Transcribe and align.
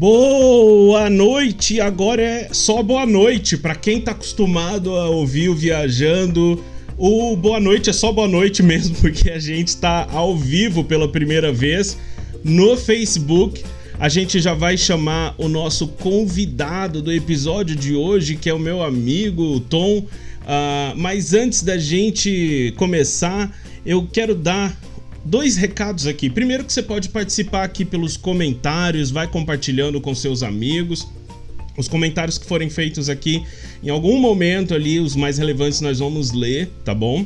Boa 0.00 1.10
noite, 1.10 1.78
agora 1.78 2.22
é 2.22 2.48
só 2.54 2.82
boa 2.82 3.04
noite 3.04 3.58
para 3.58 3.74
quem 3.74 4.00
tá 4.00 4.12
acostumado 4.12 4.96
a 4.96 5.10
ouvir 5.10 5.50
o 5.50 5.54
viajando. 5.54 6.64
O 6.96 7.36
boa 7.36 7.60
noite 7.60 7.90
é 7.90 7.92
só 7.92 8.10
boa 8.10 8.26
noite 8.26 8.62
mesmo, 8.64 8.96
porque 8.96 9.28
a 9.28 9.38
gente 9.38 9.68
está 9.68 10.08
ao 10.10 10.34
vivo 10.34 10.82
pela 10.82 11.06
primeira 11.06 11.52
vez 11.52 11.98
no 12.42 12.78
Facebook. 12.78 13.62
A 13.98 14.08
gente 14.08 14.40
já 14.40 14.54
vai 14.54 14.78
chamar 14.78 15.34
o 15.36 15.48
nosso 15.48 15.86
convidado 15.86 17.02
do 17.02 17.12
episódio 17.12 17.76
de 17.76 17.94
hoje, 17.94 18.36
que 18.36 18.48
é 18.48 18.54
o 18.54 18.58
meu 18.58 18.82
amigo 18.82 19.60
Tom. 19.60 19.98
Uh, 19.98 20.96
mas 20.96 21.34
antes 21.34 21.62
da 21.62 21.76
gente 21.76 22.72
começar, 22.78 23.54
eu 23.84 24.08
quero 24.10 24.34
dar 24.34 24.74
dois 25.24 25.56
recados 25.56 26.06
aqui. 26.06 26.30
Primeiro 26.30 26.64
que 26.64 26.72
você 26.72 26.82
pode 26.82 27.08
participar 27.08 27.64
aqui 27.64 27.84
pelos 27.84 28.16
comentários, 28.16 29.10
vai 29.10 29.26
compartilhando 29.26 30.00
com 30.00 30.14
seus 30.14 30.42
amigos. 30.42 31.06
Os 31.76 31.88
comentários 31.88 32.36
que 32.36 32.46
forem 32.46 32.68
feitos 32.68 33.08
aqui, 33.08 33.42
em 33.82 33.88
algum 33.88 34.18
momento 34.18 34.74
ali, 34.74 34.98
os 34.98 35.16
mais 35.16 35.38
relevantes 35.38 35.80
nós 35.80 35.98
vamos 35.98 36.32
ler, 36.32 36.68
tá 36.84 36.94
bom? 36.94 37.24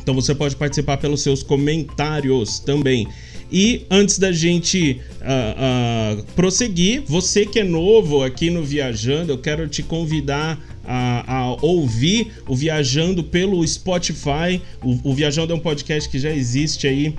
Então 0.00 0.14
você 0.14 0.34
pode 0.34 0.56
participar 0.56 0.96
pelos 0.96 1.20
seus 1.20 1.42
comentários 1.42 2.58
também. 2.58 3.06
E 3.50 3.86
antes 3.90 4.18
da 4.18 4.32
gente 4.32 5.00
uh, 5.20 6.20
uh, 6.20 6.22
prosseguir, 6.34 7.02
você 7.06 7.46
que 7.46 7.60
é 7.60 7.64
novo 7.64 8.22
aqui 8.22 8.50
no 8.50 8.62
Viajando, 8.62 9.32
eu 9.32 9.38
quero 9.38 9.68
te 9.68 9.82
convidar 9.82 10.58
a, 10.86 11.38
a, 11.38 11.46
ouvir 11.62 12.32
o 12.46 12.54
Viajando 12.54 13.24
pelo 13.24 13.66
Spotify. 13.66 14.62
O, 14.82 15.10
o 15.10 15.14
Viajando 15.14 15.52
é 15.52 15.56
um 15.56 15.60
podcast 15.60 16.08
que 16.08 16.18
já 16.18 16.30
existe 16.30 16.86
aí 16.86 17.14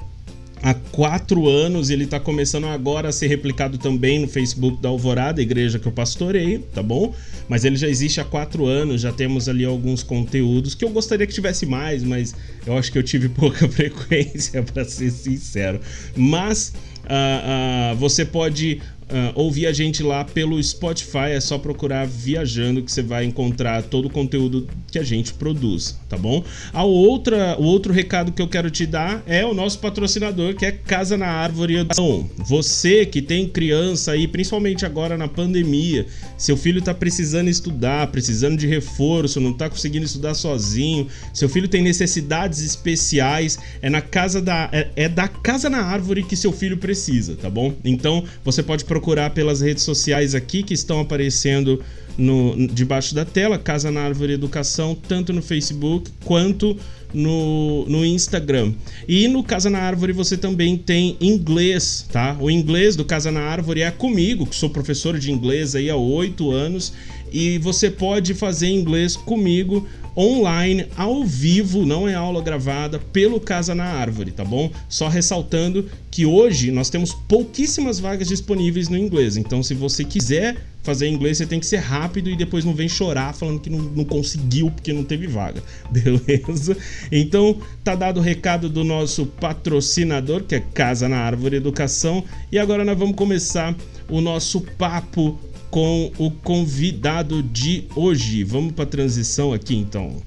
há 0.62 0.74
quatro 0.74 1.48
anos. 1.48 1.90
Ele 1.90 2.06
está 2.06 2.20
começando 2.20 2.66
agora 2.66 3.10
a 3.10 3.12
ser 3.12 3.28
replicado 3.28 3.78
também 3.78 4.20
no 4.20 4.28
Facebook 4.28 4.82
da 4.82 4.90
Alvorada, 4.90 5.42
igreja 5.42 5.80
que 5.80 5.88
eu 5.88 5.92
pastoreio, 5.92 6.62
tá 6.74 6.82
bom? 6.82 7.14
Mas 7.48 7.66
ele 7.66 7.76
já 7.76 7.88
existe 7.88 8.20
há 8.20 8.26
quatro 8.26 8.66
anos, 8.66 9.02
já 9.02 9.12
temos 9.12 9.48
ali 9.48 9.66
alguns 9.66 10.04
conteúdos 10.04 10.76
que 10.76 10.84
eu 10.84 10.90
gostaria 10.90 11.26
que 11.26 11.34
tivesse 11.34 11.66
mais, 11.66 12.04
mas 12.04 12.36
eu 12.66 12.78
acho 12.78 12.92
que 12.92 12.98
eu 12.98 13.04
tive 13.04 13.30
pouca 13.30 13.68
frequência, 13.68 14.64
para 14.64 14.86
ser 14.86 15.12
sincero. 15.12 15.80
Mas 16.16 16.74
uh, 17.04 17.94
uh, 17.94 17.96
você 17.98 18.26
pode 18.26 18.82
Uh, 19.10 19.32
ouvir 19.36 19.68
a 19.68 19.72
gente 19.72 20.04
lá 20.04 20.26
pelo 20.26 20.62
Spotify, 20.62 21.30
é 21.32 21.40
só 21.40 21.58
procurar 21.58 22.06
Viajando 22.06 22.84
que 22.84 22.92
você 22.92 23.02
vai 23.02 23.24
encontrar 23.24 23.82
todo 23.84 24.08
o 24.08 24.10
conteúdo 24.10 24.68
que 24.92 25.00
a 25.00 25.04
gente 25.04 25.34
produz, 25.34 25.98
tá 26.10 26.18
bom? 26.18 26.44
A 26.74 26.84
outra, 26.84 27.56
o 27.58 27.64
outro 27.64 27.94
recado 27.94 28.34
que 28.34 28.42
eu 28.42 28.50
quero 28.50 28.70
te 28.70 28.86
dar 28.86 29.24
é 29.26 29.46
o 29.46 29.54
nosso 29.54 29.80
patrocinador, 29.80 30.56
que 30.56 30.66
é 30.66 30.74
Casa 30.74 31.16
na 31.16 31.28
Árvore 31.28 31.78
Educação. 31.78 32.30
Você 32.38 33.06
que 33.06 33.22
tem 33.22 33.48
criança 33.48 34.12
aí, 34.12 34.28
principalmente 34.28 34.86
agora 34.86 35.18
na 35.18 35.30
pandemia, 35.30 36.06
seu 36.38 36.58
filho 36.58 36.82
tá 36.82 36.94
precisando 36.94 37.50
estudar, 37.50 38.08
precisando 38.08 38.58
de 38.58 38.68
reforço, 38.68 39.40
não 39.40 39.54
tá 39.54 39.70
conseguindo 39.70 40.06
estudar 40.06 40.34
sozinho, 40.34 41.08
seu 41.34 41.48
filho 41.48 41.70
tem 41.70 41.82
necessidades 41.82 42.60
especiais, 42.60 43.58
é 43.82 43.90
na 43.90 44.02
casa 44.02 44.42
da 44.42 44.70
é, 44.74 44.90
é 44.98 45.08
da 45.08 45.30
Casa 45.30 45.70
na 45.70 45.80
Árvore 45.80 46.24
que 46.24 46.36
seu 46.36 46.52
filho 46.52 46.76
precisa, 46.76 47.38
tá 47.38 47.50
bom? 47.50 47.74
Então, 47.86 48.26
você 48.44 48.62
pode 48.62 48.84
procurar 48.84 48.97
procurar 48.98 49.30
pelas 49.30 49.62
redes 49.62 49.84
sociais 49.84 50.34
aqui 50.34 50.64
que 50.64 50.74
estão 50.74 51.00
aparecendo 51.00 51.80
no, 52.18 52.68
debaixo 52.68 53.14
da 53.14 53.24
tela, 53.24 53.60
Casa 53.60 53.92
na 53.92 54.02
Árvore 54.02 54.34
Educação, 54.34 54.98
tanto 55.08 55.32
no 55.32 55.42
Facebook 55.42 56.10
quanto 56.26 56.76
no, 57.14 57.86
no 57.88 58.04
Instagram. 58.04 58.74
E 59.08 59.28
no 59.28 59.44
Casa 59.44 59.70
na 59.70 59.80
Árvore 59.80 60.14
você 60.14 60.36
também 60.36 60.76
tem 60.76 61.16
inglês, 61.22 62.08
tá? 62.12 62.36
O 62.40 62.50
inglês 62.50 62.96
do 62.96 63.06
Casa 63.06 63.32
na 63.32 63.42
Árvore 63.42 63.82
é 63.82 63.92
comigo, 63.92 64.48
que 64.48 64.56
sou 64.56 64.70
professor 64.70 65.18
de 65.20 65.32
inglês 65.32 65.76
aí 65.76 65.92
há 65.92 65.96
oito 65.96 66.50
anos, 66.50 66.92
e 67.32 67.60
você 67.60 67.92
pode 67.92 68.34
fazer 68.34 68.70
inglês 68.70 69.16
comigo 69.16 69.88
online, 70.18 70.88
ao 70.98 71.24
vivo, 71.24 71.86
não 71.86 72.08
é 72.08 72.16
aula 72.16 72.42
gravada, 72.42 72.98
pelo 72.98 73.40
Casa 73.40 73.76
na 73.76 73.86
Árvore, 73.86 74.32
tá 74.32 74.44
bom? 74.44 74.72
Só 74.90 75.08
ressaltando 75.08 75.88
que 76.10 76.26
hoje 76.26 76.72
nós 76.72 76.90
temos 76.90 77.14
pouquíssimas 77.14 78.00
vagas 78.00 78.28
disponíveis 78.28 78.90
no 78.90 78.98
inglês, 78.98 79.38
então 79.38 79.62
se 79.62 79.76
você 79.76 80.04
quiser 80.04 80.58
fazer 80.82 81.10
inglês, 81.10 81.38
você 81.38 81.46
tem 81.46 81.60
que 81.60 81.66
ser 81.66 81.78
rápido 81.78 82.30
e 82.30 82.36
depois 82.36 82.64
não 82.64 82.74
vem 82.74 82.88
chorar 82.88 83.34
falando 83.34 83.60
que 83.60 83.70
não, 83.70 83.80
não 83.80 84.06
conseguiu 84.06 84.72
porque 84.72 84.94
não 84.94 85.04
teve 85.04 85.28
vaga, 85.28 85.62
beleza? 85.92 86.76
Então 87.12 87.60
tá 87.84 87.94
dado 87.94 88.20
o 88.20 88.24
recado 88.24 88.70
do 88.70 88.86
nosso 88.86 89.26
patrocinador, 89.26 90.44
que 90.44 90.56
é 90.56 90.60
Casa 90.60 91.10
na 91.10 91.18
Árvore 91.18 91.58
Educação, 91.58 92.24
e 92.52 92.58
agora 92.58 92.86
nós 92.86 92.98
vamos 92.98 93.16
começar 93.16 93.76
o 94.10 94.22
nosso 94.22 94.62
papo 94.62 95.38
com 95.70 96.12
o 96.18 96.32
convidado 96.32 97.44
de 97.44 97.86
hoje. 97.96 98.44
Vamos 98.44 98.74
para 98.74 98.84
a 98.84 98.88
transição 98.88 99.54
aqui 99.54 99.76
então. 99.76 100.22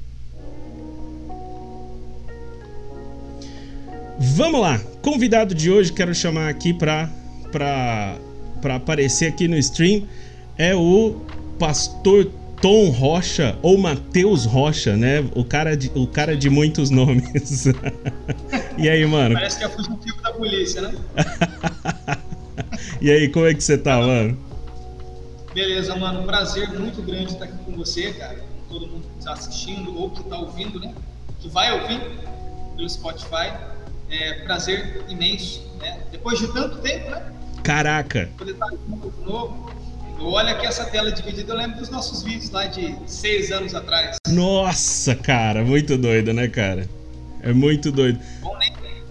Vamos 4.18 4.60
lá, 4.60 4.78
convidado 5.00 5.54
de 5.54 5.70
hoje, 5.70 5.92
quero 5.92 6.14
chamar 6.14 6.50
aqui 6.50 6.74
para 6.74 7.08
aparecer 8.62 9.26
aqui 9.28 9.48
no 9.48 9.56
stream 9.56 10.06
é 10.58 10.74
o 10.74 11.16
pastor 11.58 12.30
Tom 12.60 12.90
Rocha 12.90 13.56
ou 13.62 13.78
Matheus 13.78 14.44
Rocha, 14.44 14.94
né? 14.94 15.24
O 15.34 15.42
cara 15.42 15.74
de, 15.74 15.90
o 15.94 16.06
cara 16.06 16.36
de 16.36 16.50
muitos 16.50 16.90
nomes. 16.90 17.64
e 18.76 18.86
aí, 18.86 19.06
mano? 19.06 19.34
Parece 19.34 19.58
que 19.58 19.64
é 19.64 19.68
fugitivo 19.70 20.20
da 20.20 20.32
polícia, 20.32 20.82
né? 20.82 20.94
e 23.00 23.10
aí, 23.10 23.28
como 23.30 23.46
é 23.46 23.54
que 23.54 23.64
você 23.64 23.78
tá, 23.78 23.96
mano? 23.98 24.36
Beleza, 25.60 25.94
mano. 25.94 26.22
Prazer 26.22 26.72
muito 26.72 27.02
grande 27.02 27.34
estar 27.34 27.44
aqui 27.44 27.64
com 27.66 27.72
você, 27.72 28.14
cara. 28.14 28.38
Com 28.38 28.72
todo 28.72 28.86
mundo 28.86 29.06
que 29.12 29.18
está 29.18 29.34
assistindo 29.34 29.94
ou 29.94 30.08
que 30.08 30.22
está 30.22 30.38
ouvindo, 30.38 30.80
né? 30.80 30.94
Que 31.38 31.50
vai 31.50 31.70
ouvir 31.78 32.00
pelo 32.74 32.88
Spotify. 32.88 33.52
É 34.08 34.42
prazer 34.44 35.04
imenso, 35.06 35.62
né? 35.78 36.00
Depois 36.10 36.38
de 36.38 36.50
tanto 36.50 36.78
tempo, 36.78 37.10
né? 37.10 37.30
Caraca! 37.62 38.30
Poder 38.38 38.52
estar 38.52 38.68
de 38.70 39.22
novo. 39.22 39.70
Eu 40.18 40.28
olho 40.28 40.48
aqui 40.48 40.66
essa 40.66 40.86
tela 40.86 41.12
dividida, 41.12 41.52
eu 41.52 41.58
lembro 41.58 41.78
dos 41.78 41.90
nossos 41.90 42.22
vídeos 42.22 42.48
lá 42.50 42.64
de 42.64 42.96
seis 43.06 43.52
anos 43.52 43.74
atrás. 43.74 44.16
Nossa, 44.28 45.14
cara, 45.14 45.62
muito 45.62 45.98
doido, 45.98 46.32
né, 46.32 46.48
cara? 46.48 46.88
É 47.42 47.52
muito 47.52 47.92
doido. 47.92 48.18
Bom 48.40 48.56
nem 48.56 48.69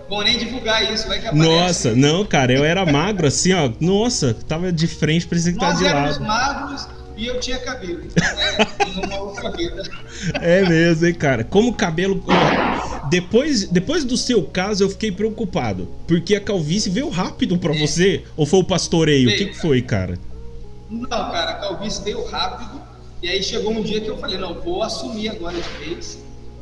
Bom 0.09 0.23
nem 0.23 0.39
divulgar 0.39 0.91
isso, 0.91 1.07
vai 1.07 1.19
que 1.19 1.27
aparece. 1.27 1.47
Nossa, 1.47 1.95
não, 1.95 2.25
cara, 2.25 2.51
eu 2.51 2.65
era 2.65 2.83
magro 2.83 3.27
assim, 3.27 3.53
ó. 3.53 3.71
Nossa, 3.79 4.33
tava 4.33 4.71
de 4.71 4.87
frente, 4.87 5.27
parecia 5.27 5.53
que 5.53 5.59
tava 5.59 5.77
de 5.77 5.83
lado. 5.83 6.07
Nós 6.07 6.17
magros 6.17 6.87
e 7.15 7.27
eu 7.27 7.39
tinha 7.39 7.59
cabelo. 7.59 8.01
Então, 8.05 8.27
é, 8.39 9.05
uma 9.05 9.19
outra 9.19 9.51
vida. 9.51 9.83
É 10.41 10.67
mesmo, 10.67 11.05
hein, 11.05 11.13
cara. 11.13 11.43
Como 11.43 11.73
cabelo. 11.73 12.23
Depois, 13.09 13.65
depois 13.65 14.03
do 14.03 14.17
seu 14.17 14.41
caso, 14.43 14.83
eu 14.83 14.89
fiquei 14.89 15.11
preocupado. 15.11 15.87
Porque 16.07 16.35
a 16.35 16.41
calvície 16.41 16.89
veio 16.89 17.09
rápido 17.09 17.57
pra 17.57 17.75
é. 17.75 17.77
você? 17.77 18.23
Ou 18.35 18.45
foi 18.45 18.59
o 18.59 18.63
pastoreio? 18.63 19.27
Veio, 19.27 19.35
o 19.35 19.45
que, 19.45 19.53
que 19.53 19.59
foi, 19.59 19.81
cara? 19.81 20.17
Não, 20.89 21.07
cara, 21.07 21.51
a 21.51 21.55
calvície 21.55 22.03
veio 22.03 22.25
rápido. 22.25 22.81
E 23.21 23.27
aí 23.27 23.43
chegou 23.43 23.73
um 23.73 23.83
dia 23.83 23.99
que 24.01 24.07
eu 24.07 24.17
falei: 24.17 24.37
não, 24.37 24.55
vou 24.55 24.81
assumir 24.81 25.29
agora 25.29 25.55
de 25.55 25.85
vez 25.85 26.19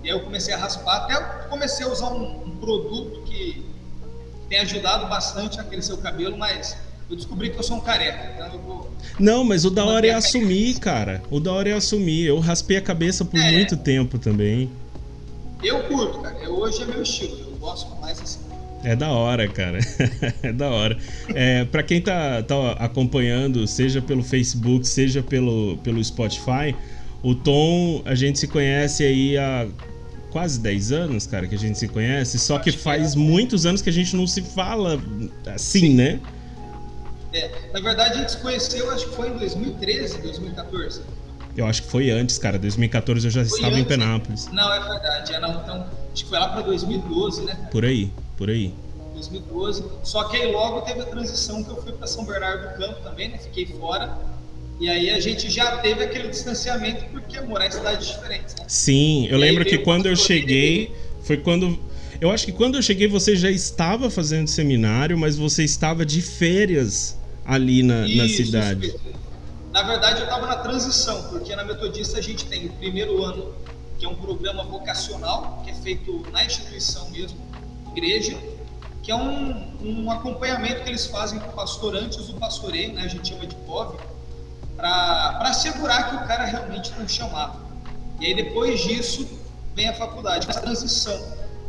e 0.08 0.10
aí 0.10 0.16
eu 0.16 0.22
comecei 0.22 0.54
a 0.54 0.58
raspar, 0.58 1.04
até 1.04 1.16
comecei 1.50 1.86
a 1.86 1.90
usar 1.90 2.12
um, 2.12 2.46
um 2.46 2.58
produto 2.62 3.24
que 3.24 3.62
tem 4.48 4.60
ajudado 4.60 5.06
bastante 5.08 5.60
a 5.60 5.64
crescer 5.66 5.92
o 5.92 5.98
cabelo, 5.98 6.38
mas 6.38 6.78
eu 7.10 7.18
descobri 7.18 7.50
que 7.50 7.58
eu 7.58 7.64
sou 7.64 7.76
um 7.76 7.82
careca, 7.82 8.32
então 8.34 8.54
eu 8.54 8.62
vou. 8.62 8.92
Não, 9.20 9.44
mas 9.44 9.66
o 9.66 9.70
da 9.70 9.84
hora 9.84 10.08
é 10.08 10.14
assumir, 10.14 10.80
cara. 10.80 11.22
O 11.30 11.42
da 11.42 11.52
hora 11.52 11.72
é 11.72 11.74
assumir. 11.74 12.26
Eu 12.26 12.40
raspei 12.40 12.78
a 12.78 12.82
cabeça 12.82 13.26
por 13.26 13.38
é, 13.38 13.52
muito 13.52 13.76
tempo 13.76 14.18
também. 14.18 14.72
Eu 15.62 15.84
curto, 15.84 16.20
cara. 16.20 16.38
Eu, 16.38 16.58
hoje 16.58 16.84
é 16.84 16.86
meu 16.86 17.04
estilo. 17.04 17.38
Eu 17.42 17.58
gosto 17.58 17.94
mais 18.00 18.22
assim. 18.22 18.40
É 18.86 18.96
da 18.96 19.10
hora, 19.10 19.46
cara. 19.50 19.80
é 20.42 20.54
da 20.54 20.70
hora. 20.70 20.98
É, 21.36 21.66
para 21.66 21.84
quem 21.84 22.02
tá, 22.02 22.42
tá 22.44 22.72
acompanhando, 22.80 23.68
seja 23.68 24.02
pelo 24.02 24.24
Facebook, 24.24 24.88
seja 24.88 25.22
pelo, 25.22 25.78
pelo 25.80 26.02
Spotify, 26.02 26.74
o 27.22 27.36
Tom, 27.36 28.02
a 28.06 28.16
gente 28.16 28.40
se 28.40 28.48
conhece 28.48 29.04
aí 29.04 29.38
há 29.38 29.68
quase 30.32 30.60
10 30.60 30.92
anos, 30.92 31.28
cara, 31.28 31.48
que 31.48 31.56
a 31.56 31.58
gente 31.58 31.78
se 31.78 31.88
conhece, 31.88 32.38
só 32.40 32.60
que 32.60 32.72
faz 32.72 33.16
muitos 33.16 33.66
anos 33.66 33.82
que 33.82 33.90
a 33.90 33.94
gente 33.94 34.16
não 34.16 34.28
se 34.28 34.42
fala 34.42 35.02
assim, 35.54 35.94
né? 35.94 36.20
É, 37.34 37.72
na 37.74 37.80
verdade 37.82 38.16
a 38.16 38.18
gente 38.18 38.32
se 38.32 38.38
conheceu, 38.38 38.90
acho 38.92 39.10
que 39.10 39.16
foi 39.16 39.30
em 39.30 39.38
2013, 39.38 40.22
2014. 40.22 41.02
Eu 41.56 41.66
acho 41.66 41.82
que 41.84 41.90
foi 41.90 42.12
antes, 42.12 42.38
cara. 42.38 42.60
2014 42.60 43.26
eu 43.26 43.32
já 43.32 43.44
foi 43.44 43.58
estava 43.58 43.74
antes, 43.74 43.80
em 43.80 43.86
Penápolis. 43.86 44.48
Não, 44.52 44.72
é 44.72 44.80
verdade. 44.80 45.34
É, 45.34 45.40
não, 45.40 45.62
então, 45.62 45.88
acho 46.14 46.24
que 46.24 46.30
foi 46.30 46.40
lá 46.40 46.50
para 46.50 46.62
2012, 46.62 47.46
né? 47.46 47.68
Por 47.72 47.84
aí, 47.84 48.12
por 48.38 48.50
aí. 48.50 48.74
2012. 49.16 49.84
Só 50.04 50.26
que 50.26 50.38
aí 50.38 50.52
logo 50.52 50.82
teve 50.82 51.02
a 51.02 51.06
transição 51.06 51.64
que 51.64 51.72
eu 51.72 51.82
fui 51.82 51.94
para 51.94 52.06
São 52.06 52.26
Bernardo 52.26 52.70
do 52.70 52.78
Campo 52.78 53.02
também, 53.02 53.30
né? 53.30 53.40
Fiquei 53.40 53.66
fora. 53.66 54.16
E 54.80 54.90
aí 54.90 55.10
a 55.10 55.20
gente 55.20 55.50
já 55.50 55.78
teve 55.78 56.04
aquele 56.04 56.28
distanciamento 56.28 57.06
porque 57.12 57.40
morar 57.42 57.68
em 57.68 57.72
cidades 57.72 58.08
diferentes. 58.08 58.56
Né? 58.56 58.66
Sim, 58.68 59.28
eu 59.28 59.38
e 59.38 59.42
lembro 59.42 59.66
que 59.66 59.80
quando 59.80 60.06
eu 60.06 60.16
cheguei, 60.16 60.96
foi 61.22 61.38
quando. 61.38 61.80
Eu 62.22 62.32
acho 62.32 62.46
que 62.46 62.52
quando 62.52 62.76
eu 62.76 62.82
cheguei 62.82 63.08
você 63.08 63.36
já 63.36 63.50
estava 63.50 64.10
fazendo 64.10 64.48
seminário, 64.48 65.18
mas 65.18 65.38
você 65.38 65.64
estava 65.64 66.06
de 66.06 66.22
férias 66.22 67.18
ali 67.46 67.82
na, 67.82 68.08
isso, 68.08 68.18
na 68.18 68.28
cidade. 68.28 68.88
Isso. 68.88 69.00
Na 69.72 69.84
verdade, 69.84 70.22
eu 70.22 70.24
estava 70.24 70.48
na 70.48 70.56
transição, 70.58 71.30
porque 71.30 71.56
na 71.56 71.64
Metodista 71.64 72.18
a 72.18 72.22
gente 72.22 72.46
tem 72.46 72.66
o 72.66 72.70
primeiro 72.74 73.24
ano, 73.24 73.54
que 74.00 74.06
é 74.06 74.10
um 74.10 74.16
programa 74.16 74.64
vocacional, 74.64 75.62
que 75.64 75.72
é 75.72 75.74
feito 75.74 76.24
na 76.32 76.44
instituição 76.46 77.10
mesmo, 77.12 77.38
igreja, 77.96 78.38
que 79.04 79.12
é 79.12 79.16
um, 79.16 79.78
um 79.82 80.12
acompanhamento 80.12 80.84
que 80.84 80.90
eles 80.90 81.06
fazem 81.06 81.40
com 81.40 81.50
o 81.50 81.54
pastor 81.54 81.96
antes 81.96 82.26
do 82.26 82.34
pastoreio, 82.34 82.94
né, 82.94 83.04
a 83.04 83.08
gente 83.08 83.30
chama 83.30 83.46
de 83.46 83.56
POV, 83.56 83.98
para 84.78 85.40
assegurar 85.42 86.10
que 86.10 86.16
o 86.24 86.28
cara 86.28 86.46
realmente 86.46 86.94
não 86.98 87.08
chamado. 87.08 87.60
E 88.22 88.28
aí 88.28 88.36
depois 88.36 88.80
disso 88.80 89.28
vem 89.76 89.90
a 89.90 89.94
faculdade, 89.94 90.48
essa 90.50 90.62
transição 90.62 91.20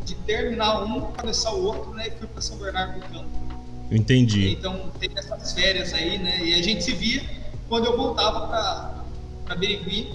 de 0.05 0.15
terminar 0.15 0.85
um 0.85 1.01
para 1.01 1.23
começar 1.23 1.53
o 1.53 1.65
outro, 1.65 1.93
né, 1.95 2.09
e 2.09 2.11
fui 2.13 2.27
para 2.27 2.41
São 2.41 2.57
Bernardo 2.59 3.01
do 3.01 3.07
Campo. 3.07 3.29
Entendi. 3.91 4.53
Então 4.53 4.91
tem 5.01 5.11
essas 5.17 5.53
férias 5.53 5.93
aí, 5.93 6.19
né, 6.19 6.45
e 6.45 6.55
a 6.55 6.63
gente 6.63 6.85
se 6.85 6.93
via 6.93 7.23
quando 7.69 7.87
eu 7.87 7.97
voltava 7.97 8.47
para 9.47 9.57
Birigui, 9.57 10.13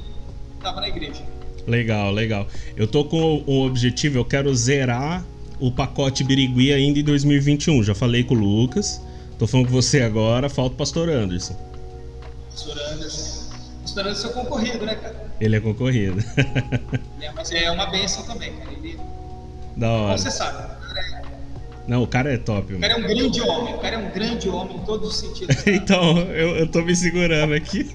estava 0.57 0.81
na 0.81 0.87
igreja. 0.87 1.23
Legal, 1.67 2.11
legal. 2.11 2.47
Eu 2.75 2.87
tô 2.87 3.05
com 3.05 3.43
um 3.47 3.61
objetivo, 3.61 4.17
eu 4.17 4.25
quero 4.25 4.53
zerar 4.55 5.23
o 5.59 5.71
pacote 5.71 6.23
Birigui 6.23 6.73
ainda 6.73 6.99
em 6.99 7.03
2021. 7.03 7.83
Já 7.83 7.95
falei 7.95 8.23
com 8.23 8.35
o 8.35 8.37
Lucas, 8.37 9.01
tô 9.39 9.47
falando 9.47 9.67
com 9.67 9.73
você 9.73 10.01
agora, 10.01 10.49
falta 10.49 10.73
o 10.73 10.77
pastor 10.77 11.09
Anderson. 11.09 11.55
Pastor 12.53 12.77
Anderson. 12.91 13.49
Pastor 13.81 14.03
Anderson 14.05 14.27
é 14.27 14.33
concorrido, 14.33 14.85
né, 14.85 14.95
cara? 14.95 15.33
Ele 15.41 15.55
é 15.55 15.59
concorrido. 15.59 16.23
é, 17.19 17.31
mas 17.31 17.51
é 17.51 17.71
uma 17.71 17.87
benção 17.87 18.23
também, 18.23 18.53
cara. 18.53 18.71
Ele... 18.71 18.99
Da 19.75 19.89
hora. 19.89 20.17
Você 20.17 20.29
sabe, 20.29 20.71
é 20.99 21.23
não, 21.87 22.03
o 22.03 22.07
cara 22.07 22.33
é 22.33 22.37
top. 22.37 22.75
O 22.75 22.79
cara 22.79 22.93
é 22.93 22.95
um 22.95 23.01
grande 23.01 23.41
homem. 23.41 23.73
O 23.73 23.79
cara 23.79 23.95
é 23.95 23.97
um 23.97 24.09
grande 24.11 24.47
homem 24.47 24.77
em 24.77 24.85
todos 24.85 25.09
os 25.09 25.17
sentidos. 25.17 25.55
então, 25.67 26.19
eu, 26.31 26.55
eu 26.55 26.67
tô 26.67 26.81
me 26.81 26.95
segurando 26.95 27.53
aqui. 27.53 27.89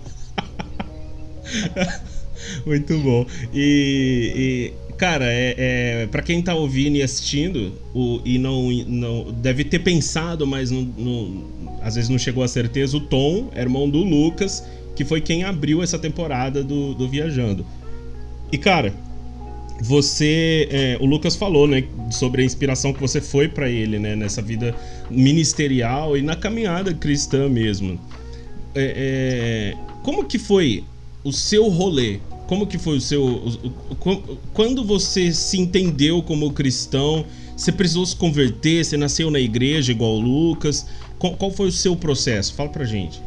Muito 2.67 2.99
bom. 2.99 3.25
E, 3.55 4.75
e 4.85 4.95
cara, 4.99 5.25
é, 5.25 5.55
é 5.57 6.07
para 6.09 6.21
quem 6.21 6.43
tá 6.43 6.55
ouvindo 6.55 6.97
e 6.97 7.03
assistindo 7.03 7.73
o, 7.95 8.21
e 8.25 8.39
não, 8.39 8.71
não 8.87 9.33
deve 9.33 9.65
ter 9.65 9.79
pensado, 9.79 10.47
mas 10.47 10.71
não, 10.71 10.83
não, 10.83 11.45
às 11.83 11.95
vezes 11.95 12.11
não 12.11 12.19
chegou 12.19 12.43
a 12.43 12.49
certeza, 12.49 12.97
o 12.97 13.01
Tom 13.01 13.51
irmão 13.57 13.89
do 13.89 13.99
Lucas, 13.99 14.65
que 14.95 15.05
foi 15.05 15.21
quem 15.21 15.45
abriu 15.45 15.83
essa 15.83 15.99
temporada 15.99 16.63
do, 16.63 16.95
do 16.95 17.09
Viajando. 17.09 17.65
E 18.51 18.59
cara, 18.59 18.95
você, 19.81 20.69
é, 20.71 20.99
o 21.01 21.07
Lucas 21.07 21.37
falou, 21.37 21.69
né, 21.69 21.85
sobre 22.11 22.43
a 22.43 22.45
inspiração 22.45 22.93
que 22.93 23.01
você 23.01 23.21
foi 23.21 23.49
para 23.49 23.69
ele, 23.69 23.99
né, 23.99 24.17
nessa 24.17 24.43
vida 24.43 24.75
ministerial 25.09 26.17
e 26.17 26.23
na 26.23 26.35
caminhada 26.35 26.93
cristã 26.93 27.49
mesmo. 27.49 27.99
É, 28.75 29.75
é, 29.77 29.99
como 30.03 30.25
que 30.25 30.39
foi 30.39 30.85
o 31.23 31.33
seu 31.33 31.69
rolê? 31.69 32.19
Como 32.47 32.67
que 32.67 32.79
foi 32.79 32.97
o 32.97 33.01
seu, 33.01 33.61
quando 34.55 34.83
você 34.83 35.33
se 35.33 35.61
entendeu 35.61 36.23
como 36.23 36.51
cristão? 36.53 37.25
Você 37.57 37.71
precisou 37.71 38.07
se 38.07 38.17
converter? 38.17 38.85
Você 38.85 38.97
nasceu 38.97 39.31
na 39.31 39.39
igreja 39.39 39.93
igual 39.93 40.15
o 40.15 40.21
Lucas? 40.21 40.87
Qual, 41.19 41.37
qual 41.37 41.51
foi 41.51 41.69
o 41.69 41.73
seu 41.73 41.97
processo? 41.97 42.55
Fala 42.55 42.69
pra 42.69 42.85
gente. 42.85 43.23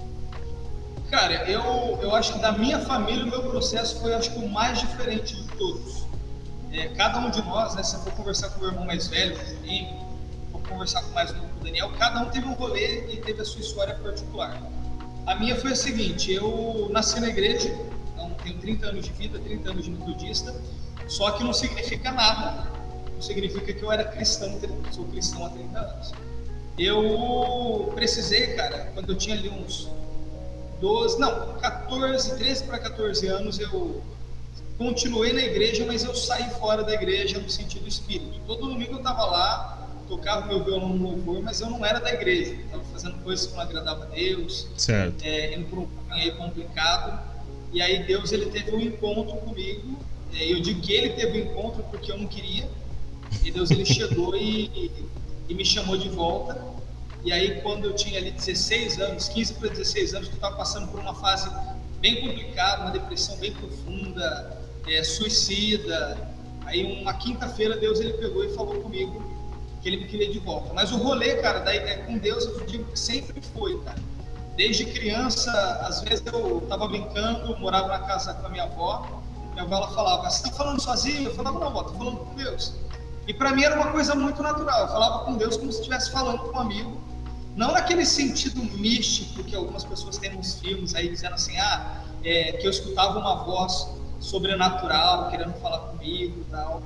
Cara, 1.09 1.49
eu, 1.49 1.99
eu 2.01 2.15
acho 2.15 2.33
que 2.33 2.39
da 2.39 2.53
minha 2.53 2.79
família 2.79 3.25
o 3.25 3.27
meu 3.27 3.43
processo 3.43 3.99
foi 3.99 4.13
acho 4.13 4.31
que 4.31 4.39
o 4.39 4.47
mais 4.47 4.79
diferente 4.79 5.35
de 5.35 5.43
todos 5.57 6.01
é, 6.73 6.87
cada 6.89 7.19
um 7.19 7.29
de 7.29 7.41
nós, 7.41 7.75
né, 7.75 7.83
se 7.83 7.95
eu 7.95 7.99
for 8.01 8.13
conversar 8.13 8.49
com 8.49 8.57
o 8.57 8.59
meu 8.61 8.69
irmão 8.69 8.85
mais 8.85 9.07
velho, 9.07 9.35
o 9.35 9.45
Juninho, 9.45 9.89
for 10.51 10.61
conversar 10.61 11.01
com 11.03 11.11
mais 11.11 11.33
novo, 11.33 11.47
com 11.49 11.59
o 11.59 11.63
Daniel, 11.63 11.91
cada 11.97 12.21
um 12.21 12.29
teve 12.29 12.47
um 12.47 12.53
rolê 12.53 13.13
e 13.13 13.17
teve 13.17 13.41
a 13.41 13.45
sua 13.45 13.59
história 13.59 13.93
particular. 13.95 14.61
A 15.25 15.35
minha 15.35 15.55
foi 15.55 15.73
a 15.73 15.75
seguinte: 15.75 16.31
eu 16.31 16.89
nasci 16.91 17.19
na 17.19 17.27
igreja, 17.27 17.75
então 18.13 18.31
tenho 18.43 18.57
30 18.57 18.85
anos 18.87 19.05
de 19.05 19.11
vida, 19.11 19.37
30 19.39 19.69
anos 19.69 19.83
de 19.83 19.91
metodista, 19.91 20.55
só 21.07 21.31
que 21.31 21.43
não 21.43 21.51
significa 21.51 22.11
nada, 22.11 22.71
não 23.13 23.21
significa 23.21 23.73
que 23.73 23.83
eu 23.83 23.91
era 23.91 24.05
cristão, 24.05 24.57
sou 24.91 25.05
cristão 25.05 25.45
há 25.45 25.49
30 25.49 25.77
anos. 25.77 26.13
Eu 26.77 27.91
precisei, 27.93 28.47
cara, 28.53 28.91
quando 28.93 29.11
eu 29.11 29.17
tinha 29.17 29.35
ali 29.35 29.49
uns 29.49 29.89
12, 30.79 31.19
não, 31.19 31.53
14, 31.59 32.37
13 32.37 32.63
para 32.63 32.79
14 32.79 33.27
anos, 33.27 33.59
eu 33.59 34.01
continuei 34.77 35.31
na 35.31 35.41
igreja, 35.41 35.85
mas 35.85 36.03
eu 36.03 36.15
saí 36.15 36.49
fora 36.51 36.83
da 36.83 36.93
igreja 36.93 37.39
no 37.39 37.49
sentido 37.49 37.87
espírito. 37.87 38.39
Todo 38.47 38.67
domingo 38.67 38.93
eu 38.93 38.97
estava 38.97 39.25
lá, 39.25 39.87
tocava 40.07 40.47
meu 40.47 40.63
violão 40.63 40.89
no 40.89 41.11
louvor, 41.11 41.41
mas 41.43 41.61
eu 41.61 41.69
não 41.69 41.85
era 41.85 41.99
da 41.99 42.11
igreja. 42.11 42.53
Estava 42.53 42.83
fazendo 42.85 43.23
coisas 43.23 43.45
que 43.45 43.53
não 43.53 43.61
agradavam 43.61 44.03
a 44.03 44.07
Deus, 44.07 44.67
certo. 44.75 45.23
É, 45.23 45.55
indo 45.55 45.67
por 45.67 45.79
um 45.79 45.87
caminho 46.09 46.35
complicado. 46.35 47.31
E 47.71 47.81
aí 47.81 48.03
Deus 48.03 48.31
ele 48.31 48.47
teve 48.47 48.75
um 48.75 48.81
encontro 48.81 49.37
comigo. 49.37 49.97
É, 50.33 50.51
eu 50.51 50.59
digo 50.59 50.81
que 50.81 50.93
ele 50.93 51.09
teve 51.09 51.41
um 51.41 51.45
encontro 51.45 51.83
porque 51.83 52.11
eu 52.11 52.17
não 52.17 52.27
queria. 52.27 52.67
E 53.43 53.51
Deus 53.51 53.71
ele 53.71 53.85
chegou 53.85 54.35
e, 54.35 54.91
e, 55.51 55.53
me 55.53 55.65
chamou 55.65 55.97
de 55.97 56.09
volta. 56.09 56.57
E 57.23 57.31
aí 57.31 57.61
quando 57.61 57.85
eu 57.85 57.93
tinha 57.93 58.17
ali 58.17 58.31
16 58.31 58.99
anos, 58.99 59.29
15 59.29 59.53
para 59.55 59.69
16 59.69 60.13
anos, 60.15 60.27
eu 60.29 60.33
estava 60.33 60.55
passando 60.55 60.87
por 60.87 60.99
uma 60.99 61.13
fase 61.13 61.49
bem 61.99 62.21
complicada, 62.21 62.83
uma 62.83 62.91
depressão 62.91 63.35
bem 63.37 63.51
profunda, 63.53 64.57
é, 64.87 65.03
suicida. 65.03 66.29
Aí 66.65 67.01
uma 67.01 67.13
quinta-feira 67.13 67.77
Deus 67.77 67.99
ele 67.99 68.13
pegou 68.13 68.43
e 68.43 68.49
falou 68.55 68.81
comigo 68.81 69.21
que 69.81 69.89
ele 69.89 69.97
me 69.97 70.05
queria 70.05 70.31
de 70.31 70.39
volta. 70.39 70.73
Mas 70.73 70.91
o 70.91 70.97
rolê, 70.97 71.35
cara, 71.35 71.59
daí, 71.59 71.77
é, 71.77 71.97
com 71.97 72.17
Deus 72.17 72.45
eu 72.45 72.65
digo 72.65 72.85
que 72.85 72.99
sempre 72.99 73.41
foi, 73.41 73.79
cara. 73.83 73.99
Desde 74.55 74.85
criança, 74.85 75.51
às 75.81 76.01
vezes 76.01 76.23
eu 76.25 76.61
tava 76.69 76.87
brincando, 76.87 77.57
morava 77.59 77.87
na 77.87 77.99
casa 77.99 78.33
com 78.33 78.47
a 78.47 78.49
minha 78.49 78.63
avó. 78.63 79.21
Minha 79.53 79.63
avó 79.63 79.77
ela 79.77 79.87
falava: 79.89 80.29
"Você 80.29 80.43
tá 80.43 80.51
falando 80.51 80.79
sozinho?" 80.79 81.29
Eu 81.29 81.35
falava: 81.35 81.59
"Não, 81.59 81.67
avó, 81.67 81.83
tô 81.83 81.93
falando 81.93 82.17
com 82.17 82.35
Deus". 82.35 82.73
E 83.31 83.33
para 83.33 83.53
mim 83.55 83.63
era 83.63 83.75
uma 83.75 83.93
coisa 83.93 84.13
muito 84.13 84.43
natural. 84.43 84.81
Eu 84.81 84.87
falava 84.89 85.23
com 85.23 85.37
Deus 85.37 85.55
como 85.55 85.71
se 85.71 85.77
estivesse 85.77 86.11
falando 86.11 86.39
com 86.39 86.57
um 86.57 86.59
amigo. 86.59 87.01
Não 87.55 87.71
naquele 87.71 88.05
sentido 88.05 88.61
místico 88.77 89.41
que 89.41 89.55
algumas 89.55 89.85
pessoas 89.85 90.17
têm 90.17 90.35
nos 90.35 90.55
filmes 90.55 90.93
aí 90.93 91.07
dizendo 91.07 91.35
assim: 91.35 91.57
"Ah, 91.57 92.03
é, 92.25 92.51
que 92.51 92.67
eu 92.67 92.69
escutava 92.69 93.17
uma 93.17 93.35
voz 93.45 93.87
sobrenatural, 94.19 95.29
querendo 95.29 95.53
falar 95.61 95.79
comigo 95.79 96.45
tal. 96.51 96.83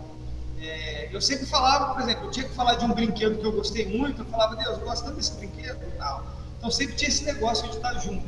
É, 0.59 1.09
eu 1.11 1.19
sempre 1.19 1.47
falava, 1.47 1.95
por 1.95 2.03
exemplo, 2.03 2.25
eu 2.25 2.31
tinha 2.31 2.47
que 2.47 2.53
falar 2.53 2.75
de 2.75 2.85
um 2.85 2.93
brinquedo 2.93 3.39
que 3.39 3.45
eu 3.45 3.51
gostei 3.51 3.87
muito, 3.97 4.21
eu 4.21 4.25
falava, 4.25 4.55
Deus, 4.55 4.77
eu 4.77 4.85
gosto 4.85 5.03
tanto 5.03 5.15
desse 5.15 5.31
brinquedo 5.31 5.79
tal. 5.97 6.27
Então 6.59 6.69
sempre 6.69 6.95
tinha 6.95 7.09
esse 7.09 7.23
negócio 7.23 7.67
de 7.67 7.77
estar 7.77 7.93
junto. 7.95 8.23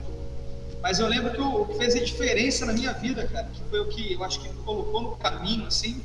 Mas 0.81 0.97
eu 0.99 1.05
lembro 1.05 1.31
que 1.33 1.39
o 1.41 1.65
que 1.67 1.75
fez 1.75 1.95
a 1.95 1.99
diferença 1.99 2.65
na 2.65 2.73
minha 2.73 2.93
vida, 2.93 3.27
cara, 3.27 3.47
que 3.53 3.61
foi 3.69 3.79
o 3.79 3.85
que 3.89 4.13
eu 4.13 4.23
acho 4.23 4.39
que 4.39 4.49
me 4.49 4.55
colocou 4.63 5.03
no 5.03 5.11
caminho, 5.17 5.67
assim. 5.67 6.01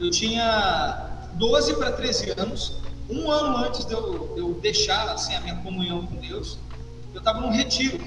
Eu 0.00 0.10
tinha 0.10 1.08
12 1.34 1.74
para 1.74 1.92
13 1.92 2.34
anos, 2.38 2.78
um 3.08 3.30
ano 3.30 3.56
antes 3.58 3.84
de 3.84 3.92
eu, 3.92 4.32
de 4.34 4.40
eu 4.40 4.54
deixar 4.54 5.08
assim, 5.10 5.34
a 5.34 5.40
minha 5.40 5.56
comunhão 5.56 6.06
com 6.06 6.16
Deus, 6.16 6.58
eu 7.14 7.18
estava 7.18 7.40
num 7.40 7.50
retiro. 7.50 7.98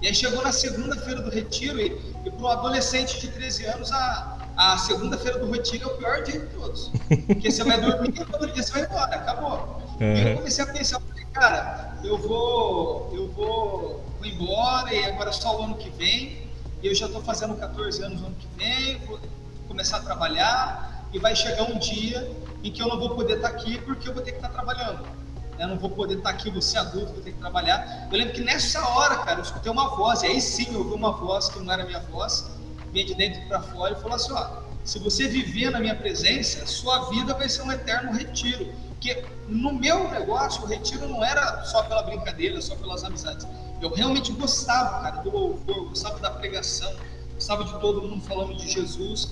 E 0.00 0.08
aí 0.08 0.14
chegou 0.14 0.42
na 0.42 0.50
segunda-feira 0.50 1.22
do 1.22 1.30
retiro 1.30 1.80
e, 1.80 1.96
e 2.24 2.30
para 2.30 2.42
um 2.42 2.48
adolescente 2.48 3.20
de 3.20 3.28
13 3.28 3.66
anos, 3.66 3.92
a, 3.92 4.38
a 4.56 4.78
segunda-feira 4.78 5.38
do 5.38 5.50
retiro 5.50 5.88
é 5.88 5.92
o 5.92 5.96
pior 5.96 6.22
dia 6.22 6.40
de 6.40 6.46
todos. 6.46 6.90
Porque 7.26 7.50
você 7.50 7.62
vai 7.62 7.80
dormir 7.80 8.08
e 8.08 8.24
todo 8.24 8.50
dia 8.50 8.62
você 8.62 8.72
vai 8.72 8.82
embora, 8.84 9.14
acabou. 9.14 9.82
Uhum. 10.00 10.16
E 10.16 10.30
eu 10.30 10.36
comecei 10.38 10.64
a 10.64 10.66
pensar, 10.66 11.00
falei, 11.00 11.24
cara, 11.32 11.98
eu 12.02 12.18
vou, 12.18 13.12
eu 13.14 13.28
vou, 13.28 14.04
vou 14.18 14.26
embora 14.26 14.92
e 14.92 15.04
agora 15.04 15.30
é 15.30 15.32
só 15.32 15.60
o 15.60 15.62
ano 15.62 15.76
que 15.76 15.90
vem. 15.90 16.50
E 16.82 16.88
eu 16.88 16.94
já 16.96 17.06
estou 17.06 17.22
fazendo 17.22 17.54
14 17.54 18.02
anos 18.02 18.20
no 18.20 18.26
ano 18.26 18.36
que 18.36 18.48
vem, 18.56 18.98
vou 19.06 19.20
começar 19.68 19.98
a 19.98 20.00
trabalhar 20.00 20.91
e 21.12 21.18
vai 21.18 21.34
chegar 21.36 21.64
um 21.64 21.78
dia 21.78 22.30
em 22.62 22.70
que 22.70 22.82
eu 22.82 22.88
não 22.88 22.98
vou 22.98 23.10
poder 23.10 23.36
estar 23.36 23.48
aqui 23.48 23.78
porque 23.78 24.08
eu 24.08 24.14
vou 24.14 24.22
ter 24.22 24.32
que 24.32 24.38
estar 24.38 24.48
trabalhando 24.48 25.22
eu 25.62 25.68
não 25.68 25.78
vou 25.78 25.90
poder 25.90 26.18
estar 26.18 26.30
aqui, 26.30 26.50
você 26.50 26.76
adulto, 26.76 27.12
vou 27.12 27.22
ter 27.22 27.32
que 27.32 27.38
trabalhar. 27.38 28.08
Eu 28.10 28.18
lembro 28.18 28.34
que 28.34 28.40
nessa 28.40 28.84
hora, 28.88 29.18
cara, 29.18 29.38
eu 29.38 29.42
escutei 29.42 29.70
uma 29.70 29.90
voz, 29.90 30.22
e 30.22 30.26
aí 30.26 30.40
sim 30.40 30.72
eu 30.72 30.80
ouvi 30.80 30.94
uma 30.94 31.12
voz 31.12 31.48
que 31.48 31.58
não 31.60 31.72
era 31.72 31.84
minha 31.84 32.00
voz, 32.00 32.50
vinha 32.92 33.04
de 33.04 33.14
dentro 33.14 33.40
para 33.46 33.60
fora 33.60 33.92
e 33.92 33.96
falou 33.96 34.16
assim: 34.16 34.32
ó, 34.32 34.62
se 34.84 34.98
você 34.98 35.28
viver 35.28 35.70
na 35.70 35.78
minha 35.78 35.94
presença, 35.94 36.66
sua 36.66 37.10
vida 37.10 37.34
vai 37.34 37.48
ser 37.48 37.62
um 37.62 37.70
eterno 37.70 38.12
retiro. 38.12 38.72
Porque 38.88 39.24
no 39.48 39.72
meu 39.72 40.08
negócio, 40.10 40.62
o 40.62 40.66
retiro 40.66 41.08
não 41.08 41.24
era 41.24 41.64
só 41.64 41.82
pela 41.82 42.02
brincadeira, 42.02 42.60
só 42.60 42.74
pelas 42.76 43.04
amizades. 43.04 43.46
Eu 43.80 43.92
realmente 43.92 44.32
gostava, 44.32 45.00
cara, 45.02 45.22
do 45.22 45.30
louvor, 45.30 45.88
gostava 45.88 46.18
da 46.20 46.30
pregação, 46.30 46.92
gostava 47.34 47.64
de 47.64 47.78
todo 47.80 48.02
mundo 48.02 48.24
falando 48.24 48.56
de 48.56 48.68
Jesus. 48.70 49.30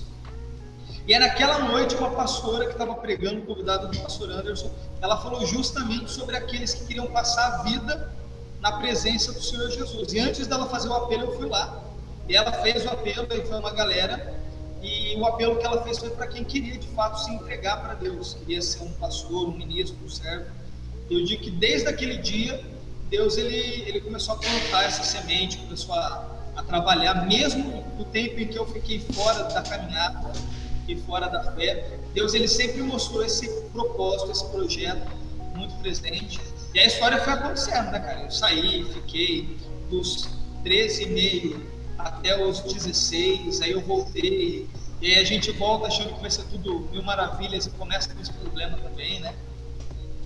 E 1.07 1.13
é 1.13 1.19
naquela 1.19 1.59
noite 1.59 1.95
uma 1.95 2.11
pastora 2.11 2.65
que 2.65 2.73
estava 2.73 2.93
pregando, 2.95 3.41
convidada 3.41 3.87
do 3.87 3.99
pastor 3.99 4.29
Anderson, 4.31 4.71
ela 5.01 5.17
falou 5.17 5.45
justamente 5.45 6.11
sobre 6.11 6.37
aqueles 6.37 6.73
que 6.73 6.85
queriam 6.85 7.07
passar 7.07 7.53
a 7.53 7.63
vida 7.63 8.11
na 8.59 8.73
presença 8.73 9.31
do 9.33 9.41
Senhor 9.41 9.69
Jesus. 9.71 10.13
E 10.13 10.19
antes 10.19 10.45
dela 10.45 10.67
fazer 10.67 10.89
o 10.89 10.93
apelo, 10.93 11.23
eu 11.23 11.37
fui 11.37 11.49
lá. 11.49 11.81
E 12.29 12.35
ela 12.35 12.51
fez 12.51 12.85
o 12.85 12.89
apelo, 12.89 13.27
e 13.31 13.41
foi 13.41 13.57
uma 13.57 13.71
galera. 13.71 14.39
E 14.81 15.15
o 15.15 15.25
apelo 15.25 15.57
que 15.57 15.65
ela 15.65 15.83
fez 15.83 15.97
foi 15.97 16.11
para 16.11 16.27
quem 16.27 16.43
queria 16.43 16.77
de 16.77 16.87
fato 16.89 17.23
se 17.23 17.31
entregar 17.31 17.81
para 17.81 17.95
Deus, 17.95 18.35
queria 18.35 18.61
ser 18.61 18.83
um 18.83 18.91
pastor, 18.93 19.49
um 19.49 19.57
ministro, 19.57 19.97
um 20.03 20.09
servo. 20.09 20.45
Eu 21.09 21.23
digo 21.25 21.43
que 21.43 21.51
desde 21.51 21.87
aquele 21.87 22.17
dia, 22.17 22.63
Deus 23.09 23.37
ele, 23.37 23.83
ele 23.87 24.01
começou 24.01 24.35
a 24.35 24.37
plantar 24.37 24.85
essa 24.85 25.03
semente, 25.03 25.57
começou 25.57 25.93
a, 25.93 26.25
a 26.55 26.63
trabalhar, 26.63 27.27
mesmo 27.27 27.83
no 27.97 28.05
tempo 28.05 28.39
em 28.39 28.47
que 28.47 28.57
eu 28.57 28.65
fiquei 28.67 28.99
fora 28.99 29.43
da 29.43 29.61
caminhada, 29.61 30.31
e 30.93 31.01
fora 31.01 31.27
da 31.27 31.51
fé. 31.53 31.99
Deus 32.13 32.33
ele 32.33 32.47
sempre 32.47 32.81
mostrou 32.81 33.23
esse 33.23 33.49
propósito, 33.71 34.31
esse 34.31 34.45
projeto 34.45 35.11
muito 35.55 35.73
presente. 35.75 36.39
E 36.73 36.79
a 36.79 36.85
história 36.85 37.17
foi 37.19 37.33
acontecendo, 37.33 37.91
né, 37.91 37.99
cara? 37.99 38.23
Eu 38.23 38.31
saí, 38.31 38.85
fiquei 38.93 39.57
dos 39.89 40.29
13 40.63 41.03
e 41.03 41.05
meio 41.07 41.71
até 41.97 42.43
os 42.43 42.59
16, 42.61 43.61
aí 43.61 43.71
eu 43.71 43.81
voltei. 43.81 44.67
E 45.01 45.07
aí 45.07 45.19
a 45.19 45.23
gente 45.23 45.51
volta 45.51 45.87
achando 45.87 46.13
que 46.13 46.21
vai 46.21 46.31
ser 46.31 46.43
tudo 46.43 46.87
mil 46.91 47.03
maravilhas 47.03 47.65
e 47.65 47.71
começa 47.71 48.13
com 48.13 48.21
esse 48.21 48.31
problema 48.33 48.77
também, 48.77 49.19
né? 49.19 49.33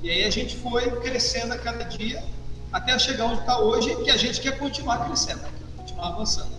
E 0.04 0.10
aí 0.10 0.24
a 0.24 0.30
gente 0.30 0.56
foi 0.58 0.90
crescendo 1.02 1.54
a 1.54 1.58
cada 1.58 1.84
dia 1.84 2.24
até 2.72 2.98
chegar 3.00 3.26
onde 3.26 3.40
está 3.40 3.58
hoje, 3.60 3.96
que 4.04 4.12
a 4.12 4.18
gente 4.18 4.42
quer 4.42 4.58
continuar 4.58 5.06
crescendo, 5.06 5.42
né? 5.42 5.50
continuar 5.78 6.10
avançando. 6.10 6.54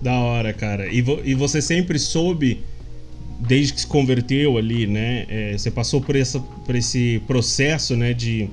Da 0.00 0.12
hora, 0.12 0.52
cara. 0.52 0.86
E, 0.86 1.02
vo 1.02 1.20
e 1.24 1.34
você 1.34 1.60
sempre 1.60 1.98
soube 1.98 2.64
desde 3.38 3.72
que 3.72 3.80
se 3.80 3.86
converteu 3.86 4.58
ali, 4.58 4.86
né? 4.86 5.26
É, 5.28 5.56
você 5.56 5.70
passou 5.70 6.00
por, 6.00 6.16
essa, 6.16 6.40
por 6.40 6.74
esse 6.74 7.22
processo, 7.26 7.96
né? 7.96 8.12
De 8.12 8.50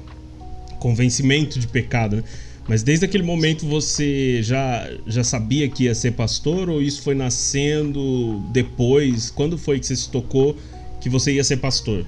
convencimento 0.80 1.60
de 1.60 1.68
pecado, 1.68 2.18
né? 2.18 2.24
Mas 2.68 2.82
desde 2.82 3.06
aquele 3.06 3.24
momento 3.24 3.66
você 3.66 4.42
já, 4.42 4.90
já 5.06 5.24
sabia 5.24 5.70
que 5.70 5.84
ia 5.84 5.94
ser 5.94 6.12
pastor 6.14 6.68
ou 6.68 6.82
isso 6.82 7.02
foi 7.04 7.14
nascendo 7.14 8.40
depois? 8.52 9.30
Quando 9.30 9.58
foi 9.58 9.80
que 9.80 9.86
você 9.86 9.96
se 9.96 10.10
tocou 10.10 10.58
que 11.00 11.08
você 11.08 11.34
ia 11.34 11.44
ser 11.44 11.58
pastor? 11.58 12.06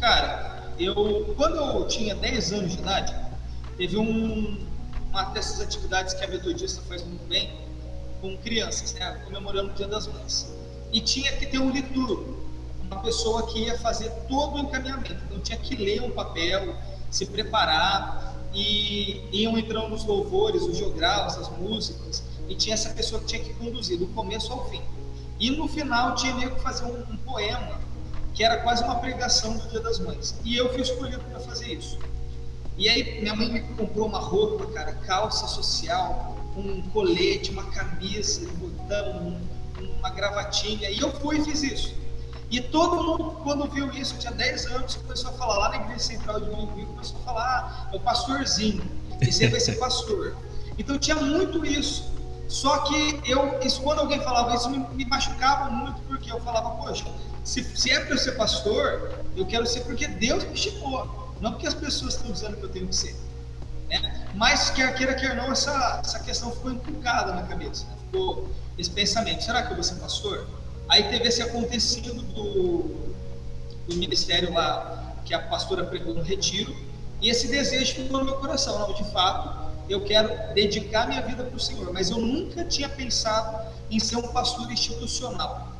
Cara, 0.00 0.72
eu 0.78 1.34
quando 1.36 1.56
eu 1.56 1.86
tinha 1.86 2.14
10 2.14 2.52
anos 2.52 2.72
de 2.72 2.78
idade, 2.78 3.14
teve 3.76 3.98
um, 3.98 4.56
uma 5.10 5.24
dessas 5.24 5.60
atividades 5.60 6.14
que 6.14 6.24
a 6.24 6.28
metodista 6.28 6.80
faz 6.88 7.04
muito 7.04 7.26
bem 7.28 7.50
com 8.22 8.34
crianças, 8.38 8.94
né? 8.94 9.20
Comemorando 9.26 9.72
o 9.72 9.74
Dia 9.74 9.88
das 9.88 10.06
Mães 10.06 10.63
e 10.94 11.00
tinha 11.00 11.32
que 11.32 11.44
ter 11.44 11.58
um 11.58 11.70
liturgo, 11.70 12.36
uma 12.80 13.00
pessoa 13.00 13.48
que 13.48 13.58
ia 13.58 13.76
fazer 13.76 14.08
todo 14.28 14.54
o 14.54 14.58
encaminhamento. 14.60 15.24
Então 15.26 15.40
tinha 15.40 15.58
que 15.58 15.74
ler 15.74 16.00
um 16.02 16.12
papel, 16.12 16.76
se 17.10 17.26
preparar 17.26 18.32
e 18.54 19.20
iam 19.32 19.58
entrando 19.58 19.92
os 19.92 20.04
louvores, 20.04 20.62
os 20.62 20.78
jograis, 20.78 21.36
as 21.36 21.50
músicas 21.58 22.22
e 22.48 22.54
tinha 22.54 22.74
essa 22.74 22.90
pessoa 22.90 23.20
que 23.20 23.26
tinha 23.26 23.42
que 23.42 23.54
conduzir 23.54 23.98
do 23.98 24.06
começo 24.08 24.52
ao 24.52 24.70
fim. 24.70 24.80
E 25.40 25.50
no 25.50 25.66
final 25.66 26.14
tinha 26.14 26.32
meio 26.36 26.54
que 26.54 26.60
fazer 26.60 26.84
um, 26.84 27.00
um 27.12 27.16
poema 27.16 27.80
que 28.32 28.44
era 28.44 28.58
quase 28.58 28.84
uma 28.84 28.96
pregação 28.96 29.56
do 29.56 29.68
Dia 29.68 29.80
das 29.80 29.98
Mães. 29.98 30.36
E 30.44 30.56
eu 30.56 30.72
fui 30.72 30.82
escolhido 30.82 31.22
para 31.24 31.40
fazer 31.40 31.72
isso. 31.72 31.98
E 32.78 32.88
aí 32.88 33.20
minha 33.20 33.34
mãe 33.34 33.50
me 33.50 33.60
comprou 33.60 34.06
uma 34.06 34.20
roupa, 34.20 34.66
cara, 34.66 34.92
calça 34.92 35.48
social, 35.48 36.36
um 36.56 36.82
colete, 36.90 37.50
uma 37.50 37.64
camisa 37.64 38.40
de 38.40 38.52
botão, 38.52 39.18
um, 39.18 39.40
uma 40.04 40.10
gravatinha, 40.10 40.90
e 40.90 41.00
eu 41.00 41.10
fui 41.12 41.38
e 41.38 41.44
fiz 41.44 41.62
isso. 41.62 41.94
E 42.50 42.60
todo 42.60 43.02
mundo, 43.02 43.40
quando 43.42 43.66
viu 43.70 43.90
isso, 43.92 44.16
tinha 44.18 44.32
10 44.32 44.66
anos, 44.66 44.96
começou 44.96 45.30
a 45.30 45.32
falar 45.32 45.58
lá 45.58 45.68
na 45.70 45.76
igreja 45.76 46.00
central 46.00 46.40
de 46.40 46.50
Manguí, 46.50 46.84
começou 46.84 47.16
a 47.20 47.24
falar, 47.24 47.42
ah, 47.42 47.88
é 47.90 47.96
o 47.96 48.00
pastorzinho, 48.00 48.84
esse 49.22 49.44
aí 49.44 49.50
vai 49.50 49.60
ser 49.60 49.76
pastor. 49.76 50.36
Então 50.78 50.98
tinha 50.98 51.16
muito 51.16 51.64
isso. 51.64 52.12
Só 52.46 52.78
que 52.80 53.22
eu, 53.24 53.58
isso, 53.62 53.80
quando 53.80 54.00
alguém 54.00 54.20
falava 54.20 54.54
isso, 54.54 54.68
me, 54.68 54.78
me 54.78 55.06
machucava 55.06 55.70
muito, 55.70 55.98
porque 56.02 56.30
eu 56.30 56.38
falava, 56.42 56.70
poxa, 56.72 57.06
se, 57.42 57.64
se 57.64 57.90
é 57.90 58.00
para 58.00 58.14
eu 58.14 58.18
ser 58.18 58.32
pastor, 58.32 59.10
eu 59.34 59.46
quero 59.46 59.66
ser 59.66 59.80
porque 59.80 60.06
Deus 60.06 60.44
me 60.44 60.56
chamou, 60.56 61.34
não 61.40 61.52
porque 61.52 61.66
as 61.66 61.74
pessoas 61.74 62.14
estão 62.14 62.30
dizendo 62.30 62.58
que 62.58 62.62
eu 62.64 62.68
tenho 62.68 62.86
que 62.86 62.94
ser. 62.94 63.16
Né? 63.88 64.28
Mas 64.34 64.68
quer 64.70 64.94
queira, 64.94 65.14
quer 65.14 65.34
não, 65.34 65.50
essa, 65.50 66.02
essa 66.04 66.18
questão 66.18 66.52
ficou 66.52 66.72
inculcada 66.72 67.32
na 67.32 67.44
cabeça, 67.44 67.86
né? 67.86 67.94
ficou 68.04 68.50
esse 68.78 68.90
pensamento: 68.90 69.42
será 69.42 69.62
que 69.62 69.70
eu 69.70 69.74
vou 69.74 69.84
ser 69.84 69.96
pastor? 69.96 70.46
Aí 70.88 71.04
teve 71.04 71.28
esse 71.28 71.42
acontecido 71.42 72.22
do, 72.22 72.82
do 73.88 73.96
ministério 73.96 74.52
lá, 74.52 75.14
que 75.24 75.34
a 75.34 75.40
pastora 75.40 75.84
pregou 75.84 76.14
no 76.14 76.22
retiro, 76.22 76.74
e 77.20 77.30
esse 77.30 77.48
desejo 77.48 77.94
ficou 77.94 78.18
no 78.18 78.24
meu 78.24 78.36
coração: 78.36 78.78
não, 78.78 78.92
de 78.92 79.04
fato, 79.12 79.72
eu 79.88 80.04
quero 80.04 80.28
dedicar 80.54 81.06
minha 81.06 81.22
vida 81.22 81.44
para 81.44 81.56
o 81.56 81.60
Senhor, 81.60 81.92
mas 81.92 82.10
eu 82.10 82.18
nunca 82.18 82.64
tinha 82.64 82.88
pensado 82.88 83.72
em 83.90 83.98
ser 83.98 84.16
um 84.16 84.28
pastor 84.28 84.70
institucional, 84.70 85.72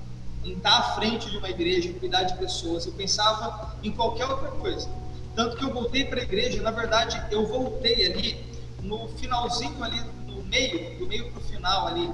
em 0.44 0.52
estar 0.52 0.78
à 0.78 0.82
frente 0.94 1.30
de 1.30 1.36
uma 1.38 1.48
igreja, 1.48 1.92
cuidar 1.94 2.24
de 2.24 2.36
pessoas. 2.36 2.86
Eu 2.86 2.92
pensava 2.92 3.76
em 3.82 3.90
qualquer 3.90 4.26
outra 4.26 4.50
coisa. 4.52 4.88
Tanto 5.34 5.56
que 5.56 5.64
eu 5.64 5.72
voltei 5.72 6.04
para 6.04 6.20
a 6.20 6.22
igreja, 6.22 6.62
na 6.62 6.70
verdade, 6.70 7.20
eu 7.30 7.46
voltei 7.46 8.06
ali 8.06 8.44
no 8.82 9.08
finalzinho 9.08 9.82
ali, 9.82 10.00
no 10.26 10.44
meio, 10.44 10.98
do 10.98 11.06
meio 11.06 11.30
para 11.32 11.40
o 11.40 11.44
final 11.44 11.88
ali, 11.88 12.12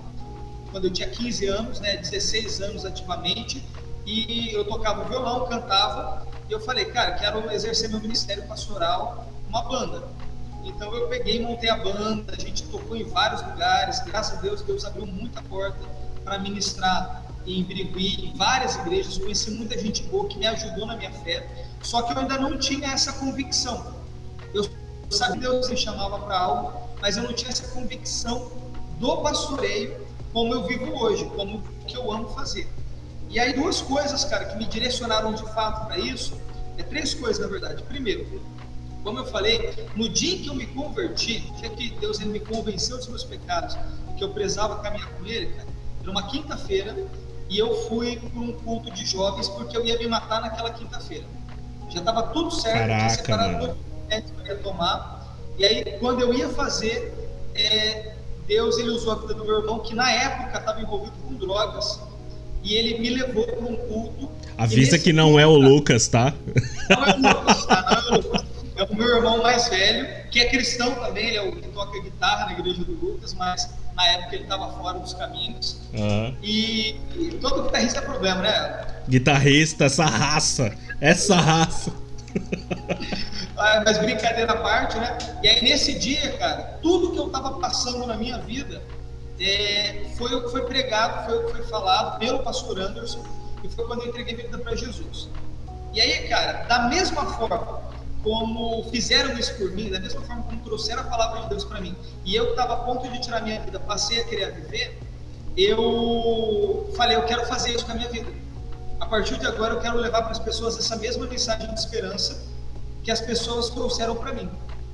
quando 0.71 0.85
eu 0.85 0.91
tinha 0.91 1.09
15 1.09 1.47
anos, 1.47 1.81
né, 1.81 1.97
16 1.97 2.61
anos 2.61 2.85
ativamente, 2.85 3.63
e 4.07 4.53
eu 4.53 4.65
tocava 4.65 5.05
violão, 5.05 5.47
cantava, 5.47 6.27
e 6.49 6.53
eu 6.53 6.61
falei, 6.61 6.87
cara, 6.87 7.13
quero 7.13 7.51
exercer 7.53 7.89
meu 7.91 8.01
ministério 8.01 8.43
pastoral 8.47 9.29
uma 9.49 9.63
banda. 9.63 10.03
Então 10.65 10.95
eu 10.95 11.09
peguei, 11.09 11.41
montei 11.41 11.71
a 11.71 11.77
banda, 11.77 12.33
a 12.33 12.41
gente 12.41 12.65
tocou 12.65 12.97
em 12.97 13.05
vários 13.05 13.43
lugares, 13.43 14.01
graças 14.05 14.39
a 14.39 14.41
Deus, 14.41 14.63
Deus 14.63 14.85
abriu 14.85 15.07
muita 15.07 15.43
porta 15.43 15.79
para 16.25 16.39
ministrar 16.39 17.25
em 17.47 17.63
Birigui, 17.65 18.27
em 18.27 18.37
várias 18.37 18.77
igrejas, 18.77 19.19
conheci 19.19 19.51
muita 19.51 19.79
gente 19.79 20.03
boa 20.05 20.29
que 20.29 20.39
me 20.39 20.47
ajudou 20.47 20.87
na 20.87 20.97
minha 20.97 21.13
fé, 21.13 21.49
só 21.83 22.03
que 22.03 22.13
eu 22.13 22.19
ainda 22.19 22.39
não 22.39 22.59
tinha 22.59 22.93
essa 22.93 23.13
convicção. 23.15 23.95
Eu 24.53 24.69
sabia 25.09 25.35
que 25.35 25.41
Deus 25.41 25.69
me 25.69 25.77
chamava 25.77 26.19
para 26.19 26.39
algo, 26.39 26.91
mas 27.01 27.17
eu 27.17 27.23
não 27.23 27.33
tinha 27.33 27.51
essa 27.51 27.67
convicção 27.69 28.53
do 28.99 29.17
pastoreio 29.19 30.10
como 30.33 30.55
eu 30.55 30.65
vivo 30.65 30.93
hoje, 31.03 31.25
como 31.37 31.63
que 31.87 31.97
eu 31.97 32.11
amo 32.11 32.29
fazer. 32.31 32.69
E 33.29 33.39
aí 33.39 33.53
duas 33.53 33.81
coisas, 33.81 34.25
cara, 34.25 34.47
que 34.47 34.59
me 34.59 34.67
direcionaram 34.67 35.33
de 35.33 35.43
fato 35.53 35.87
para 35.87 35.99
isso, 35.99 36.37
é 36.77 36.83
três 36.83 37.15
coisas 37.15 37.39
na 37.39 37.47
verdade. 37.47 37.83
Primeiro, 37.85 38.27
como 39.03 39.19
eu 39.19 39.27
falei, 39.27 39.73
no 39.95 40.09
dia 40.09 40.35
em 40.35 40.43
que 40.43 40.49
eu 40.49 40.55
me 40.55 40.67
converti, 40.67 41.41
dia 41.59 41.71
que 41.71 41.91
Deus 41.99 42.21
ele 42.21 42.31
me 42.31 42.41
convenceu 42.41 42.97
dos 42.97 43.09
meus 43.09 43.25
pecados, 43.25 43.77
que 44.17 44.25
eu 44.25 44.31
prezava 44.31 44.81
caminhar 44.81 45.09
com 45.15 45.25
Ele, 45.25 45.47
cara, 45.47 45.69
era 46.03 46.11
uma 46.11 46.23
quinta-feira 46.25 46.97
e 47.49 47.59
eu 47.59 47.75
fui 47.89 48.17
para 48.17 48.41
um 48.41 48.53
culto 48.53 48.91
de 48.91 49.05
jovens 49.07 49.49
porque 49.49 49.77
eu 49.77 49.85
ia 49.85 49.99
me 49.99 50.07
matar 50.07 50.41
naquela 50.41 50.71
quinta-feira. 50.71 51.25
Já 51.89 52.01
estava 52.01 52.23
tudo 52.29 52.51
certo, 52.51 52.79
Caraca, 52.79 52.99
tinha 52.99 53.11
separado 53.11 53.67
todo 53.67 53.77
que 54.09 54.41
eu 54.41 54.47
ia 54.47 54.63
tomar. 54.63 55.37
E 55.59 55.65
aí, 55.65 55.85
quando 55.99 56.21
eu 56.21 56.33
ia 56.33 56.49
fazer, 56.49 57.13
é, 57.55 58.17
Deus 58.51 58.79
ele 58.79 58.91
usou 58.91 59.13
a 59.13 59.15
vida 59.15 59.35
do 59.35 59.45
meu 59.45 59.61
irmão, 59.61 59.79
que 59.79 59.95
na 59.95 60.11
época 60.11 60.59
estava 60.59 60.83
envolvido 60.83 61.13
com 61.25 61.35
drogas, 61.35 62.01
e 62.65 62.75
ele 62.75 62.99
me 62.99 63.11
levou 63.11 63.47
para 63.47 63.61
um 63.61 63.77
culto. 63.77 64.29
Avisa 64.59 64.99
que 64.99 65.13
não 65.13 65.27
culto, 65.27 65.39
é 65.39 65.47
o 65.47 65.57
Lucas, 65.57 66.09
tá? 66.09 66.35
Não 66.91 67.05
é 67.07 67.15
o 67.15 67.39
Lucas, 67.39 67.67
tá? 67.67 67.87
Não 67.89 68.17
é 68.17 68.19
o 68.19 68.23
Lucas. 68.23 68.45
É 68.75 68.83
o 68.83 68.97
meu 68.97 69.17
irmão 69.17 69.41
mais 69.41 69.69
velho, 69.69 70.09
que 70.33 70.41
é 70.41 70.49
cristão 70.49 70.93
também, 70.97 71.29
ele 71.29 71.37
é 71.37 71.43
o 71.43 71.53
que 71.53 71.69
toca 71.69 72.03
guitarra 72.03 72.47
na 72.47 72.53
igreja 72.59 72.83
do 72.83 72.93
Lucas, 72.93 73.35
mas 73.35 73.71
na 73.95 74.05
época 74.09 74.35
ele 74.35 74.43
estava 74.43 74.69
fora 74.73 74.99
dos 74.99 75.15
caminhos. 75.15 75.81
Uhum. 75.95 76.35
E, 76.43 76.97
e 77.15 77.39
todo 77.41 77.63
guitarrista 77.63 78.01
é 78.01 78.03
problema, 78.03 78.43
né? 78.43 78.87
Guitarrista, 79.09 79.85
essa 79.85 80.07
raça, 80.07 80.75
essa 81.01 81.37
raça. 81.37 81.93
Ah, 83.61 83.83
mas 83.85 83.99
brincadeira 83.99 84.53
à 84.53 84.57
parte, 84.57 84.97
né? 84.97 85.19
E 85.43 85.49
aí 85.49 85.63
nesse 85.63 85.99
dia, 85.99 86.33
cara, 86.39 86.79
tudo 86.81 87.13
que 87.13 87.19
eu 87.19 87.27
estava 87.27 87.59
passando 87.59 88.07
na 88.07 88.17
minha 88.17 88.39
vida 88.39 88.81
é, 89.39 90.07
foi 90.17 90.35
o 90.35 90.45
que 90.45 90.51
foi 90.51 90.63
pregado, 90.63 91.27
foi 91.27 91.39
o 91.39 91.47
que 91.47 91.53
foi 91.59 91.67
falado 91.67 92.19
pelo 92.19 92.39
pastor 92.39 92.81
Anderson, 92.81 93.23
e 93.63 93.69
foi 93.69 93.87
quando 93.87 94.01
eu 94.01 94.09
entreguei 94.09 94.35
minha 94.35 94.47
vida 94.47 94.59
para 94.59 94.75
Jesus. 94.75 95.29
E 95.93 96.01
aí, 96.01 96.27
cara, 96.27 96.65
da 96.69 96.89
mesma 96.89 97.27
forma 97.35 97.83
como 98.23 98.83
fizeram 98.91 99.39
isso 99.39 99.55
por 99.57 99.71
mim, 99.73 99.91
da 99.91 100.01
mesma 100.01 100.23
forma 100.23 100.43
como 100.45 100.59
trouxeram 100.63 101.03
a 101.03 101.05
palavra 101.05 101.43
de 101.43 101.49
Deus 101.51 101.65
para 101.65 101.83
mim, 101.83 101.95
e 102.25 102.35
eu 102.35 102.51
estava 102.51 102.73
a 102.73 102.77
ponto 102.79 103.07
de 103.11 103.21
tirar 103.21 103.43
minha 103.43 103.61
vida, 103.61 103.79
passei 103.79 104.23
a 104.23 104.25
querer 104.25 104.53
viver, 104.53 104.99
eu 105.55 106.91
falei, 106.97 107.15
eu 107.15 107.25
quero 107.25 107.45
fazer 107.45 107.75
isso 107.75 107.85
com 107.85 107.93
a 107.93 107.95
minha 107.95 108.09
vida. 108.09 108.31
A 109.01 109.05
partir 109.05 109.39
de 109.39 109.47
agora, 109.47 109.75
eu 109.75 109.81
quero 109.81 109.99
levar 109.99 110.23
para 110.23 110.33
as 110.33 110.39
pessoas 110.39 110.79
essa 110.79 110.97
mesma 110.97 111.27
mensagem 111.27 111.75
de 111.75 111.79
esperança 111.79 112.50
que 113.03 113.11
as 113.11 113.21
pessoas 113.21 113.71
trouxeram 113.71 114.17
para 114.17 114.33
mim. 114.33 114.49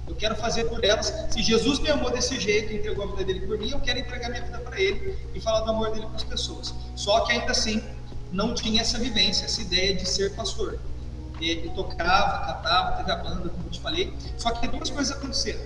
Eu 0.06 0.14
quero 0.14 0.36
fazer 0.36 0.64
por 0.64 0.84
elas. 0.84 1.12
Se 1.30 1.42
Jesus 1.42 1.80
me 1.80 1.90
amou 1.90 2.10
desse 2.10 2.38
jeito, 2.38 2.72
entregou 2.72 3.04
a 3.04 3.08
vida 3.08 3.24
dele 3.24 3.46
por 3.46 3.58
mim, 3.58 3.70
eu 3.70 3.80
quero 3.80 3.98
entregar 3.98 4.28
minha 4.28 4.42
vida 4.42 4.58
para 4.58 4.80
ele 4.80 5.18
e 5.34 5.40
falar 5.40 5.60
do 5.60 5.70
amor 5.70 5.90
dele 5.90 6.06
para 6.06 6.16
as 6.16 6.24
pessoas. 6.24 6.74
Só 6.94 7.20
que 7.20 7.32
ainda 7.32 7.50
assim, 7.50 7.82
não 8.30 8.54
tinha 8.54 8.80
essa 8.80 8.98
vivência, 8.98 9.44
essa 9.44 9.60
ideia 9.60 9.94
de 9.94 10.08
ser 10.08 10.34
pastor. 10.34 10.78
Ele 11.40 11.68
tocava, 11.70 12.54
cantava, 12.54 12.96
teve 12.98 13.10
a 13.10 13.16
banda, 13.16 13.48
como 13.48 13.64
eu 13.66 13.70
te 13.70 13.80
falei. 13.80 14.14
Só 14.38 14.52
que 14.52 14.68
duas 14.68 14.90
coisas 14.90 15.16
aconteceram. 15.16 15.60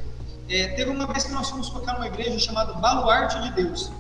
É, 0.48 0.68
teve 0.68 0.90
uma 0.90 1.06
vez 1.06 1.24
que 1.24 1.32
nós 1.32 1.48
fomos 1.48 1.70
tocar 1.70 1.94
numa 1.94 2.08
igreja 2.08 2.36
chamada 2.38 2.72
Baluarte 2.72 3.40
de 3.40 3.52
Deus. 3.52 3.90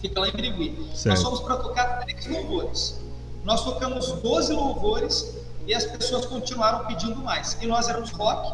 Fica 0.00 0.20
lá 0.20 0.28
em 0.28 0.32
Birigui. 0.32 0.88
Nós 1.04 1.22
fomos 1.22 1.40
para 1.40 1.56
tocar 1.56 2.00
três 2.04 2.26
louvores. 2.26 3.00
Nós 3.44 3.62
tocamos 3.64 4.06
12 4.12 4.52
louvores 4.52 5.41
e 5.66 5.74
as 5.74 5.84
pessoas 5.84 6.26
continuaram 6.26 6.84
pedindo 6.86 7.16
mais. 7.16 7.56
E 7.60 7.66
nós 7.66 7.88
éramos 7.88 8.10
rock, 8.10 8.52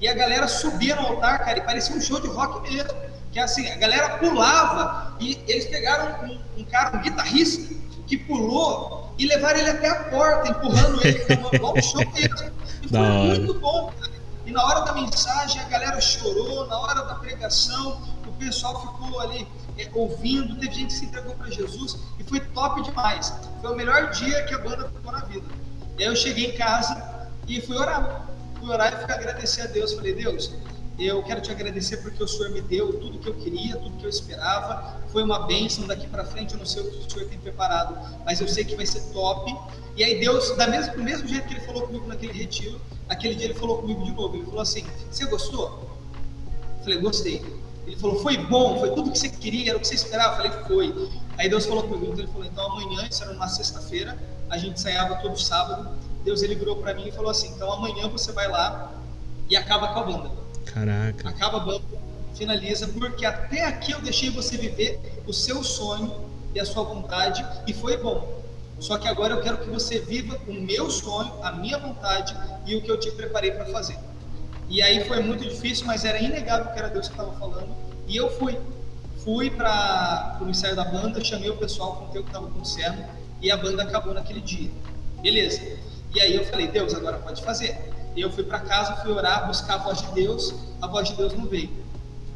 E 0.00 0.08
a 0.08 0.14
galera 0.14 0.48
subia 0.48 0.96
no 0.96 1.06
altar, 1.06 1.44
cara, 1.44 1.58
e 1.58 1.62
parecia 1.62 1.96
um 1.96 2.00
show 2.00 2.20
de 2.20 2.28
rock 2.28 2.70
mesmo. 2.70 2.90
Que 3.32 3.40
assim, 3.40 3.68
a 3.68 3.76
galera 3.76 4.18
pulava 4.18 5.16
e 5.18 5.40
eles 5.48 5.64
pegaram 5.66 6.28
um, 6.28 6.60
um 6.60 6.64
cara, 6.64 6.96
um 6.96 7.00
guitarrista, 7.00 7.74
que 8.06 8.16
pulou 8.16 9.12
e 9.18 9.26
levaram 9.26 9.58
ele 9.58 9.70
até 9.70 9.88
a 9.88 10.04
porta, 10.04 10.48
empurrando 10.48 11.04
ele, 11.04 11.24
igual 11.54 11.76
um 11.76 11.82
show 11.82 12.02
mesmo. 12.12 12.52
E 12.82 12.88
foi 12.88 12.98
muito 13.38 13.54
bom, 13.54 13.92
cara. 13.98 14.12
E 14.46 14.50
na 14.50 14.62
hora 14.62 14.80
da 14.80 14.92
mensagem 14.92 15.60
a 15.60 15.64
galera 15.64 16.00
chorou, 16.00 16.66
na 16.66 16.78
hora 16.78 17.02
da 17.02 17.14
pregação 17.14 18.00
o 18.26 18.32
pessoal 18.32 18.80
ficou 18.80 19.20
ali 19.20 19.48
é, 19.78 19.88
ouvindo, 19.94 20.54
teve 20.56 20.74
gente 20.74 20.86
que 20.88 20.92
se 20.92 21.04
entregou 21.06 21.34
para 21.34 21.50
Jesus 21.50 21.98
e 22.18 22.24
foi 22.24 22.40
top 22.40 22.82
demais. 22.82 23.32
Foi 23.60 23.72
o 23.72 23.76
melhor 23.76 24.10
dia 24.10 24.44
que 24.44 24.54
a 24.54 24.58
banda 24.58 24.88
ficou 24.88 25.12
na 25.12 25.20
vida. 25.20 25.46
Eu 25.98 26.16
cheguei 26.16 26.46
em 26.46 26.56
casa 26.56 27.28
e 27.46 27.60
fui 27.60 27.76
orar. 27.76 28.28
Fui 28.58 28.68
orar 28.68 28.92
e 28.92 29.04
fui 29.04 29.14
agradecer 29.14 29.62
a 29.62 29.66
Deus. 29.66 29.92
Falei, 29.92 30.14
Deus, 30.14 30.52
eu 30.98 31.22
quero 31.22 31.40
te 31.40 31.50
agradecer 31.50 31.98
porque 31.98 32.22
o 32.22 32.28
Senhor 32.28 32.50
me 32.50 32.60
deu 32.60 32.92
tudo 33.00 33.18
que 33.18 33.28
eu 33.28 33.34
queria, 33.34 33.76
tudo 33.76 33.96
que 33.96 34.04
eu 34.04 34.10
esperava. 34.10 35.00
Foi 35.08 35.22
uma 35.22 35.40
bênção 35.40 35.86
daqui 35.86 36.06
para 36.06 36.24
frente. 36.24 36.54
Eu 36.54 36.58
não 36.58 36.66
sei 36.66 36.82
o 36.82 36.90
que 36.90 37.06
o 37.06 37.10
Senhor 37.10 37.28
tem 37.28 37.38
preparado, 37.38 37.96
mas 38.24 38.40
eu 38.40 38.48
sei 38.48 38.64
que 38.64 38.76
vai 38.76 38.86
ser 38.86 39.00
top. 39.12 39.54
E 39.96 40.02
aí 40.02 40.18
Deus, 40.18 40.56
da 40.56 40.66
mesmo, 40.66 40.94
do 40.94 41.02
mesmo 41.02 41.28
jeito 41.28 41.46
que 41.46 41.54
Ele 41.54 41.60
falou 41.60 41.82
comigo 41.82 42.06
naquele 42.06 42.32
retiro, 42.32 42.80
aquele 43.08 43.34
dia 43.34 43.46
Ele 43.46 43.54
falou 43.54 43.78
comigo 43.78 44.04
de 44.04 44.12
novo. 44.12 44.36
Ele 44.36 44.44
falou 44.44 44.60
assim: 44.60 44.84
Você 45.10 45.26
gostou? 45.26 45.90
Eu 46.78 46.84
falei, 46.84 46.98
gostei. 46.98 47.64
Ele 47.86 47.96
falou, 47.96 48.20
foi 48.20 48.36
bom, 48.36 48.78
foi 48.78 48.90
tudo 48.94 49.10
que 49.10 49.18
você 49.18 49.28
queria, 49.28 49.70
era 49.70 49.78
o 49.78 49.80
que 49.80 49.88
você 49.88 49.94
esperava. 49.94 50.42
Eu 50.42 50.50
falei, 50.50 50.64
foi. 50.66 51.10
Aí 51.36 51.48
Deus 51.48 51.66
falou 51.66 51.82
comigo, 51.82 52.12
então 52.12 52.24
ele 52.24 52.32
falou, 52.32 52.46
então 52.46 52.72
amanhã, 52.72 53.06
isso 53.10 53.22
era 53.22 53.32
uma 53.32 53.48
sexta-feira, 53.48 54.16
a 54.50 54.58
gente 54.58 54.74
ensaiava 54.74 55.16
todo 55.16 55.38
sábado. 55.38 55.88
Deus 56.24 56.42
ele 56.42 56.54
virou 56.54 56.76
para 56.76 56.94
mim 56.94 57.08
e 57.08 57.12
falou 57.12 57.30
assim, 57.30 57.48
então 57.48 57.70
amanhã 57.72 58.08
você 58.08 58.32
vai 58.32 58.48
lá 58.48 58.92
e 59.48 59.56
acaba 59.56 59.88
com 59.88 60.00
a 60.00 60.02
banda. 60.04 60.30
Caraca. 60.64 61.28
Acaba 61.28 61.58
a 61.58 61.60
banda, 61.60 61.84
finaliza, 62.34 62.88
porque 62.88 63.26
até 63.26 63.64
aqui 63.64 63.92
eu 63.92 64.00
deixei 64.00 64.30
você 64.30 64.56
viver 64.56 65.00
o 65.26 65.32
seu 65.32 65.62
sonho 65.62 66.12
e 66.54 66.60
a 66.60 66.64
sua 66.64 66.82
vontade 66.82 67.44
e 67.66 67.74
foi 67.74 67.96
bom. 67.96 68.42
Só 68.80 68.98
que 68.98 69.06
agora 69.06 69.34
eu 69.34 69.42
quero 69.42 69.58
que 69.58 69.68
você 69.68 69.98
viva 69.98 70.38
o 70.48 70.52
meu 70.52 70.90
sonho, 70.90 71.32
a 71.42 71.52
minha 71.52 71.78
vontade 71.78 72.34
e 72.66 72.74
o 72.74 72.82
que 72.82 72.90
eu 72.90 72.98
te 72.98 73.10
preparei 73.10 73.52
para 73.52 73.66
fazer. 73.66 73.98
E 74.68 74.82
aí 74.82 75.06
foi 75.06 75.20
muito 75.20 75.44
difícil, 75.44 75.86
mas 75.86 76.04
era 76.04 76.18
inegável 76.18 76.72
que 76.72 76.78
era 76.78 76.88
Deus 76.88 77.06
que 77.06 77.14
estava 77.14 77.32
falando. 77.38 77.74
E 78.08 78.16
eu 78.16 78.30
fui. 78.38 78.58
Fui 79.18 79.50
para 79.50 80.38
o 80.42 80.48
ensaio 80.50 80.76
da 80.76 80.84
banda, 80.84 81.22
chamei 81.24 81.48
o 81.48 81.56
pessoal, 81.56 81.96
contei 81.96 82.20
o 82.20 82.24
que 82.24 82.28
estava 82.28 82.46
acontecendo 82.46 83.02
e 83.44 83.50
a 83.50 83.58
banda 83.58 83.82
acabou 83.82 84.14
naquele 84.14 84.40
dia. 84.40 84.70
Beleza. 85.20 85.60
E 86.14 86.20
aí 86.20 86.34
eu 86.34 86.46
falei, 86.46 86.66
Deus, 86.66 86.94
agora 86.94 87.18
pode 87.18 87.44
fazer. 87.44 87.78
Eu 88.16 88.32
fui 88.32 88.42
para 88.42 88.60
casa, 88.60 88.96
fui 89.02 89.12
orar, 89.12 89.46
buscar 89.46 89.74
a 89.74 89.78
voz 89.78 90.00
de 90.00 90.12
Deus, 90.12 90.54
a 90.80 90.86
voz 90.86 91.10
de 91.10 91.14
Deus 91.14 91.34
não 91.34 91.46
veio. 91.46 91.70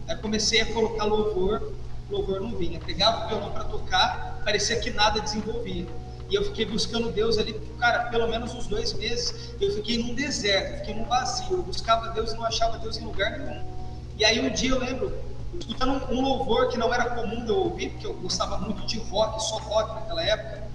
Aí 0.06 0.16
comecei 0.16 0.60
a 0.60 0.66
colocar 0.66 1.04
louvor, 1.04 1.72
louvor 2.10 2.42
não 2.42 2.54
vinha. 2.54 2.78
Pegava 2.78 3.24
o 3.24 3.28
violão 3.28 3.50
para 3.52 3.64
tocar, 3.64 4.42
parecia 4.44 4.78
que 4.80 4.90
nada 4.90 5.18
desenvolvia. 5.20 5.86
E 6.28 6.34
eu 6.34 6.44
fiquei 6.44 6.66
buscando 6.66 7.10
Deus 7.10 7.38
ali, 7.38 7.58
cara, 7.78 8.10
pelo 8.10 8.28
menos 8.28 8.52
uns 8.52 8.66
dois 8.66 8.92
meses. 8.92 9.54
Eu 9.58 9.72
fiquei 9.76 9.96
num 9.96 10.14
deserto, 10.14 10.80
fiquei 10.80 10.94
num 10.94 11.06
vazio. 11.06 11.56
Eu 11.56 11.62
buscava 11.62 12.10
Deus 12.10 12.32
e 12.32 12.36
não 12.36 12.44
achava 12.44 12.76
Deus 12.76 12.98
em 12.98 13.04
lugar 13.06 13.38
nenhum. 13.38 13.64
E 14.18 14.26
aí 14.26 14.46
um 14.46 14.52
dia 14.52 14.72
eu 14.72 14.78
lembro, 14.78 15.18
escutando 15.58 16.04
um 16.12 16.20
louvor 16.20 16.68
que 16.68 16.76
não 16.76 16.92
era 16.92 17.08
comum 17.14 17.46
de 17.46 17.48
eu 17.48 17.56
ouvir, 17.56 17.88
porque 17.92 18.06
eu 18.06 18.12
gostava 18.12 18.58
muito 18.58 18.84
de 18.84 18.98
rock, 18.98 19.42
só 19.42 19.56
rock 19.56 19.94
naquela 19.94 20.22
época. 20.22 20.67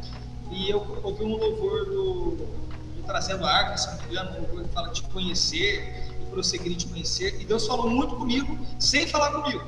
E 0.53 0.69
eu 0.69 0.85
ouvi 1.03 1.23
um 1.23 1.35
louvor 1.35 1.85
do, 1.85 2.31
do 2.35 3.03
Trazendo 3.07 3.45
a 3.45 3.51
Arca, 3.51 3.77
se 3.77 3.87
não 3.87 3.97
me 3.97 4.09
engano, 4.09 4.31
um 4.31 4.41
louvor 4.41 4.63
que 4.63 4.69
fala 4.69 4.89
de 4.89 5.01
conhecer 5.03 6.05
e 6.21 6.25
prosseguir 6.29 6.75
de 6.75 6.85
conhecer. 6.85 7.41
E 7.41 7.45
Deus 7.45 7.65
falou 7.65 7.89
muito 7.89 8.15
comigo, 8.15 8.57
sem 8.79 9.07
falar 9.07 9.31
comigo. 9.31 9.63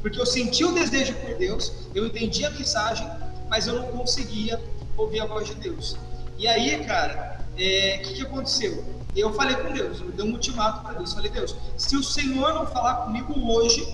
Porque 0.00 0.18
eu 0.18 0.24
senti 0.24 0.64
o 0.64 0.72
desejo 0.72 1.12
por 1.14 1.34
Deus, 1.34 1.72
eu 1.92 2.06
entendi 2.06 2.44
a 2.44 2.50
mensagem, 2.50 3.08
mas 3.50 3.66
eu 3.66 3.74
não 3.74 3.88
conseguia 3.88 4.62
ouvir 4.96 5.20
a 5.20 5.26
voz 5.26 5.48
de 5.48 5.56
Deus. 5.56 5.96
E 6.38 6.46
aí, 6.46 6.84
cara, 6.84 7.44
o 7.52 7.60
é, 7.60 7.98
que, 7.98 8.14
que 8.14 8.22
aconteceu? 8.22 8.84
Eu 9.16 9.32
falei 9.32 9.56
com 9.56 9.72
Deus, 9.72 10.00
eu 10.00 10.12
dei 10.12 10.24
um 10.24 10.32
ultimato 10.32 10.82
para 10.84 10.94
Deus. 10.94 11.12
Falei, 11.12 11.30
Deus, 11.30 11.56
se 11.76 11.96
o 11.96 12.02
Senhor 12.04 12.54
não 12.54 12.64
falar 12.64 13.06
comigo 13.06 13.34
hoje, 13.52 13.84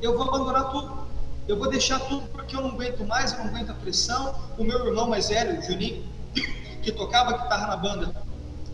eu 0.00 0.16
vou 0.16 0.26
abandonar 0.26 0.70
tudo. 0.70 1.03
Eu 1.46 1.58
vou 1.58 1.68
deixar 1.68 1.98
tudo 2.00 2.26
porque 2.28 2.56
eu 2.56 2.62
não 2.62 2.70
aguento 2.70 3.04
mais, 3.04 3.32
eu 3.32 3.38
não 3.38 3.46
aguento 3.46 3.70
a 3.70 3.74
pressão. 3.74 4.34
O 4.56 4.64
meu 4.64 4.86
irmão 4.86 5.08
mais 5.08 5.28
velho, 5.28 5.58
o 5.58 5.62
Juninho, 5.62 6.04
que 6.82 6.90
tocava 6.92 7.38
guitarra 7.38 7.66
na 7.66 7.76
banda, 7.76 8.14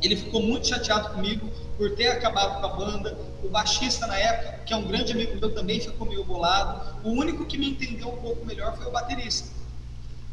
ele 0.03 0.17
ficou 0.17 0.43
muito 0.43 0.69
chateado 0.69 1.11
comigo 1.11 1.51
por 1.77 1.95
ter 1.95 2.09
acabado 2.09 2.61
com 2.61 2.67
a 2.67 2.69
banda. 2.71 3.19
O 3.43 3.49
baixista 3.49 4.07
na 4.07 4.17
época, 4.17 4.61
que 4.65 4.73
é 4.73 4.77
um 4.77 4.87
grande 4.87 5.13
amigo 5.13 5.39
meu, 5.41 5.55
também 5.55 5.81
ficou 5.81 6.07
meio 6.07 6.25
bolado. 6.25 6.99
O 7.03 7.11
único 7.11 7.45
que 7.45 7.59
me 7.59 7.71
entendeu 7.71 8.09
um 8.09 8.17
pouco 8.17 8.45
melhor 8.45 8.77
foi 8.77 8.87
o 8.87 8.91
baterista 8.91 9.49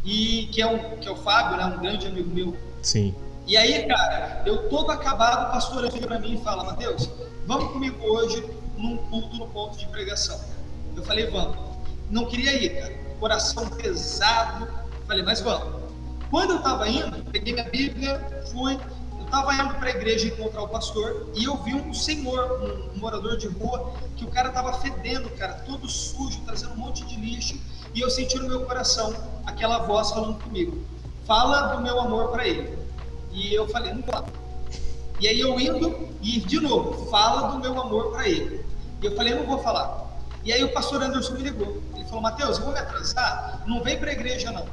e 0.08 0.48
que 0.52 0.62
é, 0.62 0.68
um, 0.68 0.98
que 0.98 1.08
é 1.08 1.12
o 1.12 1.18
Fábio, 1.18 1.58
né, 1.58 1.66
um 1.66 1.80
grande 1.80 2.08
amigo 2.08 2.30
meu. 2.30 2.56
Sim. 2.82 3.14
E 3.46 3.58
aí, 3.58 3.86
cara, 3.88 4.42
eu 4.46 4.70
todo 4.70 4.92
acabado, 4.92 5.50
o 5.50 5.52
pastor 5.52 5.92
chega 5.92 6.08
para 6.08 6.20
mim 6.20 6.36
e 6.36 6.44
fala, 6.44 6.64
Mateus, 6.64 7.10
vamos 7.46 7.72
comigo 7.74 8.06
hoje 8.06 8.46
num 8.78 8.98
culto 8.98 9.36
no 9.36 9.48
ponto 9.48 9.78
de 9.78 9.86
pregação. 9.88 10.40
Eu 10.96 11.04
falei, 11.04 11.28
vamos. 11.28 11.67
Não 12.10 12.26
queria 12.26 12.54
ir, 12.54 12.80
cara. 12.80 12.94
Coração 13.20 13.68
pesado. 13.70 14.68
Falei, 15.06 15.24
mas 15.24 15.42
vamos. 15.42 15.88
Quando 16.30 16.52
eu 16.52 16.58
estava 16.58 16.88
indo, 16.90 17.24
peguei 17.32 17.54
minha 17.54 17.70
Bíblia, 17.70 18.44
fui. 18.52 18.74
Eu 19.18 19.26
estava 19.26 19.54
indo 19.54 19.74
para 19.76 19.88
a 19.88 19.92
igreja 19.92 20.28
encontrar 20.28 20.64
o 20.64 20.68
pastor 20.68 21.30
e 21.36 21.44
eu 21.44 21.58
vi 21.64 21.74
um 21.74 21.94
senhor, 21.94 22.62
um, 22.62 22.98
morador 23.00 23.38
de 23.38 23.48
rua, 23.48 23.94
que 24.16 24.24
o 24.24 24.28
cara 24.30 24.50
estava 24.50 24.74
fedendo, 24.74 25.30
cara, 25.32 25.54
todo 25.66 25.90
sujo, 25.90 26.40
trazendo 26.46 26.74
um 26.74 26.78
monte 26.78 27.06
de 27.06 27.16
lixo 27.18 27.60
e 27.94 28.02
eu 28.02 28.10
senti 28.10 28.38
no 28.38 28.48
meu 28.48 28.64
coração 28.66 29.14
aquela 29.46 29.80
voz 29.80 30.12
falando 30.12 30.42
comigo: 30.44 30.82
fala 31.26 31.76
do 31.76 31.82
meu 31.82 32.00
amor 32.00 32.30
para 32.30 32.48
ele. 32.48 32.78
E 33.32 33.54
eu 33.54 33.68
falei: 33.70 33.94
não 33.94 34.04
fala. 34.04 34.28
E 35.20 35.28
aí 35.28 35.40
eu 35.40 35.60
indo 35.60 36.08
e 36.22 36.40
de 36.40 36.60
novo, 36.60 37.10
fala 37.10 37.52
do 37.52 37.60
meu 37.60 37.80
amor 37.82 38.12
para 38.12 38.30
ele. 38.30 38.64
E 39.02 39.06
eu 39.06 39.16
falei: 39.16 39.34
não 39.34 39.46
vou 39.46 39.60
falar. 39.60 40.08
E 40.44 40.54
aí 40.54 40.64
o 40.64 40.72
pastor 40.72 41.02
Anderson 41.02 41.34
me 41.34 41.42
ligou. 41.42 41.82
Ele 42.08 42.10
falou: 42.10 42.22
Mateus, 42.22 42.58
eu 42.58 42.64
vou 42.64 42.74
me 42.74 42.80
atrasar, 42.80 43.64
não 43.68 43.84
vem 43.84 44.00
para 44.00 44.10
a 44.10 44.14
igreja 44.14 44.52
não. 44.52 44.66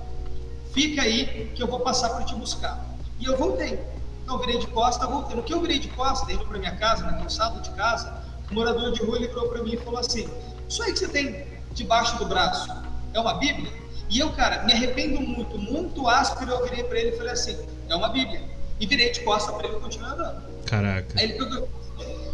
Fica 0.73 1.03
aí 1.03 1.51
que 1.55 1.63
eu 1.63 1.67
vou 1.67 1.81
passar 1.81 2.11
para 2.11 2.25
te 2.25 2.35
buscar. 2.35 2.85
E 3.19 3.25
eu 3.25 3.37
voltei. 3.37 3.79
Então, 4.23 4.39
virei 4.39 4.59
de 4.59 4.67
costa, 4.69 5.07
voltei. 5.07 5.37
No 5.37 5.43
que 5.43 5.53
eu 5.53 5.61
virei 5.61 5.79
de 5.79 5.89
costa, 5.89 6.33
indo 6.33 6.47
para 6.47 6.59
minha 6.59 6.75
casa, 6.77 7.05
na 7.05 7.15
calçada 7.15 7.61
de 7.61 7.71
casa, 7.71 8.23
o 8.51 8.55
morador 8.55 8.93
de 8.93 9.03
rua 9.03 9.19
ligou 9.19 9.49
para 9.49 9.63
mim 9.63 9.75
e 9.75 9.77
falou 9.77 10.01
assim: 10.01 10.29
Isso 10.69 10.83
aí 10.83 10.93
que 10.93 10.99
você 11.01 11.09
tem 11.09 11.47
debaixo 11.73 12.17
do 12.19 12.27
braço, 12.27 12.71
é 13.13 13.21
uma 13.21 13.35
Bíblia? 13.35 13.71
E 14.09 14.21
eu, 14.21 14.33
cara, 14.33 14.63
me 14.63 14.73
arrependo 14.73 15.21
muito, 15.21 15.59
muito 15.59 16.09
áspero, 16.09 16.53
eu 16.53 16.65
virei 16.65 16.85
para 16.85 16.99
ele 17.01 17.11
e 17.11 17.17
falei 17.17 17.33
assim, 17.33 17.59
é 17.89 17.97
uma 17.97 18.09
Bíblia. 18.09 18.43
E 18.79 18.87
virei 18.87 19.11
de 19.11 19.21
costa 19.21 19.53
para 19.53 19.67
ele 19.67 19.81
continuar 19.81 20.13
andando. 20.13 20.65
Caraca. 20.67 21.19
Aí 21.19 21.25
ele 21.25 21.33
pegou, 21.35 21.69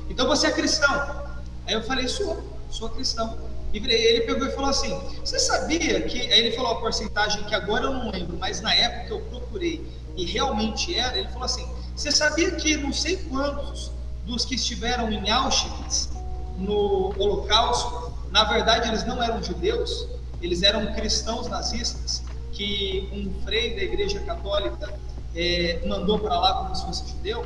então 0.08 0.26
você 0.26 0.48
é 0.48 0.50
cristão? 0.50 1.24
Aí 1.66 1.74
eu 1.74 1.82
falei, 1.82 2.08
sou, 2.08 2.42
sou 2.68 2.88
cristão. 2.90 3.49
E 3.72 3.78
ele 3.78 4.22
pegou 4.22 4.46
e 4.46 4.50
falou 4.52 4.70
assim, 4.70 4.98
você 5.24 5.38
sabia 5.38 6.00
que... 6.02 6.20
Aí 6.20 6.40
ele 6.40 6.52
falou 6.52 6.72
a 6.72 6.80
porcentagem 6.80 7.44
que 7.44 7.54
agora 7.54 7.84
eu 7.84 7.94
não 7.94 8.10
lembro, 8.10 8.36
mas 8.38 8.60
na 8.60 8.74
época 8.74 9.14
eu 9.14 9.20
procurei 9.22 9.86
e 10.16 10.24
realmente 10.24 10.98
era, 10.98 11.16
ele 11.16 11.28
falou 11.28 11.44
assim, 11.44 11.66
você 11.94 12.10
sabia 12.10 12.50
que 12.52 12.76
não 12.76 12.92
sei 12.92 13.16
quantos 13.16 13.92
dos 14.26 14.44
que 14.44 14.56
estiveram 14.56 15.10
em 15.10 15.30
Auschwitz, 15.30 16.10
no 16.58 17.14
Holocausto, 17.16 18.12
na 18.30 18.44
verdade 18.44 18.88
eles 18.88 19.04
não 19.04 19.22
eram 19.22 19.42
judeus? 19.42 20.08
eles 20.42 20.62
eram 20.62 20.92
cristãos 20.94 21.48
nazistas 21.48 22.22
que 22.52 23.08
um 23.12 23.42
frei 23.42 23.76
da 23.76 23.82
igreja 23.82 24.20
católica 24.20 24.98
é, 25.34 25.80
mandou 25.86 26.18
para 26.18 26.38
lá 26.38 26.54
como 26.64 26.74
se 26.74 26.84
fosse 26.84 27.10
judeu. 27.10 27.44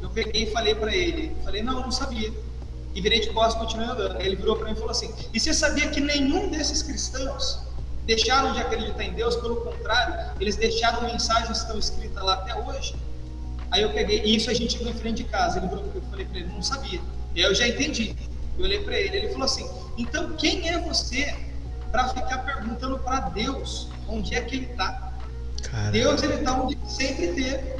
Eu 0.00 0.10
peguei 0.10 0.44
e 0.44 0.52
falei 0.52 0.74
para 0.74 0.94
ele, 0.94 1.34
falei, 1.42 1.62
não, 1.62 1.80
não 1.80 1.90
sabia. 1.90 2.32
E 2.96 3.00
virei 3.02 3.20
de 3.20 3.28
costas 3.28 3.54
e 3.54 3.58
continuei 3.58 3.88
andando. 3.88 4.16
Aí 4.16 4.26
ele 4.26 4.36
virou 4.36 4.56
para 4.56 4.66
mim 4.66 4.72
e 4.72 4.74
falou 4.74 4.90
assim, 4.90 5.14
e 5.32 5.38
você 5.38 5.52
sabia 5.52 5.88
que 5.90 6.00
nenhum 6.00 6.48
desses 6.48 6.82
cristãos 6.82 7.60
deixaram 8.06 8.54
de 8.54 8.60
acreditar 8.60 9.04
em 9.04 9.12
Deus, 9.12 9.36
pelo 9.36 9.56
contrário, 9.56 10.32
eles 10.40 10.56
deixaram 10.56 11.02
mensagens 11.02 11.48
que 11.48 11.64
estão 11.64 11.78
escritas 11.78 12.24
lá 12.24 12.34
até 12.34 12.54
hoje. 12.58 12.96
Aí 13.70 13.82
eu 13.82 13.92
peguei, 13.92 14.22
e 14.24 14.34
isso 14.34 14.48
a 14.48 14.54
gente 14.54 14.78
viu 14.78 14.88
em 14.88 14.94
frente 14.94 15.18
de 15.18 15.24
casa. 15.24 15.58
Ele 15.58 15.66
virou, 15.66 15.84
eu 15.94 16.00
falei 16.10 16.24
para 16.24 16.38
ele, 16.38 16.48
não 16.48 16.62
sabia. 16.62 17.00
E 17.34 17.40
aí 17.40 17.46
eu 17.46 17.54
já 17.54 17.68
entendi. 17.68 18.16
Eu 18.56 18.64
olhei 18.64 18.82
para 18.82 18.98
ele, 18.98 19.14
ele 19.14 19.28
falou 19.28 19.44
assim: 19.44 19.68
então 19.98 20.32
quem 20.36 20.66
é 20.66 20.78
você 20.78 21.36
para 21.92 22.08
ficar 22.08 22.38
perguntando 22.38 22.98
para 22.98 23.20
Deus 23.20 23.88
onde 24.08 24.34
é 24.34 24.40
que 24.40 24.56
ele 24.56 24.70
está. 24.70 25.12
Deus 25.92 26.22
ele 26.22 26.34
está 26.34 26.54
onde 26.54 26.78
sempre 26.88 27.28
teve. 27.28 27.76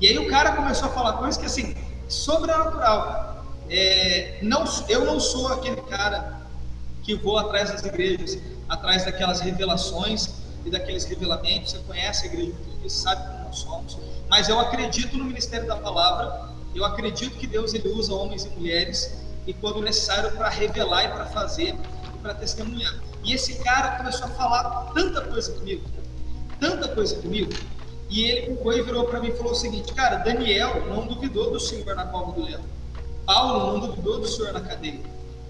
E 0.00 0.08
aí 0.08 0.18
o 0.18 0.28
cara 0.28 0.52
começou 0.52 0.88
a 0.88 0.92
falar 0.92 1.12
coisas 1.14 1.36
que 1.36 1.46
assim, 1.46 1.76
sobrenatural. 2.08 3.37
É, 3.70 4.38
não, 4.42 4.64
eu 4.88 5.04
não 5.04 5.20
sou 5.20 5.48
aquele 5.48 5.80
cara 5.82 6.40
que 7.02 7.14
vou 7.14 7.38
atrás 7.38 7.70
das 7.70 7.84
igrejas, 7.84 8.38
atrás 8.68 9.04
daquelas 9.04 9.40
revelações 9.40 10.28
e 10.64 10.70
daqueles 10.70 11.04
revelamentos. 11.04 11.72
Você 11.72 11.78
conhece 11.86 12.26
a 12.26 12.32
igreja 12.32 12.54
você 12.82 12.90
sabe 12.90 13.26
como 13.26 13.44
nós 13.44 13.58
somos. 13.58 13.98
Mas 14.28 14.48
eu 14.48 14.58
acredito 14.58 15.16
no 15.16 15.24
ministério 15.24 15.66
da 15.66 15.76
palavra. 15.76 16.50
Eu 16.74 16.84
acredito 16.84 17.36
que 17.36 17.46
Deus 17.46 17.74
ele 17.74 17.88
usa 17.88 18.12
homens 18.14 18.44
e 18.44 18.48
mulheres 18.50 19.18
e 19.46 19.52
quando 19.54 19.80
necessário 19.80 20.30
para 20.32 20.48
revelar 20.48 21.04
e 21.04 21.08
para 21.08 21.26
fazer 21.26 21.74
e 22.14 22.18
para 22.18 22.34
testemunhar. 22.34 22.94
E 23.24 23.32
esse 23.32 23.56
cara 23.64 23.96
começou 23.96 24.26
a 24.26 24.30
falar 24.30 24.92
tanta 24.94 25.22
coisa 25.22 25.52
comigo, 25.52 25.82
tanta 26.60 26.88
coisa 26.88 27.16
comigo, 27.16 27.52
e 28.10 28.24
ele 28.24 28.56
foi 28.62 28.78
e 28.78 28.82
virou 28.82 29.04
para 29.04 29.20
mim 29.20 29.28
e 29.28 29.36
falou 29.36 29.52
o 29.52 29.56
seguinte: 29.56 29.92
Cara, 29.94 30.16
Daniel 30.16 30.86
não 30.86 31.06
duvidou 31.06 31.50
do 31.50 31.58
Senhor 31.58 31.94
na 31.96 32.06
cova 32.06 32.32
do 32.32 32.42
leão. 32.42 32.60
Paulo 33.28 33.72
não 33.72 33.80
duvidou 33.80 34.20
do 34.20 34.26
Senhor 34.26 34.54
na 34.54 34.60
cadeia. 34.62 35.00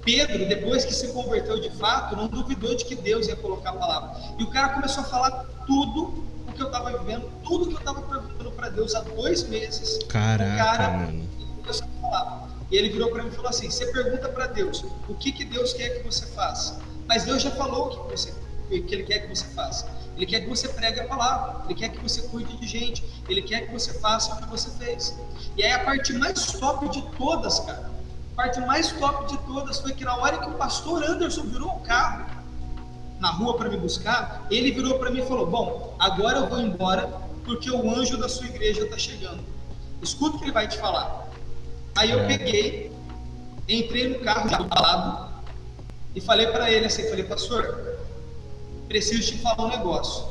Pedro, 0.04 0.48
depois 0.48 0.84
que 0.84 0.92
se 0.92 1.12
converteu 1.12 1.60
de 1.60 1.70
fato, 1.70 2.16
não 2.16 2.26
duvidou 2.26 2.74
de 2.74 2.84
que 2.84 2.96
Deus 2.96 3.28
ia 3.28 3.36
colocar 3.36 3.70
a 3.70 3.74
palavra. 3.74 4.16
E 4.36 4.42
o 4.42 4.50
cara 4.50 4.70
começou 4.70 5.04
a 5.04 5.06
falar 5.06 5.46
tudo 5.64 6.24
o 6.48 6.52
que 6.52 6.60
eu 6.60 6.66
estava 6.66 6.98
vivendo, 6.98 7.30
tudo 7.44 7.68
que 7.68 7.74
eu 7.74 7.78
estava 7.78 8.02
perguntando 8.02 8.50
para 8.50 8.68
Deus 8.70 8.96
há 8.96 9.00
dois 9.02 9.46
meses. 9.48 10.00
Caraca, 10.08 10.54
o 10.54 10.56
cara 10.56 10.90
mano. 10.90 11.28
começou 11.62 11.86
a 11.86 12.00
falar. 12.00 12.48
E 12.68 12.76
ele 12.76 12.88
virou 12.88 13.10
para 13.10 13.22
mim 13.22 13.28
e 13.28 13.32
falou 13.32 13.50
assim: 13.50 13.70
Você 13.70 13.86
pergunta 13.92 14.28
para 14.28 14.48
Deus 14.48 14.84
o 15.08 15.14
que, 15.14 15.30
que 15.30 15.44
Deus 15.44 15.72
quer 15.72 15.98
que 15.98 16.04
você 16.04 16.26
faça. 16.26 16.80
Mas 17.06 17.26
Deus 17.26 17.42
já 17.42 17.52
falou 17.52 17.86
o 17.86 17.90
que, 17.90 18.10
você, 18.10 18.34
que 18.68 18.92
Ele 18.92 19.04
quer 19.04 19.20
que 19.20 19.28
você 19.28 19.46
faça. 19.54 19.88
Ele 20.18 20.26
quer 20.26 20.40
que 20.40 20.48
você 20.48 20.66
pregue 20.66 20.98
a 20.98 21.06
palavra, 21.06 21.62
ele 21.64 21.76
quer 21.76 21.90
que 21.90 21.98
você 22.00 22.22
cuide 22.22 22.56
de 22.56 22.66
gente, 22.66 23.04
ele 23.28 23.40
quer 23.40 23.66
que 23.66 23.72
você 23.72 24.00
faça 24.00 24.34
o 24.34 24.38
que 24.38 24.48
você 24.48 24.68
fez. 24.70 25.16
E 25.56 25.62
aí 25.62 25.70
a 25.70 25.84
parte 25.84 26.12
mais 26.12 26.44
top 26.44 26.88
de 26.88 27.02
todas, 27.16 27.60
cara, 27.60 27.88
a 28.32 28.36
parte 28.36 28.60
mais 28.62 28.90
top 28.90 29.28
de 29.30 29.38
todas 29.46 29.78
foi 29.78 29.92
que 29.92 30.04
na 30.04 30.16
hora 30.16 30.38
que 30.38 30.50
o 30.50 30.54
pastor 30.54 31.04
Anderson 31.04 31.42
virou 31.42 31.68
o 31.68 31.80
carro 31.82 32.26
na 33.20 33.30
rua 33.30 33.56
para 33.56 33.68
me 33.68 33.76
buscar, 33.76 34.44
ele 34.50 34.72
virou 34.72 34.98
para 34.98 35.08
mim 35.12 35.20
e 35.20 35.24
falou: 35.24 35.46
Bom, 35.46 35.94
agora 36.00 36.38
eu 36.38 36.48
vou 36.48 36.58
embora 36.58 37.06
porque 37.44 37.70
o 37.70 37.88
anjo 37.88 38.16
da 38.16 38.28
sua 38.28 38.46
igreja 38.48 38.82
está 38.82 38.98
chegando. 38.98 39.44
Escuta 40.02 40.34
o 40.34 40.38
que 40.40 40.46
ele 40.46 40.52
vai 40.52 40.66
te 40.66 40.78
falar. 40.78 41.28
Aí 41.96 42.10
eu 42.10 42.18
é. 42.18 42.26
peguei, 42.26 42.92
entrei 43.68 44.08
no 44.08 44.18
carro 44.24 44.48
já 44.48 44.58
do 44.58 44.82
lado 44.82 45.32
e 46.12 46.20
falei 46.20 46.48
para 46.48 46.72
ele 46.72 46.86
assim: 46.86 47.08
Falei, 47.08 47.22
pastor, 47.22 47.97
preciso 48.88 49.30
te 49.30 49.38
falar 49.38 49.66
um 49.66 49.68
negócio. 49.68 50.26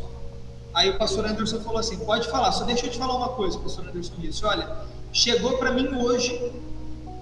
Aí 0.74 0.90
o 0.90 0.98
pastor 0.98 1.26
Anderson 1.26 1.60
falou 1.62 1.80
assim: 1.80 1.98
pode 2.00 2.28
falar, 2.30 2.52
só 2.52 2.66
deixa 2.66 2.86
eu 2.86 2.92
te 2.92 2.98
falar 2.98 3.16
uma 3.16 3.30
coisa. 3.30 3.58
O 3.58 3.62
pastor 3.62 3.88
Anderson 3.88 4.16
disse: 4.18 4.44
olha, 4.46 4.70
chegou 5.14 5.58
para 5.58 5.72
mim 5.72 5.88
hoje 5.96 6.52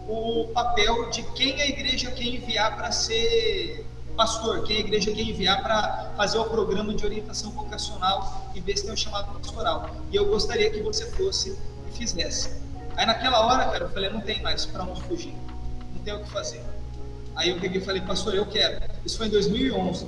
o 0.08 0.50
papel 0.54 1.10
de 1.10 1.24
quem 1.34 1.62
a 1.62 1.67
igreja 1.67 2.12
quer 2.12 2.26
enviar 2.26 2.76
para 2.76 2.91
ser 2.91 3.86
pastor, 4.15 4.63
quem 4.63 4.78
a 4.78 4.80
igreja 4.80 5.12
quer 5.12 5.24
enviar 5.24 5.62
para 5.62 6.13
fazer 6.15 6.38
o 6.38 6.45
programa 6.45 6.93
de 6.93 7.06
orientação 7.06 7.52
vocacional 7.52 8.50
e 8.56 8.62
ver 8.62 8.78
se 8.78 8.84
tem 8.84 8.93
um 8.93 8.98
chamado 8.98 9.38
pastoral. 9.38 9.89
E 10.12 10.15
eu 10.15 10.26
gostaria 10.26 10.69
que 10.69 10.82
você 10.82 11.06
fosse 11.12 11.58
e 11.89 11.91
fizesse. 11.91 12.52
Aí 12.95 13.06
naquela 13.06 13.45
hora, 13.45 13.65
cara, 13.65 13.86
eu 13.86 13.89
falei: 13.89 14.10
não 14.10 14.21
tem 14.21 14.41
mais 14.41 14.65
para 14.65 14.84
onde 14.84 15.02
fugir, 15.04 15.36
não 15.93 16.02
tem 16.04 16.13
o 16.13 16.24
que 16.24 16.30
fazer. 16.30 16.63
Aí 17.36 17.50
eu 17.50 17.60
peguei 17.60 17.82
e 17.82 17.84
falei: 17.86 18.02
pastor, 18.02 18.34
eu 18.34 18.45
quero. 18.45 18.82
Isso 19.06 19.17
foi 19.17 19.28
em 19.28 19.32
2011. 19.32 20.08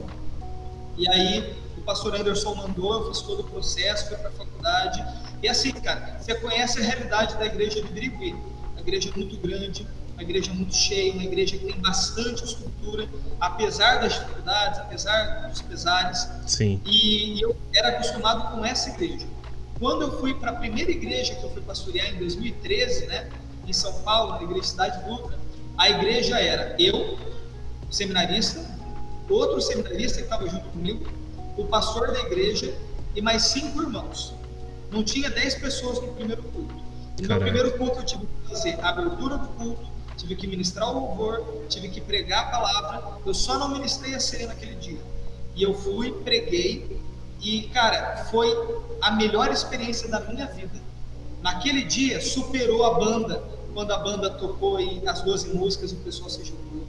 E 0.97 1.07
aí 1.07 1.55
o 1.77 1.81
pastor 1.81 2.15
Anderson 2.15 2.55
mandou, 2.55 2.93
eu 2.93 3.13
fiz 3.13 3.21
todo 3.21 3.41
o 3.41 3.43
processo, 3.43 4.07
fui 4.07 4.17
para 4.17 4.29
a 4.29 4.31
faculdade. 4.31 5.05
E 5.41 5.47
assim, 5.47 5.71
cara, 5.71 6.17
você 6.19 6.33
conhece 6.35 6.79
a 6.79 6.83
realidade 6.83 7.35
da 7.37 7.45
igreja 7.45 7.81
de 7.81 7.87
Birigui. 7.87 8.35
A 8.75 8.79
igreja 8.79 9.09
é 9.09 9.17
muito 9.17 9.37
grande, 9.37 9.87
uma 10.13 10.23
igreja 10.23 10.51
muito 10.51 10.73
cheia, 10.75 11.13
uma 11.13 11.23
igreja 11.23 11.55
que 11.57 11.65
tem 11.65 11.79
bastante 11.79 12.43
estrutura, 12.43 13.07
apesar 13.39 14.01
das 14.01 14.13
dificuldades, 14.13 14.79
apesar 14.79 15.47
dos 15.49 15.61
pesares. 15.61 16.27
Sim. 16.47 16.81
E 16.85 17.39
eu 17.39 17.55
era 17.75 17.89
acostumado 17.89 18.55
com 18.55 18.65
essa 18.65 18.89
igreja. 18.89 19.27
Quando 19.79 20.01
eu 20.01 20.19
fui 20.19 20.33
para 20.33 20.51
a 20.51 20.55
primeira 20.55 20.89
igreja 20.89 21.35
que 21.35 21.43
eu 21.43 21.51
fui 21.51 21.61
pastorear 21.61 22.07
em 22.07 22.17
2013, 22.17 23.05
né, 23.05 23.29
em 23.67 23.73
São 23.73 23.93
Paulo, 24.01 24.33
na 24.33 24.43
igreja 24.43 24.63
Cidade 24.63 25.07
Dutra, 25.07 25.37
a 25.77 25.89
igreja 25.91 26.39
era 26.39 26.75
eu, 26.79 27.19
seminarista, 27.91 28.59
outro 29.33 29.61
seminarista 29.61 30.17
que 30.17 30.23
estava 30.23 30.47
junto 30.47 30.69
comigo, 30.69 31.05
o 31.57 31.65
pastor 31.65 32.11
da 32.11 32.19
igreja 32.21 32.73
e 33.15 33.21
mais 33.21 33.43
cinco 33.43 33.81
irmãos. 33.81 34.33
Não 34.91 35.03
tinha 35.03 35.29
dez 35.29 35.55
pessoas 35.55 35.99
no 36.01 36.13
primeiro 36.13 36.43
culto. 36.43 36.75
E 37.19 37.27
no 37.27 37.39
primeiro 37.39 37.77
culto 37.77 37.99
eu 37.99 38.05
tive 38.05 38.25
que 38.25 38.49
fazer 38.49 38.79
a 38.79 38.89
abertura 38.89 39.37
do 39.37 39.47
culto, 39.49 39.87
tive 40.15 40.35
que 40.35 40.47
ministrar 40.47 40.89
o 40.89 40.99
louvor, 40.99 41.65
tive 41.67 41.89
que 41.89 41.99
pregar 41.99 42.47
a 42.47 42.51
palavra. 42.51 43.19
Eu 43.25 43.33
só 43.33 43.57
não 43.57 43.69
ministrei 43.69 44.13
a 44.15 44.19
ceia 44.19 44.47
naquele 44.47 44.75
dia. 44.75 44.99
E 45.55 45.63
eu 45.63 45.73
fui, 45.73 46.11
preguei, 46.11 47.01
e 47.41 47.63
cara, 47.73 48.25
foi 48.31 48.49
a 49.01 49.11
melhor 49.11 49.51
experiência 49.51 50.07
da 50.07 50.19
minha 50.21 50.45
vida. 50.45 50.79
Naquele 51.41 51.83
dia 51.83 52.21
superou 52.21 52.83
a 52.83 52.93
banda, 52.93 53.43
quando 53.73 53.91
a 53.91 53.97
banda 53.97 54.29
tocou 54.29 54.79
e 54.79 55.07
as 55.07 55.21
12 55.21 55.49
músicas, 55.55 55.91
o 55.91 55.97
pessoal 55.97 56.29
se 56.29 56.43
juntou 56.45 56.86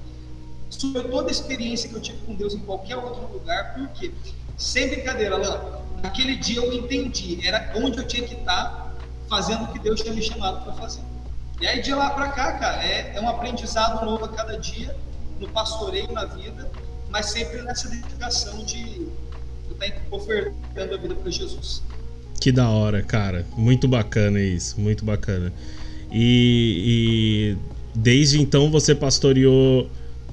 sobre 0.71 1.03
toda 1.03 1.29
a 1.29 1.31
experiência 1.31 1.89
que 1.89 1.95
eu 1.95 2.01
tive 2.01 2.19
com 2.19 2.35
Deus 2.35 2.55
em 2.55 2.59
qualquer 2.61 2.97
outro 2.97 3.27
lugar, 3.33 3.75
porque, 3.75 4.13
sem 4.57 4.89
brincadeira, 4.89 5.37
Alain, 5.37 5.59
naquele 6.03 6.37
dia 6.37 6.59
eu 6.59 6.73
entendi, 6.73 7.47
era 7.47 7.73
onde 7.77 7.99
eu 7.99 8.07
tinha 8.07 8.27
que 8.27 8.35
estar 8.35 8.95
fazendo 9.29 9.65
o 9.65 9.69
que 9.69 9.79
Deus 9.79 10.01
tinha 10.01 10.15
me 10.15 10.23
chamado 10.23 10.65
para 10.65 10.73
fazer. 10.75 11.03
E 11.61 11.67
aí 11.67 11.83
de 11.83 11.93
lá 11.93 12.11
para 12.11 12.29
cá, 12.29 12.53
cara, 12.53 12.85
é, 12.85 13.17
é 13.17 13.21
um 13.21 13.29
aprendizado 13.29 14.05
novo 14.05 14.25
a 14.25 14.29
cada 14.29 14.59
dia, 14.59 14.95
no 15.41 15.49
pastoreio, 15.49 16.11
na 16.13 16.25
vida, 16.25 16.71
mas 17.11 17.27
sempre 17.27 17.63
nessa 17.63 17.89
dedicação 17.89 18.65
de 18.65 19.09
estar 19.71 19.91
tá 19.91 20.01
ofertando 20.11 20.95
a 20.95 20.97
vida 20.97 21.15
para 21.15 21.31
Jesus. 21.31 21.83
Que 22.41 22.53
da 22.53 22.69
hora, 22.69 23.03
cara. 23.03 23.45
Muito 23.57 23.89
bacana 23.89 24.41
isso, 24.41 24.81
muito 24.81 25.05
bacana. 25.05 25.53
E, 26.11 27.57
e 27.57 27.57
desde 27.95 28.41
então 28.41 28.71
você 28.71 28.95
pastoreou 28.95 29.91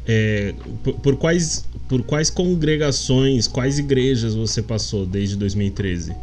é, 0.08 0.54
por, 0.84 0.94
por, 0.96 1.18
quais, 1.18 1.66
por 1.90 2.04
quais 2.04 2.30
congregações, 2.30 3.48
quais 3.48 3.80
igrejas 3.80 4.36
você 4.36 4.62
passou 4.62 5.06
desde 5.06 5.36
2013? 5.36 6.16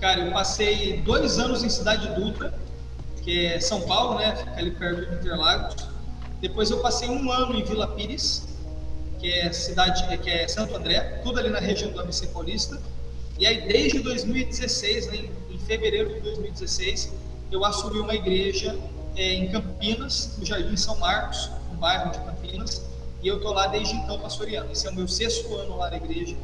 Cara, 0.00 0.26
eu 0.26 0.32
passei 0.32 1.00
dois 1.00 1.38
anos 1.38 1.64
em 1.64 1.70
Cidade 1.70 2.08
Dutra, 2.14 2.52
que 3.22 3.46
é 3.46 3.60
São 3.60 3.80
Paulo, 3.82 4.18
né? 4.18 4.36
Fica 4.36 4.56
ali 4.56 4.70
perto 4.70 5.10
de 5.10 5.14
Interlagos. 5.16 5.76
Depois 6.40 6.70
eu 6.70 6.78
passei 6.80 7.08
um 7.08 7.32
ano 7.32 7.58
em 7.58 7.64
Vila 7.64 7.88
Pires, 7.88 8.46
que 9.18 9.32
é 9.32 9.50
cidade, 9.52 10.04
que 10.18 10.28
é 10.28 10.46
Santo 10.46 10.76
André, 10.76 11.00
tudo 11.24 11.40
ali 11.40 11.48
na 11.48 11.58
região 11.58 11.90
do 11.90 12.00
ABC 12.00 12.26
Paulista. 12.26 12.80
E 13.38 13.46
aí 13.46 13.66
desde 13.66 14.00
2016, 14.00 15.06
né, 15.06 15.24
em 15.50 15.58
fevereiro 15.60 16.14
de 16.14 16.20
2016, 16.20 17.12
eu 17.50 17.64
assumi 17.64 18.00
uma 18.00 18.14
igreja 18.14 18.78
é, 19.16 19.34
em 19.34 19.48
Campinas, 19.48 20.36
no 20.38 20.44
Jardim 20.44 20.76
São 20.76 20.98
Marcos, 20.98 21.50
bairro 21.76 22.10
de 22.10 22.18
Campinas, 22.18 22.82
e 23.22 23.28
eu 23.28 23.36
estou 23.36 23.52
lá 23.52 23.66
desde 23.68 23.94
então 23.94 24.18
pastoreando. 24.18 24.70
Esse 24.72 24.86
é 24.86 24.90
o 24.90 24.94
meu 24.94 25.08
sexto 25.08 25.54
ano 25.54 25.76
lá 25.76 25.90
na 25.90 25.96
igreja, 25.96 26.36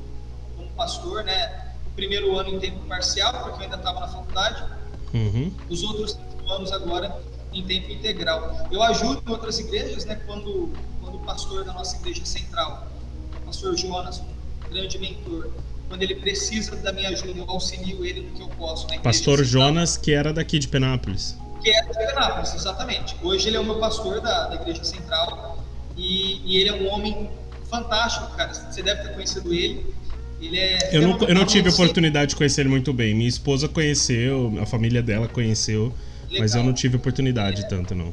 como 0.56 0.68
pastor, 0.70 1.24
né? 1.24 1.72
O 1.86 1.90
primeiro 1.90 2.36
ano 2.36 2.48
em 2.48 2.58
tempo 2.58 2.78
parcial, 2.86 3.32
porque 3.32 3.58
eu 3.58 3.64
ainda 3.64 3.76
estava 3.76 4.00
na 4.00 4.08
faculdade, 4.08 4.64
uhum. 5.12 5.52
os 5.68 5.82
outros 5.82 6.18
anos 6.48 6.72
agora 6.72 7.20
em 7.52 7.62
tempo 7.64 7.90
integral. 7.90 8.66
Eu 8.70 8.82
ajudo 8.82 9.22
em 9.26 9.30
outras 9.30 9.58
igrejas, 9.58 10.04
né? 10.04 10.16
Quando, 10.26 10.72
quando 11.00 11.16
o 11.16 11.20
pastor 11.20 11.64
da 11.64 11.72
nossa 11.72 11.96
igreja 11.96 12.24
central, 12.24 12.88
o 13.36 13.46
pastor 13.46 13.76
Jonas, 13.76 14.20
um 14.20 14.70
grande 14.70 14.98
mentor, 14.98 15.50
quando 15.88 16.02
ele 16.02 16.14
precisa 16.14 16.74
da 16.76 16.92
minha 16.92 17.10
ajuda, 17.10 17.38
eu 17.38 17.50
auxilio 17.50 18.04
ele 18.04 18.22
no 18.22 18.32
que 18.32 18.42
eu 18.42 18.48
posso. 18.48 18.86
Pastor 19.02 19.44
Jonas, 19.44 19.98
que 19.98 20.12
era 20.12 20.32
daqui 20.32 20.58
de 20.58 20.68
Penápolis 20.68 21.36
que 21.62 21.70
é 21.70 21.82
de 21.82 21.94
Penápolis, 21.94 22.54
exatamente. 22.54 23.16
Hoje 23.22 23.48
ele 23.48 23.56
é 23.56 23.60
o 23.60 23.64
meu 23.64 23.78
pastor 23.78 24.20
da, 24.20 24.48
da 24.48 24.56
Igreja 24.56 24.84
Central 24.84 25.64
e, 25.96 26.40
e, 26.44 26.58
ele 26.58 26.70
é 26.70 26.74
um 26.74 26.88
homem 26.92 27.30
fantástico, 27.70 28.26
cara. 28.36 28.52
Você 28.52 28.82
deve 28.82 29.02
ter 29.02 29.14
conhecido 29.14 29.52
ele. 29.52 29.94
É. 30.42 30.96
Eu 30.96 31.02
não, 31.02 31.18
eu 31.20 31.34
não 31.34 31.46
tive 31.46 31.68
oportunidade 31.68 32.30
de 32.30 32.36
conhecer 32.36 32.62
ele 32.62 32.70
muito 32.70 32.92
bem. 32.92 33.14
Minha 33.14 33.28
esposa 33.28 33.68
conheceu, 33.68 34.52
a 34.60 34.66
família 34.66 35.00
dela 35.00 35.28
conheceu, 35.28 35.92
Legal. 36.24 36.40
mas 36.40 36.54
eu 36.56 36.64
não 36.64 36.72
tive 36.72 36.96
oportunidade 36.96 37.62
é. 37.62 37.64
tanto, 37.66 37.94
não. 37.94 38.12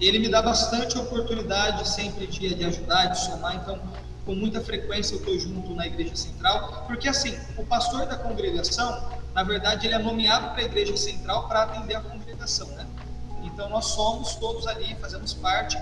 Ele 0.00 0.18
me 0.18 0.28
dá 0.28 0.40
bastante 0.40 0.96
oportunidade 0.96 1.88
sempre 1.88 2.26
de, 2.26 2.54
de 2.54 2.64
ajudar, 2.64 3.06
de 3.06 3.20
somar, 3.20 3.56
então 3.56 3.78
com 4.24 4.34
muita 4.34 4.60
frequência 4.60 5.14
eu 5.14 5.18
estou 5.20 5.38
junto 5.38 5.74
na 5.74 5.86
igreja 5.86 6.16
central, 6.16 6.84
porque 6.88 7.08
assim, 7.08 7.34
o 7.56 7.64
pastor 7.64 8.06
da 8.06 8.16
congregação, 8.16 9.08
na 9.36 9.42
verdade, 9.42 9.86
ele 9.86 9.94
é 9.94 9.98
nomeado 9.98 10.48
para 10.52 10.62
a 10.62 10.64
igreja 10.64 10.96
central 10.96 11.46
para 11.46 11.64
atender 11.64 11.94
a 11.94 12.00
congregação, 12.00 12.68
né? 12.68 12.86
Então 13.42 13.68
nós 13.68 13.84
somos 13.84 14.34
todos 14.36 14.66
ali, 14.66 14.96
fazemos 14.98 15.34
parte, 15.34 15.76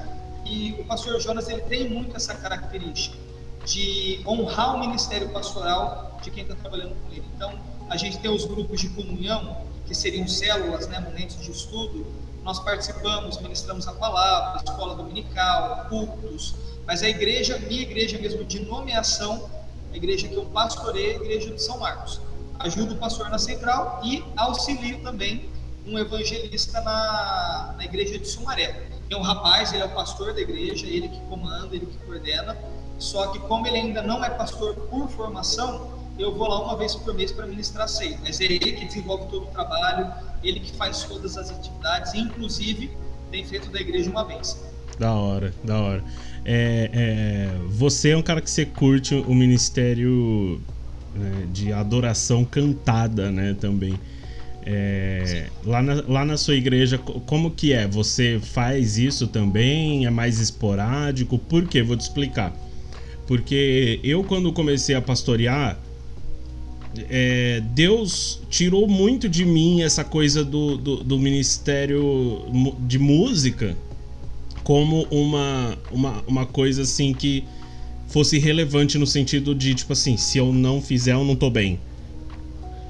e 0.45 0.73
o 0.73 0.85
pastor 0.87 1.21
Jonas 1.21 1.49
ele 1.49 1.61
tem 1.63 1.89
muito 1.89 2.17
essa 2.17 2.35
característica 2.35 3.17
de 3.65 4.21
honrar 4.27 4.75
o 4.75 4.81
ministério 4.81 5.29
pastoral 5.29 6.19
de 6.21 6.33
quem 6.33 6.43
está 6.43 6.57
trabalhando 6.57 6.97
com 7.01 7.13
ele. 7.13 7.25
Então 7.37 7.57
a 7.89 7.97
gente 7.97 8.19
tem 8.19 8.29
os 8.29 8.45
grupos 8.45 8.81
de 8.81 8.89
comunhão, 8.89 9.65
que 9.87 9.95
seriam 9.95 10.27
células, 10.27 10.89
né, 10.89 10.99
momentos 10.99 11.41
de 11.41 11.53
estudo. 11.53 12.05
Nós 12.43 12.59
participamos, 12.59 13.39
ministramos 13.41 13.87
a 13.87 13.93
palavra, 13.93 14.65
escola 14.65 14.97
dominical, 14.97 15.87
cultos, 15.89 16.57
mas 16.85 17.05
a 17.05 17.09
igreja, 17.09 17.57
minha 17.61 17.83
igreja 17.83 18.19
mesmo 18.19 18.43
de 18.43 18.59
nomeação, 18.59 19.49
a 19.93 19.97
igreja 19.97 20.27
que 20.27 20.35
eu 20.35 20.45
pastorei, 20.47 21.13
é 21.13 21.13
a 21.13 21.17
igreja 21.21 21.55
de 21.55 21.63
São 21.63 21.79
Marcos. 21.79 22.21
Ajudo 22.61 22.95
o 22.95 22.99
pastor 22.99 23.29
na 23.29 23.39
central 23.39 24.01
e 24.05 24.25
auxilio 24.37 24.99
também 25.01 25.49
um 25.87 25.99
evangelista 25.99 26.81
na, 26.81 27.75
na 27.77 27.85
igreja 27.85 28.19
de 28.19 28.27
Sumaré. 28.27 28.89
Tem 29.09 29.19
um 29.19 29.23
rapaz, 29.23 29.73
ele 29.73 29.83
é 29.83 29.87
o 29.87 29.91
pastor 29.91 30.33
da 30.33 30.41
igreja, 30.41 30.87
ele 30.87 31.09
que 31.09 31.21
comanda, 31.29 31.75
ele 31.77 31.87
que 31.87 31.99
coordena. 31.99 32.57
Só 32.99 33.27
que 33.29 33.39
como 33.41 33.67
ele 33.67 33.77
ainda 33.77 34.03
não 34.03 34.25
é 34.25 34.31
pastor 34.31 34.75
por 34.75 35.09
formação, 35.11 35.93
eu 36.19 36.35
vou 36.35 36.49
lá 36.49 36.63
uma 36.63 36.77
vez 36.77 36.95
por 36.95 37.13
mês 37.13 37.33
para 37.33 37.47
ministrar 37.47 37.89
ceia. 37.89 38.19
Mas 38.23 38.41
é 38.41 38.45
ele 38.45 38.73
que 38.73 38.87
desenvolve 38.87 39.27
todo 39.27 39.45
o 39.45 39.51
trabalho, 39.51 40.11
ele 40.43 40.61
que 40.61 40.73
faz 40.73 41.03
todas 41.05 41.37
as 41.37 41.51
atividades, 41.51 42.15
inclusive 42.15 42.91
tem 43.31 43.45
feito 43.45 43.69
da 43.71 43.81
igreja 43.81 44.09
uma 44.11 44.25
vez. 44.25 44.65
Da 44.99 45.13
hora, 45.13 45.53
da 45.65 45.81
hora. 45.81 46.05
É, 46.45 46.91
é, 46.93 47.59
você 47.69 48.11
é 48.11 48.17
um 48.17 48.23
cara 48.23 48.41
que 48.41 48.51
você 48.51 48.65
curte 48.65 49.15
o 49.15 49.35
ministério 49.35 50.63
né, 51.15 51.47
de 51.53 51.73
adoração 51.73 52.45
cantada, 52.45 53.31
né, 53.31 53.57
também. 53.61 53.99
É, 54.67 55.49
lá, 55.65 55.83
na, 55.83 56.03
lá 56.09 56.25
na 56.25 56.37
sua 56.39 56.55
igreja, 56.55 56.97
como 56.99 57.51
que 57.51 57.73
é? 57.73 57.87
Você 57.87 58.41
faz 58.43 58.97
isso 58.97 59.27
também? 59.27 60.07
É 60.07 60.11
mais 60.11 60.41
esporádico? 60.41 61.39
Por 61.39 61.69
quê? 61.69 61.83
Vou 61.83 61.97
te 61.97 62.01
explicar. 62.01 62.57
Porque 63.27 64.01
eu, 64.03 64.25
quando 64.25 64.53
comecei 64.53 64.95
a 64.95 65.03
pastorear, 65.03 65.79
é, 67.11 67.61
Deus 67.75 68.41
tirou 68.49 68.87
muito 68.87 69.29
de 69.29 69.45
mim 69.45 69.83
essa 69.83 70.05
coisa 70.05 70.45
do, 70.45 70.77
do, 70.77 71.05
do, 71.05 71.19
ministério 71.19 72.45
de 72.81 72.99
música 72.99 73.77
como 74.63 75.03
uma, 75.11 75.77
uma, 75.91 76.23
uma 76.27 76.47
coisa 76.47 76.83
assim 76.83 77.13
que 77.13 77.45
fosse 78.15 78.39
relevante 78.39 78.97
no 78.97 79.09
sentido 79.09 79.53
de, 79.57 79.75
tipo 79.75 79.93
assim, 79.93 80.17
se 80.17 80.39
eu 80.39 80.53
não 80.53 80.81
fizer, 80.81 81.15
eu 81.15 81.25
não 81.25 81.35
tô 81.35 81.51
bem. 81.51 81.81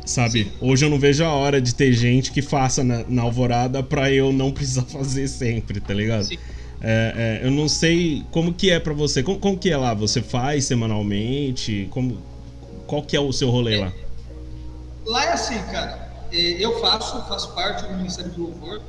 Sabe? 0.05 0.45
Sim. 0.45 0.53
Hoje 0.61 0.85
eu 0.85 0.91
não 0.91 0.99
vejo 0.99 1.25
a 1.25 1.33
hora 1.33 1.63
de 1.63 1.75
ter 1.75 1.95
gente 1.95 2.31
que 2.31 2.43
faça 2.43 2.85
na, 2.85 3.05
na 3.09 3.23
alvorada 3.23 3.83
pra 3.83 4.13
eu 4.13 4.35
não 4.35 4.53
precisar 4.53 4.83
fazer 4.83 5.27
sempre, 5.27 5.81
tá 5.81 5.95
ligado? 5.95 6.25
Sim. 6.25 6.37
É, 6.83 7.41
é, 7.43 7.47
eu 7.47 7.51
não 7.51 7.71
sei 7.71 8.23
como 8.31 8.53
que 8.53 8.71
é 8.71 8.79
para 8.79 8.93
você. 8.93 9.23
Como, 9.23 9.39
como, 9.39 9.57
que 9.57 9.71
é 9.71 9.77
lá? 9.79 9.95
Você 9.95 10.21
faz 10.21 10.67
semanalmente? 10.67 11.89
Como, 11.91 12.19
qual 12.87 13.03
que 13.03 13.17
é 13.17 13.21
o 13.21 13.33
seu 13.33 13.49
rolê 13.49 13.79
lá? 13.79 13.91
Lá 15.07 15.25
é 15.25 15.33
assim, 15.33 15.59
cara. 15.73 16.07
É, 16.31 16.37
eu 16.37 16.79
faço, 16.83 17.27
faço 17.27 17.55
parte 17.55 17.87
do 17.87 17.97
Ministério 17.97 18.31
do 18.31 18.43
Louvor, 18.43 18.83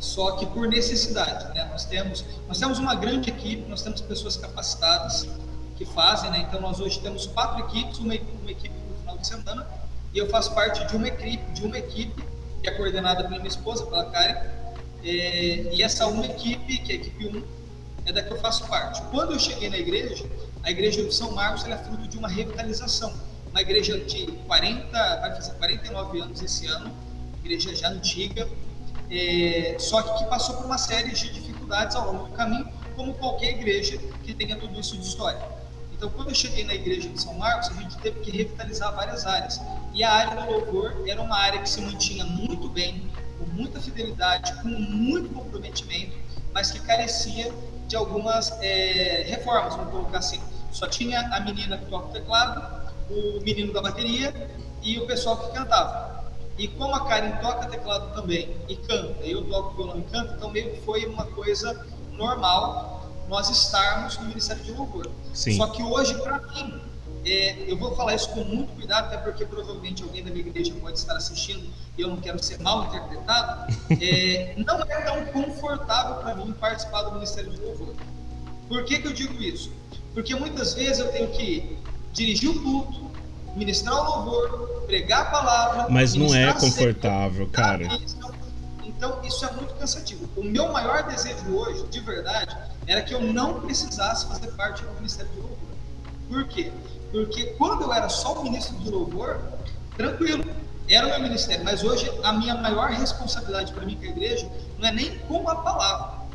só 0.00 0.36
que 0.36 0.46
por 0.46 0.66
necessidade. 0.68 1.54
Né? 1.54 1.68
Nós, 1.70 1.84
temos, 1.84 2.24
nós 2.48 2.58
temos 2.58 2.78
uma 2.78 2.94
grande 2.94 3.28
equipe, 3.28 3.68
nós 3.68 3.82
temos 3.82 4.00
pessoas 4.00 4.38
capacitadas 4.38 5.28
que 5.76 5.84
fazem, 5.84 6.30
né? 6.30 6.46
então 6.48 6.60
nós 6.60 6.80
hoje 6.80 6.98
temos 7.00 7.26
quatro 7.26 7.60
equipes, 7.60 7.98
uma, 7.98 8.14
uma 8.14 8.50
equipe 8.50 8.74
no 8.88 8.98
final 8.98 9.18
de 9.18 9.26
semana, 9.26 9.66
e 10.12 10.18
eu 10.18 10.28
faço 10.28 10.54
parte 10.54 10.86
de 10.86 10.96
uma 10.96 11.08
equipe, 11.08 11.52
de 11.52 11.64
uma 11.64 11.78
equipe 11.78 12.24
que 12.62 12.68
é 12.68 12.72
coordenada 12.72 13.24
pela 13.24 13.36
minha 13.36 13.48
esposa, 13.48 13.84
pela 13.86 14.06
Karen, 14.06 14.36
é, 15.04 15.74
e 15.74 15.82
essa 15.82 16.06
uma 16.06 16.24
equipe, 16.24 16.78
que 16.78 16.92
é 16.92 16.94
a 16.96 16.98
equipe 16.98 17.26
1, 17.26 17.44
é 18.06 18.12
da 18.12 18.22
que 18.22 18.32
eu 18.32 18.40
faço 18.40 18.66
parte. 18.66 19.02
Quando 19.10 19.32
eu 19.32 19.38
cheguei 19.38 19.68
na 19.68 19.78
igreja, 19.78 20.24
a 20.62 20.70
igreja 20.70 21.04
de 21.04 21.14
São 21.14 21.32
Marcos 21.32 21.64
é 21.66 21.76
fruto 21.76 22.08
de 22.08 22.16
uma 22.18 22.28
revitalização 22.28 23.12
uma 23.56 23.62
igreja 23.62 23.98
de 23.98 24.26
40, 24.46 24.90
vai 24.92 25.34
fazer 25.34 25.52
49 25.52 26.20
anos 26.20 26.42
esse 26.42 26.66
ano, 26.66 26.94
igreja 27.42 27.74
já 27.74 27.88
antiga, 27.88 28.46
é, 29.10 29.76
só 29.78 30.02
que 30.02 30.18
que 30.18 30.28
passou 30.28 30.56
por 30.56 30.66
uma 30.66 30.76
série 30.76 31.10
de 31.10 31.30
dificuldades 31.30 31.96
ao 31.96 32.12
longo 32.12 32.26
do 32.26 32.32
caminho, 32.34 32.68
como 32.94 33.14
qualquer 33.14 33.52
igreja 33.52 33.96
que 34.24 34.34
tenha 34.34 34.56
tudo 34.56 34.78
isso 34.78 34.94
de 34.98 35.06
história. 35.06 35.40
Então, 35.96 36.10
quando 36.10 36.28
eu 36.28 36.34
cheguei 36.34 36.64
na 36.64 36.74
igreja 36.74 37.08
de 37.08 37.20
São 37.20 37.34
Marcos, 37.34 37.70
a 37.70 37.74
gente 37.74 37.96
teve 37.98 38.20
que 38.20 38.30
revitalizar 38.30 38.94
várias 38.94 39.26
áreas. 39.26 39.60
E 39.94 40.04
a 40.04 40.12
área 40.12 40.42
do 40.42 40.52
louvor 40.52 41.04
era 41.06 41.20
uma 41.22 41.36
área 41.36 41.60
que 41.60 41.68
se 41.68 41.80
mantinha 41.80 42.24
muito 42.24 42.68
bem, 42.68 43.10
com 43.38 43.46
muita 43.46 43.80
fidelidade, 43.80 44.52
com 44.60 44.68
muito 44.68 45.32
comprometimento, 45.32 46.16
mas 46.52 46.70
que 46.70 46.80
carecia 46.80 47.50
de 47.86 47.96
algumas 47.96 48.50
é, 48.60 49.24
reformas, 49.26 49.74
vamos 49.74 49.90
colocar 49.90 50.18
assim. 50.18 50.40
Só 50.70 50.86
tinha 50.86 51.20
a 51.34 51.40
menina 51.40 51.78
que 51.78 51.86
toca 51.86 52.08
o 52.08 52.12
teclado, 52.12 52.92
o 53.08 53.40
menino 53.40 53.72
da 53.72 53.80
bateria 53.80 54.50
e 54.82 54.98
o 54.98 55.06
pessoal 55.06 55.38
que 55.38 55.52
cantava. 55.54 56.26
E 56.58 56.68
como 56.68 56.94
a 56.94 57.06
Karen 57.06 57.36
toca 57.36 57.66
teclado 57.68 58.14
também 58.14 58.56
e 58.68 58.76
canta, 58.76 59.22
eu 59.22 59.44
toco 59.44 59.76
violão 59.76 59.98
e 59.98 60.02
canto, 60.10 60.34
então 60.34 60.50
meio 60.50 60.72
que 60.72 60.80
foi 60.82 61.06
uma 61.06 61.24
coisa 61.26 61.86
normal 62.12 63.05
nós 63.28 63.48
estarmos 63.50 64.18
no 64.18 64.26
Ministério 64.26 64.62
de 64.62 64.72
Louvor. 64.72 65.10
Sim. 65.32 65.56
Só 65.56 65.68
que 65.68 65.82
hoje, 65.82 66.14
para 66.22 66.40
mim, 66.40 66.80
é, 67.24 67.64
eu 67.66 67.76
vou 67.76 67.94
falar 67.96 68.14
isso 68.14 68.28
com 68.30 68.44
muito 68.44 68.72
cuidado, 68.74 69.06
até 69.06 69.16
porque 69.18 69.44
provavelmente 69.44 70.02
alguém 70.02 70.22
da 70.22 70.30
minha 70.30 70.46
igreja 70.46 70.72
pode 70.80 70.98
estar 70.98 71.16
assistindo 71.16 71.68
e 71.98 72.02
eu 72.02 72.08
não 72.08 72.18
quero 72.18 72.42
ser 72.42 72.60
mal 72.60 72.86
interpretado. 72.86 73.74
É, 74.00 74.54
não 74.56 74.80
é 74.82 75.00
tão 75.02 75.24
confortável 75.26 76.16
para 76.16 76.34
mim 76.34 76.52
participar 76.52 77.02
do 77.02 77.12
Ministério 77.12 77.50
de 77.50 77.60
Louvor. 77.60 77.94
Por 78.68 78.84
que, 78.84 78.98
que 78.98 79.06
eu 79.06 79.12
digo 79.12 79.40
isso? 79.40 79.72
Porque 80.12 80.34
muitas 80.34 80.74
vezes 80.74 80.98
eu 80.98 81.12
tenho 81.12 81.28
que 81.28 81.78
dirigir 82.12 82.50
o 82.50 82.62
culto, 82.62 83.10
ministrar 83.54 83.94
o 83.94 84.24
louvor, 84.24 84.82
pregar 84.86 85.22
a 85.22 85.24
palavra. 85.26 85.86
Mas 85.88 86.14
não 86.14 86.34
é 86.34 86.52
confortável, 86.52 87.48
cara. 87.48 87.84
Então, 87.84 88.34
então, 88.82 89.20
isso 89.24 89.44
é 89.44 89.52
muito 89.52 89.74
cansativo. 89.74 90.28
O 90.36 90.42
meu 90.42 90.72
maior 90.72 91.02
desejo 91.04 91.54
hoje, 91.54 91.86
de 91.88 92.00
verdade, 92.00 92.56
era 92.86 93.02
que 93.02 93.12
eu 93.12 93.20
não 93.20 93.60
precisasse 93.60 94.26
fazer 94.26 94.48
parte 94.52 94.82
do 94.82 94.92
Ministério 94.94 95.30
do 95.32 95.40
Louvor. 95.40 95.58
Por 96.28 96.48
quê? 96.48 96.72
Porque 97.10 97.44
quando 97.58 97.82
eu 97.82 97.92
era 97.92 98.08
só 98.08 98.34
o 98.34 98.44
ministro 98.44 98.76
do 98.76 98.90
Louvor, 98.90 99.40
tranquilo, 99.96 100.44
era 100.88 101.06
o 101.06 101.10
meu 101.10 101.20
ministério. 101.20 101.64
Mas 101.64 101.82
hoje 101.82 102.10
a 102.22 102.32
minha 102.32 102.54
maior 102.54 102.90
responsabilidade 102.90 103.72
para 103.72 103.84
mim 103.84 103.96
com 103.96 104.04
a 104.04 104.08
igreja 104.08 104.48
não 104.78 104.88
é 104.88 104.92
nem 104.92 105.18
com 105.20 105.48
a 105.48 105.56
palavra. 105.56 106.26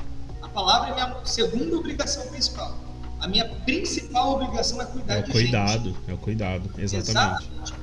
A 0.42 0.48
palavra 0.48 0.90
é 0.90 1.02
a 1.02 1.08
minha 1.08 1.26
segunda 1.26 1.78
obrigação 1.78 2.28
principal. 2.28 2.76
A 3.20 3.28
minha 3.28 3.48
principal 3.66 4.34
obrigação 4.34 4.82
é 4.82 4.86
cuidar 4.86 5.18
é 5.18 5.22
de 5.22 5.32
cuidado, 5.32 5.84
gente. 5.84 6.00
É 6.08 6.14
o 6.14 6.18
cuidado, 6.18 6.70
exatamente. 6.78 7.48
exatamente. 7.48 7.74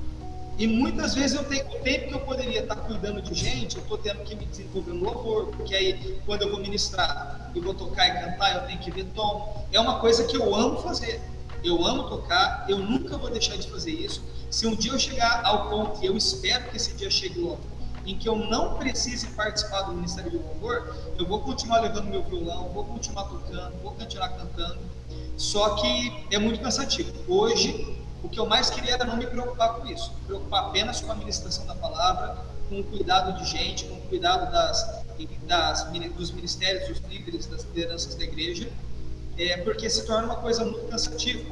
E 0.59 0.67
muitas 0.67 1.15
vezes 1.15 1.37
eu 1.37 1.45
tenho 1.45 1.65
o 1.69 1.79
tempo 1.79 2.09
que 2.09 2.15
eu 2.15 2.21
poderia 2.21 2.61
estar 2.63 2.75
cuidando 2.75 3.23
de 3.23 3.33
gente, 3.33 3.77
eu 3.77 3.83
estou 3.83 3.97
tendo 3.97 4.25
que 4.25 4.35
me 4.35 4.45
desenvolver 4.45 4.93
no 4.93 5.05
louvor, 5.05 5.47
porque 5.57 5.73
aí 5.73 6.21
quando 6.27 6.43
eu 6.43 6.51
vou 6.51 6.59
ministrar 6.59 7.48
e 7.59 7.61
vou 7.61 7.75
tocar 7.75 8.09
e 8.09 8.25
cantar, 8.25 8.55
eu 8.55 8.67
tenho 8.67 8.79
que 8.79 8.91
ver 8.91 9.05
tom. 9.15 9.67
É 9.73 9.79
uma 9.81 9.99
coisa 9.99 10.25
que 10.25 10.37
eu 10.37 10.55
amo 10.55 10.81
fazer. 10.83 11.21
Eu 11.63 11.85
amo 11.85 12.05
tocar, 12.05 12.65
eu 12.69 12.79
nunca 12.79 13.19
vou 13.19 13.31
deixar 13.31 13.57
de 13.57 13.69
fazer 13.69 13.91
isso. 13.91 14.23
Se 14.51 14.67
um 14.67 14.75
dia 14.75 14.93
eu 14.93 14.99
chegar 14.99 15.45
ao 15.45 15.69
ponto, 15.69 16.03
e 16.03 16.07
eu 16.07 16.17
espero 16.17 16.71
que 16.71 16.77
esse 16.77 16.95
dia 16.95 17.11
chegue 17.11 17.41
logo, 17.41 17.61
em 18.07 18.17
que 18.17 18.29
eu 18.29 18.37
não 18.37 18.75
precise 18.75 19.27
participar 19.29 19.83
do 19.83 19.93
Ministério 19.93 20.31
do 20.31 20.39
Louvor, 20.39 20.95
eu 21.19 21.27
vou 21.27 21.41
continuar 21.41 21.81
levando 21.81 22.07
meu 22.07 22.23
violão, 22.23 22.69
vou 22.69 22.85
continuar 22.85 23.25
tocando, 23.25 23.73
vou 23.83 23.93
continuar 23.93 24.29
cantando 24.31 24.79
só 25.39 25.77
que 25.77 26.27
é 26.33 26.39
muito 26.39 26.61
cansativo. 26.61 27.13
Hoje, 27.29 27.97
o 28.25 28.29
que 28.29 28.41
eu 28.41 28.47
mais 28.47 28.71
queria 28.71 28.95
era 28.95 29.05
não 29.05 29.17
me 29.17 29.25
preocupar 29.25 29.75
com 29.75 29.87
isso, 29.87 30.13
me 30.19 30.27
preocupar 30.27 30.65
apenas 30.65 31.01
com 31.01 31.11
a 31.11 31.15
administração 31.15 31.65
da 31.65 31.77
palavra, 31.77 32.39
com 32.69 32.81
o 32.81 32.85
cuidado 32.85 33.39
de 33.39 33.49
gente, 33.49 33.85
com 33.85 33.95
o 33.95 34.01
cuidado 34.03 34.51
das, 34.51 34.98
das 35.47 35.85
dos 36.17 36.31
ministérios, 36.31 36.89
dos 36.89 37.11
líderes, 37.11 37.47
das 37.47 37.65
lideranças 37.65 38.15
da 38.15 38.25
igreja, 38.25 38.69
é, 39.39 39.57
porque 39.59 39.89
se 39.89 40.07
torna 40.07 40.27
uma 40.27 40.37
coisa 40.37 40.65
muito 40.65 40.87
cansativa. 40.89 41.43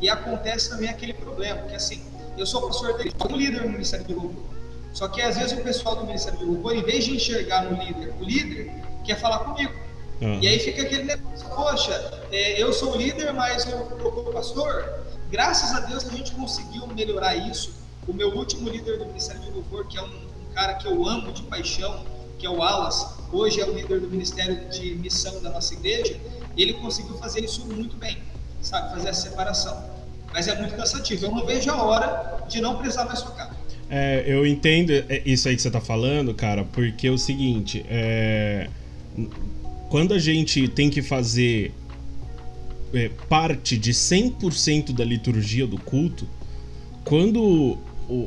E 0.00 0.08
acontece 0.08 0.70
também 0.70 0.88
aquele 0.88 1.14
problema, 1.14 1.62
que 1.62 1.74
assim, 1.74 2.02
eu 2.36 2.46
sou 2.46 2.66
pastor 2.66 2.94
da 2.94 3.00
igreja, 3.00 3.16
sou 3.20 3.32
um 3.32 3.36
líder 3.36 3.62
no 3.62 3.70
Ministério 3.70 4.04
do 4.06 4.14
Louvor. 4.14 4.44
Só 4.92 5.08
que 5.08 5.20
às 5.22 5.36
vezes 5.36 5.52
o 5.58 5.62
pessoal 5.62 5.96
do 5.96 6.04
Ministério 6.04 6.38
do 6.38 6.46
Louvor, 6.46 6.74
em 6.74 6.82
vez 6.82 7.04
de 7.04 7.16
enxergar 7.16 7.64
no 7.64 7.82
líder, 7.82 8.12
o 8.20 8.24
líder 8.24 8.70
quer 9.04 9.18
falar 9.18 9.40
comigo. 9.40 9.72
Uhum. 10.20 10.40
E 10.40 10.48
aí 10.48 10.58
fica 10.58 10.82
aquele 10.82 11.04
negócio, 11.04 11.48
poxa, 11.48 12.22
é, 12.30 12.62
eu 12.62 12.72
sou 12.72 12.96
líder, 12.96 13.32
mas 13.32 13.66
eu 13.70 13.78
procuro 13.78 14.32
pastor. 14.32 15.02
Graças 15.30 15.72
a 15.72 15.80
Deus 15.80 16.06
a 16.06 16.10
gente 16.10 16.32
conseguiu 16.32 16.86
melhorar 16.86 17.34
isso. 17.34 17.72
O 18.06 18.12
meu 18.12 18.30
último 18.30 18.68
líder 18.68 18.98
do 18.98 19.06
Ministério 19.06 19.42
de 19.42 19.50
Louvor, 19.50 19.86
que 19.88 19.98
é 19.98 20.02
um, 20.02 20.06
um 20.06 20.54
cara 20.54 20.74
que 20.74 20.86
eu 20.86 21.06
amo 21.08 21.32
de 21.32 21.42
paixão, 21.42 22.04
que 22.44 22.48
é 22.48 22.50
o 22.50 22.62
Alas, 22.62 23.06
hoje 23.32 23.58
é 23.58 23.64
o 23.64 23.72
líder 23.72 24.00
do 24.00 24.10
Ministério 24.10 24.68
de 24.68 24.94
Missão 24.96 25.42
da 25.42 25.48
nossa 25.48 25.72
igreja, 25.72 26.14
ele 26.54 26.74
conseguiu 26.74 27.16
fazer 27.16 27.42
isso 27.42 27.64
muito 27.64 27.96
bem, 27.96 28.18
sabe, 28.60 28.90
fazer 28.90 29.08
essa 29.08 29.30
separação. 29.30 29.82
Mas 30.30 30.46
é 30.46 30.60
muito 30.60 30.74
cansativo. 30.74 31.24
Eu 31.24 31.30
não 31.30 31.46
vejo 31.46 31.70
a 31.70 31.82
hora 31.82 32.44
de 32.46 32.60
não 32.60 32.76
precisar 32.76 33.06
mais 33.06 33.22
tocar. 33.22 33.56
É, 33.88 34.24
eu 34.26 34.46
entendo 34.46 34.92
isso 35.24 35.48
aí 35.48 35.56
que 35.56 35.62
você 35.62 35.68
está 35.68 35.80
falando, 35.80 36.34
cara, 36.34 36.64
porque 36.64 37.06
é 37.06 37.10
o 37.10 37.16
seguinte, 37.16 37.82
é 37.88 38.68
quando 39.88 40.12
a 40.12 40.18
gente 40.18 40.68
tem 40.68 40.90
que 40.90 41.00
fazer 41.00 41.72
é, 42.92 43.08
parte 43.26 43.78
de 43.78 43.92
100% 43.92 44.92
da 44.92 45.04
liturgia 45.04 45.66
do 45.66 45.78
culto, 45.78 46.28
quando 47.04 47.78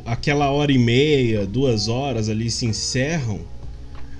aquela 0.05 0.49
hora 0.49 0.71
e 0.71 0.77
meia, 0.79 1.45
duas 1.45 1.87
horas 1.87 2.29
ali 2.29 2.49
se 2.49 2.65
encerram, 2.65 3.41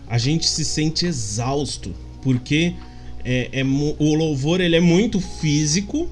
a 0.10 0.18
gente 0.18 0.48
se 0.48 0.64
sente 0.64 1.06
exausto, 1.06 1.94
porque 2.22 2.74
é, 3.24 3.50
é, 3.52 3.64
o 3.64 4.14
louvor 4.14 4.62
ele 4.62 4.76
é 4.76 4.82
muito 4.82 5.20
físico 5.20 6.10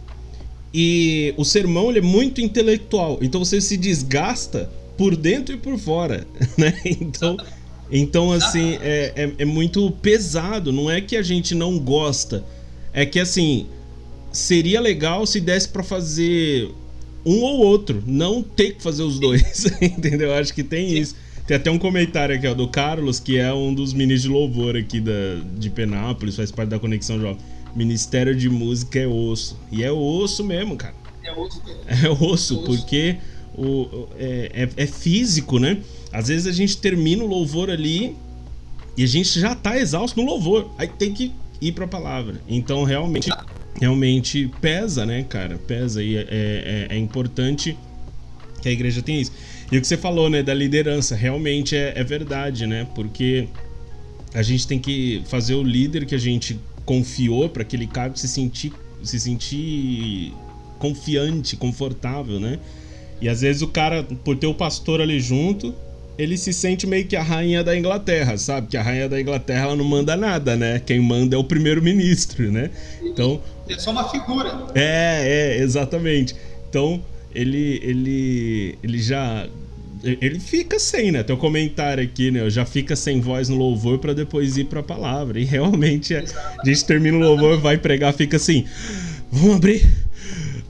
e 0.73 1.33
o 1.37 1.45
sermão 1.45 1.89
ele 1.89 1.99
é 1.99 2.01
muito 2.01 2.41
intelectual. 2.41 3.19
Então 3.21 3.43
você 3.43 3.61
se 3.61 3.77
desgasta 3.77 4.69
por 4.97 5.15
dentro 5.15 5.55
e 5.55 5.57
por 5.57 5.77
fora, 5.77 6.27
né? 6.57 6.73
Então 6.85 7.37
Então, 7.91 8.31
assim, 8.31 8.77
é, 8.81 9.13
é, 9.15 9.31
é, 9.39 9.45
muito 9.45 9.91
pesado. 10.01 10.71
Não 10.71 10.89
é 10.89 11.01
que 11.01 11.15
a 11.15 11.21
gente 11.21 11.53
não 11.53 11.77
gosta. 11.77 12.43
É 12.91 13.05
que, 13.05 13.19
assim, 13.19 13.67
seria 14.31 14.81
legal 14.81 15.25
se 15.25 15.39
desse 15.39 15.69
para 15.69 15.83
fazer 15.83 16.71
um 17.25 17.41
ou 17.41 17.59
outro. 17.59 18.03
Não 18.05 18.41
ter 18.41 18.73
que 18.75 18.83
fazer 18.83 19.03
os 19.03 19.19
dois. 19.19 19.65
Entendeu? 19.81 20.33
Acho 20.33 20.53
que 20.53 20.63
tem 20.63 20.97
isso. 20.97 21.15
Tem 21.47 21.57
até 21.57 21.69
um 21.69 21.77
comentário 21.77 22.35
aqui, 22.35 22.47
ó, 22.47 22.53
do 22.53 22.67
Carlos, 22.67 23.19
que 23.19 23.37
é 23.37 23.53
um 23.53 23.73
dos 23.73 23.93
ministros 23.93 24.23
de 24.23 24.29
louvor 24.29 24.75
aqui 24.75 24.99
da, 24.99 25.11
de 25.57 25.69
Penápolis, 25.69 26.35
faz 26.35 26.51
parte 26.51 26.69
da 26.69 26.79
Conexão 26.79 27.19
Jovem. 27.19 27.37
Ministério 27.75 28.35
de 28.35 28.49
Música 28.49 28.99
é 28.99 29.07
osso. 29.07 29.59
E 29.71 29.83
é 29.83 29.91
osso 29.91 30.43
mesmo, 30.43 30.75
cara. 30.75 30.95
É 31.23 31.31
osso 31.31 31.61
mesmo. 31.63 31.81
É 31.87 32.09
osso, 32.09 32.53
é 32.53 32.57
osso. 32.57 32.63
porque 32.63 33.17
o, 33.53 34.07
é, 34.17 34.51
é, 34.53 34.83
é, 34.83 34.87
físico, 34.87 35.59
né? 35.59 35.77
Às 36.11 36.29
vezes 36.29 36.47
a 36.47 36.51
gente 36.51 36.77
termina 36.77 37.23
o 37.23 37.27
louvor 37.27 37.69
ali 37.69 38.15
e 38.97 39.03
a 39.03 39.07
gente 39.07 39.39
já 39.39 39.53
tá 39.53 39.77
exausto 39.77 40.19
no 40.19 40.25
louvor. 40.25 40.71
Aí 40.77 40.87
tem 40.87 41.13
que 41.13 41.31
ir 41.61 41.73
pra 41.73 41.85
palavra. 41.85 42.41
Então 42.47 42.83
realmente, 42.83 43.29
realmente 43.79 44.51
pesa, 44.59 45.05
né, 45.05 45.23
cara? 45.23 45.57
Pesa 45.57 46.01
e 46.01 46.15
é, 46.15 46.27
é, 46.29 46.87
é 46.89 46.97
importante 46.97 47.77
que 48.61 48.69
a 48.69 48.71
igreja 48.71 49.01
tenha 49.01 49.21
isso. 49.21 49.31
E 49.71 49.77
o 49.77 49.81
que 49.81 49.87
você 49.87 49.97
falou, 49.97 50.29
né, 50.29 50.43
da 50.43 50.53
liderança, 50.53 51.15
realmente 51.15 51.75
é, 51.75 51.93
é 51.95 52.03
verdade, 52.03 52.67
né? 52.67 52.87
Porque 52.93 53.47
a 54.33 54.41
gente 54.41 54.67
tem 54.67 54.79
que 54.79 55.23
fazer 55.25 55.55
o 55.55 55.63
líder 55.63 56.05
que 56.05 56.13
a 56.13 56.19
gente 56.19 56.59
confiou 56.85 57.49
para 57.49 57.63
aquele 57.63 57.87
cargo 57.87 58.17
se 58.17 58.27
sentir, 58.27 58.71
se 59.01 59.19
sentir 59.19 60.33
confiante, 60.77 61.55
confortável, 61.55 62.39
né? 62.39 62.59
E 63.21 63.29
às 63.29 63.41
vezes 63.41 63.61
o 63.61 63.67
cara, 63.67 64.03
por 64.03 64.35
ter 64.37 64.47
o 64.47 64.53
pastor 64.53 65.01
ali 65.01 65.19
junto, 65.19 65.73
ele 66.17 66.37
se 66.37 66.53
sente 66.53 66.85
meio 66.85 67.05
que 67.05 67.15
a 67.15 67.23
rainha 67.23 67.63
da 67.63 67.75
Inglaterra, 67.75 68.37
sabe? 68.37 68.67
Que 68.67 68.77
a 68.77 68.83
rainha 68.83 69.09
da 69.09 69.19
Inglaterra 69.19 69.65
ela 69.65 69.75
não 69.75 69.85
manda 69.85 70.15
nada, 70.15 70.55
né? 70.55 70.81
Quem 70.85 70.99
manda 70.99 71.35
é 71.35 71.39
o 71.39 71.43
primeiro-ministro, 71.43 72.51
né? 72.51 72.69
Então. 73.03 73.41
É 73.67 73.77
só 73.77 73.91
uma 73.91 74.07
figura. 74.09 74.67
É, 74.75 75.57
é, 75.57 75.63
exatamente. 75.63 76.35
Então, 76.69 77.01
ele, 77.35 77.79
ele, 77.83 78.79
ele 78.81 79.01
já. 79.01 79.47
Ele 80.03 80.39
fica 80.39 80.79
sem, 80.79 81.11
né? 81.11 81.23
Teu 81.23 81.35
comentário 81.35 82.03
aqui, 82.03 82.29
né? 82.29 82.47
Já 82.49 82.65
fica 82.65 82.95
sem 82.95 83.19
voz 83.19 83.49
no 83.49 83.55
louvor 83.55 83.97
para 83.97 84.13
depois 84.13 84.55
ir 84.55 84.65
pra 84.65 84.83
palavra. 84.83 85.39
E 85.39 85.43
realmente 85.43 86.13
é, 86.13 86.23
a 86.59 86.65
gente 86.65 86.85
termina 86.85 87.17
o 87.17 87.19
louvor, 87.19 87.59
vai 87.59 87.77
pregar, 87.77 88.13
fica 88.13 88.37
assim. 88.37 88.65
Vamos 89.31 89.57
abrir 89.57 89.85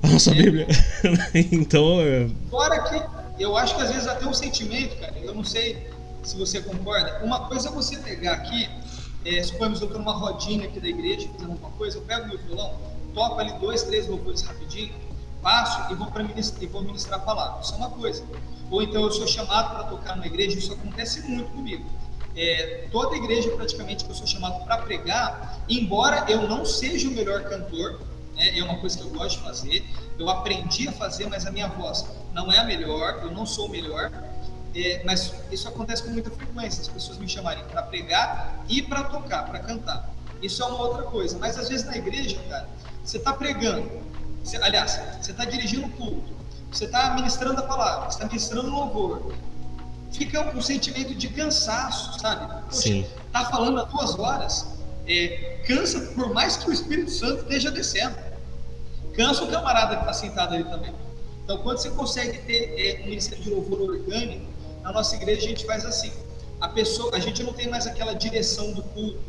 a 0.01 0.07
nossa 0.07 0.31
é. 0.31 0.33
Bíblia. 0.33 0.67
então. 1.51 2.01
É... 2.01 2.27
Fora 2.49 2.79
que 2.83 3.43
eu 3.43 3.57
acho 3.57 3.75
que 3.75 3.81
às 3.81 3.91
vezes 3.91 4.07
até 4.07 4.25
um 4.25 4.33
sentimento, 4.33 4.95
cara, 4.97 5.13
eu 5.21 5.33
não 5.33 5.43
sei 5.43 5.87
se 6.23 6.37
você 6.37 6.61
concorda. 6.61 7.19
Uma 7.23 7.47
coisa 7.47 7.69
é 7.69 7.71
você 7.71 7.97
pegar 7.97 8.33
aqui, 8.33 8.69
é, 9.25 9.43
suponhamos 9.43 9.81
eu 9.81 9.87
estou 9.87 9.99
numa 9.99 10.13
rodinha 10.13 10.65
aqui 10.65 10.79
da 10.79 10.87
igreja 10.87 11.27
fazendo 11.33 11.51
alguma 11.51 11.71
coisa, 11.71 11.97
eu 11.97 12.01
pego 12.01 12.27
meu 12.27 12.37
violão, 12.37 12.75
toco 13.13 13.39
ali 13.39 13.51
dois, 13.59 13.83
três 13.83 14.07
louvores 14.07 14.41
rapidinho, 14.41 14.93
passo 15.45 15.93
e 15.93 15.95
vou, 15.95 16.11
ministrar, 16.23 16.63
e 16.63 16.65
vou 16.65 16.81
ministrar 16.81 17.19
a 17.19 17.23
palavra. 17.23 17.61
Isso 17.61 17.75
é 17.75 17.77
uma 17.77 17.91
coisa. 17.91 18.23
Ou 18.71 18.81
então 18.81 19.03
eu 19.03 19.11
sou 19.11 19.27
chamado 19.27 19.75
para 19.75 19.83
tocar 19.83 20.15
numa 20.15 20.25
igreja, 20.25 20.57
isso 20.57 20.73
acontece 20.73 21.21
muito 21.21 21.51
comigo. 21.51 21.85
É, 22.35 22.87
toda 22.91 23.15
igreja 23.15 23.51
praticamente 23.51 24.03
que 24.03 24.09
eu 24.09 24.15
sou 24.15 24.25
chamado 24.25 24.65
para 24.65 24.79
pregar, 24.79 25.59
embora 25.69 26.25
eu 26.27 26.49
não 26.49 26.65
seja 26.65 27.07
o 27.07 27.11
melhor 27.11 27.43
cantor, 27.43 28.01
né, 28.35 28.57
é 28.57 28.63
uma 28.63 28.77
coisa 28.79 28.97
que 28.97 29.03
eu 29.03 29.09
gosto 29.11 29.37
de 29.37 29.43
fazer, 29.43 29.85
eu 30.17 30.27
aprendi 30.29 30.87
a 30.87 30.91
fazer, 30.91 31.27
mas 31.27 31.45
a 31.45 31.51
minha 31.51 31.67
voz 31.67 32.03
não 32.33 32.51
é 32.51 32.57
a 32.57 32.63
melhor, 32.63 33.19
eu 33.21 33.31
não 33.31 33.45
sou 33.45 33.67
o 33.67 33.69
melhor, 33.69 34.11
é, 34.73 35.03
mas 35.05 35.33
isso 35.51 35.69
acontece 35.69 36.03
com 36.03 36.09
muita 36.09 36.31
frequência, 36.31 36.81
as 36.81 36.87
pessoas 36.87 37.19
me 37.19 37.29
chamarem 37.29 37.63
para 37.65 37.83
pregar 37.83 38.65
e 38.67 38.81
para 38.81 39.03
tocar, 39.03 39.45
para 39.45 39.59
cantar. 39.59 40.09
Isso 40.41 40.61
é 40.61 40.65
uma 40.65 40.81
outra 40.81 41.03
coisa, 41.03 41.37
mas 41.37 41.57
às 41.57 41.69
vezes 41.69 41.85
na 41.85 41.95
igreja, 41.95 42.37
cara, 42.49 42.67
você 43.01 43.17
está 43.17 43.31
pregando, 43.31 43.89
você, 44.45 44.57
aliás, 44.57 45.01
você 45.19 45.31
está 45.31 45.43
dirigindo 45.43 45.87
o 45.87 45.89
culto, 45.89 46.33
você 46.71 46.85
está 46.85 47.15
ministrando 47.15 47.59
a 47.59 47.63
palavra, 47.63 48.05
você 48.05 48.17
está 48.17 48.25
ministrando 48.27 48.67
o 48.67 48.71
louvor. 48.71 49.33
Fica 50.11 50.55
um 50.55 50.61
sentimento 50.61 51.15
de 51.15 51.27
cansaço, 51.29 52.19
sabe? 52.19 52.45
Poxa, 52.65 52.81
Sim. 52.81 53.05
tá 53.33 53.45
falando 53.45 53.79
há 53.79 53.83
duas 53.85 54.17
horas, 54.17 54.67
é, 55.07 55.61
cansa 55.67 55.99
por 56.13 56.31
mais 56.31 56.57
que 56.57 56.69
o 56.69 56.73
Espírito 56.73 57.09
Santo 57.09 57.41
esteja 57.41 57.71
descendo. 57.71 58.15
Cansa 59.15 59.43
o 59.43 59.47
camarada 59.47 59.95
que 59.95 60.01
está 60.01 60.13
sentado 60.13 60.53
ali 60.53 60.63
também. 60.63 60.93
Então, 61.43 61.57
quando 61.59 61.79
você 61.79 61.89
consegue 61.89 62.37
ter 62.39 62.75
é, 62.77 63.01
um 63.01 63.05
ministério 63.05 63.43
de 63.43 63.49
louvor 63.49 63.81
orgânico, 63.81 64.45
na 64.83 64.91
nossa 64.91 65.15
igreja 65.15 65.45
a 65.45 65.49
gente 65.49 65.65
faz 65.65 65.83
assim. 65.85 66.11
A 66.61 66.69
pessoa, 66.69 67.15
a 67.15 67.19
gente 67.19 67.41
não 67.43 67.51
tem 67.51 67.67
mais 67.67 67.87
aquela 67.87 68.13
direção 68.13 68.71
do 68.73 68.83
culto, 68.83 69.19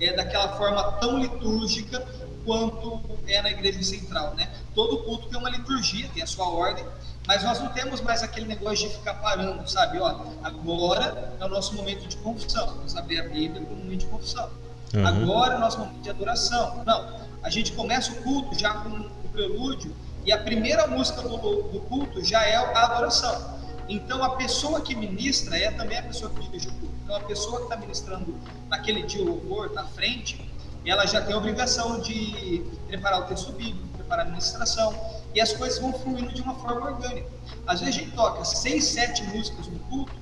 é 0.00 0.12
daquela 0.12 0.56
forma 0.56 0.82
tão 1.00 1.18
litúrgica 1.18 2.06
quanto 2.46 3.02
é 3.26 3.42
na 3.42 3.50
igreja 3.50 3.82
central, 3.82 4.34
né? 4.34 4.48
Todo 4.74 5.02
culto 5.02 5.28
tem 5.28 5.38
uma 5.38 5.50
liturgia, 5.50 6.08
tem 6.14 6.22
a 6.22 6.26
sua 6.26 6.48
ordem, 6.48 6.86
mas 7.26 7.42
nós 7.42 7.58
não 7.58 7.68
temos 7.70 8.00
mais 8.00 8.22
aquele 8.22 8.46
negócio 8.46 8.88
de 8.88 8.94
ficar 8.94 9.14
parando, 9.14 9.68
sabe? 9.68 9.98
Ó, 9.98 10.24
agora 10.42 11.34
é 11.40 11.44
o 11.44 11.48
nosso 11.48 11.74
momento 11.74 12.06
de 12.06 12.16
confissão. 12.18 12.66
Vamos 12.68 12.96
abrir 12.96 13.20
a 13.20 13.24
Bíblia 13.24 13.60
para 13.60 13.74
o 13.74 13.76
momento 13.76 14.00
de 14.00 14.06
confissão. 14.06 14.48
Uhum. 14.94 15.06
Agora 15.06 15.54
é 15.54 15.56
o 15.56 15.60
nosso 15.60 15.78
momento 15.80 16.00
de 16.00 16.08
adoração. 16.08 16.84
Não, 16.86 17.20
a 17.42 17.50
gente 17.50 17.72
começa 17.72 18.12
o 18.12 18.22
culto 18.22 18.56
já 18.56 18.72
com 18.74 18.90
o 18.90 19.28
prelúdio 19.32 19.94
e 20.24 20.32
a 20.32 20.38
primeira 20.38 20.86
música 20.86 21.20
do, 21.22 21.36
do 21.36 21.80
culto 21.88 22.24
já 22.24 22.44
é 22.44 22.54
a 22.54 22.84
adoração. 22.84 23.56
Então 23.88 24.22
a 24.22 24.30
pessoa 24.36 24.80
que 24.80 24.94
ministra 24.94 25.56
é 25.58 25.70
também 25.72 25.98
a 25.98 26.02
pessoa 26.02 26.30
que 26.30 26.40
dirige 26.42 26.68
o 26.68 26.72
culto. 26.72 26.94
Então 27.04 27.16
a 27.16 27.20
pessoa 27.20 27.58
que 27.58 27.64
está 27.64 27.76
ministrando 27.76 28.36
naquele 28.68 29.02
dia 29.02 29.22
o 29.22 29.26
louvor 29.26 29.72
na 29.72 29.84
frente, 29.84 30.40
ela 30.90 31.06
já 31.06 31.20
tem 31.20 31.34
a 31.34 31.38
obrigação 31.38 32.00
de 32.00 32.64
preparar 32.86 33.20
o 33.20 33.24
texto 33.24 33.52
bíblico, 33.52 33.88
preparar 33.96 34.26
a 34.26 34.28
ministração, 34.28 34.94
e 35.34 35.40
as 35.40 35.52
coisas 35.52 35.78
vão 35.78 35.92
fluindo 35.92 36.32
de 36.32 36.40
uma 36.40 36.54
forma 36.54 36.92
orgânica. 36.92 37.28
Às 37.66 37.80
vezes 37.80 37.96
a 37.96 37.98
gente 37.98 38.12
toca 38.12 38.44
seis, 38.44 38.84
sete 38.84 39.22
músicas 39.24 39.66
no 39.66 39.78
culto, 39.80 40.14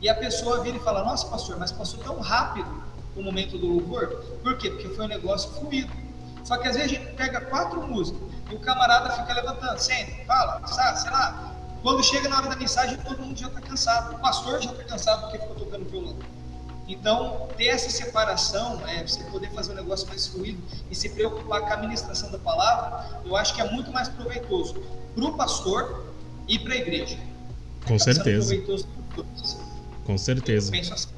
e 0.00 0.08
a 0.08 0.14
pessoa 0.14 0.62
vira 0.62 0.76
e 0.76 0.80
fala, 0.80 1.04
nossa 1.04 1.26
pastor, 1.28 1.56
mas 1.58 1.70
passou 1.70 2.00
tão 2.00 2.20
rápido 2.20 2.68
o 3.16 3.22
momento 3.22 3.58
do 3.58 3.66
louvor. 3.66 4.08
Por 4.42 4.56
quê? 4.56 4.70
Porque 4.70 4.88
foi 4.88 5.04
um 5.04 5.08
negócio 5.08 5.50
fluido. 5.52 5.92
Só 6.44 6.56
que 6.56 6.66
às 6.66 6.76
vezes 6.76 6.92
a 6.92 6.94
gente 6.94 7.12
pega 7.14 7.40
quatro 7.42 7.80
músicas 7.86 8.20
e 8.50 8.54
o 8.54 8.58
camarada 8.58 9.10
fica 9.10 9.32
levantando, 9.34 9.78
senta, 9.78 10.24
fala, 10.26 10.66
sabe, 10.66 11.00
sei 11.00 11.10
lá. 11.10 11.54
Quando 11.82 12.02
chega 12.02 12.28
na 12.28 12.38
hora 12.38 12.48
da 12.48 12.56
mensagem, 12.56 12.96
todo 12.98 13.22
mundo 13.22 13.38
já 13.38 13.48
está 13.48 13.60
cansado. 13.60 14.14
O 14.14 14.18
pastor 14.18 14.60
já 14.60 14.70
está 14.70 14.84
cansado 14.84 15.22
porque 15.22 15.38
ficou 15.38 15.56
tocando 15.56 15.88
violão. 15.88 16.16
Então, 16.88 17.48
ter 17.56 17.66
essa 17.66 17.88
separação, 17.90 18.80
é, 18.88 19.06
você 19.06 19.22
poder 19.24 19.50
fazer 19.50 19.72
um 19.72 19.76
negócio 19.76 20.06
mais 20.08 20.26
fluido 20.26 20.60
e 20.90 20.94
se 20.94 21.08
preocupar 21.10 21.60
com 21.60 21.66
a 21.68 21.74
administração 21.74 22.30
da 22.30 22.38
palavra, 22.38 23.20
eu 23.24 23.36
acho 23.36 23.54
que 23.54 23.60
é 23.60 23.70
muito 23.70 23.90
mais 23.92 24.08
proveitoso 24.08 24.82
para 25.14 25.24
o 25.24 25.36
pastor 25.36 26.04
e 26.48 26.58
para 26.58 26.74
a 26.74 26.76
igreja. 26.76 27.16
Com 27.86 27.96
tá 27.96 28.04
certeza. 28.04 28.56
Com 30.04 30.18
certeza. 30.18 30.72
Assim. 30.76 31.08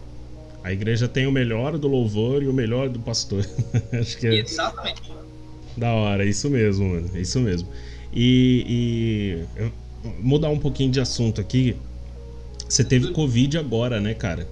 A 0.62 0.72
igreja 0.72 1.08
tem 1.08 1.26
o 1.26 1.32
melhor 1.32 1.78
do 1.78 1.88
louvor 1.88 2.42
e 2.42 2.48
o 2.48 2.52
melhor 2.52 2.88
do 2.88 2.98
pastor. 2.98 3.46
Acho 3.92 4.18
que 4.18 4.26
é... 4.26 4.34
Exatamente. 4.40 5.12
Da 5.76 5.92
hora, 5.92 6.24
isso 6.24 6.48
mesmo, 6.48 6.88
mano. 6.88 7.18
Isso 7.18 7.40
mesmo. 7.40 7.68
E, 8.12 9.44
e 9.58 10.12
mudar 10.20 10.50
um 10.50 10.58
pouquinho 10.58 10.90
de 10.90 11.00
assunto 11.00 11.40
aqui. 11.40 11.76
Você 12.68 12.84
teve 12.84 13.12
Covid 13.12 13.58
agora, 13.58 14.00
né, 14.00 14.14
cara? 14.14 14.46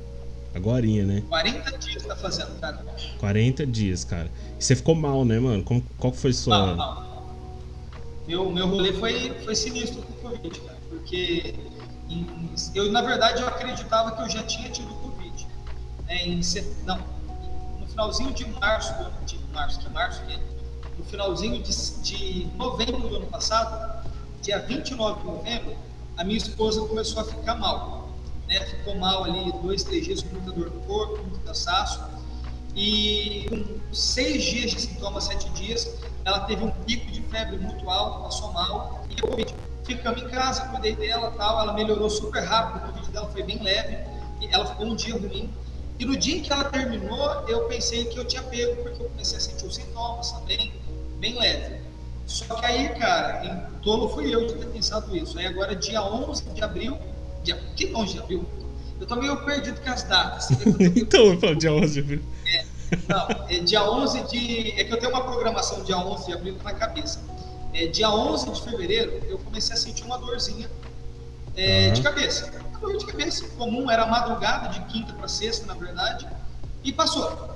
Agorinha, 0.55 1.05
né? 1.05 1.23
40 1.29 1.79
dias 1.79 2.03
tá 2.05 2.17
fazendo, 2.17 2.61
cara. 2.61 2.85
40 3.19 3.67
dias, 3.67 4.05
cara. 4.05 4.31
E 4.59 4.65
você 4.65 4.77
ficou 4.77 4.95
mal, 4.95 5.25
né, 5.25 5.39
mano? 5.39 5.63
Como, 5.63 5.83
qual 5.99 6.13
foi 6.13 6.33
sua. 6.33 6.59
Não, 6.59 6.77
não. 6.77 7.13
Meu, 8.27 8.51
meu 8.51 8.67
rolê 8.69 8.93
foi, 8.93 9.31
foi 9.45 9.55
sinistro 9.55 10.03
com 10.03 10.13
o 10.13 10.31
Covid, 10.31 10.61
cara. 10.61 10.79
Porque 10.89 11.55
eu, 12.75 12.93
na 12.93 13.03
verdade, 13.03 13.43
eu 13.43 13.49
acreditava 13.49 14.13
que 14.13 14.23
eu 14.23 14.29
já 14.29 14.43
tinha 14.45 14.69
tido 14.69 15.03
é, 16.13 16.27
em 16.27 16.41
não, 16.85 16.99
no 17.81 17.87
finalzinho 17.87 18.33
de 18.35 18.45
março, 18.47 18.93
de 19.25 19.39
março, 19.53 19.81
que 19.81 19.89
março 19.89 20.23
que 20.27 20.35
é, 20.35 20.41
no 20.99 21.05
finalzinho 21.05 21.63
de, 21.63 21.73
de 22.03 22.47
novembro 22.57 23.09
do 23.09 23.17
ano 23.17 23.27
passado, 23.27 24.07
dia 24.43 24.59
29 24.59 25.21
de 25.21 25.27
novembro, 25.27 25.77
a 26.17 26.23
minha 26.23 26.37
esposa 26.37 26.87
começou 26.87 27.23
a 27.23 27.25
ficar 27.25 27.55
mal. 27.55 28.02
Né? 28.53 28.67
Ficou 28.67 28.95
mal 28.97 29.25
ali 29.25 29.51
dois, 29.63 29.83
três 29.83 30.05
dias 30.05 30.23
com 30.23 30.29
muita 30.35 30.53
dor 30.53 30.71
no 30.71 30.81
corpo, 30.83 31.23
muito 31.23 31.41
cansaço. 31.41 32.01
E 32.77 33.47
com 33.49 33.95
seis 33.95 34.43
dias 34.45 34.71
de 34.71 34.81
sintomas, 34.81 35.25
sete 35.25 35.49
dias, 35.51 35.95
ela 36.25 36.41
teve 36.41 36.65
um 36.65 36.71
pico 36.71 37.11
de 37.11 37.23
febre 37.23 37.59
muito 37.59 37.89
alto, 37.89 38.23
passou 38.25 38.53
mal 38.53 39.05
e 39.11 39.17
eu 39.21 39.73
Ficamos 39.85 40.23
em 40.23 40.29
casa, 40.29 40.69
cuidei 40.69 40.95
dela 40.95 41.33
tal, 41.33 41.61
ela 41.61 41.73
melhorou 41.73 42.09
super 42.09 42.45
rápido, 42.45 42.85
o 42.85 42.93
Covid 42.93 43.11
dela 43.11 43.29
foi 43.31 43.43
bem 43.43 43.61
leve, 43.61 43.99
ela 44.49 44.65
ficou 44.65 44.87
um 44.87 44.95
dia 44.95 45.13
ruim, 45.13 45.53
e 45.99 46.05
no 46.05 46.17
dia 46.17 46.37
em 46.37 46.41
que 46.41 46.53
ela 46.53 46.65
terminou, 46.65 47.49
eu 47.49 47.65
pensei 47.67 48.05
que 48.05 48.17
eu 48.17 48.25
tinha 48.25 48.45
pego, 48.45 48.81
porque 48.83 49.03
eu 49.03 49.09
comecei 49.09 49.39
a 49.39 49.41
sentir 49.41 49.67
os 49.67 49.75
sintomas 49.75 50.31
também, 50.31 50.73
bem 51.19 51.37
leve. 51.37 51.81
Só 52.27 52.55
que 52.55 52.65
aí, 52.65 52.89
cara, 52.91 53.45
em 53.45 53.81
tolo 53.81 54.09
fui 54.09 54.33
eu 54.33 54.47
de 54.47 54.55
ter 54.55 54.67
pensado 54.67 55.17
isso. 55.17 55.37
Aí 55.37 55.47
agora, 55.47 55.75
dia 55.75 56.03
11 56.03 56.45
de 56.51 56.63
abril, 56.63 56.97
dia, 57.43 57.57
que 57.77 57.95
11 57.95 58.13
de 58.13 58.19
abril? 58.19 58.45
Eu 59.01 59.07
tô 59.07 59.17
meio 59.17 59.37
perdido 59.45 59.81
com 59.81 59.91
as 59.91 60.03
datas. 60.05 60.49
então, 60.97 61.21
eu 61.27 61.41
falo 61.41 61.57
dia 61.57 61.73
11 61.73 61.93
de 61.93 62.01
abril. 62.01 62.23
É, 62.47 62.65
não, 63.09 63.47
é 63.49 63.59
dia 63.59 63.91
11 63.91 64.23
de. 64.29 64.71
É 64.81 64.85
que 64.85 64.93
eu 64.93 64.99
tenho 64.99 65.11
uma 65.11 65.25
programação 65.25 65.83
dia 65.83 65.99
11 65.99 66.27
de 66.27 66.33
abril 66.33 66.57
na 66.63 66.73
cabeça. 66.73 67.21
É, 67.75 67.87
dia 67.87 68.11
11 68.11 68.51
de 68.51 68.63
fevereiro, 68.63 69.21
eu 69.29 69.39
comecei 69.39 69.75
a 69.75 69.79
sentir 69.79 70.05
uma 70.05 70.19
dorzinha 70.19 70.71
é, 71.57 71.89
uhum. 71.89 71.93
de 71.95 72.03
cabeça. 72.03 72.53
Uma 72.69 72.79
dor 72.79 72.97
de 72.97 73.07
cabeça 73.07 73.47
comum, 73.57 73.91
era 73.91 74.07
madrugada, 74.07 74.69
de 74.69 74.81
quinta 74.93 75.13
para 75.15 75.29
sexta, 75.29 75.67
na 75.67 75.75
verdade, 75.75 76.27
e 76.85 76.93
passou. 76.93 77.51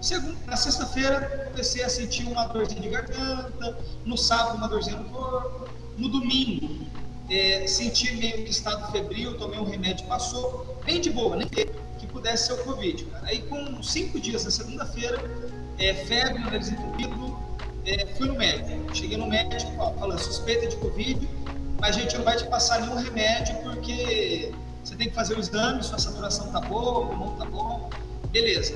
Segunda, 0.00 0.36
na 0.46 0.56
sexta-feira, 0.56 1.48
comecei 1.50 1.82
a 1.84 1.88
sentir 1.88 2.26
uma 2.26 2.46
dorzinha 2.46 2.80
de 2.80 2.88
garganta, 2.88 3.78
no 4.04 4.16
sábado, 4.18 4.56
uma 4.56 4.68
dorzinha 4.68 4.96
no 4.96 5.04
corpo, 5.04 5.68
no 5.96 6.08
domingo, 6.08 6.84
é, 7.30 7.66
senti 7.66 8.14
meio 8.16 8.44
que 8.44 8.50
estado 8.50 8.90
febril, 8.92 9.36
tomei 9.38 9.58
um 9.58 9.64
remédio, 9.64 10.06
passou, 10.06 10.80
bem 10.84 11.00
de 11.00 11.10
boa, 11.10 11.36
nem 11.36 11.48
que, 11.48 11.66
pudesse 12.12 12.46
ser 12.46 12.52
o 12.52 12.64
Covid. 12.64 13.04
Cara. 13.06 13.26
Aí, 13.26 13.42
com 13.42 13.82
cinco 13.82 14.20
dias 14.20 14.44
na 14.44 14.50
segunda-feira, 14.50 15.18
é, 15.78 15.94
febre, 15.94 16.38
nariz 16.38 16.68
entupido, 16.68 17.36
é, 17.84 18.06
fui 18.18 18.28
no 18.28 18.34
médico. 18.34 18.94
Cheguei 18.94 19.16
no 19.16 19.26
médico, 19.26 19.72
ó, 19.78 19.92
falando 19.94 20.18
suspeita 20.18 20.68
de 20.68 20.76
Covid, 20.76 21.28
mas 21.80 21.96
a 21.96 22.00
gente 22.00 22.16
não 22.16 22.24
vai 22.24 22.36
te 22.36 22.44
passar 22.44 22.80
nenhum 22.82 22.96
remédio 22.96 23.56
porque 23.62 24.52
você 24.84 24.94
tem 24.94 25.08
que 25.08 25.14
fazer 25.14 25.36
o 25.36 25.40
exame, 25.40 25.82
sua 25.82 25.98
saturação 25.98 26.52
tá 26.52 26.60
boa, 26.60 27.00
o 27.00 27.06
pulmão 27.08 27.36
tá 27.36 27.44
bom. 27.46 27.90
Beleza. 28.30 28.74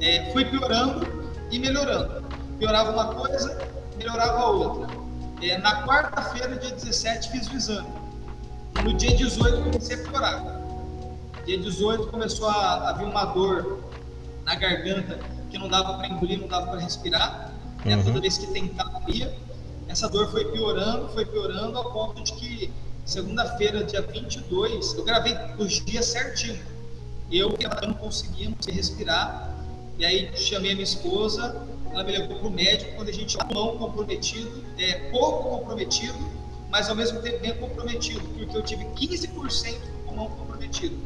É, 0.00 0.30
fui 0.32 0.44
piorando 0.44 1.06
e 1.50 1.58
melhorando. 1.58 2.24
Piorava 2.58 2.92
uma 2.92 3.14
coisa, 3.14 3.56
melhorava 3.96 4.38
a 4.38 4.50
outra. 4.50 4.83
É, 5.44 5.58
na 5.58 5.86
quarta-feira, 5.86 6.56
dia 6.56 6.70
17, 6.70 7.30
fiz 7.30 7.48
o 7.48 7.54
exame. 7.54 7.88
No 8.82 8.94
dia 8.94 9.14
18, 9.14 9.62
comecei 9.62 9.96
a 9.96 9.98
piorar. 9.98 10.60
Dia 11.44 11.58
18 11.58 12.06
começou 12.06 12.48
a, 12.48 12.88
a 12.88 12.92
vir 12.94 13.04
uma 13.04 13.26
dor 13.26 13.84
na 14.42 14.54
garganta 14.54 15.18
que 15.50 15.58
não 15.58 15.68
dava 15.68 15.98
para 15.98 16.08
engolir, 16.08 16.40
não 16.40 16.48
dava 16.48 16.68
para 16.68 16.80
respirar. 16.80 17.52
Né? 17.84 17.94
Uhum. 17.94 18.04
Toda 18.04 18.22
vez 18.22 18.38
que 18.38 18.46
tentava 18.46 19.02
ia. 19.06 19.36
Essa 19.86 20.08
dor 20.08 20.30
foi 20.30 20.46
piorando, 20.46 21.10
foi 21.10 21.26
piorando 21.26 21.76
ao 21.76 21.92
ponto 21.92 22.24
de 22.24 22.32
que 22.32 22.72
segunda-feira, 23.04 23.84
dia 23.84 24.00
22, 24.00 24.94
eu 24.94 25.04
gravei 25.04 25.36
os 25.58 25.84
dias 25.84 26.06
certinho. 26.06 26.58
Eu 27.30 27.54
não 27.86 27.92
conseguia 27.92 28.50
respirar. 28.66 29.54
E 29.98 30.06
aí 30.06 30.34
chamei 30.36 30.70
a 30.70 30.74
minha 30.74 30.84
esposa, 30.84 31.54
ela 31.94 32.02
me 32.02 32.12
levou 32.12 32.38
para 32.38 32.48
o 32.48 32.50
médico 32.50 32.92
quando 32.96 33.08
a 33.08 33.12
gente 33.12 33.36
tinha 33.36 33.44
mão 33.54 33.78
comprometido, 33.78 34.64
é, 34.78 35.10
pouco 35.10 35.58
comprometido, 35.58 36.18
mas 36.68 36.88
ao 36.90 36.96
mesmo 36.96 37.22
tempo 37.22 37.40
bem 37.40 37.54
comprometido, 37.54 38.20
porque 38.20 38.56
eu 38.56 38.62
tive 38.62 38.84
15% 38.84 39.30
do 39.30 40.04
pulmão 40.04 40.26
comprometido. 40.26 40.96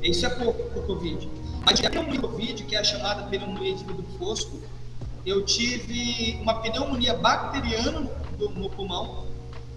Isso 0.00 0.24
é 0.24 0.30
pouco 0.30 0.70
para 0.70 0.80
o 0.80 0.86
Covid. 0.86 1.28
Mas 1.66 1.84
a 1.84 1.90
pneumonia 1.90 2.20
Covid, 2.20 2.62
que 2.64 2.76
é 2.76 2.78
a 2.78 2.84
chamada 2.84 3.24
pneumonia 3.24 3.74
de 3.74 3.84
vidro 3.84 4.06
fosco, 4.18 4.60
eu 5.26 5.44
tive 5.44 6.38
uma 6.40 6.54
pneumonia 6.60 7.14
bacteriana 7.14 8.08
no, 8.38 8.48
no 8.50 8.70
pulmão 8.70 9.26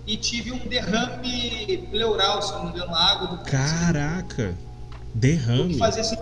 e 0.05 0.15
tive 0.15 0.51
um 0.51 0.59
derrame 0.59 1.87
pleural, 1.89 2.41
se 2.41 2.53
não 2.53 2.65
me 2.65 2.69
engano, 2.69 2.93
água 2.93 3.27
do 3.27 3.43
Caraca! 3.43 4.55
Derrame? 5.15 5.77
Fazia 5.77 6.01
assim, 6.01 6.17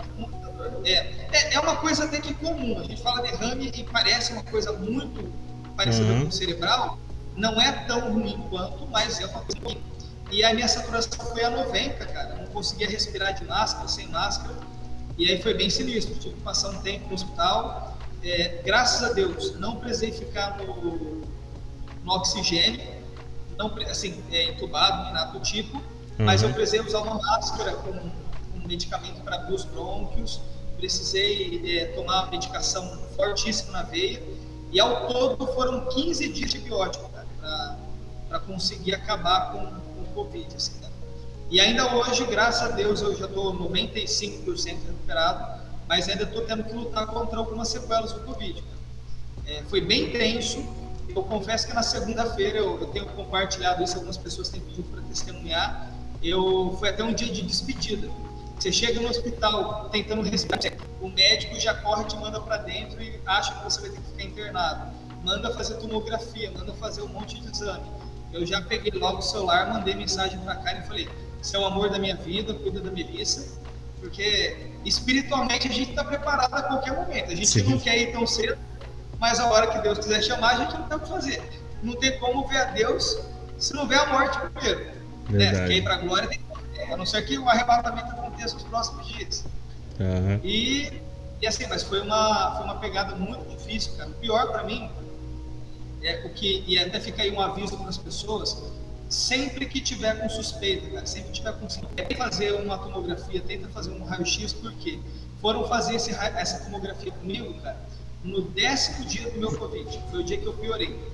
é, 0.84 0.90
é, 1.32 1.54
é, 1.54 1.60
uma 1.60 1.76
coisa 1.76 2.04
até 2.04 2.20
que 2.20 2.34
comum. 2.34 2.78
A 2.78 2.84
gente 2.84 3.02
fala 3.02 3.22
derrame 3.22 3.70
e 3.74 3.84
parece 3.84 4.32
uma 4.32 4.42
coisa 4.42 4.72
muito 4.72 5.32
parecida 5.76 6.12
uhum. 6.12 6.22
com 6.22 6.28
o 6.28 6.32
cerebral. 6.32 6.98
Não 7.36 7.60
é 7.60 7.72
tão 7.86 8.12
ruim 8.12 8.44
quanto, 8.50 8.86
mas 8.88 9.20
é 9.20 9.26
uma 9.26 9.40
coisa 9.40 9.60
ruim. 9.62 9.80
E 10.30 10.44
a 10.44 10.54
minha 10.54 10.68
saturação 10.68 11.26
foi 11.26 11.44
a 11.44 11.50
90, 11.50 12.06
cara. 12.06 12.36
Não 12.36 12.46
conseguia 12.46 12.88
respirar 12.88 13.34
de 13.34 13.44
máscara, 13.44 13.88
sem 13.88 14.08
máscara. 14.08 14.54
E 15.18 15.30
aí 15.30 15.42
foi 15.42 15.54
bem 15.54 15.68
sinistro. 15.68 16.14
Tive 16.14 16.34
que 16.34 16.40
passar 16.42 16.70
um 16.70 16.80
tempo 16.82 17.08
no 17.08 17.14
hospital. 17.14 17.98
É, 18.22 18.60
graças 18.64 19.02
a 19.02 19.12
Deus, 19.12 19.58
não 19.58 19.76
precisei 19.76 20.12
ficar 20.12 20.56
no, 20.58 21.22
no 22.04 22.12
oxigênio, 22.12 22.80
não, 23.58 23.74
assim, 23.90 24.22
é, 24.30 24.44
entubado, 24.44 25.04
nem 25.04 25.12
nada 25.12 25.32
do 25.32 25.40
tipo. 25.40 25.76
Uhum. 25.76 26.26
Mas 26.26 26.42
eu 26.42 26.52
precisei 26.52 26.80
usar 26.80 27.00
uma 27.00 27.16
máscara 27.16 27.72
com 27.72 27.90
um 27.90 28.66
medicamento 28.66 29.20
para 29.22 29.50
os 29.52 29.64
brônquios 29.64 30.40
precisei 30.82 31.78
é, 31.78 31.84
tomar 31.94 32.24
uma 32.24 32.30
medicação 32.32 32.98
fortíssima 33.14 33.70
na 33.70 33.82
veia, 33.84 34.20
e 34.72 34.80
ao 34.80 35.06
todo 35.06 35.46
foram 35.54 35.86
15 35.86 36.28
dias 36.32 36.50
de 36.50 36.58
antibiótico 36.58 37.08
para 38.28 38.40
conseguir 38.40 38.92
acabar 38.92 39.52
com, 39.52 39.58
com 39.60 40.02
o 40.02 40.06
Covid. 40.12 40.56
Assim? 40.56 40.72
E 41.48 41.60
ainda 41.60 41.94
hoje, 41.94 42.24
graças 42.24 42.62
a 42.62 42.74
Deus, 42.74 43.00
eu 43.00 43.14
já 43.14 43.26
estou 43.26 43.54
95% 43.54 44.64
recuperado, 44.64 45.62
mas 45.86 46.08
ainda 46.08 46.24
estou 46.24 46.42
tendo 46.46 46.64
que 46.64 46.74
lutar 46.74 47.06
contra 47.06 47.38
algumas 47.38 47.68
sequelas 47.68 48.10
do 48.12 48.20
Covid. 48.20 48.64
É, 49.46 49.62
foi 49.68 49.80
bem 49.80 50.10
tenso. 50.10 50.64
Eu 51.14 51.22
confesso 51.22 51.66
que 51.66 51.74
na 51.74 51.82
segunda-feira 51.82 52.58
eu, 52.58 52.80
eu, 52.80 52.86
tenho 52.88 53.06
compartilhado 53.06 53.84
isso, 53.84 53.94
algumas 53.94 54.16
pessoas 54.16 54.48
têm 54.48 54.60
pedido 54.60 54.88
para 54.90 55.02
testemunhar. 55.02 55.92
Eu 56.22 56.76
foi 56.80 56.88
até 56.88 57.04
um 57.04 57.12
dia 57.12 57.30
de 57.30 57.42
despedida. 57.42 58.08
Você 58.62 58.70
chega 58.70 59.00
no 59.00 59.08
hospital 59.08 59.88
tentando 59.90 60.22
respirar, 60.22 60.60
o 61.00 61.08
médico 61.08 61.58
já 61.58 61.74
corre, 61.74 62.04
te 62.04 62.16
manda 62.16 62.40
para 62.40 62.58
dentro 62.58 63.02
e 63.02 63.20
acha 63.26 63.52
que 63.56 63.64
você 63.64 63.80
vai 63.80 63.90
ter 63.90 63.96
que 64.00 64.10
ficar 64.10 64.22
internado. 64.22 64.92
Manda 65.24 65.52
fazer 65.52 65.78
tomografia, 65.78 66.48
manda 66.52 66.72
fazer 66.74 67.02
um 67.02 67.08
monte 67.08 67.40
de 67.40 67.50
exame. 67.50 67.82
Eu 68.32 68.46
já 68.46 68.62
peguei 68.62 68.92
logo 68.92 69.18
o 69.18 69.20
celular, 69.20 69.68
mandei 69.68 69.96
mensagem 69.96 70.38
para 70.38 70.54
cá 70.54 70.74
e 70.74 70.82
falei: 70.86 71.08
você 71.42 71.56
é 71.56 71.58
o 71.58 71.64
amor 71.64 71.90
da 71.90 71.98
minha 71.98 72.14
vida, 72.14 72.54
cuida 72.54 72.78
da 72.78 72.92
Melissa, 72.92 73.58
porque 73.98 74.56
espiritualmente 74.84 75.66
a 75.66 75.72
gente 75.72 75.90
está 75.90 76.04
preparado 76.04 76.54
a 76.54 76.62
qualquer 76.62 76.94
momento. 76.94 77.32
A 77.32 77.34
gente 77.34 77.48
Sim. 77.48 77.68
não 77.68 77.80
quer 77.80 77.98
ir 77.98 78.12
tão 78.12 78.24
cedo, 78.28 78.56
mas 79.18 79.40
a 79.40 79.50
hora 79.50 79.66
que 79.66 79.78
Deus 79.80 79.98
quiser 79.98 80.22
chamar, 80.22 80.54
a 80.54 80.58
gente 80.58 80.74
não 80.74 80.86
tem 80.86 80.96
o 80.98 81.00
que 81.00 81.08
fazer. 81.08 81.42
Não 81.82 81.96
tem 81.96 82.16
como 82.20 82.46
ver 82.46 82.58
a 82.58 82.64
Deus 82.66 83.18
se 83.58 83.74
não 83.74 83.88
vê 83.88 83.96
a 83.96 84.06
morte 84.06 84.38
primeiro. 84.38 85.02
Né? 85.30 85.50
Quer 85.66 85.72
ir 85.72 85.82
para 85.82 85.94
a 85.94 85.98
glória, 85.98 86.28
tem 86.28 86.92
a 86.92 86.96
não 86.96 87.04
ser 87.04 87.22
que 87.22 87.36
o 87.36 87.48
arrebatamento 87.48 88.21
aconteça 88.42 88.54
nos 88.54 88.64
próximos 88.64 89.06
dias. 89.06 89.44
Uhum. 90.00 90.40
E, 90.42 91.00
e 91.40 91.46
assim, 91.46 91.66
mas 91.68 91.82
foi 91.82 92.00
uma, 92.00 92.56
foi 92.56 92.64
uma 92.64 92.76
pegada 92.76 93.14
muito 93.14 93.48
difícil, 93.48 93.92
cara. 93.96 94.10
O 94.10 94.14
pior 94.14 94.48
para 94.48 94.64
mim 94.64 94.90
é 96.02 96.26
o 96.26 96.30
que, 96.30 96.64
e 96.66 96.78
até 96.78 96.98
fica 97.00 97.22
aí 97.22 97.30
um 97.30 97.40
aviso 97.40 97.76
para 97.76 97.88
as 97.88 97.98
pessoas, 97.98 98.60
sempre 99.08 99.66
que 99.66 99.80
tiver 99.80 100.20
com 100.20 100.28
suspeita, 100.28 100.90
cara, 100.90 101.06
sempre 101.06 101.30
que 101.30 101.34
tiver 101.34 101.52
com 101.52 101.66
tenta 101.66 102.16
fazer 102.16 102.52
uma 102.52 102.78
tomografia, 102.78 103.40
tenta 103.40 103.68
fazer 103.68 103.90
um 103.90 104.04
raio-x, 104.04 104.52
porque 104.54 104.98
foram 105.40 105.66
fazer 105.68 105.96
esse, 105.96 106.10
essa 106.10 106.64
tomografia 106.64 107.12
comigo, 107.12 107.54
cara, 107.60 107.78
no 108.24 108.42
décimo 108.42 109.04
dia 109.04 109.30
do 109.30 109.38
meu 109.38 109.56
Covid, 109.56 110.00
foi 110.10 110.20
o 110.20 110.24
dia 110.24 110.38
que 110.38 110.46
eu 110.46 110.54
piorei. 110.54 111.12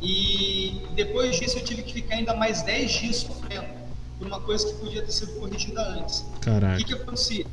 E 0.00 0.82
depois 0.94 1.38
disso 1.38 1.58
eu 1.58 1.64
tive 1.64 1.82
que 1.82 1.94
ficar 1.94 2.16
ainda 2.16 2.34
mais 2.34 2.62
10 2.62 2.92
dias 2.92 3.16
sofrendo 3.16 3.75
por 4.18 4.26
uma 4.26 4.40
coisa 4.40 4.66
que 4.66 4.74
podia 4.74 5.02
ter 5.02 5.12
sido 5.12 5.38
corrigida 5.38 5.82
antes. 5.82 6.24
Caraca. 6.40 6.74
O 6.74 6.78
que, 6.78 6.84
que 6.84 6.94
acontecia? 6.94 7.46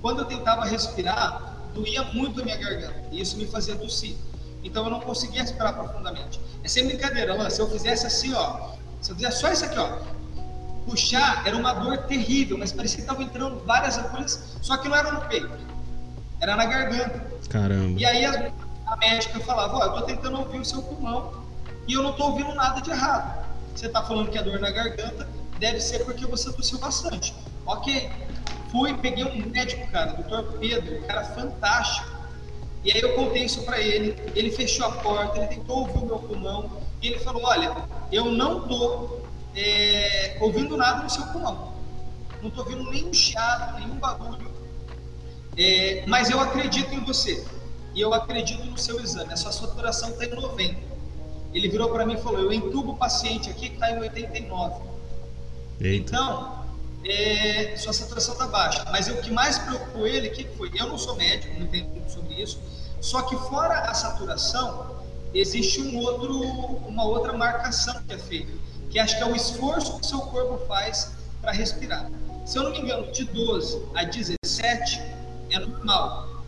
Quando 0.00 0.20
eu 0.20 0.24
tentava 0.26 0.64
respirar, 0.64 1.56
doía 1.74 2.02
muito 2.04 2.40
a 2.40 2.44
minha 2.44 2.56
garganta 2.56 3.02
e 3.10 3.20
isso 3.20 3.36
me 3.36 3.46
fazia 3.46 3.76
tossir. 3.76 4.16
Então 4.62 4.84
eu 4.84 4.90
não 4.90 5.00
conseguia 5.00 5.42
respirar 5.42 5.74
profundamente. 5.74 6.40
É 6.62 6.68
sem 6.68 6.86
brincadeira, 6.86 7.48
se 7.50 7.60
eu 7.60 7.70
fizesse 7.70 8.06
assim, 8.06 8.34
ó, 8.34 8.72
se 9.00 9.10
eu 9.10 9.16
fizesse 9.16 9.40
só 9.40 9.50
isso 9.50 9.64
aqui, 9.64 9.78
ó, 9.78 9.98
puxar 10.84 11.46
era 11.46 11.56
uma 11.56 11.72
dor 11.74 11.98
terrível, 11.98 12.58
mas 12.58 12.72
parecia 12.72 12.96
que 12.96 13.02
estavam 13.02 13.22
entrando 13.22 13.64
várias 13.64 13.98
agulhas, 13.98 14.56
só 14.60 14.76
que 14.76 14.88
não 14.88 14.96
era 14.96 15.12
no 15.12 15.20
peito, 15.22 15.50
era 16.40 16.56
na 16.56 16.64
garganta. 16.64 17.26
Caramba. 17.48 18.00
E 18.00 18.04
aí 18.04 18.24
a, 18.24 18.52
a 18.86 18.96
médica 18.96 19.38
falava, 19.40 19.76
ó, 19.76 19.84
eu 19.84 19.92
tô 19.92 20.02
tentando 20.02 20.38
ouvir 20.38 20.58
o 20.58 20.64
seu 20.64 20.82
pulmão 20.82 21.44
e 21.86 21.92
eu 21.92 22.02
não 22.02 22.12
tô 22.12 22.26
ouvindo 22.26 22.54
nada 22.54 22.80
de 22.80 22.90
errado. 22.90 23.46
Você 23.74 23.88
tá 23.88 24.02
falando 24.02 24.30
que 24.30 24.38
é 24.38 24.42
dor 24.42 24.58
na 24.58 24.70
garganta, 24.70 25.28
deve 25.58 25.80
ser 25.80 26.04
porque 26.04 26.26
você 26.26 26.52
tossiu 26.52 26.78
bastante. 26.78 27.34
Ok. 27.66 28.10
Fui, 28.70 28.94
peguei 28.98 29.24
um 29.24 29.46
médico, 29.48 29.90
cara, 29.90 30.12
doutor 30.12 30.58
Pedro, 30.58 30.98
um 30.98 31.02
cara 31.02 31.24
fantástico. 31.24 32.18
E 32.84 32.92
aí 32.92 33.00
eu 33.00 33.14
contei 33.14 33.44
isso 33.44 33.62
para 33.62 33.80
ele, 33.80 34.16
ele 34.34 34.50
fechou 34.50 34.86
a 34.86 34.92
porta, 34.92 35.38
ele 35.38 35.48
tentou 35.48 35.80
ouvir 35.80 35.98
o 35.98 36.06
meu 36.06 36.18
pulmão, 36.18 36.70
e 37.02 37.08
ele 37.08 37.18
falou, 37.18 37.42
olha, 37.44 37.74
eu 38.12 38.26
não 38.26 38.68
tô 38.68 39.18
é, 39.54 40.36
ouvindo 40.40 40.76
nada 40.76 41.02
no 41.02 41.10
seu 41.10 41.24
pulmão. 41.26 41.72
Não 42.42 42.50
tô 42.50 42.60
ouvindo 42.60 42.88
nenhum 42.90 43.12
chiado, 43.12 43.78
nenhum 43.80 43.96
barulho. 43.96 44.50
É, 45.56 46.04
mas 46.06 46.30
eu 46.30 46.38
acredito 46.38 46.94
em 46.94 47.00
você. 47.04 47.44
E 47.94 48.00
eu 48.00 48.14
acredito 48.14 48.64
no 48.64 48.78
seu 48.78 49.00
exame. 49.00 49.32
A 49.32 49.36
sua 49.36 49.50
saturação 49.50 50.10
está 50.10 50.24
em 50.24 50.30
90. 50.30 50.76
Ele 51.52 51.68
virou 51.68 51.88
para 51.88 52.06
mim 52.06 52.14
e 52.14 52.22
falou: 52.22 52.38
Eu 52.38 52.52
entubo 52.52 52.92
o 52.92 52.96
paciente 52.96 53.50
aqui 53.50 53.70
que 53.70 53.74
está 53.74 53.90
em 53.90 53.98
89. 53.98 54.88
Eita. 55.80 56.12
Então, 56.12 56.64
é, 57.04 57.76
sua 57.76 57.92
saturação 57.92 58.34
está 58.34 58.46
baixa. 58.46 58.84
Mas 58.90 59.08
o 59.08 59.16
que 59.16 59.30
mais 59.30 59.58
preocupou 59.58 60.06
ele, 60.06 60.30
que 60.30 60.44
foi? 60.56 60.70
Eu 60.78 60.88
não 60.88 60.98
sou 60.98 61.16
médico, 61.16 61.54
não 61.54 61.66
entendo 61.66 61.88
muito 61.88 62.10
sobre 62.10 62.34
isso. 62.34 62.60
Só 63.00 63.22
que 63.22 63.36
fora 63.36 63.80
a 63.80 63.94
saturação, 63.94 64.96
existe 65.32 65.80
um 65.80 65.98
outro, 65.98 66.40
uma 66.88 67.04
outra 67.04 67.32
marcação 67.32 67.94
que 68.02 68.14
é 68.14 68.18
feita, 68.18 68.52
que 68.90 68.98
acho 68.98 69.16
que 69.16 69.22
é 69.22 69.26
o 69.26 69.36
esforço 69.36 69.98
que 69.98 70.06
seu 70.06 70.20
corpo 70.20 70.66
faz 70.66 71.12
para 71.40 71.52
respirar. 71.52 72.10
Se 72.44 72.58
eu 72.58 72.64
não 72.64 72.72
me 72.72 72.80
engano, 72.80 73.12
de 73.12 73.24
12 73.24 73.82
a 73.94 74.04
17 74.04 75.00
é 75.50 75.58
normal. 75.58 76.42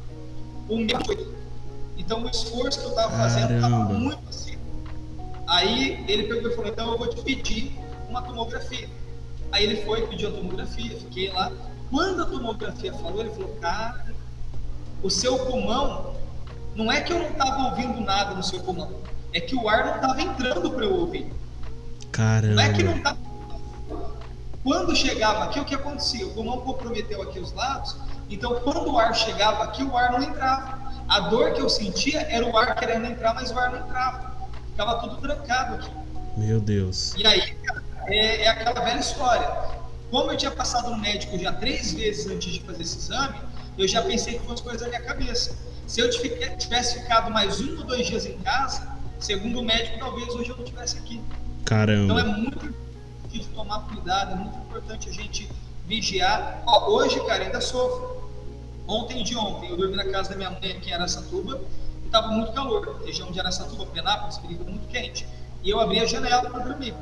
O 0.68 0.76
meu 0.76 0.98
Então 1.96 2.24
o 2.24 2.28
esforço 2.28 2.80
que 2.80 2.86
eu 2.86 2.90
estava 2.90 3.16
fazendo 3.16 3.54
estava 3.54 3.84
muito 3.84 4.28
acima. 4.28 4.60
Aí 5.46 6.04
ele 6.08 6.24
pegou 6.24 6.50
e 6.50 6.54
falou: 6.54 6.70
então 6.70 6.92
eu 6.92 6.98
vou 6.98 7.06
te 7.08 7.20
pedir 7.22 7.78
uma 8.08 8.22
tomografia. 8.22 8.88
Aí 9.52 9.64
ele 9.64 9.82
foi, 9.84 10.06
pediu 10.06 10.28
a 10.28 10.32
tomografia, 10.32 10.96
fiquei 10.98 11.30
lá. 11.32 11.52
Quando 11.90 12.22
a 12.22 12.26
tomografia 12.26 12.92
falou, 12.94 13.20
ele 13.20 13.30
falou: 13.30 13.56
cara, 13.60 14.14
o 15.02 15.10
seu 15.10 15.38
pulmão, 15.46 16.14
não 16.74 16.90
é 16.90 17.00
que 17.00 17.12
eu 17.12 17.18
não 17.18 17.30
estava 17.30 17.70
ouvindo 17.70 18.00
nada 18.00 18.34
no 18.34 18.42
seu 18.42 18.60
pulmão, 18.60 18.90
é 19.32 19.40
que 19.40 19.56
o 19.56 19.68
ar 19.68 19.86
não 19.86 19.94
estava 19.96 20.22
entrando 20.22 20.70
para 20.70 20.84
eu 20.84 20.94
ouvir. 20.94 21.32
Caramba. 22.12 22.54
Não 22.54 22.62
é 22.62 22.72
que 22.72 22.82
não 22.82 22.96
estava. 22.96 23.18
Quando 24.62 24.94
chegava 24.94 25.44
aqui, 25.44 25.58
o 25.58 25.64
que 25.64 25.74
acontecia? 25.74 26.26
O 26.26 26.34
pulmão 26.34 26.60
comprometeu 26.60 27.22
aqui 27.22 27.38
os 27.38 27.52
lados, 27.52 27.96
então 28.28 28.60
quando 28.60 28.92
o 28.92 28.98
ar 28.98 29.14
chegava 29.14 29.64
aqui, 29.64 29.82
o 29.82 29.96
ar 29.96 30.12
não 30.12 30.22
entrava. 30.22 30.78
A 31.08 31.20
dor 31.20 31.54
que 31.54 31.60
eu 31.60 31.68
sentia 31.68 32.20
era 32.20 32.46
o 32.46 32.56
ar 32.56 32.76
querendo 32.76 33.06
entrar, 33.06 33.34
mas 33.34 33.50
o 33.50 33.58
ar 33.58 33.72
não 33.72 33.80
entrava. 33.80 34.32
Ficava 34.70 35.00
tudo 35.00 35.16
trancado 35.16 35.74
aqui. 35.74 35.90
Meu 36.36 36.60
Deus. 36.60 37.14
E 37.16 37.26
aí, 37.26 37.56
é, 38.06 38.42
é 38.42 38.48
aquela 38.48 38.80
velha 38.80 39.00
história. 39.00 39.48
Como 40.10 40.30
eu 40.32 40.36
tinha 40.36 40.50
passado 40.50 40.90
no 40.90 40.96
médico 40.96 41.38
já 41.38 41.52
três 41.52 41.92
vezes 41.92 42.26
antes 42.26 42.52
de 42.52 42.60
fazer 42.60 42.82
esse 42.82 42.98
exame, 42.98 43.38
eu 43.78 43.86
já 43.86 44.02
pensei 44.02 44.38
que 44.38 44.46
fosse 44.46 44.62
coisa 44.62 44.80
da 44.80 44.88
minha 44.88 45.02
cabeça. 45.02 45.56
Se 45.86 46.00
eu 46.00 46.10
tivesse 46.10 47.00
ficado 47.00 47.30
mais 47.30 47.60
um 47.60 47.78
ou 47.78 47.84
dois 47.84 48.06
dias 48.06 48.26
em 48.26 48.38
casa, 48.38 48.88
segundo 49.18 49.60
o 49.60 49.64
médico, 49.64 49.98
talvez 49.98 50.28
hoje 50.34 50.50
eu 50.50 50.56
não 50.56 50.64
estivesse 50.64 50.98
aqui. 50.98 51.20
Caramba. 51.64 52.04
Então 52.04 52.18
é 52.18 52.24
muito 52.24 52.66
importante 52.66 53.48
tomar 53.54 53.80
cuidado, 53.86 54.32
é 54.32 54.34
muito 54.36 54.58
importante 54.58 55.08
a 55.08 55.12
gente 55.12 55.48
vigiar. 55.86 56.62
Ó, 56.66 56.90
hoje, 56.90 57.24
cara, 57.26 57.44
ainda 57.44 57.60
sofro. 57.60 58.20
Ontem 58.86 59.22
de 59.22 59.36
ontem, 59.36 59.70
eu 59.70 59.76
dormi 59.76 59.94
na 59.94 60.04
casa 60.06 60.30
da 60.30 60.36
minha 60.36 60.50
mãe 60.50 60.72
aqui 60.72 60.90
em 60.90 60.92
Aracatuba 60.92 61.60
e 62.02 62.06
estava 62.06 62.28
muito 62.28 62.52
calor. 62.52 63.00
Região 63.04 63.30
de 63.30 63.38
Aracatuba, 63.38 63.86
Penápolis, 63.86 64.38
período 64.38 64.64
muito 64.64 64.88
quente. 64.88 65.26
E 65.62 65.70
eu 65.70 65.78
abri 65.78 66.00
a 66.00 66.06
janela 66.06 66.50
para 66.50 66.64
dormir 66.64 66.94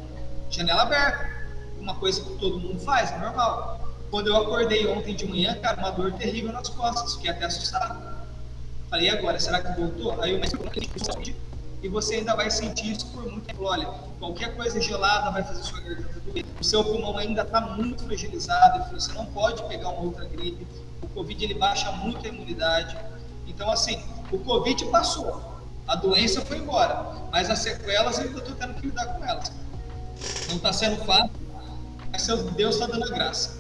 janela 0.51 0.83
aberta. 0.83 1.39
Uma 1.79 1.95
coisa 1.95 2.21
que 2.21 2.37
todo 2.39 2.59
mundo 2.59 2.79
faz, 2.81 3.11
é 3.13 3.19
normal. 3.19 3.81
Quando 4.11 4.29
eu 4.29 4.37
acordei 4.37 4.87
ontem 4.87 5.15
de 5.15 5.27
manhã, 5.27 5.59
cara, 5.61 5.79
uma 5.79 5.91
dor 5.91 6.13
terrível 6.13 6.53
nas 6.53 6.69
costas, 6.69 7.15
fiquei 7.15 7.31
até 7.31 7.45
assustado. 7.45 8.19
Falei, 8.91 9.11
agora, 9.11 9.39
será 9.39 9.61
que 9.61 9.79
voltou? 9.79 10.21
Aí 10.23 10.35
o 10.35 10.41
médico 10.41 10.65
falou 10.65 11.23
e 11.81 11.89
você 11.89 12.17
ainda 12.17 12.35
vai 12.35 12.51
sentir 12.51 12.93
isso 12.93 13.07
por 13.09 13.23
muito 13.23 13.47
tempo. 13.47 13.65
Olha, 13.65 13.87
qualquer 14.19 14.57
coisa 14.57 14.81
gelada 14.81 15.31
vai 15.31 15.45
fazer 15.45 15.63
sua 15.63 15.81
garganta 15.81 16.21
doer. 16.21 16.45
O 16.61 16.65
seu 16.65 16.83
pulmão 16.83 17.17
ainda 17.17 17.43
está 17.43 17.61
muito 17.61 18.05
fragilizado, 18.05 18.93
você 18.93 19.13
não 19.13 19.27
pode 19.27 19.63
pegar 19.65 19.91
uma 19.91 20.03
outra 20.03 20.25
gripe. 20.25 20.67
O 21.03 21.09
Covid 21.09 21.45
ele 21.45 21.55
baixa 21.55 21.93
muito 21.93 22.27
a 22.27 22.29
imunidade. 22.29 22.99
Então, 23.47 23.71
assim, 23.71 24.03
o 24.33 24.39
Covid 24.39 24.87
passou, 24.87 25.41
a 25.87 25.95
doença 25.95 26.41
foi 26.41 26.59
embora, 26.59 27.15
mas 27.31 27.49
as 27.49 27.61
sequelas 27.61 28.19
eu 28.19 28.37
estou 28.37 28.55
tendo 28.57 28.75
que 28.75 28.87
lidar 28.87 29.07
com 29.07 29.25
elas. 29.25 29.53
Não 30.49 30.57
está 30.57 30.73
sendo 30.73 30.97
fácil, 31.05 31.31
mas 32.13 32.27
Deus 32.57 32.75
está 32.75 32.87
dando 32.87 33.05
a 33.05 33.09
graça. 33.09 33.59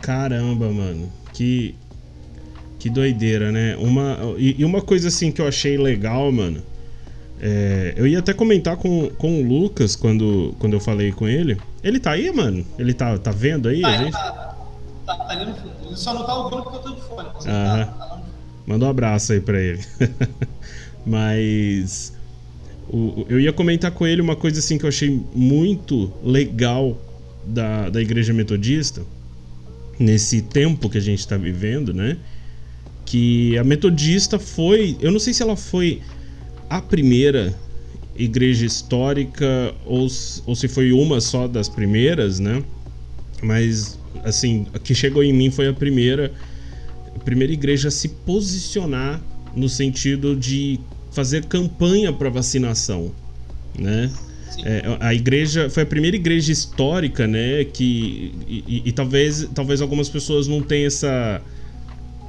Caramba, 0.00 0.70
mano. 0.70 1.10
Que, 1.32 1.74
que 2.78 2.88
doideira, 2.88 3.50
né? 3.50 3.76
Uma, 3.76 4.18
e, 4.36 4.64
uma 4.64 4.80
coisa 4.80 5.08
assim 5.08 5.32
que 5.32 5.40
eu 5.40 5.48
achei 5.48 5.76
legal, 5.76 6.30
mano. 6.30 6.62
É, 7.40 7.94
eu 7.96 8.06
ia 8.06 8.18
até 8.18 8.32
comentar 8.32 8.76
com, 8.76 9.08
com 9.10 9.40
o 9.40 9.46
Lucas 9.46 9.94
quando, 9.94 10.54
quando 10.58 10.72
eu 10.72 10.80
falei 10.80 11.12
com 11.12 11.28
ele. 11.28 11.60
Ele 11.82 12.00
tá 12.00 12.12
aí, 12.12 12.30
mano? 12.32 12.66
Ele 12.78 12.92
tá, 12.92 13.16
tá 13.18 13.30
vendo 13.30 13.68
aí? 13.68 13.80
Tá, 13.80 13.88
a 13.88 13.96
gente? 13.96 14.12
Tá, 14.12 14.56
tá, 15.06 15.14
tá 15.16 15.28
ali 15.30 15.46
no 15.46 15.54
fundo. 15.54 15.72
Ele 15.86 15.96
só 15.96 16.14
não 16.14 16.24
tá 16.24 16.34
ouvindo 16.34 16.62
porque 16.62 16.78
eu 16.78 16.82
tô 16.82 16.94
de 16.94 17.00
fone. 17.02 17.28
Ah, 17.46 17.86
tá, 17.98 18.06
tá 18.06 18.20
Manda 18.66 18.84
um 18.84 18.90
abraço 18.90 19.32
aí 19.32 19.40
pra 19.40 19.58
ele. 19.60 19.82
Mas 21.06 22.12
o, 22.90 23.26
eu 23.28 23.38
ia 23.38 23.52
comentar 23.52 23.90
com 23.90 24.06
ele 24.06 24.20
uma 24.20 24.36
coisa 24.36 24.60
assim 24.60 24.78
que 24.78 24.84
eu 24.84 24.88
achei 24.88 25.20
muito 25.34 26.12
legal 26.22 26.98
da, 27.44 27.88
da 27.90 28.00
igreja 28.00 28.32
metodista 28.32 29.02
nesse 29.98 30.42
tempo 30.42 30.88
que 30.88 30.98
a 30.98 31.00
gente 31.00 31.18
está 31.18 31.36
vivendo, 31.36 31.92
né? 31.92 32.16
Que 33.04 33.58
a 33.58 33.64
metodista 33.64 34.38
foi, 34.38 34.96
eu 35.00 35.10
não 35.10 35.18
sei 35.18 35.34
se 35.34 35.42
ela 35.42 35.56
foi 35.56 36.00
a 36.70 36.80
primeira 36.80 37.54
igreja 38.16 38.66
histórica 38.66 39.74
ou, 39.84 40.06
ou 40.46 40.54
se 40.54 40.68
foi 40.68 40.92
uma 40.92 41.20
só 41.20 41.48
das 41.48 41.68
primeiras, 41.68 42.38
né? 42.38 42.62
Mas 43.42 43.98
assim, 44.24 44.66
a 44.72 44.78
que 44.78 44.94
chegou 44.94 45.22
em 45.22 45.32
mim 45.32 45.50
foi 45.50 45.68
a 45.68 45.72
primeira, 45.72 46.32
a 47.14 47.18
primeira 47.18 47.52
igreja 47.52 47.88
a 47.88 47.90
se 47.90 48.08
posicionar 48.08 49.22
no 49.54 49.68
sentido 49.68 50.36
de 50.36 50.78
fazer 51.10 51.44
campanha 51.46 52.12
para 52.12 52.28
vacinação, 52.28 53.12
né? 53.78 54.10
É, 54.64 54.82
a 55.00 55.14
igreja 55.14 55.70
foi 55.70 55.84
a 55.84 55.86
primeira 55.86 56.16
igreja 56.16 56.50
histórica, 56.50 57.26
né? 57.26 57.64
Que 57.64 58.32
e, 58.48 58.64
e, 58.66 58.82
e, 58.86 58.92
talvez 58.92 59.48
talvez 59.54 59.80
algumas 59.80 60.08
pessoas 60.08 60.48
não 60.48 60.60
tenham 60.60 60.86
essa 60.86 61.40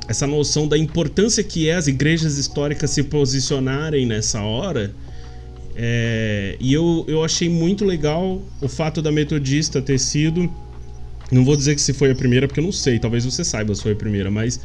essa 0.08 0.26
noção 0.26 0.68
da 0.68 0.78
importância 0.78 1.44
que 1.44 1.70
é 1.70 1.76
as 1.76 1.88
igrejas 1.88 2.38
históricas 2.38 2.90
se 2.90 3.04
posicionarem 3.04 4.06
nessa 4.06 4.42
hora. 4.42 4.94
É, 5.76 6.58
e 6.60 6.74
eu, 6.74 7.06
eu 7.08 7.24
achei 7.24 7.48
muito 7.48 7.86
legal 7.86 8.42
o 8.60 8.68
fato 8.68 9.02
da 9.02 9.12
metodista 9.12 9.82
ter 9.82 10.00
sido. 10.00 10.52
Não 11.32 11.46
vou 11.46 11.56
dizer 11.56 11.76
que 11.76 11.82
se 11.82 11.94
foi 11.94 12.12
a 12.12 12.16
primeira, 12.16 12.48
porque 12.48 12.60
eu 12.60 12.64
não 12.64 12.72
sei, 12.72 12.98
talvez 12.98 13.24
você 13.24 13.44
saiba 13.44 13.74
se 13.76 13.84
foi 13.84 13.92
a 13.92 13.96
primeira, 13.96 14.32
mas 14.32 14.60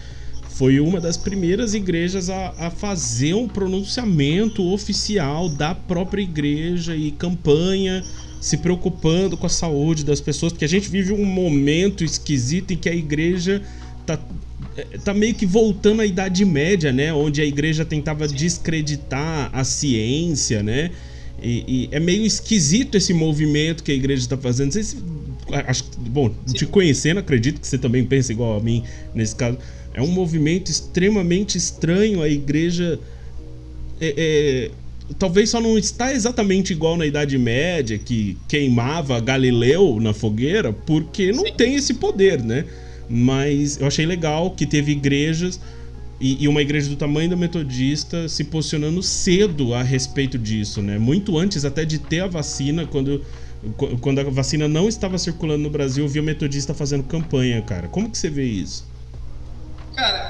foi 0.55 0.79
uma 0.79 1.01
das 1.01 1.17
primeiras 1.17 1.75
igrejas 1.75 2.31
a, 2.31 2.55
a, 2.59 2.71
fazer 2.71 3.35
um 3.35 3.49
pronunciamento 3.49 4.65
oficial 4.73 5.49
da 5.49 5.75
própria 5.75 6.23
igreja 6.23 6.95
e 6.95 7.11
campanha 7.11 8.05
se 8.41 8.59
preocupando 8.59 9.37
com 9.37 9.47
a 9.47 9.51
saúde 9.51 10.05
das 10.05 10.21
pessoas, 10.21 10.53
porque 10.53 10.65
a 10.65 10.69
gente 10.69 10.89
vive 10.89 11.13
um 11.13 11.25
momento 11.25 12.05
esquisito 12.05 12.73
em 12.73 12.77
que 12.77 12.89
a 12.89 12.95
igreja 12.95 13.63
tá, 14.07 14.19
tá 15.03 15.13
meio 15.13 15.35
que 15.35 15.45
voltando 15.45 16.03
à 16.03 16.07
Idade 16.07 16.45
Média, 16.45 16.93
né? 16.93 17.13
Onde 17.13 17.41
a 17.41 17.45
igreja 17.45 17.85
tentava 17.85 18.29
descreditar 18.29 19.51
a 19.53 19.65
ciência, 19.65 20.63
né? 20.63 20.91
E, 21.43 21.65
e 21.67 21.89
é 21.91 21.99
meio 21.99 22.25
esquisito 22.25 22.97
esse 22.97 23.13
movimento 23.13 23.83
que 23.83 23.91
a 23.91 23.95
igreja 23.95 24.23
está 24.23 24.37
fazendo. 24.37 24.67
Não 24.67 24.73
sei 24.73 24.83
se, 24.85 24.99
acho, 25.67 25.85
bom, 25.99 26.33
te 26.53 26.65
conhecendo, 26.67 27.19
acredito 27.19 27.61
que 27.61 27.67
você 27.67 27.79
também 27.79 28.05
pensa 28.05 28.31
igual 28.31 28.57
a 28.57 28.61
mim 28.61 28.85
nesse 29.15 29.35
caso 29.35 29.59
é 29.95 30.03
um 30.03 30.09
movimento 30.09 30.71
extremamente 30.71 31.57
estranho. 31.57 32.21
A 32.21 32.29
igreja 32.29 32.99
é, 34.01 34.15
é, 34.17 34.71
talvez 35.19 35.51
só 35.51 35.61
não 35.61 35.79
está 35.79 36.13
exatamente 36.13 36.73
igual 36.73 36.97
na 36.97 37.07
Idade 37.07 37.39
Média, 37.39 37.99
que 37.99 38.37
queimava 38.49 39.21
Galileu 39.21 39.99
na 40.01 40.13
fogueira, 40.13 40.73
porque 40.73 41.33
não 41.33 41.47
Sim. 41.47 41.53
tem 41.57 41.75
esse 41.75 41.95
poder, 41.95 42.43
né? 42.43 42.65
Mas 43.09 43.79
eu 43.79 43.87
achei 43.87 44.05
legal 44.05 44.51
que 44.51 44.67
teve 44.67 44.93
igrejas 44.93 45.61
e, 46.21 46.49
uma 46.49 46.63
igreja 46.63 46.89
do 46.89 46.97
tamanho 46.97 47.29
da 47.29 47.37
Metodista 47.37 48.29
se 48.29 48.45
posicionando 48.45 49.03
cedo 49.03 49.75
a 49.75 49.83
respeito 49.83 50.39
disso, 50.39 50.81
né? 50.81 50.99
Muito 50.99 51.37
antes 51.37 51.65
até 51.65 51.85
de 51.85 51.99
ter 51.99 52.21
a 52.21 52.27
vacina, 52.27 52.87
quando, 52.87 53.23
quando 54.01 54.21
a 54.21 54.25
vacina 54.25 54.67
não 54.67 54.89
estava 54.89 55.19
circulando 55.19 55.63
no 55.65 55.71
Brasil, 55.71 56.05
eu 56.05 56.09
vi 56.09 56.21
a 56.21 56.23
Metodista 56.23 56.73
fazendo 56.73 57.05
campanha, 57.05 57.61
cara. 57.61 57.89
Como 57.89 58.09
que 58.09 58.17
você 58.17 58.31
vê 58.31 58.45
isso? 58.45 58.87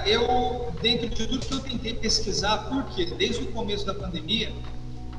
Eu, 0.07 0.73
dentro 0.83 1.09
de 1.09 1.27
tudo 1.27 1.39
que 1.39 1.55
eu 1.55 1.61
tentei 1.61 1.95
pesquisar, 1.95 2.69
porque 2.69 3.07
desde 3.07 3.45
o 3.45 3.53
começo 3.53 3.87
da 3.87 3.95
pandemia, 3.95 4.53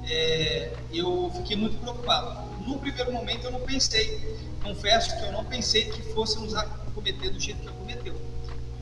é, 0.07 0.71
eu 0.93 1.31
fiquei 1.37 1.57
muito 1.57 1.77
preocupado. 1.79 2.45
No 2.65 2.77
primeiro 2.79 3.11
momento 3.11 3.45
eu 3.45 3.51
não 3.51 3.61
pensei, 3.61 4.37
confesso 4.61 5.17
que 5.17 5.23
eu 5.23 5.31
não 5.31 5.43
pensei 5.45 5.85
que 5.85 6.01
fôssemos 6.13 6.53
cometer 6.93 7.29
do 7.29 7.39
jeito 7.39 7.61
que 7.61 7.67
acometeu. 7.67 8.15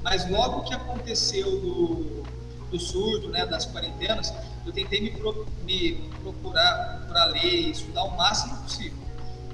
Mas 0.02 0.30
logo 0.30 0.64
que 0.64 0.74
aconteceu 0.74 1.50
do, 1.60 2.24
do 2.70 2.80
surto, 2.80 3.30
né, 3.30 3.46
das 3.46 3.66
quarentenas, 3.66 4.34
eu 4.66 4.72
tentei 4.72 5.02
me, 5.02 5.12
pro, 5.12 5.46
me 5.64 6.10
procurar, 6.22 7.00
procurar 7.00 7.26
ler, 7.28 7.70
estudar 7.70 8.04
o 8.04 8.16
máximo 8.16 8.58
possível. 8.64 8.98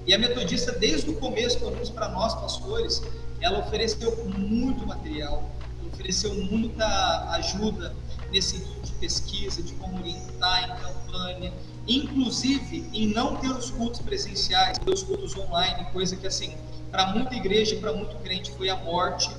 E 0.05 0.13
a 0.13 0.17
metodista, 0.17 0.71
desde 0.71 1.09
o 1.09 1.15
começo, 1.15 1.59
pelo 1.59 1.71
menos 1.71 1.89
para 1.89 2.09
nós 2.09 2.33
pastores, 2.35 3.01
ela 3.41 3.59
ofereceu 3.59 4.25
muito 4.25 4.85
material, 4.85 5.49
ofereceu 5.93 6.33
muita 6.33 6.85
ajuda 7.31 7.95
nesse 8.31 8.57
sentido 8.57 8.81
de 8.83 8.91
pesquisa, 8.93 9.61
de 9.61 9.73
como 9.73 9.99
orientar 9.99 10.63
em 10.63 10.83
campanha, 10.83 11.53
inclusive 11.87 12.89
em 12.93 13.07
não 13.07 13.35
ter 13.37 13.49
os 13.49 13.71
cultos 13.71 14.01
presenciais, 14.01 14.77
ter 14.77 14.91
os 14.91 15.03
cultos 15.03 15.35
online, 15.35 15.85
coisa 15.91 16.15
que 16.15 16.27
assim, 16.27 16.53
para 16.91 17.07
muita 17.07 17.35
igreja 17.35 17.75
e 17.75 17.79
para 17.79 17.93
muito 17.93 18.15
crente 18.17 18.51
foi 18.51 18.69
a 18.69 18.75
morte. 18.77 19.29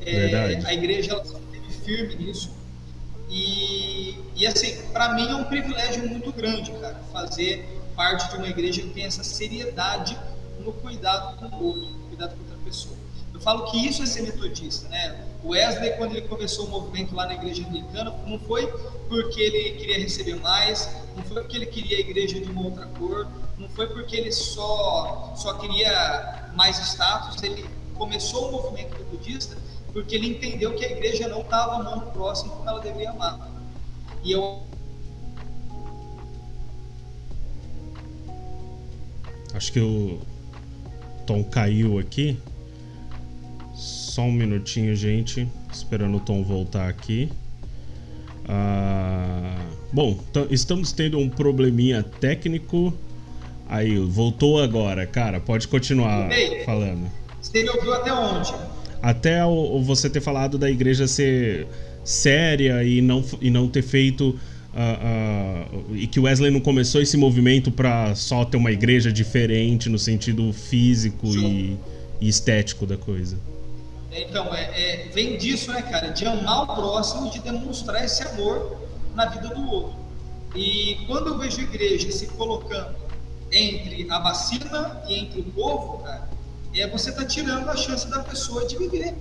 É, 0.00 0.60
a 0.66 0.74
igreja 0.74 1.12
ela 1.12 1.22
esteve 1.22 1.72
firme 1.84 2.14
nisso. 2.16 2.50
E, 3.30 4.16
e 4.36 4.46
assim, 4.46 4.76
para 4.92 5.14
mim 5.14 5.28
é 5.28 5.34
um 5.34 5.44
privilégio 5.44 6.08
muito 6.08 6.30
grande, 6.32 6.70
cara, 6.72 7.00
fazer 7.12 7.68
parte 7.96 8.30
de 8.30 8.36
uma 8.36 8.48
igreja 8.48 8.82
que 8.82 8.90
tem 8.90 9.04
essa 9.04 9.24
seriedade 9.24 10.18
no 10.60 10.72
cuidado 10.72 11.36
com 11.38 11.56
o 11.56 11.64
outro, 11.64 11.82
no 11.82 12.08
cuidado 12.08 12.36
com 12.36 12.42
outra 12.42 12.58
pessoa. 12.64 12.96
Eu 13.32 13.40
falo 13.40 13.70
que 13.70 13.86
isso 13.86 14.02
é 14.02 14.06
ser 14.06 14.22
metodista, 14.22 14.88
né? 14.88 15.26
O 15.44 15.50
Wesley, 15.50 15.90
quando 15.98 16.16
ele 16.16 16.26
começou 16.26 16.66
o 16.66 16.70
movimento 16.70 17.14
lá 17.14 17.26
na 17.26 17.34
igreja 17.34 17.66
anglicana, 17.66 18.10
não 18.26 18.38
foi 18.38 18.66
porque 19.08 19.40
ele 19.40 19.78
queria 19.78 19.98
receber 19.98 20.36
mais, 20.36 20.88
não 21.14 21.22
foi 21.22 21.42
porque 21.42 21.56
ele 21.56 21.66
queria 21.66 21.98
a 21.98 22.00
igreja 22.00 22.40
de 22.40 22.50
uma 22.50 22.62
outra 22.62 22.86
cor, 22.98 23.28
não 23.58 23.68
foi 23.68 23.86
porque 23.88 24.16
ele 24.16 24.32
só, 24.32 25.34
só 25.36 25.54
queria 25.58 26.50
mais 26.56 26.78
status, 26.78 27.42
ele 27.42 27.64
começou 27.94 28.48
o 28.48 28.52
movimento 28.52 28.98
metodista 28.98 29.56
porque 29.92 30.16
ele 30.16 30.26
entendeu 30.26 30.74
que 30.74 30.84
a 30.84 30.90
igreja 30.90 31.28
não 31.28 31.42
estava 31.42 31.76
amando 31.76 32.08
o 32.08 32.10
próximo 32.10 32.50
como 32.50 32.68
ela 32.68 32.80
deveria 32.80 33.10
amar. 33.10 33.48
E 34.24 34.32
eu 34.32 34.60
Acho 39.54 39.72
que 39.72 39.78
o 39.78 40.18
Tom 41.24 41.44
caiu 41.44 42.00
aqui. 42.00 42.36
Só 44.14 44.22
um 44.22 44.30
minutinho, 44.30 44.94
gente. 44.94 45.48
Esperando 45.72 46.18
o 46.18 46.20
Tom 46.20 46.44
voltar 46.44 46.88
aqui. 46.88 47.28
Ah, 48.46 49.58
bom, 49.92 50.16
estamos 50.52 50.92
tendo 50.92 51.18
um 51.18 51.28
probleminha 51.28 52.00
técnico. 52.20 52.94
Aí, 53.68 53.98
voltou 53.98 54.62
agora, 54.62 55.04
cara. 55.04 55.40
Pode 55.40 55.66
continuar 55.66 56.30
Ei, 56.30 56.62
falando. 56.64 57.10
Você 57.42 57.64
me 57.64 57.70
ouviu 57.70 57.92
até 57.92 58.12
onde? 58.12 58.54
Até 59.02 59.44
o, 59.44 59.82
você 59.82 60.08
ter 60.08 60.20
falado 60.20 60.58
da 60.58 60.70
igreja 60.70 61.08
ser 61.08 61.66
séria 62.04 62.84
e 62.84 63.00
não, 63.00 63.24
e 63.40 63.50
não 63.50 63.66
ter 63.66 63.82
feito 63.82 64.38
Uh, 64.74 65.92
uh, 65.92 65.96
e 65.96 66.08
que 66.08 66.18
Wesley 66.18 66.50
não 66.50 66.58
começou 66.58 67.00
esse 67.00 67.16
movimento 67.16 67.70
para 67.70 68.12
só 68.16 68.44
ter 68.44 68.56
uma 68.56 68.72
igreja 68.72 69.12
diferente 69.12 69.88
no 69.88 70.00
sentido 70.00 70.52
físico 70.52 71.28
e, 71.28 71.76
e, 72.20 72.28
estético 72.28 72.84
da 72.84 72.96
coisa. 72.96 73.36
Então, 74.14 74.54
é, 74.54 74.62
é, 74.62 75.08
vem 75.08 75.36
disso, 75.36 75.72
né, 75.72 75.82
cara? 75.82 76.08
De 76.08 76.24
amar 76.24 76.62
o 76.62 76.74
próximo, 76.74 77.30
de 77.30 77.40
demonstrar 77.40 78.04
esse 78.04 78.22
amor 78.22 78.78
na 79.14 79.26
vida 79.26 79.48
do 79.48 79.70
outro. 79.70 80.04
E 80.54 81.04
quando 81.06 81.28
eu 81.28 81.38
vejo 81.38 81.60
a 81.60 81.62
igreja 81.64 82.10
se 82.12 82.28
colocando 82.28 82.94
entre 83.50 84.10
a 84.10 84.18
vacina 84.20 85.02
e 85.08 85.18
entre 85.18 85.40
o 85.40 85.44
povo, 85.44 85.98
cara, 86.04 86.28
é 86.74 86.86
você 86.88 87.10
tá 87.10 87.24
tirando 87.24 87.68
a 87.68 87.76
chance 87.76 88.08
da 88.08 88.22
pessoa 88.22 88.66
de 88.66 88.76
viver. 88.78 89.14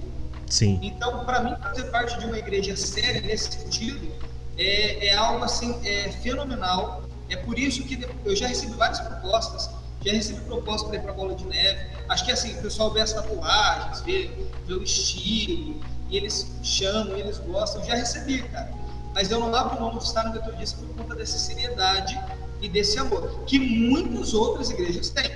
Sim. 0.47 0.79
Então, 0.83 1.25
para 1.25 1.41
mim, 1.41 1.55
fazer 1.61 1.83
parte 1.85 2.19
de 2.19 2.25
uma 2.25 2.37
igreja 2.37 2.75
séria 2.75 3.21
nesse 3.21 3.51
sentido 3.51 4.11
é, 4.57 5.07
é 5.07 5.15
algo 5.15 5.43
assim 5.43 5.75
é, 5.83 6.11
fenomenal. 6.11 7.03
É 7.29 7.35
por 7.35 7.57
isso 7.57 7.83
que 7.83 8.07
eu 8.25 8.35
já 8.35 8.47
recebi 8.47 8.73
várias 8.73 8.99
propostas, 8.99 9.69
já 10.04 10.12
recebi 10.12 10.41
propostas 10.41 10.89
para 10.89 10.97
ir 10.97 11.01
para 11.01 11.14
Bola 11.14 11.36
de 11.36 11.45
Neve. 11.45 11.80
Acho 12.10 12.26
que 12.26 12.32
assim, 12.32 12.58
o 12.58 12.62
pessoal 12.62 12.91
vê 12.91 13.01
as 13.01 13.14
tatuagens, 13.14 14.01
vê, 14.01 14.30
vê 14.66 14.74
o 14.74 14.84
estilo, 14.84 15.82
e 16.10 16.18
eles 16.18 16.51
chamam, 16.62 17.18
e 17.18 17.22
eles 17.22 17.38
gostam. 17.39 17.84
Já 17.86 17.95
recebi, 17.95 18.41
cara. 18.43 18.72
Mas 19.14 19.32
eu 19.32 19.39
não 19.39 19.54
abro 19.54 19.80
mão 19.80 19.97
de 19.97 20.04
estar 20.04 20.24
no 20.24 20.34
Metodista 20.34 20.80
por 20.80 20.95
conta 20.95 21.16
dessa 21.16 21.38
seriedade 21.38 22.20
e 22.62 22.70
desse 22.70 22.97
amor, 22.97 23.43
que 23.45 23.60
muitas 23.60 24.34
outras 24.34 24.70
igrejas 24.70 25.10
têm. 25.10 25.30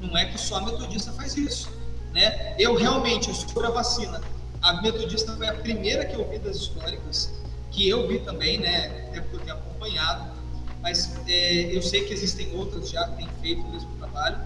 Não 0.00 0.16
é 0.16 0.26
que 0.26 0.38
só 0.38 0.56
a 0.56 0.60
Metodista 0.62 1.12
faz 1.12 1.36
isso. 1.36 1.70
Né? 2.12 2.54
Eu 2.58 2.76
realmente, 2.76 3.34
sobre 3.34 3.66
a 3.66 3.70
vacina, 3.70 4.20
a 4.62 4.80
Metodista 4.80 5.34
foi 5.36 5.48
a 5.48 5.54
primeira 5.54 6.04
que 6.04 6.14
eu 6.14 6.28
vi 6.30 6.38
das 6.38 6.56
históricas 6.56 7.30
que 7.74 7.88
eu 7.88 8.06
vi 8.06 8.20
também, 8.20 8.58
né, 8.58 9.08
até 9.08 9.20
porque 9.20 9.36
eu 9.36 9.40
tenho 9.40 9.56
acompanhado, 9.56 10.32
mas 10.80 11.12
é, 11.26 11.76
eu 11.76 11.82
sei 11.82 12.04
que 12.04 12.14
existem 12.14 12.56
outras 12.56 12.88
já 12.88 13.06
que 13.08 13.16
têm 13.16 13.28
feito 13.42 13.62
o 13.62 13.70
mesmo 13.72 13.90
trabalho, 14.14 14.38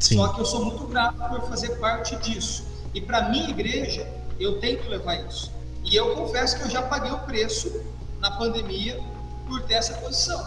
Sim. 0.00 0.16
só 0.16 0.28
que 0.28 0.40
eu 0.40 0.44
sou 0.44 0.64
muito 0.64 0.84
grato 0.88 1.16
por 1.16 1.48
fazer 1.48 1.76
parte 1.78 2.16
disso. 2.16 2.66
E 2.92 3.00
para 3.00 3.28
minha 3.30 3.48
igreja, 3.48 4.06
eu 4.38 4.58
tento 4.58 4.88
levar 4.88 5.14
isso. 5.26 5.52
E 5.84 5.94
eu 5.94 6.14
confesso 6.14 6.58
que 6.58 6.64
eu 6.64 6.70
já 6.70 6.82
paguei 6.82 7.12
o 7.12 7.20
preço 7.20 7.84
na 8.20 8.32
pandemia 8.32 9.00
por 9.46 9.62
ter 9.62 9.74
essa 9.74 9.94
posição. 9.94 10.44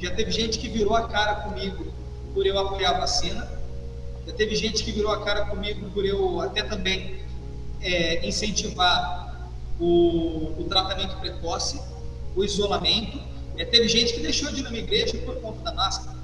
Já 0.00 0.14
teve 0.14 0.30
gente 0.30 0.58
que 0.58 0.68
virou 0.68 0.96
a 0.96 1.08
cara 1.08 1.36
comigo 1.36 1.92
por 2.32 2.44
eu 2.46 2.58
apoiar 2.58 2.90
a 2.90 3.00
vacina, 3.00 3.48
já 4.26 4.32
teve 4.32 4.56
gente 4.56 4.82
que 4.82 4.90
virou 4.90 5.12
a 5.12 5.22
cara 5.22 5.46
comigo 5.46 5.88
por 5.90 6.04
eu 6.04 6.40
até 6.40 6.62
também 6.62 7.22
é, 7.80 8.26
incentivar 8.26 9.50
o, 9.78 10.54
o 10.58 10.64
tratamento 10.68 11.16
precoce, 11.20 11.80
o 12.34 12.42
isolamento. 12.42 13.20
É, 13.56 13.64
teve 13.64 13.86
gente 13.86 14.14
que 14.14 14.20
deixou 14.20 14.50
de 14.50 14.60
ir 14.60 14.62
na 14.64 14.70
minha 14.70 14.82
igreja 14.82 15.16
por 15.18 15.36
conta 15.36 15.60
da 15.60 15.72
máscara. 15.72 16.23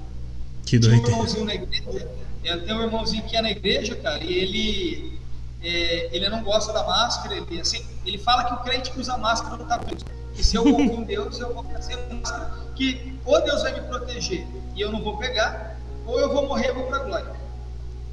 Que 0.71 0.79
doido. 0.79 1.03
Tem 1.03 1.11
um 1.11 1.15
irmãozinho 1.15 1.43
na 1.43 1.53
igreja, 1.53 2.07
tem 2.65 2.73
um 2.73 2.81
irmãozinho 2.81 3.23
que 3.23 3.35
é 3.35 3.41
na 3.41 3.51
igreja, 3.51 3.93
cara, 3.97 4.23
e 4.23 4.33
ele, 4.33 5.19
é, 5.61 6.15
ele 6.15 6.29
não 6.29 6.41
gosta 6.41 6.71
da 6.71 6.81
máscara. 6.85 7.35
Ele, 7.35 7.59
assim, 7.59 7.85
ele 8.05 8.17
fala 8.17 8.45
que 8.45 8.53
o 8.53 8.57
crente 8.59 8.89
que 8.89 8.97
usa 8.97 9.17
máscara 9.17 9.57
não 9.57 9.63
está 9.65 9.77
preso. 9.77 10.05
E 10.33 10.41
se 10.41 10.55
eu 10.55 10.63
vou 10.63 10.75
com 10.75 11.03
Deus, 11.03 11.37
eu 11.41 11.53
vou 11.53 11.65
fazer 11.65 11.97
máscara 12.09 12.53
que 12.73 13.19
ou 13.25 13.43
Deus 13.43 13.63
vai 13.63 13.73
me 13.73 13.81
proteger 13.81 14.47
e 14.73 14.79
eu 14.79 14.93
não 14.93 15.03
vou 15.03 15.17
pegar, 15.17 15.77
ou 16.05 16.17
eu 16.21 16.31
vou 16.31 16.47
morrer 16.47 16.69
e 16.69 16.71
vou 16.71 16.85
para 16.85 16.97
a 16.99 17.03
glória. 17.03 17.33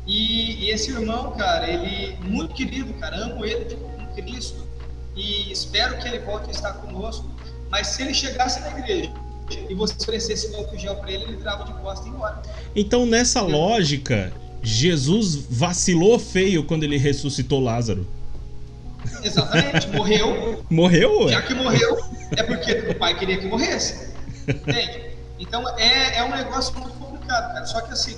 E, 0.04 0.64
e, 0.64 0.70
esse 0.70 0.90
irmão, 0.90 1.36
cara, 1.36 1.70
ele 1.70 2.18
muito 2.24 2.54
querido, 2.54 2.92
cara, 2.94 3.18
amo 3.18 3.44
ele 3.44 3.66
de 3.66 3.76
Cristo 4.20 4.66
e 5.14 5.52
espero 5.52 5.96
que 5.98 6.08
ele 6.08 6.18
volte 6.18 6.48
a 6.48 6.50
estar 6.50 6.72
conosco. 6.72 7.24
Mas 7.70 7.86
se 7.86 8.02
ele 8.02 8.12
chegasse 8.12 8.58
na 8.58 8.76
igreja 8.80 9.12
e 9.50 9.74
você 9.74 9.94
oferecesse 10.00 10.54
álcool 10.54 10.78
gel 10.78 10.96
para 10.96 11.10
ele, 11.10 11.24
ele 11.24 11.36
trava 11.36 11.64
de 11.64 11.72
costa 11.74 12.06
e 12.06 12.10
embora. 12.10 12.42
Então, 12.74 13.06
nessa 13.06 13.40
lógica, 13.40 14.32
Jesus 14.62 15.34
vacilou 15.34 16.18
feio 16.18 16.64
quando 16.64 16.84
ele 16.84 16.96
ressuscitou 16.96 17.60
Lázaro. 17.60 18.06
Exatamente, 19.22 19.88
morreu. 19.96 20.64
Morreu? 20.68 21.28
Já 21.28 21.42
que 21.42 21.54
morreu, 21.54 21.98
é 22.36 22.42
porque 22.42 22.72
o 22.72 22.94
pai 22.96 23.18
queria 23.18 23.38
que 23.38 23.46
morresse. 23.46 24.12
Entende? 24.46 25.08
Então 25.38 25.66
é, 25.78 26.18
é 26.18 26.24
um 26.24 26.30
negócio 26.30 26.76
muito 26.78 26.96
complicado, 26.98 27.52
cara. 27.52 27.66
Só 27.66 27.80
que 27.80 27.92
assim, 27.92 28.16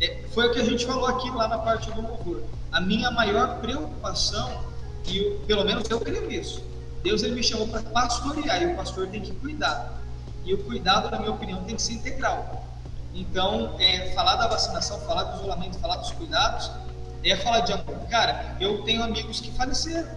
é, 0.00 0.18
foi 0.32 0.48
o 0.48 0.52
que 0.52 0.60
a 0.60 0.64
gente 0.64 0.84
falou 0.84 1.06
aqui 1.06 1.30
lá 1.30 1.48
na 1.48 1.58
parte 1.58 1.90
do 1.90 2.02
louvor. 2.02 2.42
A 2.72 2.80
minha 2.80 3.10
maior 3.10 3.60
preocupação 3.60 4.64
e 5.06 5.18
eu, 5.18 5.40
pelo 5.46 5.64
menos 5.64 5.88
eu 5.88 6.00
creio 6.00 6.26
nisso. 6.26 6.62
Deus 7.02 7.22
ele 7.22 7.36
me 7.36 7.42
chamou 7.42 7.68
para 7.68 7.82
pastorear 7.82 8.62
e 8.62 8.66
o 8.66 8.74
pastor 8.74 9.06
tem 9.08 9.20
que 9.20 9.32
cuidar. 9.32 10.02
E 10.46 10.54
o 10.54 10.64
cuidado, 10.64 11.10
na 11.10 11.18
minha 11.18 11.32
opinião, 11.32 11.64
tem 11.64 11.74
que 11.74 11.82
ser 11.82 11.94
integral. 11.94 12.64
Então, 13.12 13.74
é, 13.80 14.12
falar 14.12 14.36
da 14.36 14.46
vacinação, 14.46 15.00
falar 15.00 15.24
do 15.24 15.38
isolamento, 15.38 15.76
falar 15.80 15.96
dos 15.96 16.12
cuidados, 16.12 16.70
é 17.24 17.36
falar 17.36 17.60
de 17.60 17.72
amor. 17.72 17.98
Cara, 18.08 18.56
eu 18.60 18.82
tenho 18.84 19.02
amigos 19.02 19.40
que 19.40 19.50
faleceram. 19.50 20.08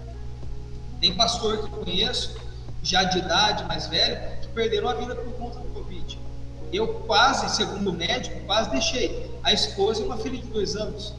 Tem 1.02 1.16
pastor 1.16 1.58
que 1.58 1.64
eu 1.64 1.84
conheço, 1.84 2.36
já 2.84 3.04
de 3.06 3.18
idade, 3.18 3.64
mais 3.64 3.88
velho, 3.88 4.40
que 4.42 4.48
perderam 4.50 4.90
a 4.90 4.94
vida 4.94 5.16
por 5.16 5.34
conta 5.34 5.58
do 5.60 5.74
Covid. 5.74 6.20
Eu 6.72 6.88
quase, 7.08 7.50
segundo 7.56 7.90
o 7.90 7.94
médico, 7.94 8.40
quase 8.46 8.70
deixei 8.70 9.32
a 9.44 9.52
esposa 9.52 10.02
e 10.02 10.06
uma 10.06 10.18
filha 10.18 10.38
de 10.38 10.48
dois 10.48 10.76
anos, 10.76 11.16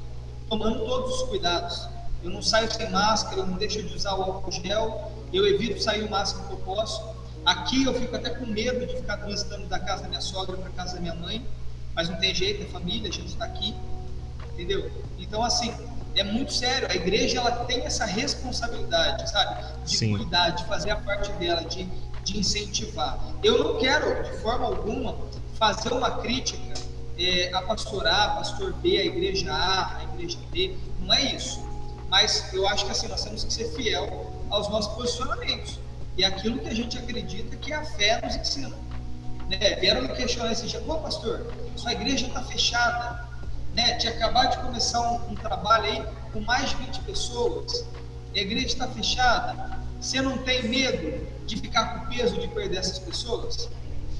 tomando 0.49 0.87
todos 0.87 1.23
os 1.23 1.29
cuidados. 1.29 1.89
Eu 2.23 2.31
não 2.31 2.43
saio 2.43 2.71
sem 2.71 2.89
máscara, 2.91 3.41
eu 3.41 3.47
não 3.47 3.57
deixo 3.57 3.83
de 3.83 3.93
usar 3.93 4.15
o 4.15 4.23
álcool 4.23 4.53
gel, 4.53 5.11
eu 5.33 5.45
evito 5.49 5.83
sair 5.83 6.05
o 6.05 6.11
máximo 6.11 6.47
que 6.47 6.53
eu 6.53 6.59
posso. 6.59 7.03
Aqui 7.45 7.85
eu 7.85 7.95
fico 7.95 8.15
até 8.15 8.31
com 8.31 8.47
medo 8.47 8.87
de 8.87 8.97
ficar 8.97 9.17
transitando 9.19 9.67
da 9.67 9.79
casa 9.79 10.03
da 10.03 10.09
minha 10.09 10.21
sogra 10.21 10.57
para 10.57 10.71
casa 10.71 10.95
da 10.95 11.01
minha 11.01 11.15
mãe, 11.15 11.47
mas 11.95 12.09
não 12.09 12.17
tem 12.17 12.35
jeito, 12.35 12.63
é 12.63 12.67
família, 12.67 13.09
a 13.09 13.13
gente 13.13 13.29
está 13.29 13.45
aqui, 13.45 13.75
entendeu? 14.53 14.91
Então, 15.19 15.43
assim, 15.43 15.73
é 16.15 16.23
muito 16.23 16.53
sério. 16.53 16.89
A 16.91 16.95
igreja 16.95 17.39
ela 17.39 17.65
tem 17.65 17.81
essa 17.85 18.05
responsabilidade, 18.05 19.29
sabe? 19.31 19.65
De 19.85 19.97
Sim. 19.97 20.17
cuidar, 20.17 20.51
de 20.51 20.65
fazer 20.67 20.91
a 20.91 20.97
parte 20.97 21.33
dela, 21.33 21.63
de, 21.65 21.85
de 22.25 22.39
incentivar. 22.39 23.19
Eu 23.43 23.65
não 23.65 23.79
quero, 23.79 24.23
de 24.23 24.39
forma 24.39 24.67
alguma, 24.67 25.17
fazer 25.59 25.93
uma 25.93 26.19
crítica 26.19 26.75
é, 27.19 27.51
a 27.53 27.63
pastor 27.63 28.07
A, 28.07 28.25
a 28.25 28.31
pastor 28.37 28.73
B, 28.75 28.99
a 28.99 29.05
igreja 29.05 29.53
A, 29.53 29.99
a 29.99 30.05
igreja 30.05 30.39
B. 30.53 30.77
Não 31.01 31.13
é 31.13 31.35
isso 31.35 31.71
mas 32.11 32.53
eu 32.53 32.67
acho 32.67 32.85
que 32.85 32.91
assim, 32.91 33.07
nós 33.07 33.23
temos 33.23 33.45
que 33.45 33.53
ser 33.53 33.71
fiel 33.71 34.27
aos 34.51 34.69
nossos 34.69 34.93
posicionamentos 34.95 35.79
e 36.21 36.25
aquilo 36.25 36.59
que 36.59 36.69
a 36.69 36.75
gente 36.75 36.99
acredita 36.99 37.57
que 37.57 37.73
a 37.73 37.83
fé 37.83 38.21
nos 38.23 38.37
ensina. 38.37 38.77
Né? 39.49 39.77
Vieram 39.77 40.03
me 40.03 40.09
questionar 40.09 40.53
esse 40.53 40.67
dia, 40.67 40.79
pô 40.81 40.99
pastor, 40.99 41.51
sua 41.75 41.93
igreja 41.93 42.27
está 42.27 42.43
fechada, 42.43 43.27
né? 43.75 43.95
tinha 43.95 44.13
acabado 44.13 44.51
de 44.51 44.59
começar 44.59 45.01
um, 45.01 45.31
um, 45.31 45.35
trabalho 45.35 45.85
aí 45.85 46.05
com 46.31 46.41
mais 46.41 46.69
de 46.69 46.77
20 46.77 47.01
pessoas, 47.01 47.87
a 48.35 48.39
igreja 48.39 48.67
está 48.67 48.87
fechada, 48.89 49.79
você 49.99 50.21
não 50.21 50.37
tem 50.39 50.69
medo 50.69 51.27
de 51.47 51.57
ficar 51.57 51.87
com 51.87 52.05
o 52.05 52.15
peso 52.15 52.39
de 52.39 52.49
perder 52.49 52.77
essas 52.77 52.99
pessoas? 52.99 53.71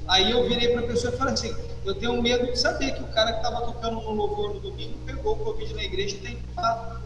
Aí 0.07 0.31
eu 0.31 0.49
virei 0.49 0.69
para 0.69 0.81
a 0.81 0.87
pessoa 0.87 1.13
e 1.13 1.17
falei 1.17 1.35
assim, 1.35 1.55
eu 1.85 1.93
tenho 1.93 2.19
medo 2.19 2.51
de 2.51 2.57
saber 2.57 2.95
que 2.95 3.03
o 3.03 3.07
cara 3.09 3.33
que 3.33 3.45
estava 3.45 3.61
tocando 3.61 4.01
no 4.01 4.11
louvor 4.11 4.55
no 4.55 4.59
domingo 4.59 4.97
pegou 5.05 5.33
o 5.33 5.37
Covid 5.37 5.75
na 5.75 5.83
igreja 5.83 6.15
e 6.15 6.19
tem 6.19 6.33
empurrado. 6.33 6.99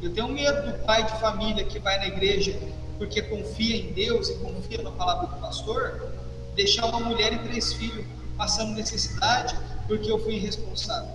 Eu 0.00 0.14
tenho 0.14 0.28
medo 0.28 0.72
do 0.72 0.78
pai 0.84 1.04
de 1.04 1.12
família 1.20 1.62
que 1.64 1.78
vai 1.78 1.98
na 1.98 2.06
igreja 2.06 2.58
porque 3.04 3.20
confia 3.22 3.76
em 3.76 3.92
Deus 3.92 4.30
e 4.30 4.34
confia 4.36 4.82
na 4.82 4.90
palavra 4.90 5.26
do 5.26 5.36
pastor, 5.36 6.10
deixar 6.54 6.86
uma 6.86 7.00
mulher 7.00 7.34
e 7.34 7.38
três 7.40 7.74
filhos 7.74 8.04
passando 8.36 8.72
necessidade 8.72 9.56
porque 9.86 10.10
eu 10.10 10.18
fui 10.18 10.36
irresponsável. 10.36 11.10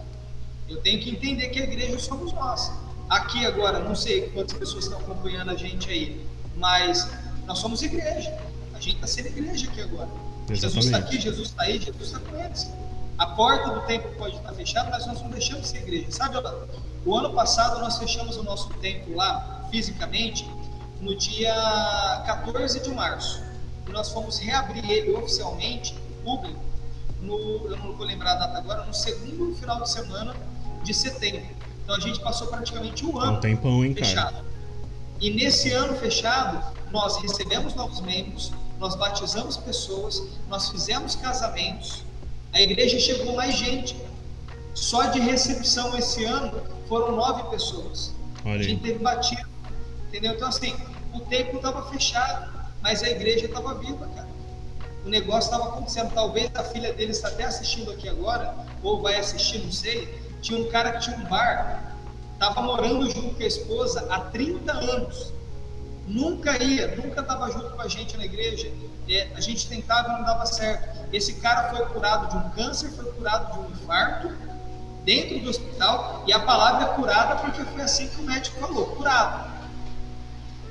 Eu 0.67 0.77
tenho 0.81 0.99
que 1.01 1.09
entender 1.09 1.49
que 1.49 1.59
a 1.59 1.63
igreja 1.63 1.97
somos 1.97 2.31
nós. 2.33 2.71
aqui 3.09 3.43
agora, 3.43 3.79
não 3.79 3.95
sei 3.95 4.29
quantas 4.29 4.55
pessoas 4.57 4.83
estão 4.83 4.99
acompanhando 4.99 5.49
a 5.49 5.55
gente 5.55 5.89
aí, 5.89 6.23
mas 6.55 7.09
nós 7.47 7.57
somos 7.57 7.81
igreja. 7.81 8.37
A 8.75 8.79
gente 8.79 8.95
está 8.95 9.07
sendo 9.07 9.27
igreja 9.29 9.67
aqui 9.67 9.81
agora. 9.81 10.09
Exatamente. 10.47 10.61
Jesus 10.61 10.85
está 10.85 10.97
aqui, 10.99 11.19
Jesus 11.19 11.47
está 11.49 11.63
aí, 11.63 11.79
Jesus 11.79 12.03
está 12.03 12.19
com 12.19 12.39
eles. 12.39 12.71
A 13.17 13.25
porta 13.25 13.71
do 13.71 13.81
templo 13.87 14.11
pode 14.15 14.35
estar 14.35 14.53
fechada, 14.53 14.91
mas 14.91 15.07
nós 15.07 15.21
não 15.21 15.29
deixamos 15.31 15.67
ser 15.67 15.79
igreja. 15.79 16.11
Sabe, 16.11 16.37
o 17.03 17.17
ano 17.17 17.33
passado 17.33 17.79
nós 17.81 17.97
fechamos 17.97 18.37
o 18.37 18.43
nosso 18.43 18.69
templo 18.75 19.15
lá, 19.15 19.67
fisicamente, 19.71 20.47
no 21.01 21.15
dia 21.15 21.53
14 22.25 22.79
de 22.81 22.89
março. 22.91 23.41
E 23.87 23.91
nós 23.91 24.09
fomos 24.11 24.37
reabrir 24.37 24.89
ele 24.89 25.11
oficialmente, 25.11 25.95
público, 26.23 26.59
no, 27.21 27.37
eu 27.67 27.77
não 27.77 27.93
vou 27.93 28.05
lembrar 28.05 28.33
a 28.33 28.35
data 28.35 28.57
agora, 28.57 28.85
no 28.85 28.93
segundo 28.93 29.55
final 29.55 29.81
de 29.81 29.89
semana 29.89 30.35
de 30.83 30.93
setembro. 30.93 31.45
Então 31.83 31.95
a 31.95 31.99
gente 31.99 32.19
passou 32.19 32.47
praticamente 32.47 33.05
um 33.05 33.19
ano 33.19 33.37
um 33.37 33.39
tempão, 33.39 33.83
hein, 33.83 33.93
fechado. 33.95 34.35
Cara? 34.35 34.45
E 35.19 35.31
nesse 35.31 35.71
ano 35.71 35.97
fechado, 35.97 36.63
nós 36.91 37.17
recebemos 37.17 37.73
novos 37.73 37.99
membros, 38.01 38.51
nós 38.79 38.95
batizamos 38.95 39.57
pessoas, 39.57 40.23
nós 40.47 40.69
fizemos 40.69 41.15
casamentos, 41.15 42.03
a 42.53 42.61
igreja 42.61 42.99
chegou 42.99 43.35
mais 43.35 43.55
gente. 43.55 43.95
Só 44.73 45.07
de 45.07 45.19
recepção 45.19 45.97
esse 45.97 46.23
ano 46.23 46.61
foram 46.87 47.15
nove 47.15 47.43
pessoas. 47.49 48.13
Olha 48.45 48.59
a 48.59 48.63
gente 48.63 48.81
teve 48.81 48.99
batido. 48.99 49.48
Entendeu? 50.09 50.33
Então, 50.33 50.47
assim, 50.47 50.75
o 51.13 51.19
templo 51.21 51.57
estava 51.57 51.87
fechado, 51.91 52.51
mas 52.81 53.03
a 53.03 53.09
igreja 53.09 53.45
estava 53.45 53.75
viva, 53.75 54.07
cara. 54.15 54.27
O 55.05 55.09
negócio 55.09 55.51
estava 55.51 55.69
acontecendo. 55.69 56.11
Talvez 56.13 56.49
a 56.55 56.63
filha 56.63 56.91
dele 56.93 57.11
está 57.11 57.27
até 57.27 57.43
assistindo 57.43 57.91
aqui 57.91 58.09
agora, 58.09 58.55
ou 58.81 59.01
vai 59.01 59.15
assistir, 59.15 59.59
não 59.59 59.71
sei. 59.71 60.19
Tinha 60.41 60.59
um 60.59 60.69
cara 60.69 60.93
que 60.93 61.01
tinha 61.01 61.15
um 61.15 61.25
bar, 61.25 61.95
estava 62.33 62.61
morando 62.61 63.07
junto 63.11 63.35
com 63.35 63.43
a 63.43 63.45
esposa 63.45 64.07
há 64.09 64.19
30 64.19 64.71
anos. 64.71 65.31
Nunca 66.07 66.61
ia, 66.61 66.95
nunca 66.95 67.21
estava 67.21 67.51
junto 67.51 67.69
com 67.69 67.81
a 67.81 67.87
gente 67.87 68.17
na 68.17 68.25
igreja. 68.25 68.71
É, 69.07 69.27
a 69.35 69.41
gente 69.41 69.69
tentava 69.69 70.09
e 70.09 70.11
não 70.13 70.23
dava 70.23 70.45
certo. 70.47 71.07
Esse 71.13 71.33
cara 71.35 71.69
foi 71.69 71.85
curado 71.87 72.29
de 72.29 72.37
um 72.37 72.49
câncer, 72.51 72.89
foi 72.91 73.11
curado 73.11 73.53
de 73.53 73.59
um 73.59 73.71
infarto 73.71 74.31
dentro 75.03 75.39
do 75.39 75.49
hospital 75.49 76.23
e 76.27 76.33
a 76.33 76.39
palavra 76.39 76.91
é 76.91 76.93
curada 76.95 77.35
porque 77.37 77.63
foi 77.63 77.81
assim 77.81 78.07
que 78.07 78.21
o 78.21 78.23
médico 78.23 78.59
falou, 78.59 78.87
curado. 78.87 79.58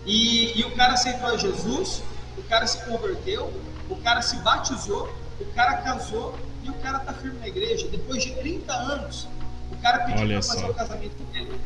E, 0.07 0.59
e 0.59 0.65
o 0.65 0.71
cara 0.75 0.95
aceitou 0.95 1.29
a 1.29 1.37
Jesus, 1.37 2.03
o 2.37 2.43
cara 2.45 2.67
se 2.67 2.85
converteu, 2.85 3.53
o 3.91 3.97
cara 3.97 4.23
se 4.23 4.37
batizou, 4.37 5.13
o 5.41 5.45
cara 5.55 5.79
casou 5.79 6.35
e 6.63 6.71
o 6.71 6.75
cara 6.75 6.99
está 6.99 7.13
firme 7.13 7.39
na 7.39 7.49
igreja. 7.49 7.89
Depois 7.89 8.23
de 8.23 8.35
30 8.35 8.73
anos, 8.73 9.29
o 9.71 9.77
cara 9.77 10.01
pediu 10.01 10.27
para 10.27 10.43
fazer 10.43 10.65
o 10.65 10.75
casamento 10.75 11.23
dele. 11.33 11.61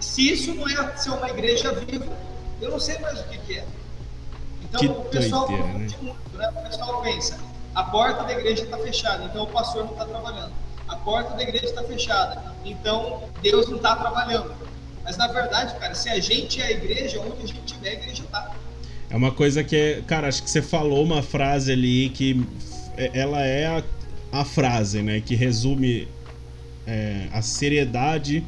Se 0.00 0.30
isso 0.30 0.54
não 0.54 0.68
é 0.68 0.96
ser 0.96 1.10
uma 1.10 1.30
igreja 1.30 1.72
viva, 1.72 2.16
eu 2.60 2.70
não 2.70 2.80
sei 2.80 2.98
mais 2.98 3.20
o 3.20 3.24
que, 3.24 3.38
que 3.38 3.58
é. 3.58 3.66
Então 4.62 4.80
que 4.80 4.86
o 4.86 5.04
pessoal 5.04 5.46
doideira, 5.46 5.72
né? 5.72 5.78
muito, 6.02 6.36
né? 6.36 6.52
O 6.56 6.68
pessoal 6.68 7.02
pensa, 7.02 7.38
a 7.74 7.84
porta 7.84 8.24
da 8.24 8.32
igreja 8.32 8.64
está 8.64 8.78
fechada, 8.78 9.24
então 9.24 9.44
o 9.44 9.46
pastor 9.46 9.84
não 9.84 9.92
está 9.92 10.04
trabalhando. 10.04 10.52
A 10.86 10.96
porta 10.96 11.34
da 11.34 11.42
igreja 11.42 11.66
está 11.66 11.82
fechada, 11.82 12.54
então 12.64 13.28
Deus 13.42 13.68
não 13.68 13.76
está 13.76 13.96
trabalhando. 13.96 14.54
Mas 15.04 15.16
na 15.16 15.28
verdade, 15.28 15.78
cara, 15.78 15.94
se 15.94 16.08
a 16.08 16.18
gente 16.18 16.60
é 16.60 16.66
a 16.66 16.70
igreja, 16.72 17.20
onde 17.20 17.44
a 17.44 17.46
gente 17.46 17.60
estiver, 17.64 17.90
a 17.90 17.92
igreja 17.92 18.22
está. 18.22 18.56
É 19.10 19.16
uma 19.16 19.30
coisa 19.30 19.62
que, 19.62 20.02
cara, 20.06 20.26
acho 20.26 20.42
que 20.42 20.50
você 20.50 20.62
falou 20.62 21.04
uma 21.04 21.22
frase 21.22 21.70
ali 21.70 22.08
que 22.08 22.42
é, 22.96 23.10
ela 23.12 23.40
é 23.42 23.66
a, 23.66 23.84
a 24.32 24.44
frase, 24.44 25.02
né, 25.02 25.20
que 25.20 25.34
resume 25.34 26.08
é, 26.86 27.28
a 27.32 27.42
seriedade 27.42 28.42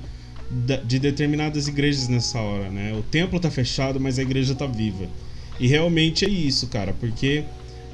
da, 0.51 0.77
de 0.77 0.99
determinadas 0.99 1.69
igrejas 1.69 2.09
nessa 2.09 2.41
hora, 2.41 2.71
né? 2.71 2.95
O 2.95 3.03
templo 3.03 3.39
tá 3.39 3.51
fechado, 3.51 4.01
mas 4.01 4.19
a 4.19 4.23
igreja 4.23 4.55
tá 4.55 4.67
viva. 4.67 5.07
E 5.59 5.67
realmente 5.67 6.25
é 6.25 6.29
isso, 6.29 6.69
cara, 6.69 6.95
porque 6.99 7.45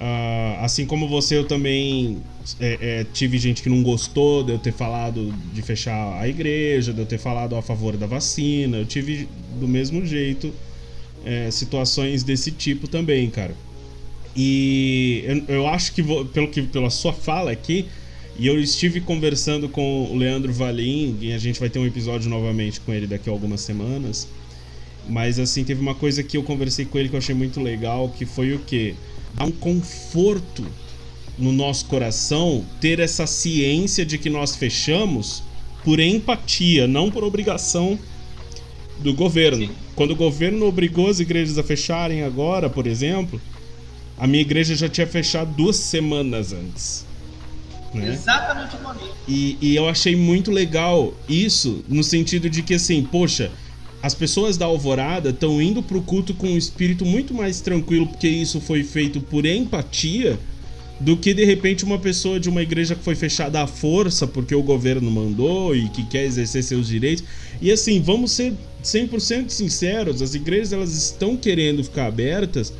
Uh, 0.02 0.58
assim 0.64 0.84
como 0.84 1.06
você, 1.06 1.36
eu 1.36 1.46
também 1.46 2.18
é, 2.58 2.78
é, 2.80 3.06
tive 3.12 3.38
gente 3.38 3.62
que 3.62 3.68
não 3.68 3.84
gostou 3.84 4.42
de 4.42 4.50
eu 4.50 4.58
ter 4.58 4.72
falado 4.72 5.32
de 5.54 5.62
fechar 5.62 6.20
a 6.20 6.26
igreja, 6.26 6.92
de 6.92 6.98
eu 6.98 7.06
ter 7.06 7.18
falado 7.18 7.54
a 7.54 7.62
favor 7.62 7.96
da 7.96 8.04
vacina. 8.04 8.78
Eu 8.78 8.84
tive 8.84 9.28
do 9.60 9.68
mesmo 9.68 10.04
jeito 10.04 10.52
é, 11.24 11.48
situações 11.52 12.24
desse 12.24 12.50
tipo 12.50 12.88
também, 12.88 13.30
cara. 13.30 13.54
E 14.34 15.22
eu, 15.24 15.56
eu 15.56 15.68
acho 15.68 15.92
que, 15.92 16.02
vou, 16.02 16.24
pelo 16.24 16.48
que 16.48 16.62
pela 16.62 16.90
sua 16.90 17.12
fala 17.12 17.52
aqui, 17.52 17.86
e 18.36 18.48
eu 18.48 18.58
estive 18.58 19.00
conversando 19.00 19.68
com 19.68 20.10
o 20.10 20.16
Leandro 20.16 20.52
Valim, 20.52 21.16
e 21.20 21.32
a 21.32 21.38
gente 21.38 21.60
vai 21.60 21.70
ter 21.70 21.78
um 21.78 21.86
episódio 21.86 22.28
novamente 22.28 22.80
com 22.80 22.92
ele 22.92 23.06
daqui 23.06 23.30
a 23.30 23.32
algumas 23.32 23.60
semanas. 23.60 24.26
Mas 25.08 25.38
assim, 25.38 25.62
teve 25.62 25.80
uma 25.80 25.94
coisa 25.94 26.24
que 26.24 26.36
eu 26.36 26.42
conversei 26.42 26.86
com 26.86 26.98
ele 26.98 27.08
que 27.08 27.14
eu 27.14 27.18
achei 27.18 27.36
muito 27.36 27.60
legal, 27.60 28.08
que 28.08 28.26
foi 28.26 28.52
o 28.52 28.58
quê? 28.58 28.96
Dá 29.34 29.44
um 29.44 29.50
conforto 29.50 30.64
no 31.38 31.52
nosso 31.52 31.86
coração 31.86 32.64
ter 32.80 33.00
essa 33.00 33.26
ciência 33.26 34.04
de 34.04 34.18
que 34.18 34.28
nós 34.28 34.54
fechamos 34.54 35.42
por 35.84 35.98
empatia, 35.98 36.86
não 36.86 37.10
por 37.10 37.24
obrigação 37.24 37.98
do 38.98 39.12
governo. 39.12 39.66
Sim. 39.66 39.72
Quando 39.96 40.12
o 40.12 40.16
governo 40.16 40.66
obrigou 40.66 41.08
as 41.08 41.20
igrejas 41.20 41.58
a 41.58 41.62
fecharem 41.62 42.22
agora, 42.22 42.70
por 42.70 42.86
exemplo, 42.86 43.40
a 44.16 44.26
minha 44.26 44.40
igreja 44.40 44.74
já 44.74 44.88
tinha 44.88 45.06
fechado 45.06 45.52
duas 45.54 45.76
semanas 45.76 46.52
antes. 46.52 47.04
Né? 47.92 48.12
Exatamente 48.12 48.76
o 48.76 48.80
momento. 48.80 49.12
E, 49.28 49.58
e 49.60 49.76
eu 49.76 49.88
achei 49.88 50.16
muito 50.16 50.50
legal 50.50 51.12
isso, 51.28 51.84
no 51.88 52.02
sentido 52.02 52.48
de 52.48 52.62
que, 52.62 52.74
assim, 52.74 53.02
poxa, 53.02 53.50
as 54.02 54.14
pessoas 54.14 54.56
da 54.56 54.66
Alvorada 54.66 55.30
estão 55.30 55.62
indo 55.62 55.82
pro 55.82 56.02
culto 56.02 56.34
com 56.34 56.48
um 56.48 56.58
espírito 56.58 57.04
muito 57.06 57.32
mais 57.32 57.60
tranquilo, 57.60 58.06
porque 58.06 58.28
isso 58.28 58.60
foi 58.60 58.82
feito 58.82 59.20
por 59.20 59.46
empatia, 59.46 60.38
do 60.98 61.16
que 61.16 61.34
de 61.34 61.44
repente 61.44 61.84
uma 61.84 61.98
pessoa 61.98 62.38
de 62.38 62.48
uma 62.48 62.62
igreja 62.62 62.94
que 62.94 63.02
foi 63.02 63.16
fechada 63.16 63.60
à 63.60 63.66
força 63.66 64.24
porque 64.26 64.54
o 64.54 64.62
governo 64.62 65.10
mandou 65.10 65.74
e 65.74 65.88
que 65.88 66.04
quer 66.04 66.24
exercer 66.24 66.62
seus 66.62 66.86
direitos. 66.86 67.24
E 67.60 67.72
assim, 67.72 68.00
vamos 68.00 68.30
ser 68.32 68.54
100% 68.84 69.50
sinceros, 69.50 70.22
as 70.22 70.34
igrejas 70.34 70.72
elas 70.72 70.94
estão 70.94 71.36
querendo 71.36 71.82
ficar 71.82 72.06
abertas 72.06 72.72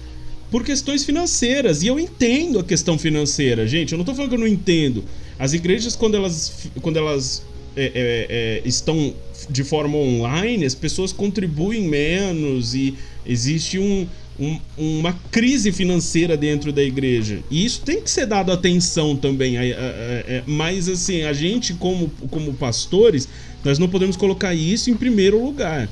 por 0.52 0.62
questões 0.62 1.04
financeiras. 1.04 1.82
E 1.82 1.88
eu 1.88 1.98
entendo 1.98 2.58
a 2.58 2.64
questão 2.64 2.98
financeira, 2.98 3.66
gente. 3.66 3.92
Eu 3.92 3.98
não 3.98 4.04
tô 4.04 4.14
falando 4.14 4.30
que 4.30 4.36
eu 4.36 4.40
não 4.40 4.46
entendo. 4.46 5.02
As 5.38 5.52
igrejas, 5.52 5.96
quando 5.96 6.14
elas, 6.14 6.68
quando 6.80 6.98
elas 6.98 7.42
é, 7.76 7.84
é, 7.84 8.26
é, 8.28 8.62
estão 8.64 9.14
de 9.48 9.64
forma 9.64 9.96
online, 9.96 10.64
as 10.64 10.74
pessoas 10.74 11.12
contribuem 11.12 11.82
menos 11.88 12.74
e 12.74 12.94
existe 13.26 13.78
um, 13.78 14.06
um, 14.38 14.58
uma 14.76 15.12
crise 15.30 15.72
financeira 15.72 16.36
dentro 16.36 16.72
da 16.72 16.82
igreja. 16.82 17.40
E 17.50 17.64
isso 17.64 17.80
tem 17.82 18.00
que 18.00 18.10
ser 18.10 18.26
dado 18.26 18.52
atenção 18.52 19.16
também. 19.16 19.56
É, 19.56 20.42
mas 20.46 20.88
assim, 20.88 21.22
a 21.22 21.32
gente, 21.32 21.74
como, 21.74 22.08
como 22.30 22.54
pastores, 22.54 23.28
nós 23.64 23.78
não 23.78 23.88
podemos 23.88 24.16
colocar 24.16 24.54
isso 24.54 24.90
em 24.90 24.94
primeiro 24.94 25.42
lugar. 25.44 25.88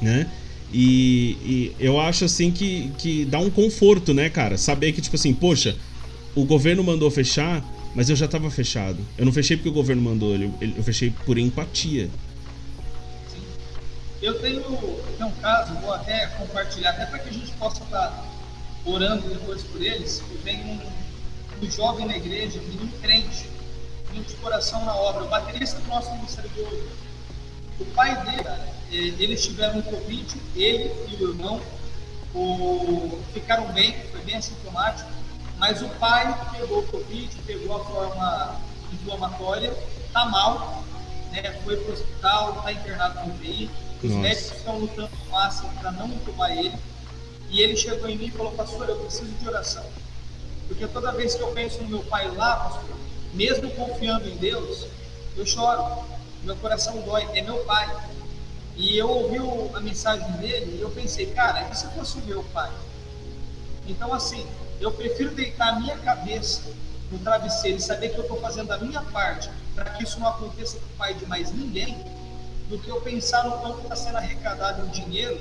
Né? 0.00 0.26
E, 0.72 1.36
e, 1.44 1.72
eu 1.78 2.00
acho 2.00 2.24
assim 2.24 2.50
que, 2.50 2.90
que 2.98 3.24
dá 3.24 3.38
um 3.38 3.50
conforto, 3.50 4.12
né, 4.12 4.28
cara? 4.28 4.58
Saber 4.58 4.92
que, 4.92 5.00
tipo 5.00 5.16
assim, 5.16 5.32
poxa, 5.32 5.76
o 6.34 6.44
governo 6.44 6.82
mandou 6.82 7.10
fechar, 7.10 7.64
mas 7.96 8.10
eu 8.10 8.14
já 8.14 8.26
estava 8.26 8.50
fechado. 8.50 8.98
Eu 9.16 9.24
não 9.24 9.32
fechei 9.32 9.56
porque 9.56 9.70
o 9.70 9.72
governo 9.72 10.02
mandou, 10.02 10.36
eu, 10.36 10.52
eu 10.60 10.84
fechei 10.84 11.10
por 11.24 11.38
empatia. 11.38 12.10
Sim. 13.32 13.42
Eu 14.20 14.38
tenho, 14.38 14.62
tenho 15.16 15.30
um 15.30 15.34
caso, 15.40 15.72
vou 15.80 15.94
até 15.94 16.26
compartilhar, 16.26 16.90
até 16.90 17.06
para 17.06 17.20
que 17.20 17.30
a 17.30 17.32
gente 17.32 17.50
possa 17.52 17.82
estar 17.82 18.22
orando 18.84 19.26
depois 19.30 19.62
por 19.62 19.82
eles. 19.82 20.22
Eu 20.30 20.38
tenho 20.44 20.62
um, 20.66 20.80
um 21.62 21.70
jovem 21.70 22.06
na 22.06 22.18
igreja, 22.18 22.60
um 22.60 23.00
crente, 23.00 23.48
menino 24.08 24.26
de 24.26 24.34
coração 24.34 24.84
na 24.84 24.94
obra, 24.94 25.24
o 25.24 25.28
baterista 25.28 25.80
do 25.80 25.88
nosso 25.88 26.12
ministério. 26.16 26.50
O 27.80 27.84
pai 27.94 28.14
dele, 28.26 28.48
eh, 28.92 29.22
eles 29.22 29.42
tiveram 29.42 29.78
um 29.78 29.82
Covid, 29.82 30.36
ele 30.54 30.92
e 31.08 31.24
o 31.24 31.30
irmão, 31.30 31.62
o, 32.34 33.22
ficaram 33.32 33.72
bem, 33.72 33.96
foi 34.12 34.20
bem 34.20 34.36
assintomático 34.36 35.15
mas 35.58 35.82
o 35.82 35.88
pai 36.00 36.50
pegou 36.52 36.80
o 36.80 36.86
Covid, 36.86 37.36
pegou 37.46 37.76
a 37.76 37.84
forma 37.84 38.60
inflamatória, 38.92 39.74
está 40.06 40.26
mal, 40.26 40.84
né, 41.32 41.58
foi 41.64 41.76
para 41.76 41.90
o 41.90 41.94
hospital, 41.94 42.56
está 42.56 42.72
internado 42.72 43.26
no 43.26 43.34
UTI. 43.34 43.70
Os 44.02 44.10
Nossa. 44.10 44.20
médicos 44.20 44.58
estão 44.58 44.78
lutando 44.78 45.10
ao 45.24 45.40
máximo 45.40 45.70
para 45.80 45.90
não 45.92 46.08
entubar 46.08 46.50
ele. 46.50 46.74
E 47.50 47.60
ele 47.60 47.76
chegou 47.76 48.08
em 48.08 48.16
mim 48.16 48.26
e 48.26 48.30
falou: 48.30 48.52
Pastor, 48.52 48.88
eu 48.88 48.96
preciso 48.96 49.30
de 49.32 49.48
oração. 49.48 49.84
Porque 50.68 50.86
toda 50.86 51.12
vez 51.12 51.34
que 51.34 51.40
eu 51.40 51.48
penso 51.52 51.82
no 51.82 51.88
meu 51.88 52.02
pai 52.04 52.30
lá, 52.32 52.56
pastor, 52.56 52.96
mesmo 53.32 53.70
confiando 53.70 54.28
em 54.28 54.36
Deus, 54.36 54.86
eu 55.36 55.46
choro. 55.46 56.04
Meu 56.42 56.56
coração 56.56 57.00
dói. 57.02 57.26
É 57.34 57.42
meu 57.42 57.58
pai. 57.64 57.88
E 58.76 58.96
eu 58.96 59.08
ouvi 59.08 59.38
a 59.74 59.80
mensagem 59.80 60.30
dele 60.32 60.76
e 60.78 60.80
eu 60.80 60.90
pensei: 60.90 61.26
Cara, 61.26 61.68
e 61.70 61.74
se 61.74 61.86
fosse 61.88 62.18
o 62.18 62.26
meu 62.26 62.44
pai? 62.52 62.70
Então, 63.88 64.12
assim, 64.12 64.46
eu 64.80 64.92
prefiro 64.92 65.30
deitar 65.30 65.74
a 65.74 65.80
minha 65.80 65.96
cabeça 65.98 66.62
no 67.10 67.18
travesseiro 67.18 67.78
e 67.78 67.80
saber 67.80 68.10
que 68.10 68.18
eu 68.18 68.22
estou 68.22 68.40
fazendo 68.40 68.72
a 68.72 68.78
minha 68.78 69.00
parte 69.02 69.50
para 69.74 69.90
que 69.90 70.04
isso 70.04 70.18
não 70.18 70.28
aconteça 70.28 70.78
com 70.78 70.86
o 70.86 70.96
pai 70.96 71.14
de 71.14 71.26
mais 71.26 71.52
ninguém, 71.52 71.96
do 72.68 72.78
que 72.78 72.88
eu 72.88 73.00
pensar 73.00 73.44
no 73.44 73.58
quanto 73.58 73.82
está 73.82 73.94
sendo 73.94 74.16
arrecadado 74.16 74.86
em 74.86 74.88
dinheiro, 74.88 75.38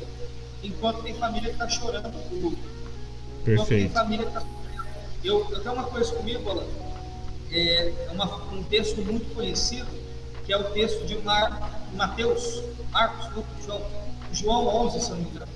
enquanto 0.61 1.01
tem 1.03 1.13
família 1.15 1.49
que 1.49 1.55
está 1.55 1.69
chorando 1.69 2.11
por 2.11 2.38
lucro. 2.38 2.59
Enquanto 3.47 3.67
tem 3.67 3.89
família 3.89 4.25
que 4.25 4.38
está. 4.38 4.43
Eu, 5.23 5.47
eu 5.49 5.59
tenho 5.61 5.73
uma 5.73 5.86
coisa 5.86 6.13
comigo, 6.13 6.47
Alan, 6.49 6.67
é, 7.51 7.93
é 8.07 8.11
uma, 8.11 8.36
um 8.53 8.63
texto 8.63 9.01
muito 9.01 9.33
conhecido, 9.33 9.88
que 10.45 10.53
é 10.53 10.57
o 10.57 10.65
texto 10.65 11.05
de 11.05 11.17
Mar, 11.19 11.81
Mateus, 11.93 12.61
Marcos, 12.91 13.33
Lucas, 13.33 13.65
João, 13.65 13.81
João 14.31 14.67
11, 14.86 15.01
se 15.01 15.09
não 15.09 15.17
me 15.17 15.29
engano. 15.29 15.51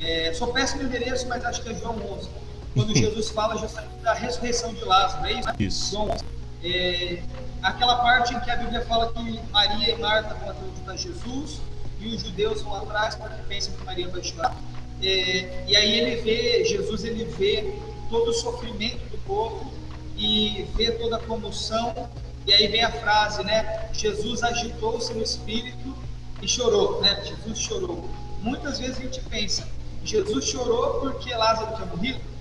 É, 0.00 0.32
sou 0.34 0.52
péssimo 0.52 0.82
endereço, 0.82 1.28
mas 1.28 1.44
acho 1.44 1.62
que 1.62 1.68
é 1.68 1.74
João 1.74 1.96
11. 2.18 2.28
Quando 2.74 2.94
Jesus 2.94 3.28
fala 3.30 3.56
justamente 3.56 3.94
da 4.02 4.12
ressurreição 4.12 4.74
de 4.74 4.84
Lázaro, 4.84 5.26
é 5.26 5.32
isso? 5.32 5.48
Né? 5.48 5.54
isso. 5.60 5.98
11. 5.98 6.24
É, 6.64 7.22
aquela 7.62 7.96
parte 7.96 8.34
em 8.34 8.40
que 8.40 8.50
a 8.50 8.56
Bíblia 8.56 8.84
fala 8.86 9.12
que 9.12 9.40
Maria 9.50 9.94
e 9.94 9.98
Marta 9.98 10.34
vão 10.34 10.50
ajudar 10.50 10.96
Jesus 10.96 11.60
e 12.00 12.08
os 12.08 12.22
judeus 12.22 12.62
vão 12.62 12.74
atrás 12.76 13.14
porque 13.14 13.40
pensam 13.48 13.74
que 13.74 13.84
Maria 13.84 14.08
vai 14.08 14.22
chorar. 14.22 14.56
É, 15.00 15.64
e 15.68 15.76
aí 15.76 15.98
ele 16.00 16.22
vê, 16.22 16.64
Jesus 16.64 17.04
ele 17.04 17.24
vê 17.24 17.74
todo 18.10 18.30
o 18.30 18.34
sofrimento 18.34 19.08
do 19.10 19.18
povo 19.18 19.72
e 20.16 20.66
vê 20.74 20.90
toda 20.92 21.16
a 21.16 21.20
comoção. 21.20 22.08
E 22.46 22.52
aí 22.52 22.68
vem 22.68 22.82
a 22.82 22.90
frase, 22.90 23.42
né? 23.44 23.88
Jesus 23.92 24.42
agitou-se 24.42 25.12
no 25.14 25.22
espírito 25.22 25.94
e 26.42 26.48
chorou, 26.48 27.00
né? 27.00 27.22
Jesus 27.24 27.58
chorou. 27.58 28.08
Muitas 28.40 28.78
vezes 28.78 28.98
a 28.98 29.02
gente 29.02 29.20
pensa, 29.22 29.66
Jesus 30.04 30.44
chorou 30.44 31.00
porque 31.00 31.34
Lázaro 31.34 31.74
tinha 31.74 31.86
morrido. 31.86 32.33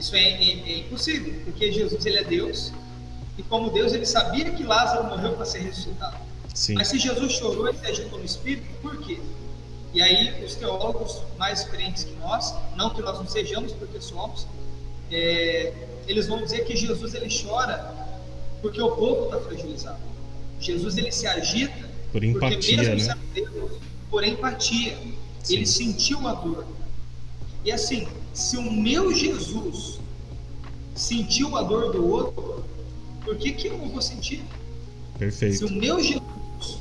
Isso 0.00 0.16
é, 0.16 0.20
é, 0.20 0.72
é 0.72 0.78
impossível, 0.78 1.42
porque 1.44 1.70
Jesus 1.70 2.06
ele 2.06 2.16
é 2.16 2.24
Deus 2.24 2.72
e 3.36 3.42
como 3.42 3.70
Deus 3.70 3.92
ele 3.92 4.06
sabia 4.06 4.50
que 4.50 4.62
Lázaro 4.62 5.04
morreu 5.04 5.34
para 5.34 5.44
ser 5.44 5.58
ressuscitado. 5.58 6.16
Sim. 6.54 6.74
Mas 6.74 6.88
se 6.88 6.98
Jesus 6.98 7.32
chorou 7.32 7.68
e 7.68 7.74
se 7.74 7.86
agitou 7.86 8.18
no 8.18 8.24
espírito, 8.24 8.66
por 8.80 8.96
quê? 8.98 9.20
E 9.92 10.00
aí 10.00 10.42
os 10.42 10.54
teólogos 10.54 11.22
mais 11.36 11.60
experientes 11.60 12.04
que 12.04 12.14
nós, 12.14 12.54
não 12.76 12.90
que 12.90 13.02
nós 13.02 13.18
não 13.18 13.28
sejamos 13.28 13.72
porque 13.72 14.00
somos, 14.00 14.46
é, 15.12 15.72
eles 16.08 16.26
vão 16.26 16.42
dizer 16.42 16.64
que 16.64 16.74
Jesus 16.74 17.12
ele 17.14 17.28
chora 17.28 17.94
porque 18.62 18.80
o 18.80 18.90
povo 18.92 19.26
está 19.26 19.38
fragilizado. 19.40 20.00
Jesus 20.58 20.96
ele 20.96 21.12
se 21.12 21.26
agita 21.26 21.90
por 22.10 22.24
empatia, 22.24 22.76
porque 22.76 22.94
mesmo 22.94 23.06
né? 23.06 23.18
Deus, 23.34 23.72
por 24.10 24.24
empatia, 24.24 24.96
Sim. 25.42 25.56
ele 25.56 25.66
sentiu 25.66 26.26
a 26.26 26.32
dor. 26.34 26.66
E 27.64 27.72
assim, 27.72 28.08
se 28.32 28.56
o 28.56 28.70
meu 28.70 29.14
Jesus 29.14 30.00
sentiu 30.94 31.56
a 31.56 31.62
dor 31.62 31.92
do 31.92 32.06
outro, 32.06 32.64
por 33.24 33.36
que, 33.36 33.52
que 33.52 33.68
eu 33.68 33.78
não 33.78 33.88
vou 33.88 34.00
sentir? 34.00 34.44
Perfeito. 35.18 35.58
Se 35.58 35.64
o 35.64 35.70
meu 35.70 36.02
Jesus 36.02 36.80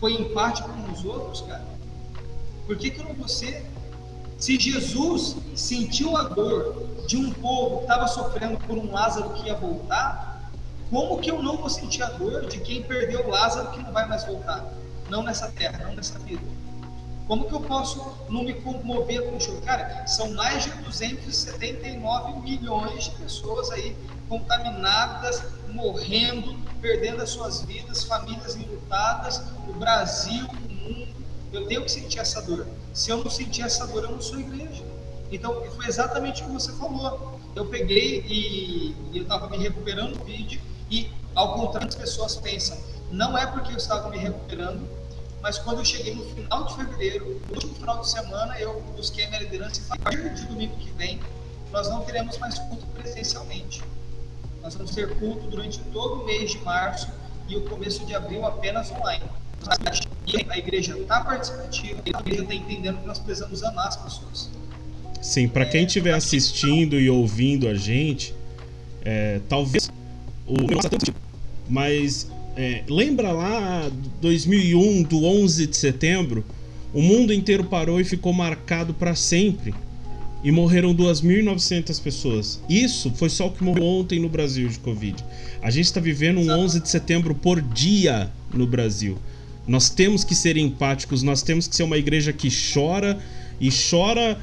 foi 0.00 0.14
empático 0.14 0.68
com 0.68 0.92
os 0.92 1.04
outros, 1.04 1.42
cara, 1.42 1.66
por 2.66 2.76
que, 2.76 2.90
que 2.90 3.00
eu 3.00 3.04
não 3.04 3.14
vou 3.14 3.28
ser? 3.28 3.64
Se 4.38 4.58
Jesus 4.58 5.36
sentiu 5.54 6.16
a 6.16 6.22
dor 6.24 6.86
de 7.06 7.16
um 7.16 7.32
povo 7.32 7.78
que 7.78 7.82
estava 7.82 8.06
sofrendo 8.06 8.56
por 8.58 8.78
um 8.78 8.92
Lázaro 8.92 9.30
que 9.30 9.46
ia 9.46 9.54
voltar, 9.54 10.50
como 10.90 11.18
que 11.18 11.30
eu 11.30 11.42
não 11.42 11.56
vou 11.56 11.68
sentir 11.68 12.02
a 12.02 12.10
dor 12.10 12.46
de 12.46 12.60
quem 12.60 12.82
perdeu 12.82 13.26
o 13.26 13.30
Lázaro 13.30 13.70
que 13.72 13.82
não 13.82 13.92
vai 13.92 14.08
mais 14.08 14.24
voltar? 14.24 14.72
Não 15.10 15.22
nessa 15.22 15.48
terra, 15.50 15.86
não 15.86 15.94
nessa 15.94 16.18
vida. 16.20 16.42
Como 17.28 17.44
que 17.46 17.52
eu 17.52 17.60
posso 17.60 18.02
não 18.30 18.42
me 18.42 18.54
comover 18.54 19.22
com 19.28 19.36
o 19.36 19.40
choro? 19.40 19.60
Cara, 19.60 20.06
são 20.06 20.32
mais 20.32 20.64
de 20.64 20.70
279 20.70 22.40
milhões 22.40 23.04
de 23.04 23.10
pessoas 23.10 23.70
aí 23.70 23.94
contaminadas, 24.30 25.42
morrendo, 25.68 26.56
perdendo 26.80 27.22
as 27.22 27.28
suas 27.28 27.60
vidas, 27.62 28.04
famílias 28.04 28.56
enlutadas, 28.56 29.42
o 29.68 29.74
Brasil, 29.74 30.46
o 30.46 30.72
mundo. 30.72 31.14
Eu 31.52 31.66
tenho 31.66 31.84
que 31.84 31.90
sentir 31.90 32.18
essa 32.18 32.40
dor. 32.40 32.66
Se 32.94 33.10
eu 33.10 33.18
não 33.18 33.30
sentir 33.30 33.60
essa 33.60 33.86
dor, 33.86 34.04
eu 34.04 34.12
não 34.12 34.22
sou 34.22 34.40
igreja. 34.40 34.82
Então, 35.30 35.62
foi 35.76 35.86
exatamente 35.86 36.42
o 36.42 36.46
que 36.46 36.52
você 36.52 36.72
falou. 36.72 37.38
Eu 37.54 37.66
peguei 37.66 38.24
e, 38.26 38.96
e 39.12 39.18
eu 39.18 39.22
estava 39.24 39.48
me 39.50 39.58
recuperando 39.58 40.16
do 40.16 40.24
vídeo 40.24 40.60
e, 40.90 41.10
ao 41.34 41.54
contrário, 41.54 41.88
as 41.88 41.94
pessoas 41.94 42.36
pensam, 42.36 42.78
não 43.10 43.36
é 43.36 43.46
porque 43.46 43.72
eu 43.72 43.76
estava 43.76 44.08
me 44.08 44.16
recuperando, 44.16 44.88
mas 45.42 45.58
quando 45.58 45.78
eu 45.78 45.84
cheguei 45.84 46.14
no 46.14 46.24
final 46.34 46.64
de 46.64 46.76
fevereiro, 46.76 47.40
no 47.46 47.54
último 47.54 47.74
final 47.74 48.00
de 48.00 48.10
semana, 48.10 48.58
eu 48.58 48.80
busquei 48.96 49.24
a 49.24 49.28
minha 49.28 49.42
liderança 49.42 49.80
e 49.80 49.84
falei, 49.84 50.02
a 50.04 50.22
partir 50.22 50.34
de 50.34 50.46
domingo 50.46 50.76
que 50.76 50.90
vem, 50.92 51.20
nós 51.72 51.88
não 51.88 52.04
teremos 52.04 52.36
mais 52.38 52.58
culto 52.58 52.86
presencialmente. 52.86 53.82
Nós 54.62 54.74
vamos 54.74 54.94
ter 54.94 55.16
culto 55.18 55.46
durante 55.46 55.78
todo 55.92 56.22
o 56.22 56.24
mês 56.24 56.50
de 56.50 56.58
março 56.58 57.08
e 57.48 57.56
o 57.56 57.62
começo 57.62 58.04
de 58.04 58.14
abril 58.14 58.44
apenas 58.44 58.90
online. 58.90 59.24
A 60.48 60.58
igreja 60.58 60.96
está 60.98 61.20
participativa, 61.20 62.00
a 62.04 62.20
igreja 62.20 62.42
está 62.42 62.54
entendendo 62.54 63.00
que 63.00 63.06
nós 63.06 63.18
precisamos 63.18 63.62
amar 63.62 63.88
as 63.88 63.96
pessoas. 63.96 64.50
Sim, 65.20 65.48
para 65.48 65.66
quem 65.66 65.84
estiver 65.84 66.14
assistindo 66.14 66.98
e 66.98 67.10
ouvindo 67.10 67.68
a 67.68 67.74
gente, 67.74 68.34
é, 69.04 69.40
talvez 69.48 69.90
o 70.46 70.54
mas 71.68 72.30
é, 72.58 72.82
lembra 72.88 73.30
lá 73.30 73.88
2001 74.20 75.04
do 75.04 75.24
11 75.24 75.68
de 75.68 75.76
setembro, 75.76 76.44
o 76.92 77.00
mundo 77.00 77.32
inteiro 77.32 77.62
parou 77.62 78.00
e 78.00 78.04
ficou 78.04 78.32
marcado 78.32 78.92
para 78.92 79.14
sempre 79.14 79.72
e 80.42 80.50
morreram 80.50 80.92
2.900 80.92 82.02
pessoas. 82.02 82.60
Isso 82.68 83.12
foi 83.14 83.28
só 83.28 83.46
o 83.46 83.52
que 83.52 83.62
morreu 83.62 83.84
ontem 83.84 84.18
no 84.18 84.28
Brasil 84.28 84.68
de 84.68 84.80
Covid. 84.80 85.24
A 85.62 85.70
gente 85.70 85.84
está 85.84 86.00
vivendo 86.00 86.40
um 86.40 86.50
11 86.50 86.80
de 86.80 86.88
setembro 86.88 87.32
por 87.32 87.62
dia 87.62 88.28
no 88.52 88.66
Brasil. 88.66 89.16
Nós 89.64 89.88
temos 89.88 90.24
que 90.24 90.34
ser 90.34 90.56
empáticos, 90.56 91.22
nós 91.22 91.42
temos 91.42 91.68
que 91.68 91.76
ser 91.76 91.84
uma 91.84 91.96
igreja 91.96 92.32
que 92.32 92.48
chora 92.50 93.20
e 93.60 93.70
chora 93.70 94.36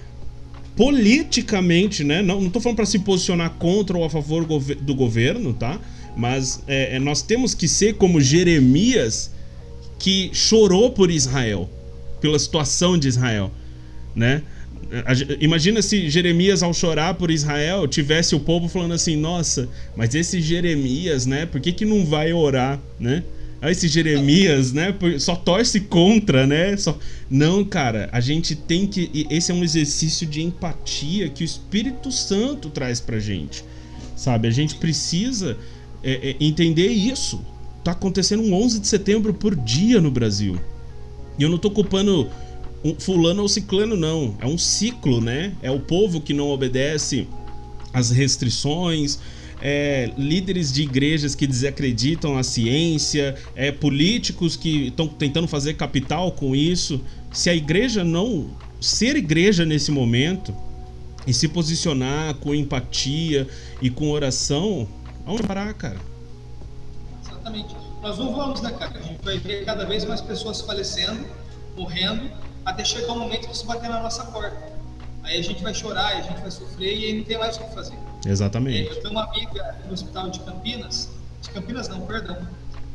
politicamente, 0.78 2.05
né? 2.05 2.22
Não, 2.22 2.39
não 2.39 2.49
tô 2.49 2.61
falando 2.61 2.78
para 2.78 2.86
se 2.86 2.99
posicionar 2.99 3.49
contra 3.51 3.97
ou 3.97 4.05
a 4.05 4.09
favor 4.09 4.45
do 4.45 4.95
governo, 4.95 5.53
tá? 5.53 5.82
Mas 6.16 6.63
é, 6.68 6.95
é, 6.95 6.99
nós 6.99 7.22
temos 7.22 7.53
que 7.53 7.68
ser 7.68 7.95
como 7.95 8.22
Jeremias, 8.22 9.32
que 9.99 10.30
chorou 10.34 10.91
por 10.91 11.11
Israel, 11.11 11.70
pela 12.22 12.39
situação 12.39 12.97
de 12.97 13.07
Israel, 13.07 13.51
né? 14.16 14.41
Imagina 15.41 15.82
se 15.82 16.09
Jeremias, 16.09 16.61
ao 16.61 16.74
chorar 16.74 17.16
por 17.16 17.32
Israel, 17.32 17.88
tivesse 17.88 18.36
o 18.36 18.39
povo 18.39 18.68
falando 18.68 18.93
assim: 18.93 19.16
Nossa, 19.16 19.68
mas 19.95 20.13
esse 20.13 20.39
Jeremias, 20.39 21.26
né? 21.26 21.45
Por 21.45 21.59
que, 21.59 21.72
que 21.72 21.86
não 21.86 22.05
vai 22.05 22.32
orar, 22.32 22.80
né? 22.99 23.24
Ah, 23.61 23.72
esse 23.72 23.88
Jeremias, 23.88 24.74
né? 24.74 24.93
Só 25.18 25.36
torce 25.36 25.80
contra, 25.82 26.45
né? 26.45 26.78
Só... 26.78 26.97
Não, 27.30 27.66
cara, 27.66 28.07
a 28.11 28.20
gente 28.20 28.55
tem 28.55 28.86
que. 28.86 29.26
Esse 29.30 29.51
é 29.51 29.55
um 29.55 29.63
exercício 29.63 30.28
de 30.28 30.43
empatia 30.43 31.30
que 31.30 31.43
o 31.43 31.45
Espírito 31.45 32.11
Santo 32.11 32.70
traz 32.70 32.99
pra 32.99 33.18
gente, 33.18 33.66
sabe? 34.16 34.47
A 34.47 34.51
gente 34.51 34.76
precisa 34.76 35.57
é, 36.06 36.30
é, 36.30 36.36
entender 36.39 36.88
isso. 36.88 37.41
Tá 37.84 37.91
acontecendo 37.91 38.43
um 38.43 38.53
11 38.53 38.80
de 38.80 38.88
setembro 38.88 39.34
por 39.34 39.56
dia 39.56 39.99
no 39.99 40.12
Brasil. 40.12 40.58
E 41.38 41.43
eu 41.43 41.49
não 41.49 41.58
tô 41.58 41.72
culpando 41.72 42.30
um 42.84 42.93
fulano 42.99 43.41
ou 43.41 43.49
ciclano, 43.49 43.97
não. 43.97 44.36
É 44.39 44.45
um 44.45 44.58
ciclo, 44.58 45.20
né? 45.20 45.53
É 45.64 45.72
o 45.72 45.80
povo 45.80 46.22
que 46.22 46.34
não 46.34 46.49
obedece 46.49 47.28
às 47.91 48.12
restrições, 48.12 49.20
é, 49.62 50.12
líderes 50.18 50.72
de 50.72 50.84
igrejas 50.84 51.34
que 51.34 51.47
desacreditam 51.47 52.38
a 52.38 52.43
ciência, 52.43 53.36
é, 53.56 53.72
políticos 53.72 54.56
que 54.56 54.88
estão 54.88 55.08
tentando 55.08 55.47
fazer 55.47 55.74
capital 55.74 56.32
com 56.32 56.56
isso. 56.56 57.01
Se 57.34 57.49
a 57.49 57.56
igreja 57.56 58.03
não 58.03 58.49
ser 58.80 59.16
igreja 59.16 59.66
nesse 59.66 59.91
momento 59.91 60.56
e 61.26 61.34
se 61.34 61.47
posicionar 61.47 62.36
com 62.36 62.53
empatia 62.53 63.47
e 63.82 63.89
com 63.89 64.12
oração, 64.12 64.88
vamos 65.26 65.42
parar, 65.42 65.74
cara. 65.74 65.98
Exatamente. 67.22 67.76
Nós 68.02 68.18
não 68.18 68.36
vamos, 68.36 68.62
né, 68.62 68.72
cara? 68.72 68.98
A 68.98 69.02
gente 69.02 69.24
vai 69.24 69.38
ver 69.38 69.66
cada 69.66 69.86
vez 69.86 70.06
mais 70.06 70.22
pessoas 70.22 70.62
falecendo, 70.62 71.26
morrendo 71.76 72.30
até 72.66 72.84
chegar 72.84 73.14
o 73.14 73.20
momento 73.20 73.48
que 73.48 73.54
isso 73.54 73.66
bater 73.66 73.90
na 73.90 74.02
nossa 74.02 74.24
porta. 74.26 74.76
Aí 75.24 75.40
a 75.40 75.42
gente 75.42 75.62
vai 75.64 75.74
chorar, 75.74 76.18
a 76.18 76.22
gente 76.22 76.40
vai 76.40 76.52
sofrer 76.52 76.98
e 76.98 77.06
aí 77.06 77.18
não 77.18 77.24
tem 77.24 77.38
mais 77.38 77.58
o 77.58 77.64
que 77.64 77.74
fazer. 77.74 77.98
Exatamente. 78.26 78.90
Eu 78.90 79.02
tenho 79.02 79.12
uma 79.12 79.24
amiga 79.24 79.76
no 79.86 79.94
hospital 79.94 80.30
de 80.30 80.40
Campinas, 80.42 81.10
de 81.42 81.50
Campinas 81.50 81.88
não, 81.88 82.02
perdão, 82.02 82.38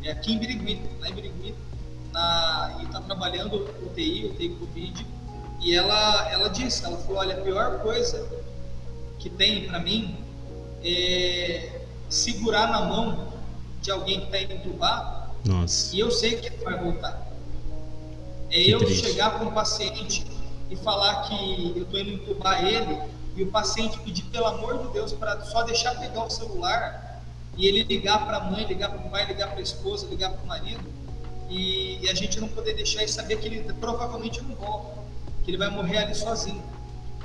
é 0.02 0.12
aqui 0.12 0.32
em 0.32 0.38
Birigui, 0.38 0.80
lá 1.00 1.08
em 1.08 1.14
Birigui, 1.14 1.54
na, 2.12 2.76
e 2.80 2.84
está 2.84 3.00
trabalhando 3.00 3.68
UTI, 3.84 4.26
UTI 4.26 4.48
Covid, 4.50 5.06
e 5.60 5.74
ela, 5.74 6.30
ela 6.30 6.48
disse, 6.48 6.84
ela 6.84 6.96
falou, 6.98 7.18
olha, 7.18 7.36
a 7.36 7.40
pior 7.40 7.80
coisa 7.80 8.26
que 9.18 9.28
tem 9.28 9.66
para 9.66 9.78
mim 9.78 10.16
é 10.82 11.79
segurar 12.10 12.66
na 12.66 12.82
mão 12.82 13.32
de 13.80 13.90
alguém 13.90 14.20
que 14.20 14.26
está 14.26 14.40
indo 14.40 14.52
entubar, 14.54 15.30
Nossa. 15.44 15.94
e 15.96 16.00
eu 16.00 16.10
sei 16.10 16.36
que 16.36 16.46
ele 16.48 16.64
vai 16.64 16.78
voltar. 16.78 17.28
É 18.50 18.64
que 18.64 18.70
eu 18.70 18.78
triste. 18.80 19.06
chegar 19.06 19.30
para 19.30 19.46
um 19.46 19.52
paciente 19.52 20.26
e 20.68 20.76
falar 20.76 21.22
que 21.28 21.72
eu 21.76 21.82
estou 21.84 22.00
indo 22.00 22.10
entubar 22.10 22.64
ele 22.64 22.98
e 23.36 23.42
o 23.42 23.46
paciente 23.46 23.98
pedir 24.00 24.24
pelo 24.24 24.46
amor 24.46 24.86
de 24.86 24.92
Deus 24.92 25.12
para 25.12 25.40
só 25.42 25.62
deixar 25.62 25.94
pegar 25.98 26.24
o 26.24 26.30
celular 26.30 27.22
e 27.56 27.66
ele 27.66 27.84
ligar 27.84 28.26
para 28.26 28.38
a 28.38 28.50
mãe, 28.50 28.64
ligar 28.66 28.90
para 28.90 29.06
o 29.06 29.10
pai, 29.10 29.26
ligar 29.26 29.48
para 29.48 29.58
a 29.58 29.62
esposa, 29.62 30.06
ligar 30.06 30.30
para 30.30 30.42
o 30.42 30.46
marido 30.46 30.84
e, 31.48 31.98
e, 32.00 32.08
a 32.08 32.14
gente 32.14 32.38
não 32.40 32.48
poder 32.48 32.74
deixar 32.74 33.02
e 33.02 33.08
saber 33.08 33.38
que 33.38 33.46
ele 33.46 33.72
provavelmente 33.74 34.40
não 34.40 34.54
volta, 34.54 35.00
que 35.44 35.50
ele 35.50 35.58
vai 35.58 35.68
morrer 35.68 35.98
ali 35.98 36.14
sozinho. 36.14 36.62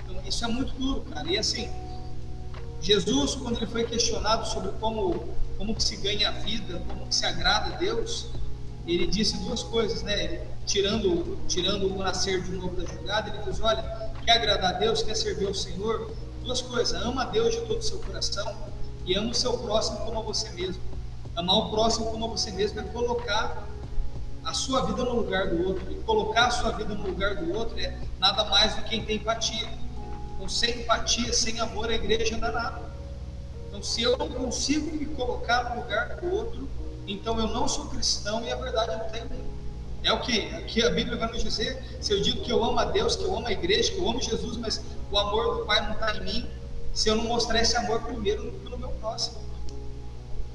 Então 0.03 0.19
isso 0.27 0.43
é 0.43 0.47
muito 0.47 0.73
duro, 0.73 1.01
cara. 1.01 1.29
E 1.31 1.38
assim, 1.38 1.69
Jesus, 2.86 3.33
quando 3.33 3.57
ele 3.57 3.65
foi 3.65 3.83
questionado 3.83 4.47
sobre 4.47 4.71
como, 4.73 5.27
como 5.57 5.73
que 5.73 5.83
se 5.83 5.95
ganha 5.97 6.29
a 6.29 6.31
vida, 6.33 6.79
como 6.88 7.07
que 7.07 7.15
se 7.15 7.25
agrada 7.25 7.73
a 7.73 7.77
Deus, 7.79 8.27
ele 8.86 9.07
disse 9.07 9.38
duas 9.39 9.63
coisas, 9.63 10.03
né? 10.03 10.23
Ele, 10.23 10.41
tirando, 10.67 11.39
tirando 11.47 11.91
o 11.91 11.97
nascer 11.97 12.43
de 12.43 12.51
novo 12.51 12.75
da 12.79 12.86
jogada, 12.86 13.31
ele 13.31 13.39
diz, 13.43 13.59
olha, 13.59 13.81
quer 14.23 14.33
agradar 14.33 14.75
a 14.75 14.77
Deus, 14.77 15.01
quer 15.01 15.15
servir 15.15 15.47
ao 15.47 15.53
Senhor, 15.55 16.11
duas 16.43 16.61
coisas, 16.61 17.01
ama 17.01 17.23
a 17.23 17.25
Deus 17.25 17.55
de 17.55 17.61
todo 17.61 17.79
o 17.79 17.81
seu 17.81 17.97
coração 17.97 18.55
e 19.03 19.15
ama 19.15 19.31
o 19.31 19.33
seu 19.33 19.57
próximo 19.57 19.97
como 20.01 20.19
a 20.19 20.21
você 20.21 20.47
mesmo. 20.51 20.83
Amar 21.36 21.57
o 21.57 21.71
próximo 21.71 22.05
como 22.11 22.25
a 22.25 22.27
você 22.27 22.51
mesmo 22.51 22.79
é 22.81 22.83
colocar 22.83 23.67
a 24.43 24.53
sua 24.53 24.86
vida 24.86 25.03
no 25.03 25.15
lugar 25.15 25.47
do 25.47 25.67
outro. 25.67 25.91
E 25.91 25.95
colocar 26.03 26.45
a 26.45 26.51
sua 26.51 26.69
vida 26.69 26.93
no 26.93 27.07
lugar 27.07 27.36
do 27.38 27.51
outro 27.51 27.79
é 27.79 27.97
nada 28.19 28.45
mais 28.45 28.75
do 28.75 28.83
que 28.83 29.01
tem 29.01 29.15
empatia. 29.15 29.67
Então, 30.36 30.49
sem 30.49 30.81
empatia, 30.81 31.31
sem 31.33 31.59
amor, 31.59 31.89
a 31.89 31.95
igreja 31.95 32.38
não 32.38 32.47
é 32.47 32.51
nada. 32.51 32.81
Então, 33.67 33.81
se 33.81 34.01
eu 34.01 34.17
não 34.17 34.29
consigo 34.29 34.95
me 34.95 35.05
colocar 35.05 35.75
no 35.75 35.81
lugar 35.81 36.15
do 36.17 36.33
outro, 36.33 36.69
então 37.07 37.39
eu 37.39 37.47
não 37.47 37.67
sou 37.67 37.86
cristão 37.86 38.43
e 38.43 38.51
a 38.51 38.55
verdade 38.55 38.95
não 38.97 39.09
tem 39.09 39.23
É 40.03 40.13
o 40.13 40.19
que? 40.21 40.47
Aqui 40.55 40.83
a 40.83 40.89
Bíblia 40.89 41.17
vai 41.17 41.31
nos 41.31 41.43
dizer: 41.43 41.83
se 42.01 42.13
eu 42.13 42.21
digo 42.21 42.41
que 42.41 42.51
eu 42.51 42.63
amo 42.63 42.79
a 42.79 42.86
Deus, 42.86 43.15
que 43.15 43.23
eu 43.23 43.36
amo 43.36 43.47
a 43.47 43.51
igreja, 43.51 43.91
que 43.91 43.97
eu 43.97 44.09
amo 44.09 44.21
Jesus, 44.21 44.57
mas 44.57 44.81
o 45.11 45.17
amor 45.17 45.57
do 45.57 45.65
Pai 45.65 45.81
não 45.86 45.93
está 45.93 46.15
em 46.17 46.23
mim, 46.23 46.49
se 46.93 47.09
eu 47.09 47.15
não 47.15 47.25
mostrar 47.25 47.61
esse 47.61 47.75
amor 47.75 48.01
primeiro 48.01 48.51
pelo 48.63 48.77
meu 48.77 48.89
próximo. 48.89 49.38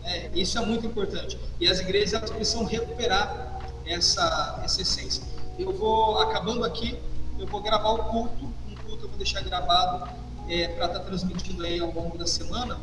É, 0.05 0.31
isso 0.35 0.59
é 0.59 0.65
muito 0.65 0.87
importante. 0.87 1.39
E 1.61 1.69
as 1.69 1.79
igrejas 1.79 2.15
elas 2.15 2.31
precisam 2.31 2.65
recuperar 2.65 3.61
essa, 3.87 4.61
essa 4.65 4.83
essência. 4.83 5.23
Eu 5.59 5.73
vou, 5.73 6.19
acabando 6.19 6.65
aqui, 6.65 6.99
eu 7.39 7.47
vou 7.47 7.61
gravar 7.61 7.91
o 7.91 8.05
culto, 8.05 8.45
um 8.69 8.75
culto 8.77 9.05
eu 9.05 9.09
vou 9.09 9.10
deixar 9.21 9.43
gravado 9.43 10.11
é, 10.49 10.69
para 10.69 10.87
estar 10.87 10.99
tá 10.99 11.05
transmitindo 11.05 11.65
aí 11.65 11.79
ao 11.79 11.93
longo 11.93 12.17
da 12.17 12.27
semana. 12.27 12.79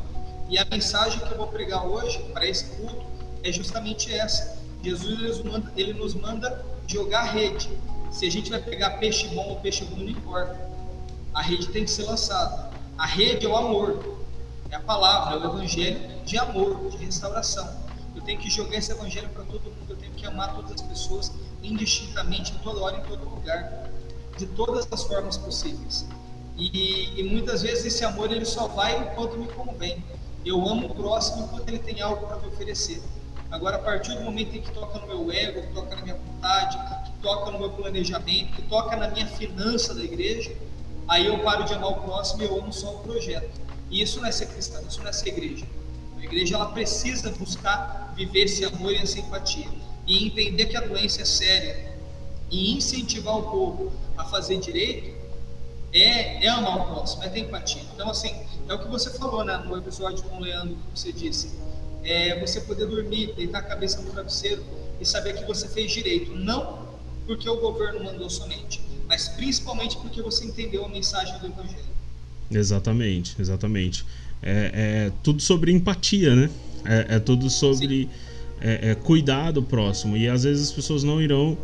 E 0.48 0.58
a 0.58 0.64
mensagem 0.64 1.18
que 1.20 1.30
eu 1.30 1.36
vou 1.36 1.48
pregar 1.48 1.86
hoje 1.86 2.18
para 2.32 2.46
esse 2.46 2.64
culto 2.76 3.04
é 3.42 3.52
justamente 3.52 4.12
essa. 4.12 4.58
Jesus 4.82 5.18
ele 5.18 5.28
nos, 5.28 5.42
manda, 5.42 5.72
ele 5.76 5.92
nos 5.92 6.14
manda 6.14 6.64
jogar 6.86 7.24
rede. 7.24 7.68
Se 8.10 8.26
a 8.26 8.30
gente 8.30 8.50
vai 8.50 8.60
pegar 8.60 8.90
peixe 8.98 9.28
bom 9.28 9.48
ou 9.48 9.56
peixe 9.56 9.84
ruim, 9.84 10.04
não 10.04 10.10
importa. 10.10 10.58
A 11.34 11.42
rede 11.42 11.68
tem 11.68 11.84
que 11.84 11.90
ser 11.90 12.04
lançada. 12.04 12.70
A 12.96 13.06
rede 13.06 13.44
é 13.44 13.48
o 13.48 13.56
amor, 13.56 14.18
é 14.70 14.76
a 14.76 14.80
palavra, 14.80 15.34
é 15.34 15.38
o 15.38 15.52
evangelho 15.52 16.00
de 16.24 16.38
amor, 16.38 16.88
de 16.90 16.96
restauração. 16.96 17.68
Eu 18.14 18.22
tenho 18.22 18.40
que 18.40 18.48
jogar 18.48 18.76
esse 18.78 18.90
evangelho 18.90 19.28
para 19.28 19.44
todo 19.44 19.64
mundo 19.64 19.88
que 20.18 20.26
amar 20.26 20.54
todas 20.54 20.72
as 20.72 20.82
pessoas 20.82 21.32
indistintamente, 21.62 22.52
em 22.52 22.58
toda 22.58 22.80
hora, 22.80 22.96
em 22.98 23.02
todo 23.02 23.28
lugar, 23.28 23.88
de 24.36 24.46
todas 24.46 24.86
as 24.90 25.02
formas 25.04 25.36
possíveis. 25.36 26.06
E, 26.58 27.20
e 27.20 27.22
muitas 27.22 27.62
vezes 27.62 27.84
esse 27.86 28.04
amor 28.04 28.32
ele 28.32 28.44
só 28.44 28.66
vai 28.66 28.98
enquanto 28.98 29.38
me 29.38 29.46
convém. 29.46 30.02
Eu 30.44 30.66
amo 30.68 30.88
o 30.88 30.94
próximo 30.94 31.44
enquanto 31.44 31.68
ele 31.68 31.78
tem 31.78 32.00
algo 32.00 32.26
para 32.26 32.36
me 32.38 32.48
oferecer. 32.48 33.00
Agora, 33.50 33.76
a 33.76 33.78
partir 33.78 34.14
do 34.14 34.22
momento 34.22 34.56
em 34.56 34.60
que 34.60 34.70
toca 34.72 34.98
no 34.98 35.06
meu 35.06 35.32
ego, 35.32 35.62
que 35.62 35.72
toca 35.72 35.94
na 35.94 36.02
minha 36.02 36.16
vontade, 36.16 36.76
que 37.04 37.12
toca 37.22 37.50
no 37.52 37.60
meu 37.60 37.70
planejamento, 37.70 38.56
que 38.56 38.62
toca 38.62 38.96
na 38.96 39.08
minha 39.08 39.26
finança 39.26 39.94
da 39.94 40.02
igreja, 40.02 40.52
aí 41.06 41.26
eu 41.26 41.38
paro 41.38 41.64
de 41.64 41.72
amar 41.72 41.92
o 41.92 42.02
próximo 42.02 42.42
e 42.42 42.46
eu 42.46 42.58
amo 42.58 42.72
só 42.72 42.96
o 42.96 42.98
projeto. 42.98 43.60
E 43.90 44.02
isso 44.02 44.20
não 44.20 44.26
é 44.26 44.32
ser 44.32 44.46
cristão, 44.46 44.82
isso 44.86 45.00
não 45.00 45.08
é 45.08 45.12
ser 45.12 45.28
igreja. 45.28 45.64
A 46.18 46.24
igreja 46.24 46.56
ela 46.56 46.66
precisa 46.72 47.30
buscar 47.30 48.12
viver 48.16 48.44
esse 48.44 48.64
amor 48.64 48.92
e 48.92 48.96
essa 48.96 49.18
empatia 49.20 49.68
e 50.06 50.26
entender 50.26 50.66
que 50.66 50.76
a 50.76 50.80
doença 50.80 51.22
é 51.22 51.24
séria 51.24 51.96
e 52.50 52.76
incentivar 52.76 53.38
o 53.38 53.42
povo 53.44 53.92
a 54.16 54.24
fazer 54.24 54.58
direito 54.58 55.17
é, 55.92 56.44
é 56.44 56.48
amar 56.48 56.78
o 56.78 56.94
próximo, 56.94 57.24
é 57.24 57.28
ter 57.28 57.40
empatia. 57.40 57.82
Então, 57.94 58.10
assim, 58.10 58.34
é 58.68 58.74
o 58.74 58.78
que 58.78 58.88
você 58.88 59.10
falou 59.18 59.44
né, 59.44 59.56
no 59.66 59.76
episódio 59.76 60.22
com 60.24 60.36
o 60.36 60.40
Leandro, 60.40 60.76
que 60.76 61.00
você 61.00 61.12
disse. 61.12 61.50
É 62.04 62.38
você 62.40 62.60
poder 62.60 62.86
dormir, 62.86 63.34
deitar 63.34 63.58
a 63.58 63.62
cabeça 63.62 64.00
no 64.00 64.10
travesseiro 64.10 64.62
e 65.00 65.04
saber 65.04 65.34
que 65.34 65.44
você 65.44 65.68
fez 65.68 65.90
direito. 65.90 66.34
Não 66.34 66.86
porque 67.26 67.48
o 67.48 67.56
governo 67.56 68.02
mandou 68.02 68.30
somente, 68.30 68.80
mas 69.06 69.28
principalmente 69.28 69.96
porque 69.98 70.22
você 70.22 70.46
entendeu 70.46 70.84
a 70.84 70.88
mensagem 70.88 71.38
do 71.38 71.46
Evangelho. 71.46 71.98
Exatamente, 72.50 73.36
exatamente. 73.38 74.04
É, 74.42 75.08
é 75.08 75.12
tudo 75.22 75.42
sobre 75.42 75.70
empatia, 75.72 76.34
né? 76.34 76.50
É, 76.84 77.16
é 77.16 77.18
tudo 77.18 77.50
sobre. 77.50 78.08
É, 78.60 78.90
é, 78.90 78.94
cuidar 78.94 79.52
do 79.52 79.62
próximo. 79.62 80.16
E 80.16 80.28
às 80.28 80.42
vezes 80.42 80.68
as 80.68 80.74
pessoas 80.74 81.04
não 81.04 81.22
irão 81.22 81.56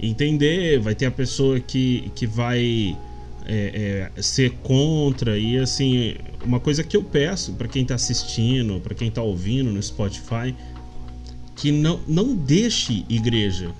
entender, 0.00 0.80
vai 0.80 0.94
ter 0.94 1.06
a 1.06 1.10
pessoa 1.10 1.60
que, 1.60 2.10
que 2.16 2.26
vai 2.26 2.96
é, 3.46 4.10
é, 4.16 4.22
ser 4.22 4.50
contra. 4.62 5.38
E 5.38 5.58
assim, 5.58 6.14
uma 6.44 6.60
coisa 6.60 6.82
que 6.82 6.96
eu 6.96 7.02
peço 7.02 7.52
para 7.54 7.68
quem 7.68 7.82
está 7.82 7.94
assistindo, 7.94 8.80
para 8.80 8.94
quem 8.94 9.08
está 9.08 9.22
ouvindo 9.22 9.70
no 9.70 9.82
Spotify, 9.82 10.54
que 11.56 11.70
não, 11.70 12.00
não 12.06 12.34
deixe 12.34 13.04
igreja, 13.08 13.70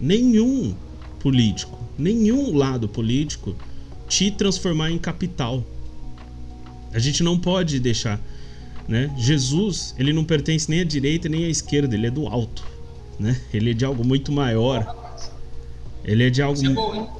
nenhum 0.00 0.74
político, 1.18 1.78
nenhum 1.98 2.56
lado 2.56 2.88
político 2.88 3.54
te 4.08 4.30
transformar 4.30 4.90
em 4.90 4.98
capital. 4.98 5.64
A 6.92 6.98
gente 6.98 7.22
não 7.22 7.38
pode 7.38 7.78
deixar 7.78 8.20
né? 8.90 9.08
Jesus, 9.16 9.94
ele 9.96 10.12
não 10.12 10.24
pertence 10.24 10.68
nem 10.68 10.80
à 10.80 10.84
direita 10.84 11.28
nem 11.28 11.44
à 11.44 11.48
esquerda, 11.48 11.94
ele 11.94 12.08
é 12.08 12.10
do 12.10 12.26
alto, 12.26 12.64
né? 13.20 13.40
Ele 13.54 13.70
é 13.70 13.72
de 13.72 13.84
algo 13.84 14.04
muito 14.04 14.32
maior. 14.32 14.99
Ele 16.04 16.24
é 16.24 16.30
de 16.30 16.42
algo. 16.42 16.60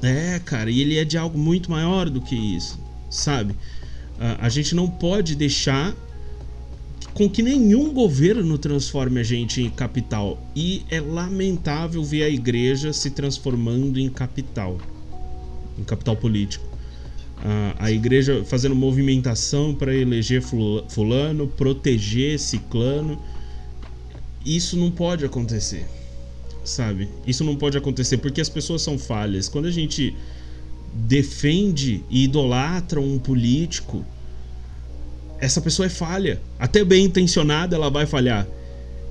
É, 0.01 0.39
cara, 0.43 0.69
e 0.69 0.81
ele 0.81 0.97
é 0.97 1.05
de 1.05 1.17
algo 1.17 1.37
muito 1.37 1.69
maior 1.69 2.09
do 2.09 2.21
que 2.21 2.35
isso, 2.35 2.79
sabe? 3.09 3.55
A, 4.19 4.45
a 4.45 4.49
gente 4.49 4.75
não 4.75 4.89
pode 4.89 5.35
deixar 5.35 5.95
com 7.13 7.29
que 7.29 7.41
nenhum 7.41 7.93
governo 7.93 8.57
transforme 8.57 9.19
a 9.19 9.23
gente 9.23 9.61
em 9.61 9.69
capital. 9.69 10.41
E 10.55 10.83
é 10.89 10.99
lamentável 10.99 12.03
ver 12.03 12.23
a 12.23 12.29
igreja 12.29 12.93
se 12.93 13.11
transformando 13.11 13.99
em 13.99 14.09
capital, 14.09 14.77
em 15.77 15.83
capital 15.83 16.15
político 16.15 16.71
a, 17.43 17.85
a 17.85 17.91
igreja 17.91 18.43
fazendo 18.45 18.75
movimentação 18.75 19.73
para 19.73 19.93
eleger 19.93 20.41
fulano, 20.41 21.47
proteger 21.47 22.39
ciclano. 22.39 23.21
Isso 24.45 24.77
não 24.77 24.89
pode 24.89 25.25
acontecer, 25.25 25.85
sabe? 26.71 27.09
Isso 27.25 27.43
não 27.43 27.55
pode 27.55 27.77
acontecer 27.77 28.17
porque 28.17 28.41
as 28.41 28.49
pessoas 28.49 28.81
são 28.81 28.97
falhas. 28.97 29.47
Quando 29.47 29.65
a 29.65 29.71
gente 29.71 30.15
defende 30.93 32.03
e 32.09 32.23
idolatra 32.23 32.99
um 32.99 33.17
político, 33.17 34.05
essa 35.39 35.61
pessoa 35.61 35.85
é 35.85 35.89
falha. 35.89 36.41
Até 36.59 36.83
bem 36.83 37.05
intencionada 37.05 37.75
ela 37.75 37.89
vai 37.89 38.05
falhar. 38.05 38.47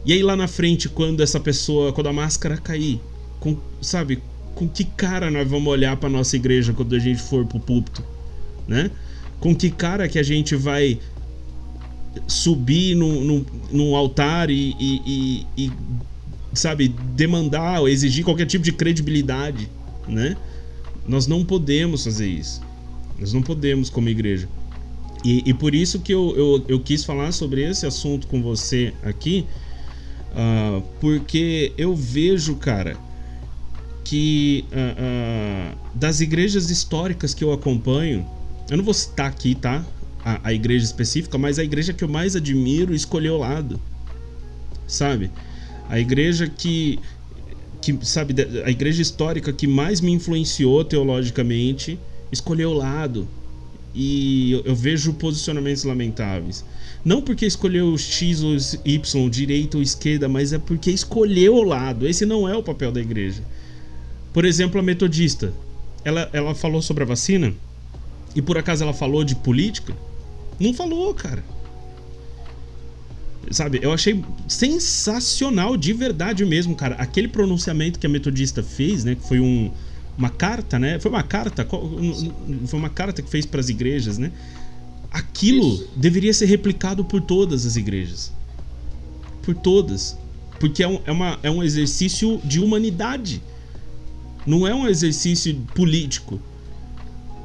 E 0.04 0.12
aí 0.12 0.22
lá 0.22 0.34
na 0.34 0.48
frente, 0.48 0.88
quando 0.88 1.22
essa 1.22 1.38
pessoa, 1.38 1.92
quando 1.92 2.08
a 2.08 2.12
máscara 2.12 2.56
cair, 2.56 3.00
com, 3.38 3.56
sabe, 3.82 4.22
com 4.54 4.68
que 4.68 4.84
cara 4.84 5.30
nós 5.30 5.48
vamos 5.48 5.68
olhar 5.68 5.96
para 5.96 6.08
nossa 6.08 6.36
igreja 6.36 6.72
quando 6.72 6.94
a 6.94 6.98
gente 6.98 7.20
for 7.20 7.46
pro 7.46 7.60
púlpito? 7.60 8.02
né? 8.70 8.88
Com 9.40 9.54
que 9.54 9.68
cara 9.68 10.08
que 10.08 10.18
a 10.18 10.22
gente 10.22 10.54
vai 10.54 10.98
subir 12.26 12.94
no, 12.94 13.44
no 13.70 13.96
altar 13.96 14.48
e, 14.48 14.76
e, 14.78 15.02
e, 15.06 15.46
e, 15.64 15.72
sabe, 16.52 16.88
demandar 16.88 17.80
ou 17.80 17.88
exigir 17.88 18.24
qualquer 18.24 18.46
tipo 18.46 18.64
de 18.64 18.72
credibilidade, 18.72 19.70
né? 20.08 20.36
Nós 21.06 21.26
não 21.26 21.44
podemos 21.44 22.04
fazer 22.04 22.28
isso. 22.28 22.60
Nós 23.18 23.32
não 23.32 23.42
podemos 23.42 23.90
como 23.90 24.08
igreja. 24.08 24.48
E, 25.24 25.42
e 25.44 25.54
por 25.54 25.74
isso 25.74 26.00
que 26.00 26.12
eu, 26.12 26.34
eu, 26.36 26.64
eu, 26.68 26.80
quis 26.80 27.04
falar 27.04 27.32
sobre 27.32 27.62
esse 27.62 27.86
assunto 27.86 28.26
com 28.26 28.42
você 28.42 28.92
aqui, 29.02 29.46
uh, 30.32 30.82
porque 30.98 31.72
eu 31.76 31.94
vejo, 31.94 32.56
cara, 32.56 32.96
que 34.02 34.64
uh, 34.72 35.74
uh, 35.74 35.78
das 35.94 36.20
igrejas 36.20 36.70
históricas 36.70 37.34
que 37.34 37.44
eu 37.44 37.52
acompanho, 37.52 38.26
eu 38.70 38.78
não 38.78 38.84
vou 38.84 38.94
citar 38.94 39.26
aqui, 39.26 39.54
tá? 39.54 39.84
A, 40.24 40.48
a 40.48 40.52
igreja 40.54 40.84
específica, 40.84 41.36
mas 41.36 41.58
a 41.58 41.64
igreja 41.64 41.92
que 41.92 42.02
eu 42.02 42.08
mais 42.08 42.34
admiro 42.34 42.94
escolheu 42.94 43.36
lado. 43.36 43.80
Sabe? 44.86 45.30
A 45.90 45.98
igreja 45.98 46.46
que. 46.46 46.98
que 47.82 47.98
sabe, 48.02 48.34
a 48.64 48.70
igreja 48.70 49.02
histórica 49.02 49.52
que 49.52 49.66
mais 49.66 50.00
me 50.00 50.12
influenciou 50.12 50.84
teologicamente 50.84 51.98
escolheu 52.30 52.72
lado. 52.72 53.26
E 53.92 54.52
eu, 54.52 54.60
eu 54.66 54.74
vejo 54.74 55.12
posicionamentos 55.14 55.82
lamentáveis. 55.82 56.64
Não 57.04 57.20
porque 57.20 57.44
escolheu 57.44 57.98
X 57.98 58.40
ou 58.42 58.56
Y, 58.84 59.28
direita 59.28 59.76
ou 59.78 59.82
esquerda, 59.82 60.28
mas 60.28 60.52
é 60.52 60.58
porque 60.58 60.92
escolheu 60.92 61.56
o 61.56 61.64
lado. 61.64 62.06
Esse 62.06 62.24
não 62.24 62.48
é 62.48 62.56
o 62.56 62.62
papel 62.62 62.92
da 62.92 63.00
igreja. 63.00 63.42
Por 64.32 64.44
exemplo, 64.44 64.78
a 64.78 64.82
metodista. 64.82 65.52
Ela, 66.04 66.30
ela 66.32 66.54
falou 66.54 66.80
sobre 66.80 67.02
a 67.02 67.06
vacina 67.06 67.52
e 68.34 68.40
por 68.40 68.56
acaso 68.56 68.84
ela 68.84 68.94
falou 68.94 69.24
de 69.24 69.34
política? 69.34 69.94
Não 70.58 70.72
falou, 70.72 71.12
cara. 71.12 71.44
Sabe, 73.50 73.80
eu 73.82 73.92
achei 73.92 74.22
sensacional, 74.46 75.76
de 75.76 75.92
verdade 75.92 76.44
mesmo, 76.44 76.74
cara. 76.76 76.94
Aquele 76.96 77.26
pronunciamento 77.26 77.98
que 77.98 78.06
a 78.06 78.08
metodista 78.08 78.62
fez, 78.62 79.02
né? 79.02 79.14
Que 79.14 79.26
foi 79.26 79.40
um, 79.40 79.70
uma 80.16 80.28
carta, 80.28 80.78
né? 80.78 81.00
Foi 81.00 81.10
uma 81.10 81.22
carta, 81.22 81.66
foi 82.66 82.78
uma 82.78 82.90
carta 82.90 83.22
que 83.22 83.30
fez 83.30 83.46
para 83.46 83.60
as 83.60 83.68
igrejas, 83.68 84.18
né? 84.18 84.30
Aquilo 85.10 85.74
Isso. 85.74 85.88
deveria 85.96 86.32
ser 86.32 86.46
replicado 86.46 87.04
por 87.04 87.20
todas 87.20 87.66
as 87.66 87.76
igrejas. 87.76 88.32
Por 89.42 89.54
todas. 89.54 90.16
Porque 90.60 90.82
é 90.82 90.88
um, 90.88 91.00
é, 91.06 91.10
uma, 91.10 91.38
é 91.42 91.50
um 91.50 91.62
exercício 91.62 92.40
de 92.44 92.60
humanidade. 92.60 93.42
Não 94.46 94.66
é 94.66 94.74
um 94.74 94.86
exercício 94.86 95.54
político. 95.74 96.40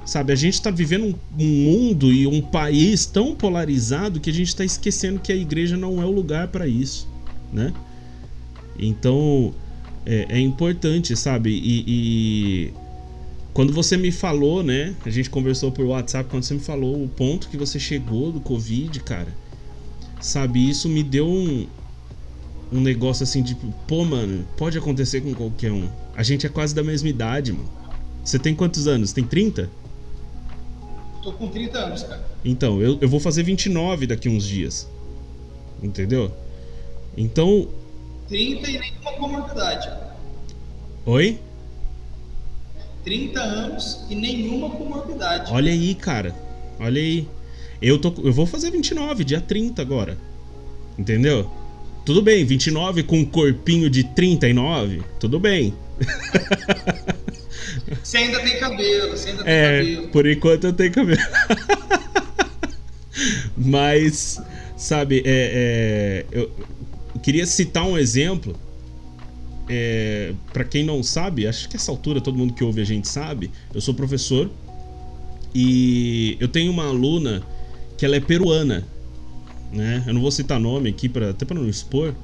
Sabe, 0.06 0.32
a 0.32 0.36
gente 0.36 0.54
está 0.54 0.70
vivendo 0.70 1.20
um, 1.38 1.46
mundo 1.46 2.14
e 2.14 2.28
um 2.28 2.40
país 2.40 3.08
tão 3.08 3.34
polarizado 3.34 4.20
que 4.20 4.30
a 4.30 4.34
gente 4.34 4.50
está 4.50 4.64
esquecendo 4.64 5.20
que 5.20 5.32
a 5.32 5.36
igreja 5.36 5.76
não 5.76 6.00
é 6.00 6.06
o 6.06 6.12
lugar 6.12 6.50
para 6.50 6.68
isso, 6.68 7.08
né? 7.52 7.74
Então 8.78 9.52
é, 10.06 10.28
é 10.30 10.40
importante, 10.40 11.16
sabe? 11.16 11.50
E, 11.50 11.84
e, 11.88 12.74
quando 13.52 13.74
você 13.74 13.98
me 13.98 14.12
falou, 14.12 14.62
né? 14.62 14.94
A 15.04 15.10
gente 15.10 15.28
conversou 15.28 15.72
por 15.72 15.86
WhatsApp, 15.86 16.30
quando 16.30 16.44
você 16.44 16.54
me 16.54 16.60
falou 16.60 17.04
o 17.04 17.08
ponto 17.08 17.50
que 17.50 17.58
você 17.58 17.80
chegou 17.80 18.32
do 18.32 18.40
Covid, 18.40 19.00
cara, 19.00 19.36
sabe? 20.22 20.70
Isso 20.70 20.88
me 20.88 21.02
deu 21.02 21.28
um, 21.28 21.66
um 22.72 22.80
negócio 22.80 23.24
assim 23.24 23.42
de, 23.42 23.58
pô, 23.88 24.06
mano, 24.06 24.46
pode 24.56 24.78
acontecer 24.78 25.22
com 25.22 25.34
qualquer 25.34 25.72
um. 25.72 25.90
A 26.16 26.22
gente 26.22 26.46
é 26.46 26.50
quase 26.50 26.76
da 26.76 26.84
mesma 26.84 27.10
idade, 27.10 27.52
mano. 27.52 27.68
Você 28.24 28.38
tem 28.38 28.54
quantos 28.54 28.88
anos? 28.88 29.12
Tem 29.12 29.24
30? 29.24 29.68
Tô 31.26 31.32
com 31.32 31.48
30 31.48 31.80
anos, 31.80 32.04
cara. 32.04 32.24
Então, 32.46 32.80
eu, 32.80 33.00
eu 33.02 33.10
vou 33.10 33.20
fazer 33.20 33.42
29 33.42 34.06
daqui 34.06 34.30
uns 34.30 34.46
dias. 34.46 34.88
Entendeu? 35.82 36.32
Então. 37.18 37.68
30 38.30 38.70
e 38.70 38.78
nenhuma 38.78 39.12
comorbidade. 39.14 39.90
Oi? 41.04 41.40
30 43.04 43.42
anos 43.42 44.06
e 44.08 44.14
nenhuma 44.14 44.70
comorbidade. 44.70 45.52
Olha 45.52 45.72
aí, 45.72 45.96
cara. 45.96 46.36
Olha 46.80 47.02
aí. 47.02 47.28
Eu, 47.82 47.98
tô, 47.98 48.14
eu 48.24 48.32
vou 48.32 48.46
fazer 48.46 48.70
29, 48.70 49.24
dia 49.24 49.42
30 49.42 49.82
agora. 49.82 50.20
Entendeu? 50.96 51.50
Tudo 52.06 52.22
bem, 52.22 52.46
29 52.46 53.02
com 53.02 53.18
um 53.18 53.26
corpinho 53.26 53.90
de 53.90 54.04
39, 54.04 55.02
tudo 55.20 55.40
bem. 55.40 55.74
Você 58.16 58.20
ainda 58.20 58.40
tem 58.40 58.58
cabelo, 58.58 59.12
você 59.12 59.30
ainda 59.30 59.44
tem 59.44 59.54
é, 59.54 59.80
cabelo. 59.80 60.08
Por 60.08 60.26
enquanto 60.26 60.64
eu 60.64 60.72
tenho 60.72 60.92
cabelo. 60.94 61.22
Mas, 63.58 64.42
sabe, 64.78 65.22
é, 65.26 66.24
é, 66.24 66.26
eu 66.32 66.50
queria 67.22 67.46
citar 67.46 67.86
um 67.86 67.98
exemplo. 67.98 68.56
É, 69.68 70.34
para 70.54 70.64
quem 70.64 70.86
não 70.86 71.04
sabe, 71.04 71.46
acho 71.46 71.68
que 71.68 71.76
essa 71.76 71.92
altura 71.92 72.22
todo 72.22 72.38
mundo 72.38 72.54
que 72.54 72.64
ouve 72.64 72.80
a 72.80 72.86
gente 72.86 73.06
sabe. 73.10 73.52
Eu 73.74 73.82
sou 73.82 73.94
professor 73.94 74.50
e 75.54 76.38
eu 76.40 76.48
tenho 76.48 76.72
uma 76.72 76.86
aluna 76.86 77.44
que 77.98 78.06
ela 78.06 78.16
é 78.16 78.22
peruana, 78.22 78.88
né? 79.74 80.02
Eu 80.08 80.14
não 80.14 80.22
vou 80.22 80.32
citar 80.32 80.58
nome 80.58 80.90
aqui 80.90 81.10
para 81.10 81.32
até 81.32 81.44
para 81.44 81.60
não 81.60 81.68
expor, 81.68 82.16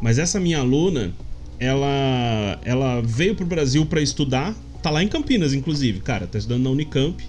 mas 0.00 0.18
essa 0.18 0.40
minha 0.40 0.60
aluna, 0.60 1.12
ela 1.60 2.58
ela 2.64 3.02
veio 3.02 3.34
pro 3.34 3.44
Brasil 3.44 3.84
para 3.84 4.00
estudar 4.00 4.56
Tá 4.86 4.90
lá 4.90 5.02
em 5.02 5.08
Campinas, 5.08 5.52
inclusive, 5.52 5.98
cara. 5.98 6.28
Tá 6.28 6.38
estudando 6.38 6.62
na 6.62 6.70
Unicamp. 6.70 7.20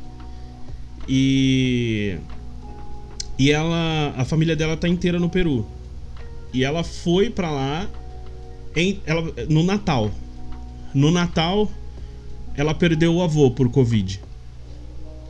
E. 1.10 2.16
E 3.40 3.50
ela. 3.52 4.14
A 4.16 4.24
família 4.24 4.56
dela 4.56 4.78
tá 4.78 4.88
inteira 4.88 5.18
no 5.18 5.28
Peru. 5.28 5.66
E 6.54 6.64
ela 6.64 6.84
foi 6.84 7.32
para 7.32 7.50
lá 7.50 7.90
em, 8.76 9.00
ela, 9.08 9.34
no 9.50 9.64
Natal. 9.64 10.12
No 10.94 11.10
Natal, 11.10 11.68
ela 12.56 12.76
perdeu 12.76 13.16
o 13.16 13.24
avô 13.24 13.50
por 13.50 13.72
Covid. 13.72 14.22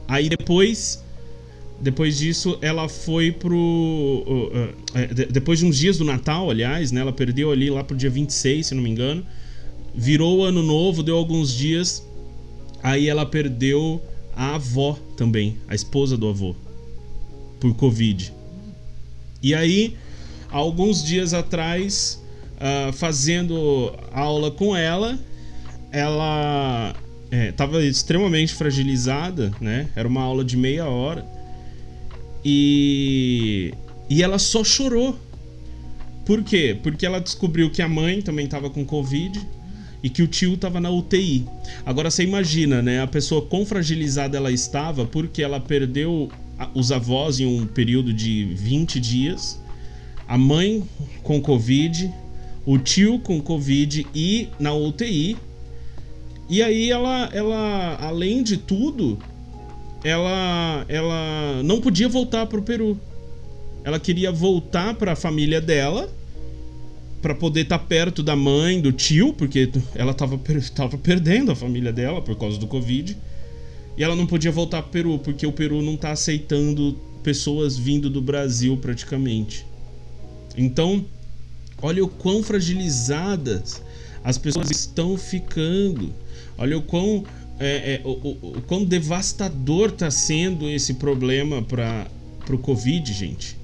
Aí 0.06 0.28
depois. 0.28 1.02
Depois 1.80 2.18
disso, 2.18 2.58
ela 2.62 2.90
foi 2.90 3.32
pro. 3.32 3.56
Uh, 3.58 5.32
depois 5.32 5.60
de 5.60 5.66
uns 5.66 5.78
dias 5.78 5.98
do 5.98 6.04
Natal, 6.04 6.52
aliás, 6.52 6.92
né? 6.92 7.00
Ela 7.00 7.14
perdeu 7.14 7.54
ali 7.54 7.70
lá 7.70 7.86
pro 7.86 7.96
dia 7.96 8.10
26, 8.10 8.68
se 8.68 8.76
não 8.76 8.84
me 8.84 8.90
engano. 8.90 9.26
Virou 9.96 10.40
o 10.40 10.44
ano 10.44 10.62
novo, 10.62 11.02
deu 11.02 11.16
alguns 11.16 11.54
dias. 11.54 12.06
Aí 12.82 13.08
ela 13.10 13.26
perdeu 13.26 14.02
a 14.36 14.56
avó 14.56 14.98
também, 15.16 15.58
a 15.68 15.74
esposa 15.74 16.16
do 16.16 16.28
avô, 16.30 16.56
por 17.60 17.76
Covid. 17.76 18.34
E 19.42 19.54
aí, 19.54 19.96
alguns 20.50 21.04
dias 21.04 21.34
atrás, 21.34 22.22
uh, 22.56 22.94
fazendo 22.94 23.94
aula 24.12 24.52
com 24.52 24.76
ela, 24.76 25.20
ela 25.92 26.96
estava 27.32 27.82
é, 27.82 27.86
extremamente 27.86 28.54
fragilizada, 28.54 29.52
né? 29.60 29.90
Era 29.96 30.08
uma 30.08 30.22
aula 30.22 30.44
de 30.46 30.56
meia 30.56 30.86
hora. 30.86 31.26
E, 32.46 33.74
e 34.10 34.24
ela 34.24 34.40
só 34.40 34.64
chorou. 34.64 35.18
Por 36.26 36.44
quê? 36.44 36.78
Porque 36.82 37.06
ela 37.06 37.20
descobriu 37.20 37.70
que 37.72 37.82
a 37.82 37.88
mãe 37.88 38.22
também 38.22 38.46
estava 38.46 38.70
com 38.70 38.86
Covid 38.86 39.40
e 40.02 40.10
que 40.10 40.22
o 40.22 40.28
tio 40.28 40.54
estava 40.54 40.80
na 40.80 40.90
UTI. 40.90 41.46
Agora 41.86 42.10
você 42.10 42.24
imagina, 42.24 42.82
né? 42.82 43.02
A 43.02 43.08
pessoa 43.08 43.42
quão 43.42 43.66
fragilizada 43.66 44.38
ela 44.38 44.52
estava 44.52 45.06
porque 45.06 45.42
ela 45.42 45.60
perdeu 45.60 46.30
os 46.74 46.92
avós 46.92 47.40
em 47.40 47.46
um 47.46 47.66
período 47.66 48.14
de 48.14 48.46
20 48.46 49.00
dias, 49.00 49.62
a 50.28 50.38
mãe 50.38 50.84
com 51.24 51.42
Covid, 51.42 52.12
o 52.66 52.78
tio 52.78 53.20
com 53.20 53.42
Covid 53.42 54.06
e 54.14 54.50
na 54.60 54.74
UTI. 54.74 55.38
E 56.50 56.62
aí 56.62 56.90
ela, 56.90 57.30
ela 57.34 57.98
além 58.00 58.44
de 58.44 58.58
tudo, 58.58 59.18
ela, 60.04 60.86
ela 60.88 61.62
não 61.64 61.82
podia 61.82 62.08
voltar 62.08 62.46
para 62.46 62.60
o 62.60 62.64
Peru. 62.64 63.00
Ela 63.84 64.00
queria 64.00 64.32
voltar 64.32 64.94
para 64.96 65.14
a 65.14 65.16
família 65.16 65.62
dela 65.62 66.10
para 67.22 67.34
poder 67.34 67.62
estar 67.62 67.80
tá 67.80 67.86
perto 67.86 68.22
da 68.22 68.36
mãe, 68.36 68.80
do 68.80 68.92
tio, 68.92 69.34
porque 69.34 69.70
ela 69.96 70.14
tava, 70.14 70.40
tava 70.76 70.98
perdendo 70.98 71.52
a 71.52 71.56
família 71.56 71.92
dela 71.92 72.22
por 72.22 72.36
causa 72.38 72.58
do 72.58 72.68
Covid. 72.68 73.18
E 73.98 74.04
ela 74.04 74.16
não 74.16 74.28
podia 74.28 74.52
voltar 74.52 74.84
pro 74.84 74.92
Peru, 74.92 75.20
porque 75.20 75.46
o 75.46 75.52
Peru 75.52 75.82
não 75.82 75.98
tá 75.98 76.12
aceitando 76.12 76.94
pessoas 77.24 77.76
vindo 77.76 78.10
do 78.10 78.22
Brasil 78.22 78.78
praticamente. 78.78 79.66
Então, 80.56 81.04
olha 81.82 82.04
o 82.04 82.08
quão 82.08 82.44
fragilizadas 82.44 83.82
as 84.24 84.38
pessoas 84.38 84.70
estão 84.70 85.18
ficando. 85.18 86.14
Olha 86.58 86.78
o 86.78 86.82
quão, 86.82 87.24
é, 87.60 87.96
é, 87.96 88.02
o, 88.04 88.12
o, 88.12 88.58
o, 88.58 88.62
quão 88.62 88.86
devastador 88.86 89.90
está 89.90 90.12
sendo 90.12 90.70
esse 90.70 90.94
problema 90.96 91.64
para 91.64 92.08
o 92.52 92.58
Covid, 92.60 93.12
gente. 93.12 93.58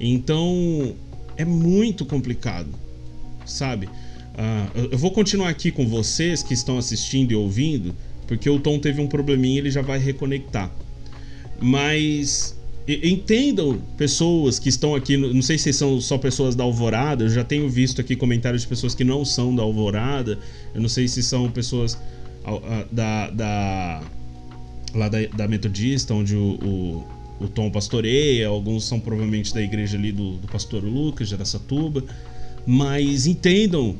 Então, 0.00 0.94
é 1.36 1.44
muito 1.44 2.04
complicado 2.04 2.87
sabe? 3.48 3.86
Uh, 3.86 4.88
eu 4.92 4.98
vou 4.98 5.10
continuar 5.10 5.48
aqui 5.48 5.70
com 5.70 5.86
vocês 5.86 6.42
que 6.42 6.54
estão 6.54 6.78
assistindo 6.78 7.32
e 7.32 7.34
ouvindo, 7.34 7.94
porque 8.26 8.48
o 8.48 8.60
Tom 8.60 8.78
teve 8.78 9.00
um 9.00 9.06
probleminha 9.06 9.58
ele 9.58 9.70
já 9.70 9.82
vai 9.82 9.98
reconectar. 9.98 10.70
Mas 11.60 12.56
entendam 12.86 13.78
pessoas 13.96 14.58
que 14.58 14.68
estão 14.68 14.94
aqui, 14.94 15.16
não 15.16 15.42
sei 15.42 15.58
se 15.58 15.72
são 15.72 16.00
só 16.00 16.16
pessoas 16.16 16.54
da 16.54 16.64
Alvorada, 16.64 17.24
eu 17.24 17.28
já 17.28 17.44
tenho 17.44 17.68
visto 17.68 18.00
aqui 18.00 18.16
comentários 18.16 18.62
de 18.62 18.68
pessoas 18.68 18.94
que 18.94 19.04
não 19.04 19.24
são 19.24 19.54
da 19.54 19.62
Alvorada, 19.62 20.38
eu 20.74 20.80
não 20.80 20.88
sei 20.88 21.06
se 21.06 21.22
são 21.22 21.50
pessoas 21.50 21.98
da, 22.90 23.30
da 23.30 24.02
lá 24.94 25.08
da, 25.08 25.18
da 25.26 25.46
Metodista, 25.46 26.14
onde 26.14 26.34
o, 26.34 26.54
o, 27.40 27.44
o, 27.44 27.48
Tom 27.48 27.70
pastoreia, 27.70 28.48
alguns 28.48 28.84
são 28.84 28.98
provavelmente 28.98 29.52
da 29.52 29.60
igreja 29.60 29.98
ali 29.98 30.12
do, 30.12 30.36
do 30.36 30.48
pastor 30.48 30.82
Lucas, 30.82 31.28
de 31.28 31.34
Aracatuba. 31.34 32.04
Mas 32.70 33.26
entendam, 33.26 33.96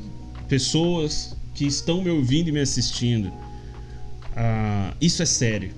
pessoas 0.47 1.35
que 1.55 1.65
estão 1.65 2.03
me 2.03 2.11
ouvindo 2.11 2.51
e 2.51 2.53
me 2.53 2.61
assistindo, 2.61 3.29
uh, 3.29 4.95
isso 5.01 5.23
é 5.23 5.25
sério. 5.25 5.71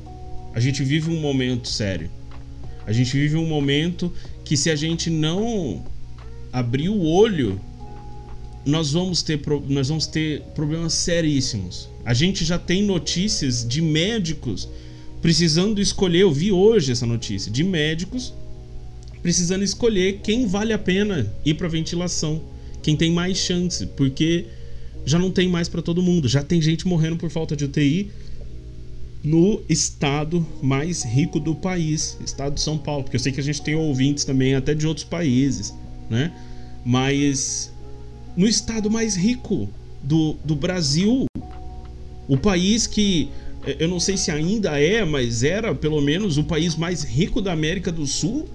A 0.52 0.58
gente 0.58 0.82
vive 0.82 1.08
um 1.08 1.20
momento 1.20 1.68
sério. 1.68 2.10
A 2.84 2.90
gente 2.90 3.12
vive 3.12 3.36
um 3.36 3.46
momento 3.46 4.12
que 4.44 4.56
se 4.56 4.68
a 4.70 4.74
gente 4.74 5.08
não 5.08 5.84
abrir 6.52 6.88
o 6.88 7.00
olho, 7.00 7.60
nós 8.66 8.90
vamos 8.90 9.22
ter, 9.22 9.40
nós 9.68 9.88
vamos 9.88 10.08
ter 10.08 10.42
problemas 10.56 10.92
seríssimos. 10.92 11.88
A 12.04 12.12
gente 12.12 12.44
já 12.44 12.58
tem 12.58 12.82
notícias 12.82 13.64
de 13.64 13.80
médicos 13.80 14.68
precisando 15.22 15.80
escolher. 15.80 16.22
Eu 16.22 16.32
vi 16.32 16.50
hoje 16.50 16.90
essa 16.90 17.06
notícia 17.06 17.52
de 17.52 17.62
médicos 17.62 18.34
precisando 19.22 19.62
escolher 19.62 20.22
quem 20.24 20.48
vale 20.48 20.72
a 20.72 20.78
pena 20.78 21.32
ir 21.44 21.54
para 21.54 21.68
ventilação 21.68 22.50
quem 22.82 22.96
tem 22.96 23.10
mais 23.12 23.38
chance, 23.38 23.86
porque 23.86 24.46
já 25.04 25.18
não 25.18 25.30
tem 25.30 25.48
mais 25.48 25.68
para 25.68 25.82
todo 25.82 26.02
mundo. 26.02 26.28
Já 26.28 26.42
tem 26.42 26.60
gente 26.60 26.86
morrendo 26.86 27.16
por 27.16 27.30
falta 27.30 27.56
de 27.56 27.64
UTI 27.64 28.10
no 29.22 29.62
estado 29.68 30.46
mais 30.62 31.02
rico 31.02 31.38
do 31.38 31.54
país, 31.54 32.16
estado 32.24 32.54
de 32.54 32.60
São 32.60 32.78
Paulo, 32.78 33.04
porque 33.04 33.16
eu 33.16 33.20
sei 33.20 33.32
que 33.32 33.40
a 33.40 33.42
gente 33.42 33.60
tem 33.60 33.74
ouvintes 33.74 34.24
também 34.24 34.54
até 34.54 34.74
de 34.74 34.86
outros 34.86 35.04
países, 35.04 35.74
né? 36.08 36.32
mas 36.84 37.72
no 38.36 38.46
estado 38.46 38.90
mais 38.90 39.16
rico 39.16 39.68
do, 40.02 40.36
do 40.44 40.56
Brasil, 40.56 41.26
o 42.26 42.36
país 42.36 42.86
que 42.86 43.28
eu 43.78 43.88
não 43.88 44.00
sei 44.00 44.16
se 44.16 44.30
ainda 44.30 44.80
é, 44.80 45.04
mas 45.04 45.42
era 45.42 45.74
pelo 45.74 46.00
menos 46.00 46.38
o 46.38 46.44
país 46.44 46.76
mais 46.76 47.02
rico 47.02 47.42
da 47.42 47.52
América 47.52 47.92
do 47.92 48.06
Sul, 48.06 48.48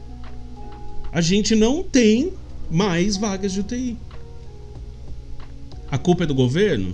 a 1.12 1.22
gente 1.22 1.56
não 1.56 1.84
tem 1.84 2.34
mais 2.72 3.16
vagas 3.16 3.54
de 3.54 3.60
UTI. 3.60 3.98
A 5.96 5.98
culpa 5.98 6.26
é 6.26 6.28
do 6.28 6.36
governo? 6.36 6.94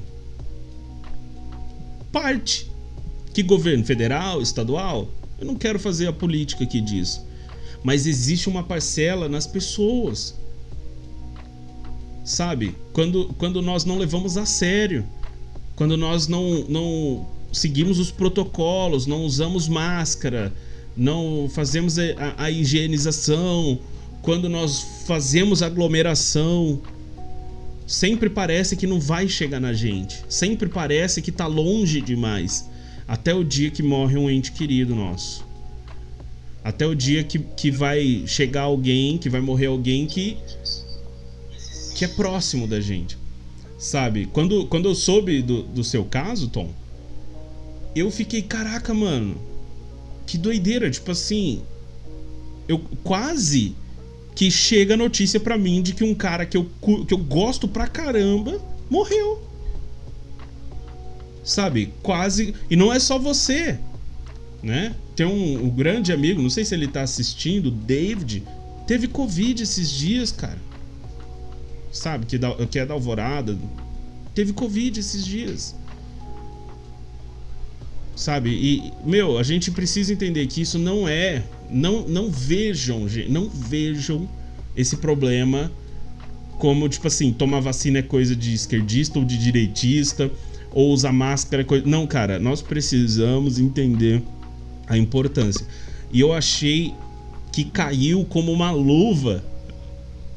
Parte. 2.11 2.69
Que 3.33 3.41
governo? 3.41 3.83
Federal? 3.83 4.43
Estadual? 4.43 5.09
Eu 5.39 5.47
não 5.47 5.55
quero 5.55 5.79
fazer 5.79 6.05
a 6.05 6.13
política 6.13 6.63
aqui 6.65 6.79
disso. 6.79 7.25
Mas 7.83 8.05
existe 8.05 8.47
uma 8.47 8.61
parcela 8.61 9.27
nas 9.27 9.47
pessoas. 9.47 10.35
Sabe? 12.23 12.75
Quando, 12.93 13.33
quando 13.39 13.59
nós 13.59 13.85
não 13.85 13.97
levamos 13.97 14.37
a 14.37 14.45
sério. 14.45 15.03
Quando 15.75 15.97
nós 15.97 16.27
não, 16.27 16.63
não 16.69 17.27
seguimos 17.51 17.97
os 17.97 18.11
protocolos, 18.11 19.07
não 19.07 19.25
usamos 19.25 19.67
máscara, 19.67 20.53
não 20.95 21.49
fazemos 21.51 21.97
a, 21.97 22.03
a 22.37 22.51
higienização, 22.51 23.79
quando 24.21 24.47
nós 24.47 24.85
fazemos 25.07 25.63
aglomeração, 25.63 26.79
sempre 27.91 28.29
parece 28.29 28.77
que 28.77 28.87
não 28.87 29.01
vai 29.01 29.27
chegar 29.27 29.59
na 29.59 29.73
gente, 29.73 30.23
sempre 30.29 30.69
parece 30.69 31.21
que 31.21 31.29
está 31.29 31.45
longe 31.45 31.99
demais, 31.99 32.69
até 33.05 33.33
o 33.33 33.43
dia 33.43 33.69
que 33.69 33.83
morre 33.83 34.17
um 34.17 34.29
ente 34.29 34.53
querido 34.53 34.95
nosso. 34.95 35.45
Até 36.63 36.87
o 36.87 36.95
dia 36.95 37.21
que, 37.21 37.37
que 37.39 37.69
vai 37.69 38.23
chegar 38.25 38.61
alguém, 38.61 39.17
que 39.17 39.29
vai 39.29 39.41
morrer 39.41 39.65
alguém 39.65 40.05
que, 40.05 40.37
que 41.93 42.05
é 42.05 42.07
próximo 42.07 42.65
da 42.65 42.79
gente. 42.79 43.17
Sabe? 43.77 44.25
Quando, 44.27 44.65
quando 44.67 44.87
eu 44.87 44.95
soube 44.95 45.41
do, 45.41 45.63
do 45.63 45.83
seu 45.83 46.05
caso, 46.05 46.47
Tom, 46.47 46.69
eu 47.93 48.09
fiquei, 48.09 48.41
caraca, 48.41 48.93
mano, 48.93 49.35
que 50.25 50.37
doideira. 50.37 50.89
Tipo 50.89 51.11
assim, 51.11 51.61
eu 52.69 52.79
quase 53.03 53.75
que 54.41 54.49
chega 54.49 54.95
a 54.95 54.97
notícia 54.97 55.39
para 55.39 55.55
mim 55.55 55.83
de 55.83 55.93
que 55.93 56.03
um 56.03 56.15
cara 56.15 56.47
que 56.47 56.57
eu, 56.57 56.67
que 57.07 57.13
eu 57.13 57.17
gosto 57.19 57.67
pra 57.67 57.85
caramba 57.85 58.59
morreu. 58.89 59.39
Sabe? 61.43 61.93
Quase. 62.01 62.55
E 62.67 62.75
não 62.75 62.91
é 62.91 62.99
só 62.99 63.19
você, 63.19 63.77
né? 64.63 64.95
Tem 65.15 65.27
um, 65.27 65.65
um 65.65 65.69
grande 65.69 66.11
amigo, 66.11 66.41
não 66.41 66.49
sei 66.49 66.65
se 66.65 66.73
ele 66.73 66.87
tá 66.87 67.03
assistindo, 67.03 67.69
David, 67.69 68.41
teve 68.87 69.07
Covid 69.07 69.61
esses 69.61 69.91
dias, 69.91 70.31
cara. 70.31 70.57
Sabe? 71.91 72.25
Que, 72.25 72.39
da, 72.39 72.51
que 72.65 72.79
é 72.79 72.85
da 72.85 72.95
Alvorada. 72.95 73.55
Teve 74.33 74.53
Covid 74.53 74.99
esses 74.99 75.23
dias. 75.23 75.75
Sabe? 78.15 78.49
E, 78.49 78.91
meu, 79.05 79.37
a 79.37 79.43
gente 79.43 79.69
precisa 79.69 80.11
entender 80.11 80.47
que 80.47 80.61
isso 80.61 80.79
não 80.79 81.07
é 81.07 81.43
não, 81.71 82.07
não 82.07 82.29
vejam, 82.29 83.07
não 83.29 83.49
vejam 83.49 84.27
esse 84.75 84.97
problema 84.97 85.71
como, 86.57 86.87
tipo 86.87 87.07
assim, 87.07 87.33
tomar 87.33 87.59
vacina 87.59 87.99
é 87.99 88.01
coisa 88.03 88.35
de 88.35 88.53
esquerdista 88.53 89.17
ou 89.17 89.25
de 89.25 89.35
direitista, 89.35 90.29
ou 90.71 90.91
usar 90.91 91.11
máscara 91.11 91.63
é 91.63 91.65
coisa. 91.65 91.87
Não, 91.87 92.05
cara, 92.05 92.37
nós 92.37 92.61
precisamos 92.61 93.57
entender 93.57 94.21
a 94.87 94.95
importância. 94.97 95.65
E 96.13 96.19
eu 96.19 96.31
achei 96.31 96.93
que 97.51 97.63
caiu 97.63 98.23
como 98.25 98.51
uma 98.51 98.71
luva. 98.71 99.43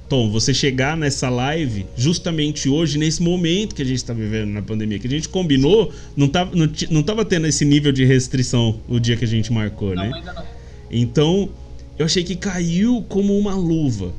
Tom, 0.08 0.30
você 0.30 0.54
chegar 0.54 0.96
nessa 0.96 1.28
live 1.28 1.84
justamente 1.96 2.68
hoje, 2.68 2.98
nesse 2.98 3.22
momento 3.22 3.74
que 3.74 3.82
a 3.82 3.84
gente 3.84 3.96
está 3.96 4.12
vivendo 4.12 4.50
na 4.50 4.62
pandemia, 4.62 4.98
que 4.98 5.06
a 5.06 5.10
gente 5.10 5.28
combinou, 5.28 5.92
não 6.16 6.28
tava, 6.28 6.54
não, 6.54 6.70
não 6.90 7.02
tava 7.02 7.24
tendo 7.24 7.46
esse 7.46 7.64
nível 7.64 7.92
de 7.92 8.04
restrição 8.04 8.80
o 8.88 8.98
dia 8.98 9.16
que 9.16 9.24
a 9.24 9.28
gente 9.28 9.52
marcou, 9.52 9.94
não, 9.94 10.04
né? 10.04 10.12
Ainda 10.14 10.32
não. 10.32 10.53
Então, 10.96 11.50
eu 11.98 12.06
achei 12.06 12.22
que 12.22 12.36
caiu 12.36 13.04
como 13.08 13.36
uma 13.36 13.52
luva. 13.52 14.12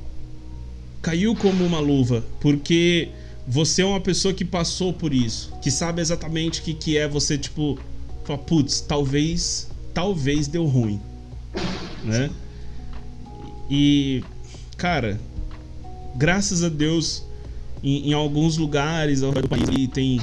Caiu 1.02 1.34
como 1.34 1.64
uma 1.64 1.80
luva, 1.80 2.22
porque 2.42 3.08
você 3.48 3.82
é 3.82 3.86
uma 3.86 4.02
pessoa 4.02 4.34
que 4.34 4.44
passou 4.44 4.92
por 4.92 5.14
isso, 5.14 5.54
que 5.62 5.72
sabe 5.72 6.02
exatamente 6.02 6.60
o 6.60 6.64
que, 6.64 6.74
que 6.74 6.98
é 6.98 7.08
você, 7.08 7.38
tipo, 7.38 7.80
falar, 8.26 8.40
putz, 8.40 8.82
talvez, 8.82 9.70
talvez 9.94 10.48
deu 10.50 10.66
ruim, 10.66 11.00
né? 12.04 12.30
E, 13.70 14.22
cara, 14.76 15.18
graças 16.18 16.62
a 16.62 16.70
Deus, 16.70 17.24
em, 17.82 18.10
em 18.10 18.14
alguns 18.14 18.58
lugares 18.58 19.24
ao 19.24 19.30
redor 19.30 19.44
do 19.44 19.50
país 19.50 19.90
tem 19.94 20.20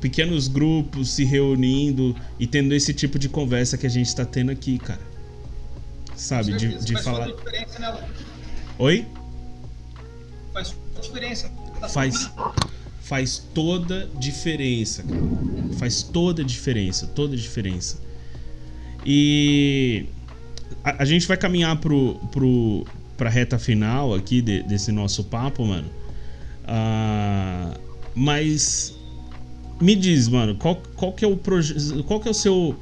pequenos 0.00 0.46
grupos 0.46 1.10
se 1.10 1.24
reunindo 1.24 2.14
e 2.38 2.46
tendo 2.46 2.72
esse 2.72 2.94
tipo 2.94 3.18
de 3.18 3.28
conversa 3.28 3.76
que 3.76 3.86
a 3.86 3.90
gente 3.90 4.06
está 4.06 4.24
tendo 4.24 4.52
aqui, 4.52 4.78
cara 4.78 5.15
sabe? 6.16 6.56
De, 6.56 6.78
de 6.78 7.02
falar. 7.02 7.30
Oi? 8.78 9.06
Faz 10.52 10.74
diferença. 11.02 11.50
Tá 11.80 11.88
faz, 11.88 12.30
faz 13.00 13.38
toda 13.54 14.08
diferença, 14.18 15.02
cara. 15.02 15.20
Faz 15.78 16.02
toda 16.02 16.42
diferença, 16.42 17.06
toda 17.06 17.36
diferença. 17.36 17.98
E 19.04 20.06
a, 20.82 21.02
a, 21.02 21.04
gente 21.04 21.28
vai 21.28 21.36
caminhar 21.36 21.76
pro, 21.78 22.14
pro, 22.32 22.86
pra 23.16 23.28
reta 23.28 23.58
final 23.58 24.14
aqui 24.14 24.40
de, 24.40 24.62
desse 24.62 24.90
nosso 24.90 25.24
papo, 25.24 25.64
mano. 25.64 25.88
Uh, 26.64 27.78
mas 28.14 28.96
me 29.80 29.94
diz, 29.94 30.26
mano, 30.26 30.56
qual, 30.56 30.76
qual 30.96 31.12
que 31.12 31.24
é 31.24 31.28
o 31.28 31.36
projeto. 31.36 32.02
Qual 32.04 32.18
que 32.18 32.28
é 32.28 32.30
o 32.30 32.34
seu. 32.34 32.74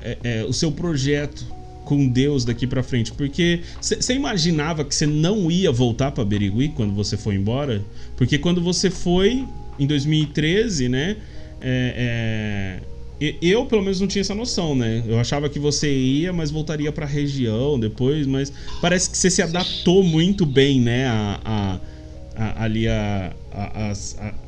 É, 0.00 0.18
é, 0.22 0.44
o 0.44 0.52
seu 0.52 0.70
projeto 0.70 1.55
com 1.86 2.08
Deus 2.08 2.44
daqui 2.44 2.66
para 2.66 2.82
frente? 2.82 3.12
Porque 3.12 3.60
você 3.80 4.12
imaginava 4.12 4.84
que 4.84 4.94
você 4.94 5.06
não 5.06 5.50
ia 5.50 5.70
voltar 5.70 6.10
para 6.10 6.24
Berigui 6.24 6.70
quando 6.70 6.92
você 6.92 7.16
foi 7.16 7.36
embora? 7.36 7.82
Porque 8.16 8.36
quando 8.36 8.60
você 8.60 8.90
foi 8.90 9.46
em 9.78 9.86
2013, 9.86 10.88
né? 10.88 11.16
É, 11.60 12.82
é, 13.20 13.34
eu, 13.40 13.64
pelo 13.64 13.82
menos, 13.82 14.00
não 14.00 14.08
tinha 14.08 14.20
essa 14.20 14.34
noção, 14.34 14.74
né? 14.74 15.02
Eu 15.06 15.18
achava 15.18 15.48
que 15.48 15.58
você 15.58 15.90
ia, 15.90 16.32
mas 16.32 16.50
voltaria 16.50 16.90
para 16.92 17.06
a 17.06 17.08
região 17.08 17.78
depois, 17.78 18.26
mas 18.26 18.52
parece 18.82 19.08
que 19.08 19.16
você 19.16 19.30
se 19.30 19.40
adaptou 19.40 20.02
muito 20.02 20.44
bem, 20.44 20.80
né? 20.80 21.06
A, 21.06 21.40
a, 21.44 22.44
a 22.44 22.64
ali 22.64 22.88
a, 22.88 23.32
a, 23.52 23.92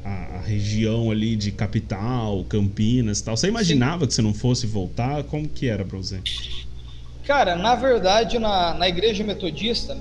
a, 0.05 0.41
região 0.45 1.11
ali 1.11 1.37
de 1.37 1.53
capital, 1.53 2.45
Campinas 2.49 3.21
e 3.21 3.25
tal. 3.25 3.37
Você 3.37 3.47
imaginava 3.47 4.01
Sim. 4.01 4.09
que 4.09 4.15
você 4.15 4.23
não 4.23 4.35
fosse 4.35 4.67
voltar? 4.67 5.23
Como 5.25 5.49
que 5.49 5.67
era 5.69 5.85
para 5.85 5.97
você? 5.97 6.21
Cara, 7.29 7.55
na 7.55 7.75
verdade, 7.75 8.39
na, 8.39 8.73
na 8.73 8.89
igreja 8.89 9.23
metodista, 9.23 9.99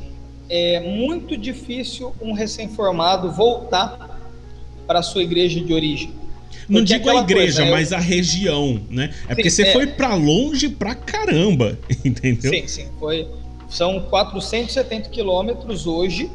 é 0.49 0.79
muito 0.79 1.35
difícil 1.35 2.15
um 2.21 2.31
recém-formado 2.31 3.29
voltar 3.29 4.17
para 4.87 4.99
a 4.99 5.03
sua 5.03 5.23
igreja 5.23 5.59
de 5.59 5.73
origem. 5.73 6.13
Não 6.69 6.81
digo 6.81 7.09
a 7.09 7.15
igreja, 7.15 7.63
coisa, 7.63 7.71
mas 7.71 7.91
eu... 7.91 7.97
a 7.97 7.99
região, 7.99 8.81
né? 8.89 9.09
É 9.09 9.11
sim, 9.11 9.35
porque 9.35 9.49
você 9.49 9.63
é... 9.63 9.73
foi 9.73 9.87
para 9.87 10.15
longe 10.15 10.69
pra 10.69 10.95
caramba, 10.95 11.77
entendeu? 12.05 12.49
Sim, 12.49 12.65
sim. 12.65 12.87
Foi, 12.97 13.27
são 13.67 13.99
470 14.03 15.09
quilômetros 15.09 15.85
hoje, 15.85 16.31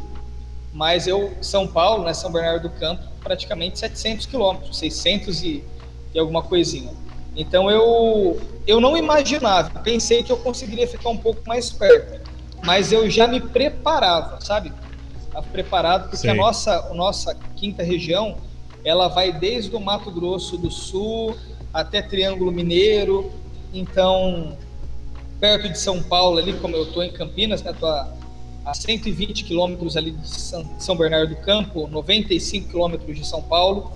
mas 0.75 1.07
eu, 1.07 1.33
São 1.41 1.67
Paulo, 1.67 2.05
né, 2.05 2.13
São 2.13 2.31
Bernardo 2.31 2.69
do 2.69 2.71
Campo, 2.79 3.03
praticamente 3.23 3.79
700 3.79 4.27
quilômetros, 4.27 4.77
600 4.77 5.43
e, 5.43 5.65
e 6.15 6.19
alguma 6.19 6.43
coisinha. 6.43 6.91
Então 7.37 7.71
eu, 7.71 8.41
eu 8.67 8.81
não 8.81 8.97
imaginava, 8.97 9.81
pensei 9.81 10.23
que 10.23 10.31
eu 10.31 10.37
conseguiria 10.37 10.87
ficar 10.87 11.09
um 11.09 11.17
pouco 11.17 11.41
mais 11.47 11.71
perto, 11.71 12.31
mas 12.63 12.93
eu 12.93 13.09
já 13.09 13.27
me 13.27 13.41
preparava, 13.41 14.41
sabe? 14.41 14.73
Estava 15.25 15.47
preparado 15.47 16.11
porque 16.11 16.29
a 16.29 16.35
nossa, 16.35 16.91
a 16.91 16.95
nossa 16.95 17.35
quinta 17.57 17.83
região 17.83 18.37
ela 18.85 19.09
vai 19.09 19.33
desde 19.33 19.75
o 19.75 19.81
Mato 19.81 20.11
Grosso 20.11 20.59
do 20.59 20.71
Sul 20.71 21.37
até 21.73 22.03
Triângulo 22.03 22.53
Mineiro, 22.53 23.33
então 23.73 24.57
perto 25.41 25.69
de 25.71 25.79
São 25.79 26.03
Paulo 26.03 26.39
ali, 26.39 26.53
como 26.53 26.77
eu 26.77 26.85
estou 26.85 27.03
em 27.03 27.11
Campinas, 27.11 27.63
né? 27.63 27.73
Tô 27.73 27.87
a, 27.87 28.13
a 28.65 28.75
120 28.75 29.45
quilômetros 29.45 29.97
ali 29.97 30.11
de 30.11 30.29
São, 30.29 30.69
São 30.79 30.97
Bernardo 30.97 31.35
do 31.35 31.41
Campo, 31.41 31.89
95 31.89 32.69
quilômetros 32.69 33.17
de 33.17 33.27
São 33.27 33.43
Paulo, 33.43 33.93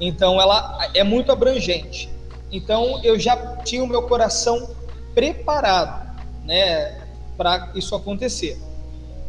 então 0.00 0.40
ela 0.40 0.88
é 0.94 1.02
muito 1.02 1.32
abrangente. 1.32 2.15
Então 2.50 3.00
eu 3.02 3.18
já 3.18 3.36
tinha 3.64 3.82
o 3.82 3.86
meu 3.86 4.02
coração 4.02 4.70
preparado, 5.14 6.20
né, 6.44 7.02
para 7.36 7.72
isso 7.74 7.94
acontecer. 7.94 8.58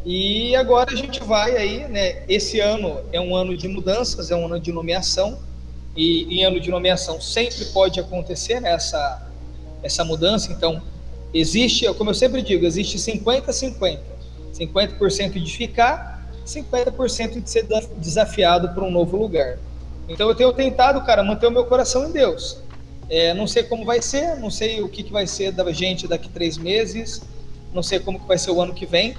E 0.04 0.54
agora 0.54 0.92
a 0.92 0.96
gente 0.96 1.22
vai 1.22 1.56
aí, 1.56 1.86
né? 1.88 2.22
Esse 2.28 2.60
ano 2.60 3.00
é 3.12 3.20
um 3.20 3.34
ano 3.34 3.56
de 3.56 3.66
mudanças, 3.68 4.30
é 4.30 4.36
um 4.36 4.46
ano 4.46 4.60
de 4.60 4.72
nomeação 4.72 5.38
e 5.96 6.38
em 6.38 6.44
ano 6.44 6.60
de 6.60 6.70
nomeação 6.70 7.20
sempre 7.20 7.64
pode 7.66 7.98
acontecer 7.98 8.60
né, 8.60 8.72
essa 8.72 9.26
essa 9.82 10.04
mudança. 10.04 10.52
Então 10.52 10.82
existe, 11.34 11.92
como 11.94 12.10
eu 12.10 12.14
sempre 12.14 12.42
digo, 12.42 12.64
existe 12.64 12.98
50 12.98 13.52
50, 13.52 14.02
50% 14.54 15.42
de 15.42 15.56
ficar, 15.56 16.26
50% 16.46 17.42
de 17.42 17.50
ser 17.50 17.66
desafiado 17.96 18.70
para 18.70 18.84
um 18.84 18.90
novo 18.90 19.16
lugar. 19.16 19.58
Então 20.08 20.28
eu 20.28 20.34
tenho 20.34 20.52
tentado, 20.52 21.04
cara, 21.04 21.22
manter 21.22 21.46
o 21.46 21.50
meu 21.50 21.66
coração 21.66 22.08
em 22.08 22.12
Deus. 22.12 22.62
É, 23.10 23.32
não 23.32 23.46
sei 23.46 23.62
como 23.62 23.84
vai 23.84 24.02
ser, 24.02 24.36
não 24.36 24.50
sei 24.50 24.82
o 24.82 24.88
que, 24.88 25.02
que 25.02 25.12
vai 25.12 25.26
ser 25.26 25.52
da 25.52 25.70
gente 25.72 26.06
daqui 26.06 26.28
três 26.28 26.58
meses, 26.58 27.22
não 27.72 27.82
sei 27.82 27.98
como 27.98 28.20
que 28.20 28.26
vai 28.26 28.36
ser 28.36 28.50
o 28.50 28.60
ano 28.60 28.74
que 28.74 28.84
vem. 28.84 29.14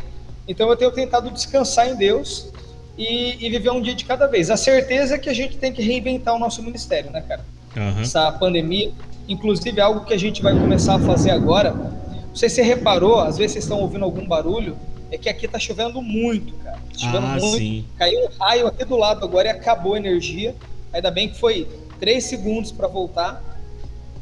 Então 0.48 0.70
eu 0.70 0.76
tenho 0.76 0.92
tentado 0.92 1.30
descansar 1.32 1.90
em 1.90 1.96
Deus 1.96 2.50
e, 2.98 3.46
e 3.46 3.50
viver 3.50 3.72
um 3.72 3.82
dia 3.82 3.96
de 3.96 4.06
cada 4.06 4.28
vez. 4.28 4.50
A 4.50 4.58
certeza 4.58 5.16
é 5.16 5.18
que 5.18 5.30
a 5.30 5.34
gente 5.34 5.58
tem 5.58 5.72
que 5.72 5.82
reinventar 5.82 6.36
o 6.36 6.40
nosso 6.40 6.62
ministério, 6.62 7.12
né, 7.12 7.22
cara? 7.22 7.46
Uhum. 7.76 8.02
Essa 8.02 8.32
pandemia, 8.32 8.92
inclusive 9.28 9.80
algo 9.80 10.06
que 10.06 10.14
a 10.14 10.20
gente 10.20 10.42
vai 10.42 10.54
começar 10.54 10.96
a 10.96 11.00
fazer 11.00 11.32
agora. 11.32 11.72
Não 11.72 12.36
sei 12.36 12.50
se 12.50 12.56
você 12.56 12.62
reparou, 12.62 13.20
às 13.20 13.38
vezes 13.38 13.54
vocês 13.54 13.66
estão 13.66 13.80
ouvindo 13.80 14.06
algum 14.06 14.28
barulho, 14.28 14.78
é 15.12 15.18
que 15.18 15.30
aqui 15.30 15.48
tá 15.48 15.58
chovendo 15.58 16.02
muito, 16.02 16.54
cara. 16.56 16.78
Tá 16.78 17.00
chovendo 17.00 17.26
ah, 17.26 17.38
muito. 17.40 17.58
Sim. 17.58 17.86
Caiu 17.98 18.20
um 18.20 18.30
raio 18.40 18.68
aqui 18.68 18.86
do 18.86 18.98
lado 18.98 19.24
agora 19.24 19.48
e 19.48 19.52
acabou 19.52 19.96
a 19.96 19.98
energia. 19.98 20.56
Ainda 20.94 21.10
bem 21.10 21.30
que 21.30 21.40
foi 21.40 21.68
três 22.00 22.26
segundos 22.26 22.72
para 22.72 22.88
voltar 22.88 23.49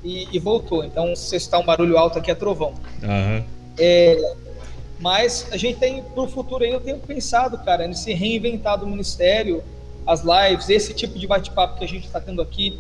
e, 0.04 0.28
e, 0.32 0.40
voltou. 0.40 0.84
Então, 0.84 1.16
se 1.16 1.36
está 1.36 1.58
um 1.60 1.66
barulho 1.66 1.98
alto 1.98 2.20
aqui, 2.20 2.32
é 2.32 2.36
trovão. 2.36 2.74
Uhum. 3.04 3.44
É, 3.78 4.36
mas 5.00 5.48
a 5.52 5.58
gente 5.58 5.80
tem, 5.80 6.04
para 6.04 6.24
o 6.24 6.28
futuro 6.28 6.64
aí, 6.64 6.72
eu 6.72 6.80
tenho 6.80 6.98
pensado, 7.00 7.58
cara, 7.60 7.86
em 7.86 7.94
se 7.94 8.14
reinventar 8.14 8.78
do 8.78 8.88
ministério, 8.88 9.64
as 10.06 10.22
lives, 10.22 10.70
esse 10.70 10.94
tipo 10.94 11.20
de 11.20 11.28
bate-papo 11.28 11.78
que 11.78 11.84
a 11.84 11.88
gente 11.88 12.06
está 12.06 12.20
tendo 12.20 12.42
aqui, 12.42 12.80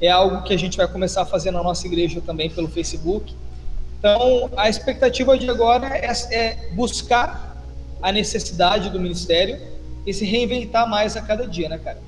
é 0.00 0.08
algo 0.08 0.42
que 0.42 0.54
a 0.54 0.56
gente 0.58 0.76
vai 0.76 0.86
começar 0.86 1.22
a 1.22 1.26
fazer 1.26 1.50
na 1.50 1.62
nossa 1.62 1.86
igreja 1.86 2.20
também 2.20 2.48
pelo 2.48 2.68
Facebook. 2.68 3.34
Então, 3.98 4.48
a 4.56 4.68
expectativa 4.68 5.36
de 5.36 5.50
agora 5.50 5.88
é, 5.88 6.12
é 6.30 6.70
buscar 6.72 7.64
a 8.00 8.12
necessidade 8.12 8.90
do 8.90 9.00
ministério 9.00 9.60
e 10.06 10.14
se 10.14 10.24
reinventar 10.24 10.88
mais 10.88 11.16
a 11.16 11.22
cada 11.22 11.46
dia, 11.46 11.68
né, 11.68 11.78
cara? 11.78 11.98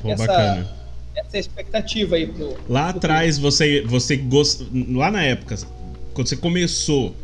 Pô, 0.00 0.10
essa, 0.10 0.26
bacana. 0.26 0.77
Essa 1.18 1.36
é 1.36 1.40
expectativa 1.40 2.16
aí 2.16 2.26
pro. 2.26 2.56
Lá 2.68 2.88
pro 2.88 2.98
atrás, 2.98 3.38
você, 3.38 3.82
você 3.82 4.16
gost... 4.16 4.62
lá 4.92 5.10
na 5.10 5.22
época, 5.22 5.56
quando 6.14 6.28
você 6.28 6.36
começou, 6.36 7.14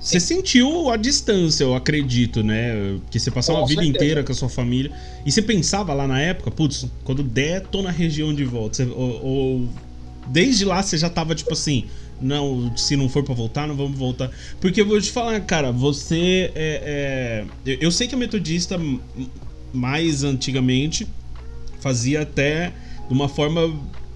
você 0.00 0.20
sentiu 0.20 0.90
a 0.90 0.96
distância, 0.96 1.64
eu 1.64 1.74
acredito, 1.74 2.42
né? 2.42 2.98
Que 3.10 3.18
você 3.18 3.30
passou 3.30 3.56
com 3.56 3.62
uma 3.62 3.68
vida 3.68 3.82
certeza. 3.82 4.04
inteira 4.04 4.24
com 4.24 4.32
a 4.32 4.34
sua 4.34 4.48
família. 4.48 4.92
E 5.26 5.32
você 5.32 5.42
pensava 5.42 5.92
lá 5.92 6.06
na 6.06 6.20
época, 6.20 6.50
putz, 6.50 6.86
quando 7.04 7.22
der, 7.22 7.66
tô 7.66 7.82
na 7.82 7.90
região 7.90 8.32
de 8.32 8.44
volta. 8.44 8.76
Você, 8.76 8.90
ou, 8.90 9.24
ou, 9.24 9.68
desde 10.28 10.64
lá 10.64 10.82
você 10.82 10.96
já 10.96 11.10
tava 11.10 11.34
tipo 11.34 11.52
assim, 11.52 11.84
não, 12.20 12.74
se 12.76 12.96
não 12.96 13.08
for 13.08 13.24
para 13.24 13.34
voltar, 13.34 13.66
não 13.66 13.76
vamos 13.76 13.98
voltar. 13.98 14.30
Porque 14.60 14.80
eu 14.80 14.86
vou 14.86 15.00
te 15.00 15.10
falar, 15.10 15.40
cara, 15.40 15.72
você 15.72 16.52
é, 16.54 17.44
é, 17.66 17.78
eu 17.80 17.90
sei 17.90 18.06
que 18.06 18.14
a 18.14 18.18
metodista 18.18 18.80
mais 19.72 20.24
antigamente 20.24 21.06
fazia 21.80 22.22
até 22.22 22.72
de 23.06 23.14
uma 23.14 23.28
forma 23.28 23.72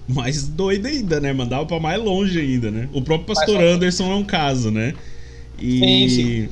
mais 0.07 0.47
doida 0.47 0.89
ainda, 0.89 1.19
né? 1.19 1.33
Mandava 1.33 1.65
para 1.65 1.79
mais 1.79 2.01
longe 2.01 2.39
ainda, 2.39 2.69
né? 2.69 2.89
O 2.93 3.01
próprio 3.01 3.35
pastor 3.35 3.61
Anderson 3.61 4.11
é 4.11 4.15
um 4.15 4.23
caso, 4.23 4.69
né? 4.69 4.93
E 5.59 5.79
sim, 5.79 6.09
sim. 6.09 6.49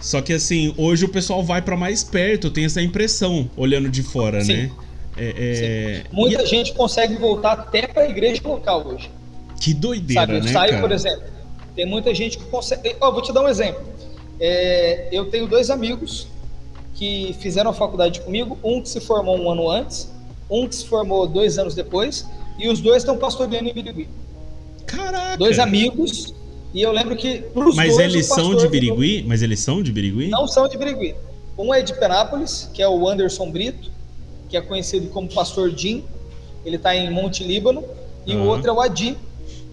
Só 0.00 0.20
que 0.20 0.32
assim, 0.32 0.72
hoje 0.76 1.04
o 1.04 1.08
pessoal 1.08 1.42
vai 1.42 1.60
para 1.60 1.76
mais 1.76 2.04
perto, 2.04 2.50
tenho 2.50 2.66
essa 2.66 2.80
impressão 2.80 3.50
olhando 3.56 3.88
de 3.88 4.02
fora, 4.02 4.40
sim. 4.40 4.52
né? 4.52 4.70
É, 5.16 5.34
é... 5.36 6.02
Muita 6.12 6.42
e... 6.42 6.46
gente 6.46 6.72
consegue 6.72 7.16
voltar 7.16 7.52
até 7.52 7.86
para 7.86 8.04
a 8.04 8.08
igreja 8.08 8.40
local 8.44 8.86
hoje. 8.86 9.10
Que 9.60 9.74
doideira, 9.74 10.20
Sabe, 10.20 10.36
eu 10.36 10.44
né, 10.44 10.52
saio, 10.52 10.70
cara? 10.70 10.82
por 10.82 10.92
exemplo, 10.92 11.24
tem 11.74 11.84
muita 11.84 12.14
gente 12.14 12.38
que 12.38 12.44
consegue. 12.44 12.94
Oh, 13.00 13.12
vou 13.12 13.20
te 13.20 13.32
dar 13.32 13.42
um 13.42 13.48
exemplo. 13.48 13.82
É, 14.40 15.08
eu 15.10 15.24
tenho 15.26 15.48
dois 15.48 15.68
amigos 15.68 16.28
que 16.98 17.34
fizeram 17.38 17.70
a 17.70 17.74
faculdade 17.74 18.20
comigo, 18.20 18.58
um 18.62 18.82
que 18.82 18.88
se 18.88 19.00
formou 19.00 19.38
um 19.38 19.50
ano 19.50 19.70
antes, 19.70 20.10
um 20.50 20.66
que 20.66 20.74
se 20.74 20.84
formou 20.84 21.26
dois 21.28 21.56
anos 21.56 21.74
depois, 21.74 22.26
e 22.58 22.68
os 22.68 22.80
dois 22.80 22.98
estão 22.98 23.16
pastoreando 23.16 23.68
em 23.68 23.72
Birigui. 23.72 24.08
Caraca! 24.84 25.36
Dois 25.36 25.60
amigos, 25.60 26.34
e 26.74 26.82
eu 26.82 26.90
lembro 26.90 27.14
que 27.16 27.38
pros 27.54 27.76
Mas 27.76 27.94
dois, 27.94 28.12
eles 28.12 28.26
são 28.26 28.54
de 28.56 28.66
Birigui? 28.66 29.24
Mas 29.26 29.42
eles 29.42 29.60
são 29.60 29.80
de 29.80 29.92
Birigui? 29.92 30.28
Não 30.28 30.48
são 30.48 30.66
de 30.66 30.76
Birigui. 30.76 31.14
Um 31.56 31.72
é 31.72 31.82
de 31.82 31.94
Penápolis, 31.94 32.68
que 32.74 32.82
é 32.82 32.88
o 32.88 33.08
Anderson 33.08 33.50
Brito, 33.50 33.90
que 34.48 34.56
é 34.56 34.60
conhecido 34.60 35.08
como 35.08 35.32
Pastor 35.32 35.70
Jim. 35.70 36.04
Ele 36.64 36.76
está 36.76 36.96
em 36.96 37.10
Monte 37.10 37.44
Líbano. 37.44 37.84
E 38.26 38.34
uhum. 38.34 38.42
o 38.42 38.46
outro 38.48 38.68
é 38.68 38.72
o 38.72 38.80
Adi, 38.80 39.16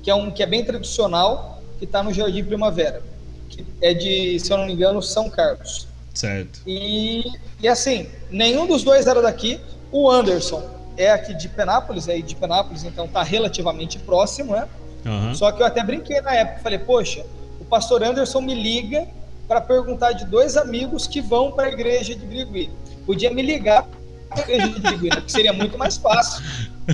que 0.02 0.10
é 0.10 0.16
um 0.16 0.32
que 0.32 0.42
é 0.42 0.46
bem 0.46 0.64
tradicional, 0.64 1.62
que 1.78 1.86
está 1.86 2.02
no 2.02 2.14
Jardim 2.14 2.44
Primavera, 2.44 3.02
que 3.50 3.66
é 3.82 3.94
de, 3.94 4.40
se 4.40 4.52
eu 4.52 4.58
não 4.58 4.66
me 4.66 4.74
engano, 4.74 5.02
São 5.02 5.30
Carlos. 5.30 5.88
Certo. 6.16 6.62
E, 6.66 7.24
e 7.62 7.68
assim, 7.68 8.08
nenhum 8.32 8.66
dos 8.66 8.84
dois 8.84 9.06
era 9.06 9.22
daqui. 9.22 9.60
O 9.92 10.10
Anderson 10.10 10.64
é 10.98 11.12
aqui 11.12 11.34
de 11.34 11.50
Penápolis, 11.50 12.08
é 12.08 12.18
de 12.18 12.36
Penápolis, 12.36 12.84
então 12.84 13.06
está 13.06 13.22
relativamente 13.22 14.00
próximo, 14.00 14.54
né? 14.54 14.68
Uhum. 15.06 15.36
Só 15.36 15.52
que 15.52 15.62
eu 15.62 15.66
até 15.66 15.84
brinquei 15.84 16.20
na 16.22 16.34
época, 16.34 16.62
falei, 16.64 16.80
poxa, 16.80 17.24
o 17.60 17.66
pastor 17.66 18.02
Anderson 18.02 18.42
me 18.42 18.56
liga 18.56 19.08
para 19.48 19.62
perguntar 19.62 20.14
de 20.14 20.26
dois 20.26 20.58
amigos 20.58 21.06
que 21.06 21.22
vão 21.22 21.52
para 21.52 21.68
a 21.68 21.72
igreja 21.72 22.16
de 22.16 22.26
Brigui. 22.26 22.72
Podia 23.06 23.30
me 23.32 23.42
ligar 23.42 23.88
para 24.30 24.40
a 24.40 24.42
igreja 24.42 24.70
de 24.70 24.80
Brigui, 24.80 25.10
né? 25.10 25.22
que 25.22 25.32
seria 25.32 25.54
muito 25.54 25.78
mais 25.78 25.98
fácil. 25.98 26.44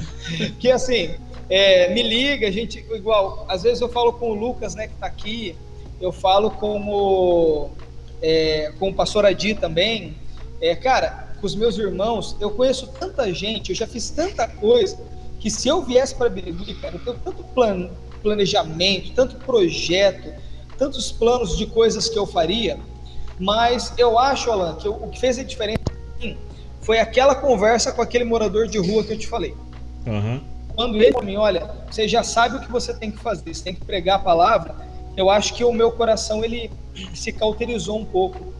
que 0.59 0.69
assim, 0.69 1.15
é, 1.49 1.93
me 1.93 2.01
liga, 2.01 2.47
a 2.47 2.51
gente, 2.51 2.79
igual, 2.91 3.45
às 3.47 3.63
vezes 3.63 3.79
eu 3.81 3.87
falo 3.87 4.13
com 4.13 4.31
o 4.31 4.33
Lucas, 4.33 4.75
né, 4.75 4.87
que 4.87 4.93
está 4.93 5.05
aqui, 5.05 5.55
eu 5.99 6.11
falo 6.11 6.51
com 6.51 6.81
o, 6.89 7.69
é, 8.21 8.71
com 8.79 8.89
o 8.89 8.93
pastor 8.93 9.25
Adi 9.25 9.53
também. 9.53 10.15
É, 10.61 10.75
cara, 10.75 11.29
com 11.39 11.45
os 11.45 11.55
meus 11.55 11.77
irmãos, 11.77 12.35
eu 12.39 12.51
conheço 12.51 12.87
tanta 12.99 13.33
gente, 13.33 13.69
eu 13.69 13.75
já 13.75 13.87
fiz 13.87 14.09
tanta 14.09 14.47
coisa, 14.47 14.97
que 15.39 15.49
se 15.49 15.67
eu 15.67 15.81
viesse 15.81 16.13
para 16.13 16.29
Birigui, 16.29 16.75
cara, 16.75 16.95
eu 16.95 16.99
tenho 16.99 17.17
tanto 17.23 17.43
plano, 17.43 17.89
planejamento, 18.21 19.11
tanto 19.13 19.35
projeto, 19.37 20.31
tantos 20.77 21.11
planos 21.11 21.57
de 21.57 21.65
coisas 21.65 22.07
que 22.07 22.17
eu 22.17 22.27
faria, 22.27 22.77
mas 23.39 23.93
eu 23.97 24.19
acho, 24.19 24.51
Alan, 24.51 24.75
que 24.75 24.87
o 24.87 25.07
que 25.07 25.19
fez 25.19 25.39
a 25.39 25.43
diferença 25.43 25.81
foi 26.81 26.99
aquela 26.99 27.33
conversa 27.33 27.91
com 27.91 28.01
aquele 28.01 28.23
morador 28.23 28.67
de 28.67 28.77
rua 28.77 29.03
que 29.03 29.13
eu 29.13 29.17
te 29.17 29.27
falei. 29.27 29.55
Uhum 30.05 30.51
quando 30.75 30.95
ele 30.95 31.11
para 31.11 31.21
mim, 31.21 31.35
olha, 31.35 31.69
você 31.89 32.07
já 32.07 32.23
sabe 32.23 32.57
o 32.57 32.59
que 32.59 32.71
você 32.71 32.93
tem 32.93 33.11
que 33.11 33.19
fazer, 33.19 33.53
você 33.53 33.63
tem 33.63 33.75
que 33.75 33.85
pregar 33.85 34.15
a 34.17 34.19
palavra, 34.19 34.75
eu 35.15 35.29
acho 35.29 35.53
que 35.53 35.63
o 35.63 35.71
meu 35.71 35.91
coração 35.91 36.43
ele 36.43 36.71
se 37.13 37.31
cauterizou 37.31 37.99
um 37.99 38.05
pouco 38.05 38.53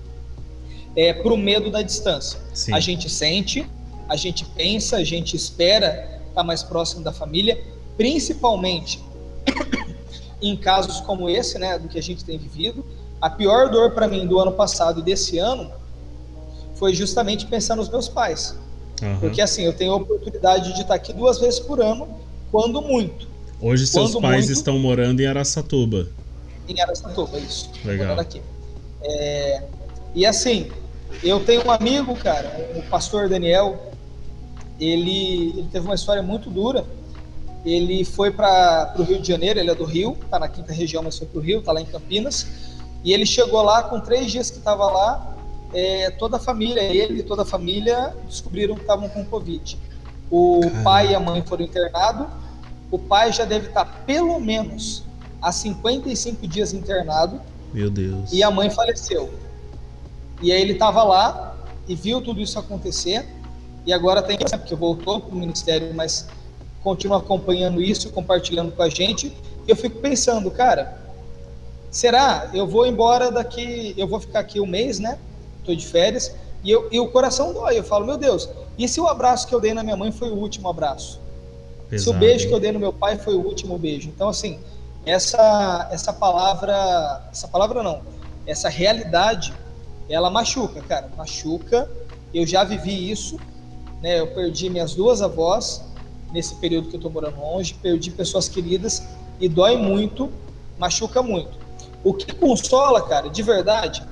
é, 0.96 1.14
para 1.14 1.34
o 1.34 1.38
medo 1.38 1.72
da 1.72 1.82
distância. 1.82 2.40
Sim. 2.54 2.74
A 2.74 2.80
gente 2.80 3.10
sente, 3.10 3.66
a 4.10 4.16
gente 4.16 4.46
pensa, 4.46 4.98
a 4.98 5.04
gente 5.04 5.36
espera 5.36 6.22
estar 6.28 6.44
mais 6.44 6.64
próximo 6.64 7.04
da 7.04 7.12
família, 7.12 7.62
principalmente 7.98 9.02
em 10.42 10.56
casos 10.56 11.00
como 11.02 11.30
esse, 11.30 11.58
né, 11.58 11.78
do 11.80 11.88
que 11.88 11.98
a 11.98 12.04
gente 12.04 12.24
tem 12.24 12.38
vivido. 12.38 12.86
A 13.22 13.30
pior 13.30 13.70
dor 13.70 13.92
para 13.92 14.08
mim 14.08 14.26
do 14.26 14.40
ano 14.40 14.52
passado 14.52 15.00
e 15.00 15.04
desse 15.04 15.38
ano 15.38 15.72
foi 16.76 16.94
justamente 16.94 17.46
pensar 17.46 17.76
nos 17.76 17.90
meus 17.90 18.10
pais. 18.10 18.56
Uhum. 19.02 19.20
Porque 19.20 19.42
assim, 19.42 19.64
eu 19.64 19.74
tenho 19.74 19.94
a 19.94 19.96
oportunidade 19.96 20.74
de 20.74 20.82
estar 20.82 20.96
aqui 20.96 21.14
duas 21.14 21.40
vezes 21.40 21.60
por 21.60 21.80
ano, 21.80 22.08
quando 22.52 22.82
muito. 22.82 23.28
Hoje 23.62 23.86
seus 23.86 24.12
quando 24.12 24.24
pais 24.24 24.48
muito, 24.48 24.58
estão 24.58 24.80
morando 24.80 25.22
em 25.22 25.28
Araçatuba. 25.28 26.08
Em 26.72 26.82
Araçatuba, 26.82 27.38
isso. 27.38 27.70
Legal. 27.84 28.20
Aqui. 28.20 28.42
É, 29.04 29.64
e 30.14 30.26
assim, 30.26 30.72
eu 31.24 31.40
tenho 31.44 31.66
um 31.66 31.72
amigo, 31.72 32.16
cara, 32.16 32.72
o 32.76 32.82
pastor 32.84 33.28
Daniel, 33.28 33.92
ele, 34.80 35.50
ele 35.58 35.70
teve 35.72 35.86
uma 35.86 35.96
história 35.96 36.22
muito 36.22 36.50
dura. 36.50 36.86
Ele 37.64 38.04
foi 38.04 38.32
para 38.32 38.96
o 38.98 39.04
Rio 39.04 39.22
de 39.22 39.28
Janeiro, 39.28 39.60
ele 39.60 39.70
é 39.70 39.76
do 39.76 39.84
Rio, 39.84 40.18
tá 40.30 40.40
na 40.40 40.48
quinta 40.48 40.74
região, 40.74 41.04
mas 41.04 41.18
foi 41.18 41.28
para 41.28 41.40
o 41.40 41.42
Rio, 41.42 41.62
tá 41.62 41.72
lá 41.72 41.82
em 41.82 41.86
Campinas. 41.86 42.48
E 43.04 43.14
ele 43.14 43.26
chegou 43.26 43.62
lá, 43.62 43.84
com 43.84 44.00
três 44.00 44.32
dias 44.32 44.50
que 44.50 44.58
estava 44.58 44.86
lá, 44.86 45.36
é, 45.74 46.10
toda 46.12 46.38
a 46.38 46.40
família, 46.40 46.82
ele 46.82 47.20
e 47.20 47.24
toda 47.24 47.44
a 47.44 47.46
família 47.46 48.16
descobriram 48.28 48.76
que 48.76 48.82
estavam 48.82 49.08
com 49.10 49.24
Covid. 49.26 49.78
O 50.30 50.62
Caramba. 50.62 50.84
pai 50.84 51.12
e 51.12 51.16
a 51.16 51.20
mãe 51.20 51.44
foram 51.44 51.66
internados. 51.66 52.28
O 52.90 52.98
pai 52.98 53.32
já 53.32 53.46
deve 53.46 53.68
estar 53.68 53.86
pelo 54.06 54.40
menos 54.40 55.04
há 55.42 55.52
55 55.52 56.48
dias 56.48 56.74
internado. 56.74 57.42
Meu 57.74 57.90
Deus. 57.90 58.32
E 58.32 58.44
a 58.44 58.52
mãe 58.52 58.70
faleceu. 58.70 59.30
E 60.42 60.52
aí 60.52 60.62
ele 60.62 60.74
estava 60.74 61.04
lá 61.04 61.56
e 61.88 61.96
viu 61.96 62.22
tudo 62.22 62.42
isso 62.42 62.60
acontecer. 62.60 63.26
E 63.86 63.92
agora 63.92 64.22
tem 64.22 64.38
porque 64.38 64.76
voltou 64.76 65.20
para 65.20 65.34
o 65.34 65.38
ministério, 65.38 65.94
mas 65.94 66.28
continua 66.84 67.18
acompanhando 67.18 67.82
isso, 67.82 68.12
compartilhando 68.12 68.72
com 68.72 68.82
a 68.82 68.90
gente. 68.90 69.28
E 69.68 69.70
eu 69.70 69.76
fico 69.76 70.00
pensando, 70.00 70.52
cara, 70.52 71.00
será? 71.90 72.50
Eu 72.54 72.68
vou 72.68 72.86
embora 72.86 73.32
daqui, 73.32 73.94
eu 73.98 74.08
vou 74.08 74.20
ficar 74.20 74.40
aqui 74.40 74.60
um 74.60 74.68
mês, 74.68 75.00
né? 75.00 75.18
estou 75.62 75.76
de 75.76 75.86
férias, 75.86 76.36
e, 76.64 76.70
eu, 76.70 76.88
e 76.92 77.00
o 77.00 77.08
coração 77.10 77.54
dói. 77.54 77.80
Eu 77.80 77.84
falo, 77.84 78.06
meu 78.06 78.18
Deus, 78.18 78.50
e 78.78 78.88
se 78.88 79.00
o 79.00 79.08
abraço 79.08 79.48
que 79.48 79.56
eu 79.56 79.60
dei 79.60 79.74
na 79.74 79.84
minha 79.84 79.96
mãe 79.96 80.12
foi 80.12 80.30
o 80.30 80.36
último 80.36 80.70
abraço? 80.70 81.20
Pesado, 81.90 82.04
se 82.04 82.16
o 82.16 82.20
beijo 82.20 82.44
hein? 82.44 82.50
que 82.50 82.56
eu 82.56 82.60
dei 82.60 82.72
no 82.72 82.80
meu 82.80 82.94
pai 82.94 83.18
foi 83.18 83.36
o 83.36 83.42
último 83.42 83.78
beijo? 83.78 84.10
Então, 84.10 84.30
assim, 84.30 84.60
essa, 85.06 85.90
essa 85.92 86.14
palavra, 86.14 87.28
essa 87.32 87.48
palavra 87.48 87.82
não, 87.82 88.02
essa 88.46 88.70
realidade 88.70 89.54
ela 90.10 90.30
machuca, 90.30 90.82
cara, 90.82 91.10
machuca. 91.16 91.90
Eu 92.34 92.46
já 92.46 92.64
vivi 92.64 93.10
isso, 93.10 93.40
né? 94.02 94.20
Eu 94.20 94.28
perdi 94.28 94.70
minhas 94.70 94.94
duas 94.94 95.22
avós 95.22 95.84
nesse 96.32 96.56
período 96.56 96.90
que 96.90 96.96
eu 96.96 97.00
tô 97.00 97.10
morando 97.10 97.40
longe, 97.40 97.74
perdi 97.74 98.12
pessoas 98.12 98.48
queridas 98.48 99.04
e 99.40 99.50
dói 99.50 99.78
muito, 99.78 100.32
machuca 100.78 101.22
muito. 101.22 101.60
O 102.04 102.14
que 102.14 102.34
consola, 102.34 103.02
cara, 103.08 103.30
de 103.30 103.44
verdade, 103.44 104.04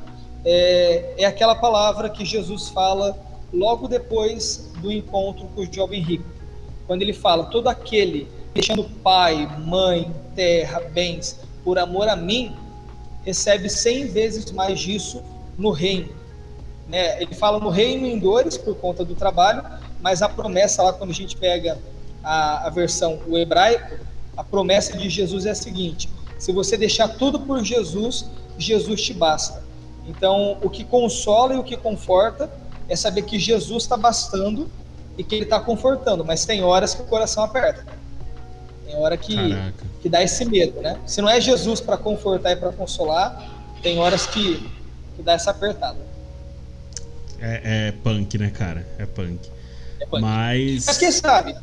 é, 0.45 1.16
é 1.18 1.26
aquela 1.26 1.56
palavra 1.56 2.10
que 2.10 2.26
Jesus 2.26 2.70
fala 2.70 3.18
logo 3.53 3.88
depois 3.88 4.72
do 4.82 4.91
encontro 4.91 5.48
com 5.56 5.61
o 5.61 5.74
jovem 5.74 6.02
rico. 6.02 6.26
Quando 6.88 7.02
ele 7.02 7.14
fala: 7.14 7.45
Todo 7.45 7.68
aquele 7.68 8.28
deixando 8.53 8.84
pai, 8.84 9.48
mãe, 9.60 10.11
terra, 10.40 10.80
bens, 10.94 11.38
por 11.66 11.78
amor 11.78 12.07
a 12.07 12.16
mim, 12.16 12.56
recebe 13.26 13.70
cem 13.70 14.07
vezes 14.07 14.49
mais 14.53 14.80
disso 14.80 15.22
no 15.57 15.70
reino. 15.70 16.07
Né? 16.88 17.22
Ele 17.22 17.36
fala 17.36 17.60
no 17.60 17.68
reino 17.68 18.07
em 18.07 18.18
dores 18.18 18.57
por 18.57 18.74
conta 18.76 19.03
do 19.03 19.16
trabalho, 19.16 19.61
mas 19.99 20.22
a 20.22 20.30
promessa 20.30 20.82
lá, 20.82 20.94
quando 20.94 21.10
a 21.10 21.14
gente 21.14 21.36
pega 21.36 21.78
a, 22.24 22.68
a 22.68 22.70
versão 22.70 23.20
o 23.28 23.38
hebraico, 23.38 23.98
a 24.38 24.41
promessa 24.41 24.98
de 24.98 25.10
Jesus 25.10 25.45
é 25.45 25.49
a 25.49 25.56
seguinte: 25.56 26.10
se 26.38 26.53
você 26.53 26.78
deixar 26.78 27.10
tudo 27.10 27.38
por 27.41 27.61
Jesus, 27.61 28.26
Jesus 28.57 29.02
te 29.02 29.14
basta. 29.14 29.61
Então, 30.07 30.57
o 30.61 30.70
que 30.70 30.86
consola 30.86 31.56
e 31.56 31.57
o 31.57 31.64
que 31.64 31.76
conforta 31.76 32.49
é 32.88 32.95
saber 32.95 33.24
que 33.24 33.38
Jesus 33.38 33.84
está 33.84 33.98
bastando 33.98 34.72
e 35.18 35.24
que 35.24 35.36
Ele 35.36 35.44
está 35.44 35.60
confortando, 35.60 36.24
mas 36.24 36.45
tem 36.45 36.64
horas 36.64 36.95
que 36.95 37.02
o 37.02 37.06
coração 37.06 37.44
aperta. 37.44 37.86
Tem 38.86 38.95
hora 38.95 39.18
que, 39.18 39.36
que 40.01 40.09
dá 40.09 40.23
esse 40.23 40.45
medo, 40.45 40.81
né? 40.81 40.97
Se 41.05 41.21
não 41.21 41.30
é 41.30 41.39
Jesus 41.39 41.81
para 41.81 41.97
confortar 41.97 42.51
e 42.51 42.55
para 42.55 42.71
consolar, 42.71 43.49
tem 43.81 43.99
horas 43.99 44.26
que, 44.26 44.69
que 45.15 45.23
dá 45.23 45.34
essa 45.34 45.51
apertada. 45.51 45.97
É, 47.39 47.88
é, 47.88 47.91
punk, 48.03 48.38
né, 48.38 48.49
cara? 48.49 48.85
É 48.97 49.05
punk. 49.05 49.39
É 49.99 50.05
punk. 50.05 50.21
Mas. 50.21 50.85
Mas 50.85 50.97
quem 50.97 51.11
sabe? 51.11 51.55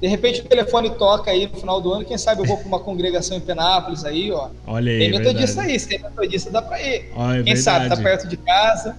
De 0.00 0.06
repente 0.08 0.42
o 0.42 0.44
telefone 0.44 0.90
toca 0.90 1.30
aí 1.30 1.46
no 1.46 1.58
final 1.58 1.80
do 1.80 1.92
ano, 1.92 2.04
quem 2.04 2.18
sabe 2.18 2.42
eu 2.42 2.44
vou 2.44 2.58
para 2.58 2.66
uma 2.66 2.78
congregação 2.78 3.36
em 3.36 3.40
Penápolis 3.40 4.04
aí, 4.04 4.30
ó. 4.30 4.50
Olha 4.66 4.92
aí. 4.92 4.98
Tem 4.98 5.10
metodista 5.10 5.62
aí, 5.62 5.80
se 5.80 5.88
tem 5.88 5.98
metodista 5.98 6.50
dá 6.50 6.60
para 6.60 6.80
ir. 6.82 7.10
Olha, 7.16 7.40
é 7.40 7.42
quem 7.42 7.54
verdade. 7.54 7.62
sabe, 7.62 7.88
tá 7.88 7.96
perto 7.96 8.28
de 8.28 8.36
casa, 8.36 8.96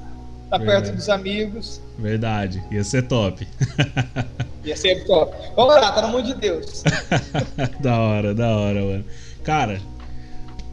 tá 0.49 0.57
verdade. 0.57 0.65
perto 0.65 0.95
dos 0.95 1.07
amigos. 1.07 1.81
Verdade, 1.99 2.63
ia 2.71 2.83
ser 2.83 3.03
top. 3.03 3.47
ia 4.63 4.75
ser 4.75 5.05
top. 5.05 5.35
Vamos 5.55 5.75
lá, 5.75 5.91
tá 5.91 6.01
no 6.01 6.09
mundo 6.09 6.25
de 6.25 6.33
Deus. 6.35 6.83
da 7.79 7.97
hora, 7.99 8.33
da 8.33 8.55
hora, 8.55 8.81
mano. 8.81 9.05
Cara, 9.43 9.79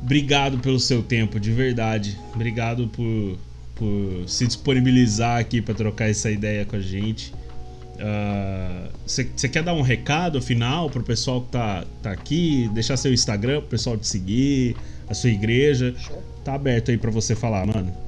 obrigado 0.02 0.58
pelo 0.58 0.78
seu 0.78 1.02
tempo, 1.02 1.38
de 1.38 1.52
verdade. 1.52 2.18
Obrigado 2.34 2.88
por, 2.88 3.38
por 3.74 4.28
se 4.28 4.46
disponibilizar 4.46 5.38
aqui 5.38 5.60
para 5.60 5.74
trocar 5.74 6.10
essa 6.10 6.30
ideia 6.30 6.64
com 6.64 6.76
a 6.76 6.80
gente. 6.80 7.32
Você 9.06 9.22
uh, 9.22 9.50
quer 9.50 9.62
dar 9.62 9.72
um 9.74 9.82
recado 9.82 10.42
final 10.42 10.90
pro 10.90 11.02
pessoal 11.02 11.42
que 11.42 11.52
tá, 11.52 11.84
tá 12.02 12.10
aqui? 12.10 12.68
Deixar 12.74 12.96
seu 12.96 13.12
Instagram 13.12 13.60
pro 13.60 13.70
pessoal 13.70 13.96
te 13.96 14.06
seguir, 14.06 14.76
a 15.08 15.14
sua 15.14 15.30
igreja. 15.30 15.94
Tá 16.44 16.54
aberto 16.54 16.90
aí 16.90 16.98
para 16.98 17.10
você 17.10 17.34
falar, 17.34 17.66
mano. 17.66 18.03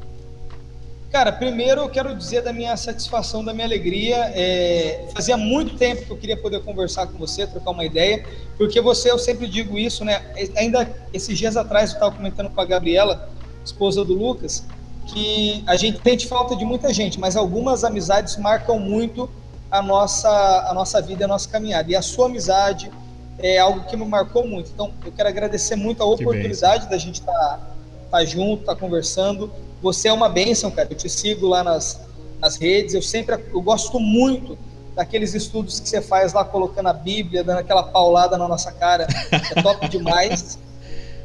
Cara, 1.17 1.33
primeiro 1.33 1.81
eu 1.81 1.89
quero 1.89 2.15
dizer 2.15 2.43
da 2.43 2.53
minha 2.53 2.77
satisfação, 2.77 3.43
da 3.43 3.55
minha 3.55 3.67
alegria. 3.67 4.31
É, 4.35 5.09
fazia 5.15 5.35
muito 5.35 5.75
tempo 5.75 6.05
que 6.05 6.11
eu 6.11 6.17
queria 6.19 6.37
poder 6.37 6.63
conversar 6.63 7.07
com 7.07 7.17
você, 7.17 7.47
trocar 7.47 7.71
uma 7.71 7.87
ideia, 7.87 8.23
porque 8.59 8.83
você, 8.83 9.11
eu 9.11 9.19
sempre 9.19 9.47
digo 9.47 9.79
isso, 9.79 10.05
né? 10.05 10.21
Ainda 10.55 10.87
esses 11.15 11.39
dias 11.39 11.57
atrás 11.57 11.89
eu 11.89 11.95
estava 11.95 12.15
comentando 12.15 12.51
com 12.51 12.61
a 12.61 12.67
Gabriela, 12.67 13.31
esposa 13.65 14.05
do 14.05 14.13
Lucas, 14.13 14.67
que 15.07 15.65
a 15.67 15.75
gente 15.75 16.03
sente 16.03 16.27
falta 16.27 16.55
de 16.55 16.67
muita 16.67 16.93
gente, 16.93 17.19
mas 17.19 17.35
algumas 17.35 17.83
amizades 17.83 18.37
marcam 18.37 18.79
muito 18.79 19.27
a 19.71 19.81
nossa, 19.81 20.67
a 20.69 20.75
nossa 20.75 21.01
vida, 21.01 21.25
a 21.25 21.29
nossa 21.29 21.49
caminhada. 21.49 21.91
E 21.91 21.97
a 21.97 22.03
sua 22.03 22.27
amizade 22.27 22.91
é 23.39 23.59
algo 23.59 23.87
que 23.87 23.97
me 23.97 24.05
marcou 24.05 24.47
muito. 24.47 24.71
Então, 24.71 24.93
eu 25.03 25.13
quero 25.13 25.31
agradecer 25.31 25.77
muito 25.77 26.03
a 26.03 26.05
oportunidade 26.05 26.91
da 26.91 26.99
gente 26.99 27.21
estar 27.21 27.33
tá, 27.33 27.76
tá 28.11 28.25
junto, 28.25 28.65
tá 28.65 28.75
conversando. 28.75 29.53
Você 29.83 30.09
é 30.09 30.13
uma 30.13 30.29
bênção, 30.29 30.71
cara. 30.71 30.89
Eu 30.91 30.97
te 30.97 31.09
sigo 31.09 31.47
lá 31.47 31.63
nas, 31.63 32.01
nas 32.41 32.57
redes. 32.57 32.95
Eu 32.95 33.03
sempre 33.03 33.37
eu 33.53 33.61
gosto 33.61 33.99
muito 34.01 34.59
daqueles 34.95 35.35
estudos 35.35 35.79
que 35.79 35.89
você 35.89 36.01
faz 36.01 36.33
lá 36.33 36.45
colocando 36.45 36.89
a 36.89 36.93
Bíblia, 36.93 37.45
dando 37.45 37.59
aquela 37.59 37.83
paulada 37.83 38.39
na 38.39 38.49
nossa 38.49 38.73
cara. 38.73 39.07
É 39.31 39.63
top 39.63 39.89
demais. 39.91 40.59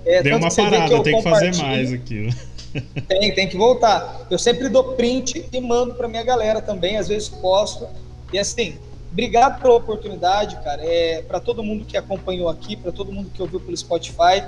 É, 0.05 0.21
Deu 0.21 0.37
uma 0.37 0.53
parada, 0.53 1.03
tem 1.03 1.15
que 1.15 1.23
fazer 1.23 1.55
mais 1.55 1.93
aquilo. 1.93 2.33
Tem, 3.05 3.35
tem 3.35 3.49
que 3.49 3.57
voltar. 3.57 4.27
Eu 4.29 4.39
sempre 4.39 4.69
dou 4.69 4.93
print 4.93 5.45
e 5.51 5.59
mando 5.59 5.93
para 5.93 6.07
minha 6.07 6.23
galera 6.23 6.61
também, 6.61 6.95
às 6.95 7.09
vezes 7.09 7.27
posto. 7.27 7.85
E 8.31 8.39
assim, 8.39 8.77
obrigado 9.11 9.61
pela 9.61 9.75
oportunidade, 9.75 10.55
cara. 10.63 10.81
É 10.81 11.21
para 11.21 11.41
todo 11.41 11.61
mundo 11.61 11.83
que 11.83 11.97
acompanhou 11.97 12.47
aqui, 12.47 12.77
para 12.77 12.93
todo 12.93 13.11
mundo 13.11 13.29
que 13.29 13.41
ouviu 13.41 13.59
pelo 13.59 13.75
Spotify, 13.75 14.41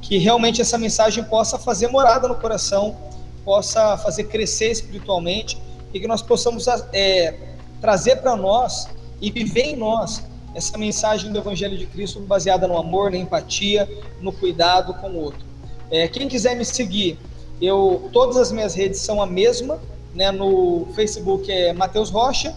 que 0.00 0.18
realmente 0.18 0.60
essa 0.60 0.78
mensagem 0.78 1.22
possa 1.24 1.58
fazer 1.58 1.88
morada 1.88 2.26
no 2.26 2.34
coração, 2.34 2.96
possa 3.44 3.96
fazer 3.98 4.24
crescer 4.24 4.70
espiritualmente 4.70 5.58
e 5.92 6.00
que 6.00 6.06
nós 6.06 6.22
possamos 6.22 6.66
é, 6.92 7.34
trazer 7.80 8.16
para 8.16 8.36
nós 8.36 8.88
e 9.20 9.30
viver 9.30 9.62
em 9.62 9.76
nós 9.76 10.22
essa 10.54 10.76
mensagem 10.76 11.32
do 11.32 11.38
Evangelho 11.38 11.76
de 11.76 11.86
Cristo 11.86 12.20
baseada 12.20 12.66
no 12.66 12.76
amor, 12.76 13.10
na 13.10 13.16
empatia, 13.16 13.88
no 14.20 14.32
cuidado 14.32 14.94
com 14.94 15.10
o 15.10 15.16
outro. 15.16 15.44
É, 15.90 16.08
quem 16.08 16.28
quiser 16.28 16.56
me 16.56 16.64
seguir, 16.64 17.18
eu 17.60 18.08
todas 18.12 18.36
as 18.36 18.50
minhas 18.50 18.74
redes 18.74 19.00
são 19.00 19.22
a 19.22 19.26
mesma, 19.26 19.80
né? 20.14 20.30
No 20.30 20.88
Facebook 20.94 21.50
é 21.50 21.72
Matheus 21.72 22.10
Rocha 22.10 22.54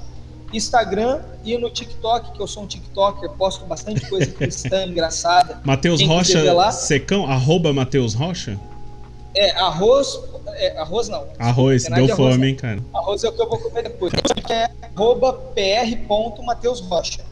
Instagram 0.53 1.21
e 1.43 1.57
no 1.57 1.69
TikTok, 1.69 2.31
que 2.31 2.39
eu 2.41 2.47
sou 2.47 2.63
um 2.63 2.67
TikToker, 2.67 3.30
posto 3.31 3.65
bastante 3.65 4.07
coisa 4.09 4.27
cristã, 4.31 4.85
engraçada. 4.85 5.59
Matheus 5.63 6.01
Rocha 6.01 6.53
lá, 6.53 6.71
secão, 6.71 7.25
arroba 7.25 7.73
Matheus 7.73 8.13
Rocha? 8.13 8.59
É, 9.35 9.51
arroz. 9.51 10.19
É, 10.55 10.77
arroz 10.77 11.09
não. 11.09 11.25
Arroz, 11.39 11.85
deu 11.85 12.05
de 12.05 12.15
fome, 12.15 12.49
hein, 12.49 12.55
cara. 12.55 12.80
Arroz 12.93 13.23
é 13.23 13.30
o 13.30 13.34
que 13.34 13.41
eu 13.41 13.49
vou 13.49 13.57
comer 13.57 13.84
depois. 13.84 14.13
É 14.49 14.69
arroba 14.95 15.34
pr.mateusrocha. 15.34 17.25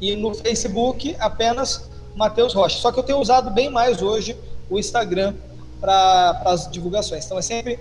E 0.00 0.14
no 0.14 0.32
Facebook, 0.34 1.16
apenas 1.18 1.90
Matheus 2.14 2.54
Rocha. 2.54 2.78
Só 2.78 2.92
que 2.92 2.98
eu 2.98 3.02
tenho 3.02 3.18
usado 3.18 3.50
bem 3.50 3.68
mais 3.70 4.00
hoje 4.02 4.36
o 4.70 4.78
Instagram 4.78 5.34
para 5.80 6.42
as 6.44 6.70
divulgações. 6.70 7.24
Então 7.24 7.38
é 7.38 7.42
sempre 7.42 7.78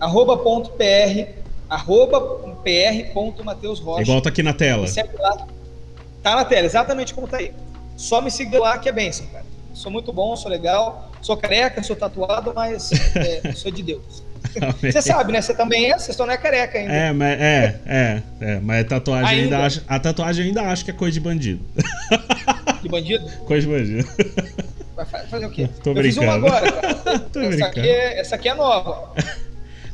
arroba 0.00 0.36
ponto 0.36 0.70
.pr 0.70 1.38
arroba 1.68 2.20
pr.mateusrocha. 2.68 4.02
Igual 4.02 4.20
tá 4.20 4.28
aqui 4.28 4.42
na 4.42 4.52
tela. 4.52 4.86
Lá. 5.18 5.46
Tá 6.22 6.36
na 6.36 6.44
tela, 6.44 6.66
exatamente 6.66 7.14
como 7.14 7.26
tá 7.26 7.38
aí. 7.38 7.52
Só 7.96 8.20
me 8.20 8.30
seguir 8.30 8.58
lá 8.58 8.78
que 8.78 8.88
é 8.88 8.92
bênção, 8.92 9.26
cara. 9.26 9.44
Sou 9.72 9.90
muito 9.90 10.12
bom, 10.12 10.34
sou 10.36 10.50
legal, 10.50 11.10
sou 11.22 11.36
careca, 11.36 11.82
sou 11.82 11.96
tatuado, 11.96 12.52
mas 12.54 12.90
é, 13.16 13.52
sou 13.52 13.70
de 13.70 13.82
Deus. 13.82 14.22
Você 14.80 15.02
sabe, 15.02 15.32
né? 15.32 15.40
Você 15.40 15.54
também 15.54 15.90
é, 15.90 15.98
você 15.98 16.12
só 16.12 16.24
não 16.24 16.32
é 16.32 16.36
careca 16.36 16.78
ainda. 16.78 16.92
É, 16.92 17.12
mas 17.12 17.40
é, 17.40 17.80
é, 17.86 18.22
é, 18.40 18.60
mas 18.60 18.80
a 18.80 18.88
tatuagem 18.88 19.28
ainda, 19.28 19.56
ainda 19.56 19.66
acho, 19.66 19.82
a 19.86 19.98
tatuagem 19.98 20.46
ainda 20.46 20.62
acho 20.62 20.84
que 20.84 20.90
é 20.90 20.94
coisa 20.94 21.12
de 21.12 21.20
bandido. 21.20 21.64
De 22.82 22.88
bandido? 22.88 23.28
Coisa 23.44 23.66
de 23.66 23.72
bandido. 23.72 24.08
Vai 24.94 25.04
fazer 25.04 25.46
o 25.46 25.50
quê? 25.50 25.68
Tô 25.82 25.90
Eu 25.90 25.94
brincando. 25.94 26.02
fiz 26.02 26.16
uma 26.16 26.34
agora, 26.34 26.72
cara. 26.72 27.18
Tô 27.32 27.40
essa, 27.40 27.48
brincando. 27.48 27.80
Aqui 27.80 27.88
é, 27.88 28.20
essa 28.20 28.34
aqui 28.36 28.48
é 28.48 28.54
nova. 28.54 29.12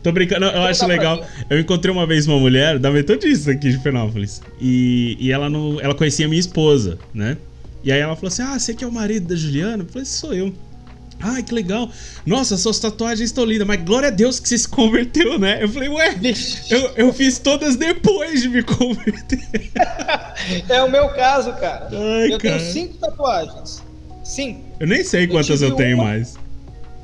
Tô 0.05 0.13
brincando, 0.13 0.45
eu 0.45 0.63
acho 0.65 0.87
legal. 0.87 1.27
Eu 1.49 1.59
encontrei 1.59 1.91
uma 1.91 2.07
vez 2.07 2.27
uma 2.27 2.39
mulher 2.39 2.79
da 2.79 2.91
Metodista 2.91 3.53
aqui 3.53 3.71
de 3.71 3.79
Penópolis. 3.79 4.43
E, 4.61 5.17
e 5.19 5.33
ela 5.33 5.49
não. 5.49 5.81
Ela 5.81 5.95
conhecia 5.95 6.29
minha 6.29 6.39
esposa, 6.39 6.99
né? 7.15 7.39
E 7.83 7.91
aí 7.91 8.01
ela 8.01 8.15
falou 8.15 8.29
assim: 8.29 8.43
Ah, 8.43 8.59
você 8.59 8.75
que 8.75 8.85
é 8.85 8.87
o 8.87 8.93
marido 8.93 9.29
da 9.29 9.35
Juliana? 9.35 9.83
Eu 9.83 9.89
falei, 9.89 10.05
sou 10.05 10.35
eu. 10.35 10.53
Ai, 11.21 11.43
que 11.43 11.55
legal. 11.55 11.91
Nossa, 12.27 12.59
suas 12.59 12.79
tatuagens 12.79 13.31
estão 13.31 13.47
lindas, 13.47 13.67
mas 13.67 13.83
glória 13.83 14.09
a 14.09 14.11
Deus 14.11 14.39
que 14.39 14.47
você 14.47 14.59
se 14.59 14.69
converteu, 14.69 15.39
né? 15.39 15.63
Eu 15.63 15.71
falei, 15.71 15.89
ué, 15.89 16.15
eu, 16.69 16.81
eu 16.97 17.13
fiz 17.15 17.39
todas 17.39 17.77
depois 17.77 18.43
de 18.43 18.51
me 18.51 18.63
converter. 18.63 19.41
é 20.69 20.83
o 20.83 20.91
meu 20.91 21.09
caso, 21.15 21.51
cara. 21.55 21.89
Ai, 21.91 22.27
eu 22.27 22.39
cara. 22.39 22.59
tenho 22.59 22.61
cinco 22.61 22.99
tatuagens. 22.99 23.83
Cinco. 24.23 24.61
Eu 24.79 24.87
nem 24.87 25.03
sei 25.03 25.27
quantas 25.27 25.63
eu, 25.63 25.71
eu 25.71 25.77
tenho 25.77 25.97
uma... 25.97 26.05
mais. 26.05 26.37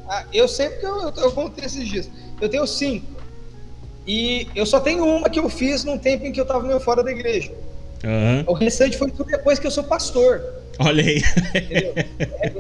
Ah, 0.07 0.25
eu 0.35 0.47
sei 0.49 0.69
porque 0.69 0.85
eu, 0.85 1.01
eu, 1.03 1.15
eu 1.17 1.33
contei 1.33 1.65
esses 1.65 1.89
dias. 1.89 2.11
Eu 2.41 2.49
tenho 2.49 2.67
cinco. 2.67 3.07
E 4.07 4.49
eu 4.55 4.65
só 4.67 4.81
tenho 4.81 5.05
uma 5.05 5.29
que 5.29 5.39
eu 5.39 5.49
fiz 5.49 5.85
num 5.85 5.99
tempo 5.99 6.27
em 6.27 6.33
que 6.33 6.41
eu 6.41 6.45
estava 6.45 6.63
meio 6.63 6.81
fora 6.81 7.03
da 7.03 7.11
igreja. 7.11 7.53
Uhum. 8.03 8.45
O 8.47 8.53
restante 8.55 8.97
foi 8.97 9.11
tudo 9.11 9.27
depois 9.31 9.59
que 9.59 9.67
eu 9.67 9.71
sou 9.71 9.85
pastor. 9.85 10.43
Olha 10.79 11.05
aí. 11.05 11.23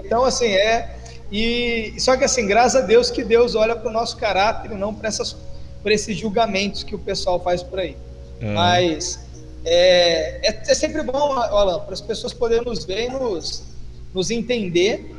então, 0.04 0.24
assim, 0.24 0.48
é. 0.48 0.96
E 1.32 1.94
só 1.98 2.16
que 2.16 2.24
assim, 2.24 2.46
graças 2.46 2.82
a 2.82 2.84
Deus 2.84 3.10
que 3.10 3.22
Deus 3.22 3.54
olha 3.54 3.76
para 3.76 3.88
o 3.88 3.92
nosso 3.92 4.16
caráter 4.16 4.72
e 4.72 4.74
não 4.74 4.92
para 4.92 5.08
esses 5.92 6.16
julgamentos 6.16 6.82
que 6.82 6.94
o 6.94 6.98
pessoal 6.98 7.42
faz 7.42 7.62
por 7.62 7.78
aí. 7.78 7.96
Uhum. 8.42 8.54
Mas 8.54 9.20
é, 9.64 10.48
é, 10.48 10.62
é, 10.66 10.74
sempre 10.74 11.02
bom, 11.02 11.32
Alan, 11.32 11.80
para 11.80 11.94
as 11.94 12.00
pessoas 12.00 12.32
poderem 12.32 12.64
nos 12.64 12.84
ver 12.84 13.06
e 13.06 13.08
nos, 13.10 13.62
nos 14.12 14.30
entender 14.30 15.14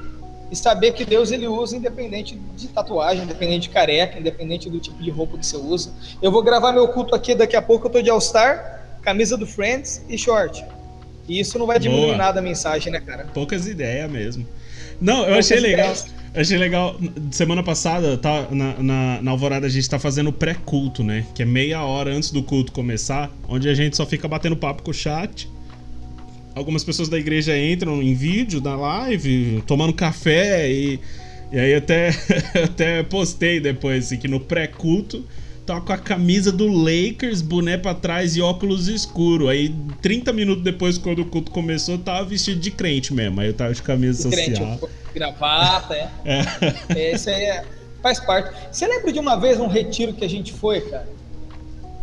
e 0.51 0.55
saber 0.55 0.91
que 0.91 1.05
Deus 1.05 1.31
ele 1.31 1.47
usa 1.47 1.77
independente 1.77 2.37
de 2.57 2.67
tatuagem, 2.67 3.23
independente 3.23 3.63
de 3.63 3.69
careca, 3.69 4.19
independente 4.19 4.69
do 4.69 4.79
tipo 4.79 5.01
de 5.01 5.09
roupa 5.09 5.37
que 5.37 5.45
você 5.45 5.55
usa. 5.55 5.93
Eu 6.21 6.29
vou 6.31 6.43
gravar 6.43 6.73
meu 6.73 6.89
culto 6.89 7.15
aqui 7.15 7.33
daqui 7.33 7.55
a 7.55 7.61
pouco, 7.61 7.87
eu 7.87 7.91
tô 7.91 8.01
de 8.01 8.09
All-Star, 8.09 8.99
camisa 9.01 9.37
do 9.37 9.47
Friends 9.47 10.03
e 10.09 10.17
short. 10.17 10.63
E 11.27 11.39
isso 11.39 11.57
não 11.57 11.65
vai 11.65 11.79
diminuir 11.79 12.07
Boa. 12.07 12.17
nada 12.17 12.39
a 12.39 12.43
mensagem, 12.43 12.91
né, 12.91 12.99
cara? 12.99 13.27
Poucas 13.33 13.65
ideias 13.65 14.11
mesmo. 14.11 14.45
Não, 14.99 15.19
eu 15.19 15.25
Poucas 15.27 15.45
achei 15.45 15.59
legal. 15.59 15.85
Ideias. 15.85 16.05
Achei 16.33 16.57
legal. 16.57 16.95
Semana 17.31 17.63
passada, 17.63 18.17
tá, 18.17 18.47
na, 18.51 18.73
na, 18.77 19.21
na 19.21 19.31
Alvorada, 19.31 19.65
a 19.65 19.69
gente 19.69 19.89
tá 19.89 19.99
fazendo 19.99 20.31
pré-culto, 20.31 21.03
né? 21.03 21.25
Que 21.33 21.43
é 21.43 21.45
meia 21.45 21.83
hora 21.83 22.13
antes 22.13 22.31
do 22.31 22.43
culto 22.43 22.71
começar, 22.71 23.31
onde 23.47 23.69
a 23.69 23.73
gente 23.73 23.95
só 23.95 24.05
fica 24.05 24.27
batendo 24.27 24.55
papo 24.55 24.83
com 24.83 24.91
o 24.91 24.93
chat. 24.93 25.49
Algumas 26.53 26.83
pessoas 26.83 27.07
da 27.09 27.17
igreja 27.17 27.57
entram 27.57 28.01
em 28.01 28.13
vídeo 28.13 28.59
da 28.59 28.75
live, 28.75 29.63
tomando 29.65 29.93
café 29.93 30.69
e. 30.69 30.99
E 31.51 31.59
aí 31.59 31.75
até, 31.75 32.11
até 32.63 33.03
postei 33.03 33.59
depois 33.59 34.05
assim, 34.05 34.17
que 34.17 34.27
no 34.27 34.39
pré-culto 34.39 35.25
tá 35.65 35.79
com 35.79 35.93
a 35.93 35.97
camisa 35.97 36.51
do 36.51 36.67
Lakers, 36.67 37.41
boné 37.41 37.77
pra 37.77 37.93
trás 37.93 38.35
e 38.35 38.41
óculos 38.41 38.87
escuro. 38.87 39.47
Aí, 39.47 39.73
30 40.01 40.33
minutos 40.33 40.63
depois, 40.63 40.97
quando 40.97 41.19
o 41.19 41.25
culto 41.25 41.51
começou, 41.51 41.97
tava 41.97 42.25
vestido 42.25 42.59
de 42.59 42.71
crente 42.71 43.13
mesmo. 43.13 43.39
Aí 43.41 43.47
eu 43.47 43.53
tava 43.53 43.73
de 43.73 43.81
camisa 43.81 44.29
de 44.29 44.35
social. 44.35 44.77
Crente, 44.77 44.93
gravata, 45.13 45.93
é. 45.93 46.09
é. 46.25 47.11
Esse 47.13 47.29
aí 47.29 47.43
é, 47.43 47.65
faz 48.01 48.19
parte. 48.19 48.53
Você 48.71 48.87
lembra 48.87 49.11
de 49.11 49.19
uma 49.19 49.35
vez 49.35 49.59
um 49.59 49.67
retiro 49.67 50.13
que 50.13 50.25
a 50.25 50.29
gente 50.29 50.51
foi, 50.51 50.81
cara? 50.81 51.07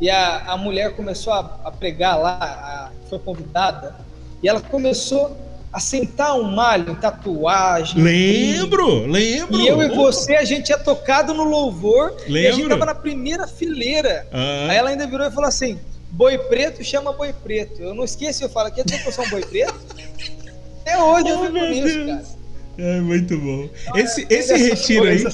E 0.01 0.09
a, 0.09 0.53
a 0.53 0.57
mulher 0.57 0.95
começou 0.95 1.33
a, 1.33 1.61
a 1.65 1.71
pregar 1.71 2.19
lá, 2.19 2.39
a, 2.39 3.09
foi 3.09 3.19
convidada, 3.19 3.97
e 4.43 4.49
ela 4.49 4.61
começou 4.61 5.37
assentar 5.73 6.37
um 6.37 6.45
malho 6.45 6.93
em 6.93 6.95
tatuagem. 6.95 8.03
Lembro, 8.03 9.07
e, 9.07 9.07
lembro. 9.07 9.61
E 9.61 9.69
eu 9.69 9.83
e 9.83 9.89
você, 9.95 10.35
a 10.35 10.45
gente 10.45 10.67
tinha 10.67 10.79
tocado 10.79 11.35
no 11.35 11.45
louvor 11.45 12.15
lembro. 12.23 12.37
e 12.37 12.47
a 12.47 12.53
gente 12.53 12.69
tava 12.69 12.87
na 12.87 12.95
primeira 12.95 13.47
fileira. 13.47 14.27
Ah. 14.33 14.69
Aí 14.71 14.77
ela 14.77 14.91
ainda 14.91 15.07
virou 15.07 15.27
e 15.27 15.31
falou 15.31 15.49
assim: 15.49 15.79
boi 16.11 16.39
preto 16.39 16.83
chama 16.83 17.13
boi 17.13 17.33
preto. 17.33 17.83
Eu 17.83 17.95
não 17.95 18.05
esqueci, 18.05 18.43
eu 18.43 18.49
falo, 18.49 18.71
quer 18.71 18.85
dizer 18.85 19.03
que 19.03 19.09
eu 19.09 19.13
sou 19.13 19.25
um 19.25 19.31
boi 19.31 19.45
preto? 19.45 19.75
Até 20.81 21.03
hoje 21.03 21.29
eu 21.29 21.39
fico 21.45 21.53
nisso, 21.53 22.07
cara. 22.07 22.38
É 22.79 23.01
muito 23.01 23.37
bom. 23.37 23.69
Esse, 23.97 24.25
esse 24.31 24.57
retiro 24.57 25.05
aí. 25.05 25.25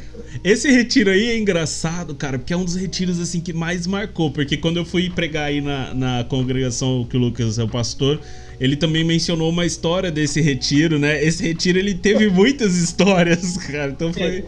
Esse 0.43 0.71
retiro 0.71 1.11
aí 1.11 1.29
é 1.29 1.39
engraçado, 1.39 2.15
cara, 2.15 2.39
porque 2.39 2.55
é 2.55 2.57
um 2.57 2.65
dos 2.65 2.75
retiros 2.75 3.21
assim 3.21 3.39
que 3.39 3.53
mais 3.53 3.87
marcou. 3.87 4.31
Porque 4.31 4.57
quando 4.57 4.79
eu 4.79 4.85
fui 4.85 5.11
pregar 5.11 5.45
aí 5.45 5.61
na, 5.61 5.93
na 5.93 6.25
congregação 6.25 7.07
que 7.09 7.17
o 7.17 7.21
Lucas 7.21 7.59
é 7.59 7.63
o 7.63 7.69
pastor, 7.69 8.19
ele 8.59 8.77
também 8.77 9.05
mencionou 9.05 9.51
uma 9.51 9.67
história 9.67 10.11
desse 10.11 10.41
retiro, 10.41 10.99
né? 10.99 11.23
Esse 11.23 11.43
retiro 11.43 11.79
ele 11.79 11.95
teve 11.95 12.31
muitas 12.31 12.77
histórias, 12.77 13.59
cara. 13.69 13.91
Então 13.91 14.11
foi, 14.11 14.45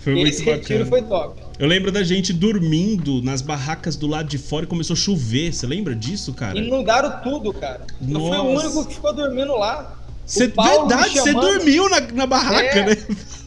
foi 0.00 0.14
muito 0.14 0.28
Esse 0.28 0.40
bacana. 0.40 0.58
retiro 0.58 0.86
foi 0.86 1.02
top. 1.02 1.40
Eu 1.60 1.68
lembro 1.68 1.92
da 1.92 2.02
gente 2.02 2.32
dormindo 2.32 3.22
nas 3.22 3.40
barracas 3.40 3.94
do 3.94 4.08
lado 4.08 4.28
de 4.28 4.36
fora 4.36 4.64
e 4.64 4.68
começou 4.68 4.94
a 4.94 4.96
chover. 4.96 5.52
Você 5.52 5.64
lembra 5.64 5.94
disso, 5.94 6.34
cara? 6.34 6.58
Inundaram 6.58 7.22
tudo, 7.22 7.52
cara. 7.52 7.86
Nossa. 8.00 8.36
Eu 8.36 8.42
fui 8.42 8.52
o 8.52 8.58
único 8.58 8.86
que 8.88 8.94
ficou 8.94 9.14
dormindo 9.14 9.54
lá. 9.56 10.01
Cê, 10.32 10.46
verdade, 10.46 11.20
você 11.20 11.30
dormiu 11.34 11.90
na, 11.90 12.00
na 12.00 12.26
barraca, 12.26 12.78
é, 12.78 12.86
né? 12.86 12.96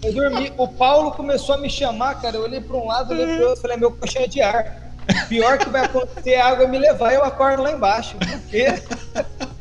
Eu 0.03 0.13
dormi. 0.13 0.53
O 0.55 0.67
Paulo 0.67 1.11
começou 1.13 1.55
a 1.55 1.57
me 1.57 1.67
chamar, 1.67 2.21
cara. 2.21 2.37
Eu 2.37 2.43
olhei 2.43 2.61
para 2.61 2.77
um 2.77 2.85
lado, 2.85 3.11
olhei 3.11 3.25
pro 3.25 3.47
outro, 3.47 3.61
falei, 3.63 3.77
meu 3.77 3.91
colchão 3.91 4.21
é 4.21 4.27
de 4.27 4.39
ar. 4.39 4.93
Pior 5.27 5.57
que 5.57 5.67
vai 5.67 5.85
acontecer 5.85 6.31
é 6.31 6.41
a 6.41 6.47
água 6.47 6.67
me 6.67 6.77
levar 6.77 7.11
e 7.11 7.15
eu 7.15 7.23
acordo 7.23 7.63
lá 7.63 7.71
embaixo. 7.71 8.15
Por 8.17 8.39
quê? 8.51 8.67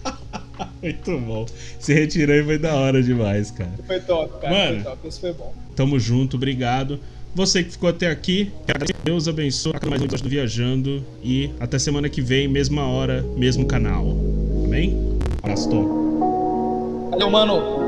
Muito 0.82 1.18
bom. 1.18 1.46
Se 1.78 1.94
retirou 1.94 2.36
e 2.36 2.44
foi 2.44 2.58
da 2.58 2.74
hora 2.74 3.02
demais, 3.02 3.50
cara. 3.50 3.72
Foi 3.86 4.00
top, 4.00 4.40
cara. 4.42 4.54
Mano, 4.54 4.82
foi 4.82 4.90
top. 4.90 5.08
Isso 5.08 5.20
foi 5.20 5.32
bom. 5.32 5.54
Tamo 5.74 5.98
junto, 5.98 6.36
obrigado. 6.36 7.00
Você 7.34 7.64
que 7.64 7.70
ficou 7.70 7.88
até 7.88 8.10
aqui, 8.10 8.52
Deus 9.02 9.26
abençoe 9.28 9.72
mais 9.88 10.02
um 10.02 10.06
do 10.06 10.28
Viajando 10.28 11.02
e 11.22 11.50
até 11.58 11.78
semana 11.78 12.06
que 12.10 12.20
vem, 12.20 12.46
mesma 12.46 12.86
hora, 12.86 13.22
mesmo 13.34 13.64
canal. 13.66 14.04
Amém? 14.62 15.18
Abraço. 15.42 16.03
Valeu, 17.14 17.30
mano. 17.30 17.84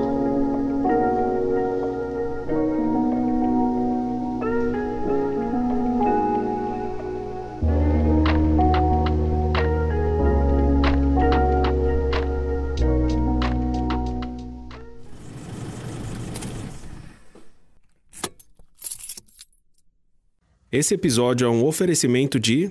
Esse 20.71 20.95
episódio 20.95 21.47
é 21.47 21.51
um 21.51 21.65
oferecimento 21.65 22.39
de. 22.39 22.71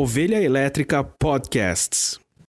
Ovelha 0.00 0.40
Elétrica 0.40 1.02
Podcasts. 1.02 2.20